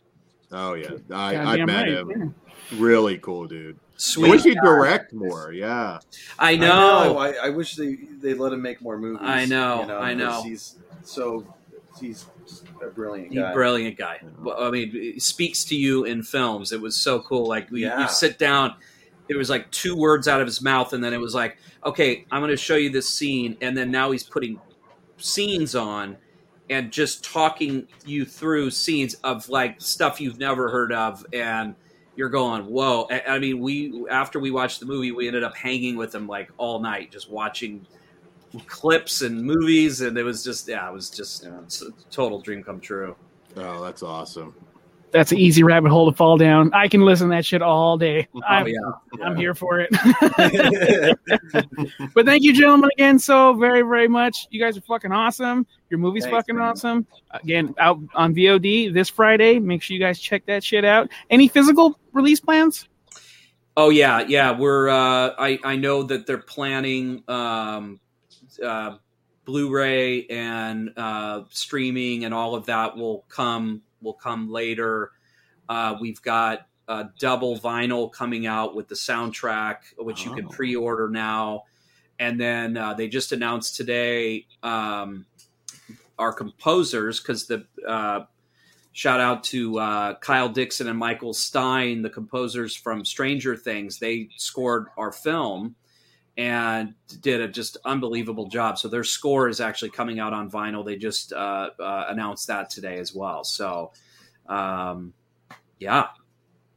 Oh 0.52 0.74
yeah, 0.74 0.90
I, 1.10 1.36
I 1.36 1.64
met 1.64 1.82
right. 1.82 1.88
him. 1.88 2.10
Yeah. 2.10 2.78
Really 2.78 3.18
cool 3.18 3.46
dude. 3.46 3.78
Sweet. 3.96 4.28
I 4.28 4.30
wish 4.30 4.42
he'd 4.42 4.58
direct 4.62 5.12
more. 5.12 5.52
Yeah, 5.52 6.00
I 6.38 6.56
know. 6.56 6.66
I, 6.66 7.06
know. 7.06 7.18
I, 7.18 7.30
I, 7.46 7.48
wish 7.50 7.76
they 7.76 7.96
they 8.20 8.34
let 8.34 8.52
him 8.52 8.62
make 8.62 8.80
more 8.80 8.98
movies. 8.98 9.20
I 9.22 9.44
know. 9.44 9.82
You 9.82 9.86
know 9.88 9.98
I 9.98 10.14
know. 10.14 10.42
He's 10.42 10.76
so 11.04 11.46
he's 12.00 12.26
a 12.82 12.88
brilliant 12.88 13.34
guy. 13.34 13.52
brilliant 13.52 13.96
guy. 13.96 14.20
I 14.58 14.70
mean, 14.70 14.90
it 14.94 15.22
speaks 15.22 15.64
to 15.66 15.76
you 15.76 16.04
in 16.04 16.22
films. 16.22 16.72
It 16.72 16.80
was 16.80 16.96
so 16.96 17.20
cool. 17.20 17.46
Like 17.46 17.70
we, 17.70 17.82
yeah. 17.82 18.02
you 18.02 18.08
sit 18.08 18.38
down. 18.38 18.74
It 19.28 19.36
was 19.36 19.48
like 19.48 19.70
two 19.70 19.94
words 19.94 20.26
out 20.26 20.40
of 20.40 20.46
his 20.46 20.60
mouth, 20.60 20.92
and 20.92 21.04
then 21.04 21.12
it 21.12 21.20
was 21.20 21.34
like, 21.34 21.58
okay, 21.84 22.26
I'm 22.32 22.40
going 22.40 22.50
to 22.50 22.56
show 22.56 22.74
you 22.74 22.90
this 22.90 23.08
scene, 23.08 23.56
and 23.60 23.76
then 23.76 23.92
now 23.92 24.10
he's 24.10 24.24
putting 24.24 24.60
scenes 25.18 25.76
on 25.76 26.16
and 26.70 26.90
just 26.90 27.22
talking 27.22 27.86
you 28.06 28.24
through 28.24 28.70
scenes 28.70 29.14
of 29.24 29.48
like 29.48 29.80
stuff 29.80 30.20
you've 30.20 30.38
never 30.38 30.70
heard 30.70 30.92
of 30.92 31.26
and 31.32 31.74
you're 32.16 32.30
going 32.30 32.64
whoa 32.66 33.06
i 33.28 33.38
mean 33.38 33.60
we 33.60 34.06
after 34.10 34.40
we 34.40 34.50
watched 34.50 34.80
the 34.80 34.86
movie 34.86 35.12
we 35.12 35.26
ended 35.26 35.44
up 35.44 35.54
hanging 35.54 35.96
with 35.96 36.12
them 36.12 36.26
like 36.26 36.50
all 36.56 36.80
night 36.80 37.10
just 37.10 37.30
watching 37.30 37.86
clips 38.66 39.22
and 39.22 39.42
movies, 39.42 40.00
and 40.00 40.16
it 40.16 40.22
was 40.22 40.42
just 40.42 40.68
yeah, 40.68 40.88
it 40.88 40.92
was 40.92 41.10
just 41.10 41.44
you 41.44 41.66
total 42.10 42.40
dream 42.40 42.62
come 42.62 42.80
true. 42.80 43.16
Oh, 43.56 43.82
that's 43.82 44.02
awesome. 44.02 44.54
That's 45.12 45.32
an 45.32 45.38
easy 45.38 45.62
rabbit 45.62 45.90
hole 45.90 46.10
to 46.10 46.16
fall 46.16 46.36
down. 46.36 46.70
I 46.72 46.86
can 46.86 47.04
listen 47.04 47.28
to 47.30 47.36
that 47.36 47.44
shit 47.44 47.62
all 47.62 47.98
day. 47.98 48.28
I'm, 48.46 48.64
Oh, 48.64 48.66
yeah. 48.66 49.24
I'm 49.24 49.36
here 49.36 49.54
for 49.54 49.80
it. 49.80 49.90
but 52.14 52.26
thank 52.26 52.42
you, 52.42 52.52
gentlemen, 52.52 52.90
again 52.94 53.18
so 53.18 53.54
very, 53.54 53.82
very 53.82 54.08
much. 54.08 54.46
You 54.50 54.60
guys 54.60 54.76
are 54.76 54.80
fucking 54.82 55.12
awesome. 55.12 55.66
Your 55.88 55.98
movie's 55.98 56.24
Thanks, 56.24 56.36
fucking 56.36 56.56
man. 56.56 56.68
awesome. 56.68 57.06
Again, 57.32 57.74
out 57.78 57.98
on 58.14 58.34
VOD 58.34 58.92
this 58.94 59.08
Friday. 59.08 59.58
Make 59.58 59.82
sure 59.82 59.94
you 59.94 60.00
guys 60.00 60.20
check 60.20 60.46
that 60.46 60.62
shit 60.62 60.84
out. 60.84 61.10
Any 61.28 61.48
physical 61.48 61.98
release 62.12 62.40
plans? 62.40 62.88
Oh 63.76 63.90
yeah, 63.90 64.24
yeah. 64.26 64.56
We're 64.56 64.88
uh, 64.88 65.34
I 65.38 65.58
I 65.64 65.76
know 65.76 66.02
that 66.04 66.26
they're 66.26 66.38
planning 66.38 67.22
um, 67.28 68.00
uh, 68.62 68.96
Blu-ray 69.44 70.26
and 70.26 70.90
uh, 70.96 71.42
streaming 71.50 72.24
and 72.24 72.34
all 72.34 72.54
of 72.54 72.66
that 72.66 72.96
will 72.96 73.24
come 73.28 73.82
will 74.02 74.14
come 74.14 74.50
later. 74.50 75.10
Uh, 75.68 75.96
we've 76.00 76.20
got 76.22 76.66
uh, 76.88 77.04
double 77.18 77.58
vinyl 77.58 78.10
coming 78.10 78.46
out 78.46 78.74
with 78.74 78.88
the 78.88 78.94
soundtrack, 78.94 79.76
which 79.98 80.24
you 80.24 80.34
can 80.34 80.46
Oh. 80.46 80.50
pre-order 80.50 81.08
now. 81.08 81.64
And 82.18 82.38
then 82.40 82.76
uh, 82.76 82.94
they 82.94 83.08
just 83.08 83.32
announced 83.32 83.76
today 83.76 84.46
um, 84.62 85.24
our 86.18 86.32
composers 86.32 87.20
because 87.20 87.46
the 87.46 87.64
uh, 87.86 88.24
shout 88.92 89.20
out 89.20 89.44
to 89.44 89.78
uh, 89.78 90.14
Kyle 90.18 90.48
Dixon 90.48 90.88
and 90.88 90.98
Michael 90.98 91.32
Stein, 91.32 92.02
the 92.02 92.10
composers 92.10 92.74
from 92.74 93.04
Stranger 93.04 93.56
Things. 93.56 93.98
They 94.00 94.28
scored 94.36 94.88
our 94.98 95.12
film 95.12 95.76
and 96.36 96.94
did 97.20 97.40
a 97.40 97.48
just 97.48 97.76
unbelievable 97.84 98.48
job. 98.48 98.78
So 98.78 98.88
their 98.88 99.04
score 99.04 99.48
is 99.48 99.60
actually 99.60 99.90
coming 99.90 100.20
out 100.20 100.32
on 100.32 100.50
vinyl. 100.50 100.84
They 100.84 100.96
just 100.96 101.32
uh, 101.32 101.70
uh, 101.78 102.06
announced 102.08 102.46
that 102.46 102.70
today 102.70 102.98
as 102.98 103.14
well. 103.14 103.44
So 103.44 103.92
um, 104.46 105.12
yeah, 105.78 106.08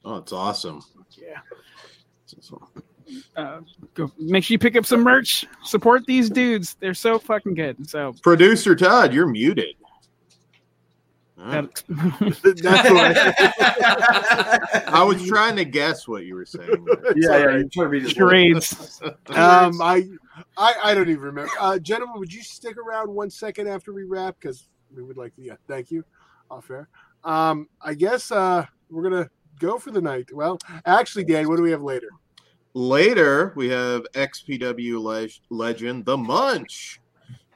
Oh, 0.06 0.18
it's 0.18 0.34
awesome. 0.34 0.82
Yeah. 1.18 1.40
Uh, 3.36 3.62
go 3.94 4.12
make 4.18 4.44
sure 4.44 4.56
you 4.56 4.60
pick 4.60 4.76
up 4.76 4.86
some 4.86 5.02
merch. 5.02 5.46
Support 5.64 6.06
these 6.06 6.30
dudes. 6.30 6.76
They're 6.80 6.94
so 6.94 7.20
fucking 7.20 7.54
good. 7.54 7.90
So 7.90 8.14
Producer 8.22 8.76
Todd, 8.76 9.14
you're 9.14 9.28
muted. 9.28 9.76
All 11.44 11.50
right. 11.50 11.84
that, 11.90 12.60
That's 12.64 12.90
what 12.90 14.88
I 14.88 15.04
was 15.04 15.26
trying 15.28 15.58
to 15.58 15.66
guess 15.66 16.08
what 16.08 16.26
you 16.26 16.36
were 16.36 16.46
saying. 16.46 16.86
yeah, 17.16 17.38
yeah. 17.38 17.38
You're 17.38 17.52
trying 17.52 17.70
to 17.70 17.88
read 17.88 18.10
charades. 18.10 19.02
Um, 19.28 19.82
I, 19.82 20.08
I, 20.58 20.74
I 20.84 20.94
don't 20.94 21.10
even 21.10 21.22
remember. 21.22 21.52
Uh, 21.60 21.80
gentlemen, 21.80 22.18
would 22.20 22.34
you 22.34 22.44
stick 22.44 22.78
around 22.78 23.14
one 23.14 23.30
second 23.30 23.68
after 23.68 23.92
we 23.94 24.04
wrap? 24.06 24.38
Because 24.40 24.70
we 24.96 25.04
would 25.04 25.18
like 25.18 25.36
to. 25.36 25.42
Yeah, 25.42 25.56
thank 25.68 25.92
you. 25.92 26.06
Off 26.50 26.72
air. 26.72 26.88
Um, 27.26 27.68
I 27.82 27.94
guess 27.94 28.32
uh, 28.32 28.66
we're 28.90 29.04
gonna 29.04 29.30
go 29.60 29.78
for 29.78 29.92
the 29.92 30.02
night. 30.02 30.34
Well, 30.34 30.60
actually, 30.86 31.26
Dan, 31.26 31.50
what 31.50 31.58
do 31.58 31.64
we 31.64 31.72
have 31.72 31.82
later? 31.82 32.10
Later, 32.74 33.54
we 33.56 33.68
have 33.70 34.04
XPW 34.14 35.02
leg- 35.02 35.40
legend 35.50 36.06
The 36.06 36.18
Munch 36.18 37.02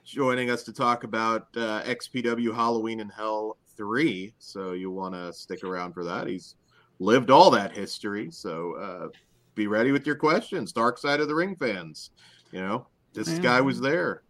joining 0.06 0.50
us 0.50 0.64
to 0.64 0.74
talk 0.74 1.04
about 1.04 1.48
uh, 1.58 1.82
XPW 1.84 2.56
Halloween 2.56 3.00
in 3.00 3.10
Hell 3.10 3.58
3. 3.78 4.34
So 4.40 4.74
you'll 4.74 4.96
want 4.96 5.14
to 5.14 5.32
stick 5.32 5.64
around 5.64 5.94
for 5.94 6.04
that. 6.04 6.28
He's 6.28 6.56
lived 7.00 7.30
all 7.30 7.50
that 7.52 7.72
history. 7.76 8.30
So 8.32 8.74
uh, 8.74 9.08
be 9.56 9.68
ready 9.68 9.92
with 9.92 10.06
your 10.06 10.16
questions. 10.16 10.72
Dark 10.74 10.98
Side 10.98 11.20
of 11.20 11.28
the 11.28 11.36
Ring 11.36 11.56
fans. 11.56 12.10
You 12.52 12.62
know, 12.62 12.88
this 13.14 13.30
Yeah. 13.30 13.40
guy 13.40 13.62
was 13.62 13.80
there. 13.80 14.24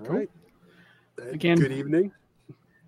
Right. 0.00 0.30
Again. 1.30 1.58
Good 1.58 1.72
evening. 1.72 2.12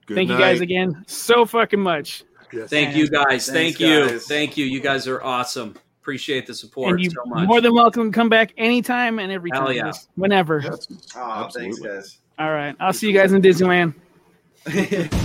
Good 0.07 0.15
Thank 0.15 0.31
you 0.31 0.39
guys 0.39 0.61
again 0.61 1.05
so 1.07 1.45
fucking 1.45 1.81
much. 1.81 2.25
Yes. 2.53 2.69
thank 2.71 2.97
you 2.97 3.09
guys. 3.09 3.47
Thanks, 3.47 3.49
Thank 3.49 3.81
you. 3.81 4.09
guys. 4.09 4.27
Thank 4.27 4.57
you. 4.57 4.65
You 4.67 4.81
guys 4.81 5.07
are 5.09 5.23
awesome. 5.23 5.75
Appreciate 6.01 6.47
the 6.47 6.55
support 6.55 6.91
and 6.91 7.01
you 7.05 7.11
so 7.11 7.23
much. 7.27 7.47
more 7.47 7.61
than 7.61 7.73
welcome 7.75 8.11
to 8.11 8.15
come 8.15 8.29
back 8.29 8.53
anytime 8.57 9.19
and 9.21 9.31
every 9.31 9.51
Hell 9.53 9.67
time. 9.67 9.77
yeah. 9.77 9.93
Whenever. 10.17 10.61
Yes, 10.61 10.87
Oh, 11.17 11.49
thanks, 11.55 11.77
absolutely. 11.79 11.89
guys. 11.89 12.19
All 12.39 12.51
right. 12.53 12.75
I'll 12.81 12.93
see 12.93 13.07
you 13.11 13.17
guys 13.17 13.33
in 13.33 13.41
Disneyland. 13.43 13.95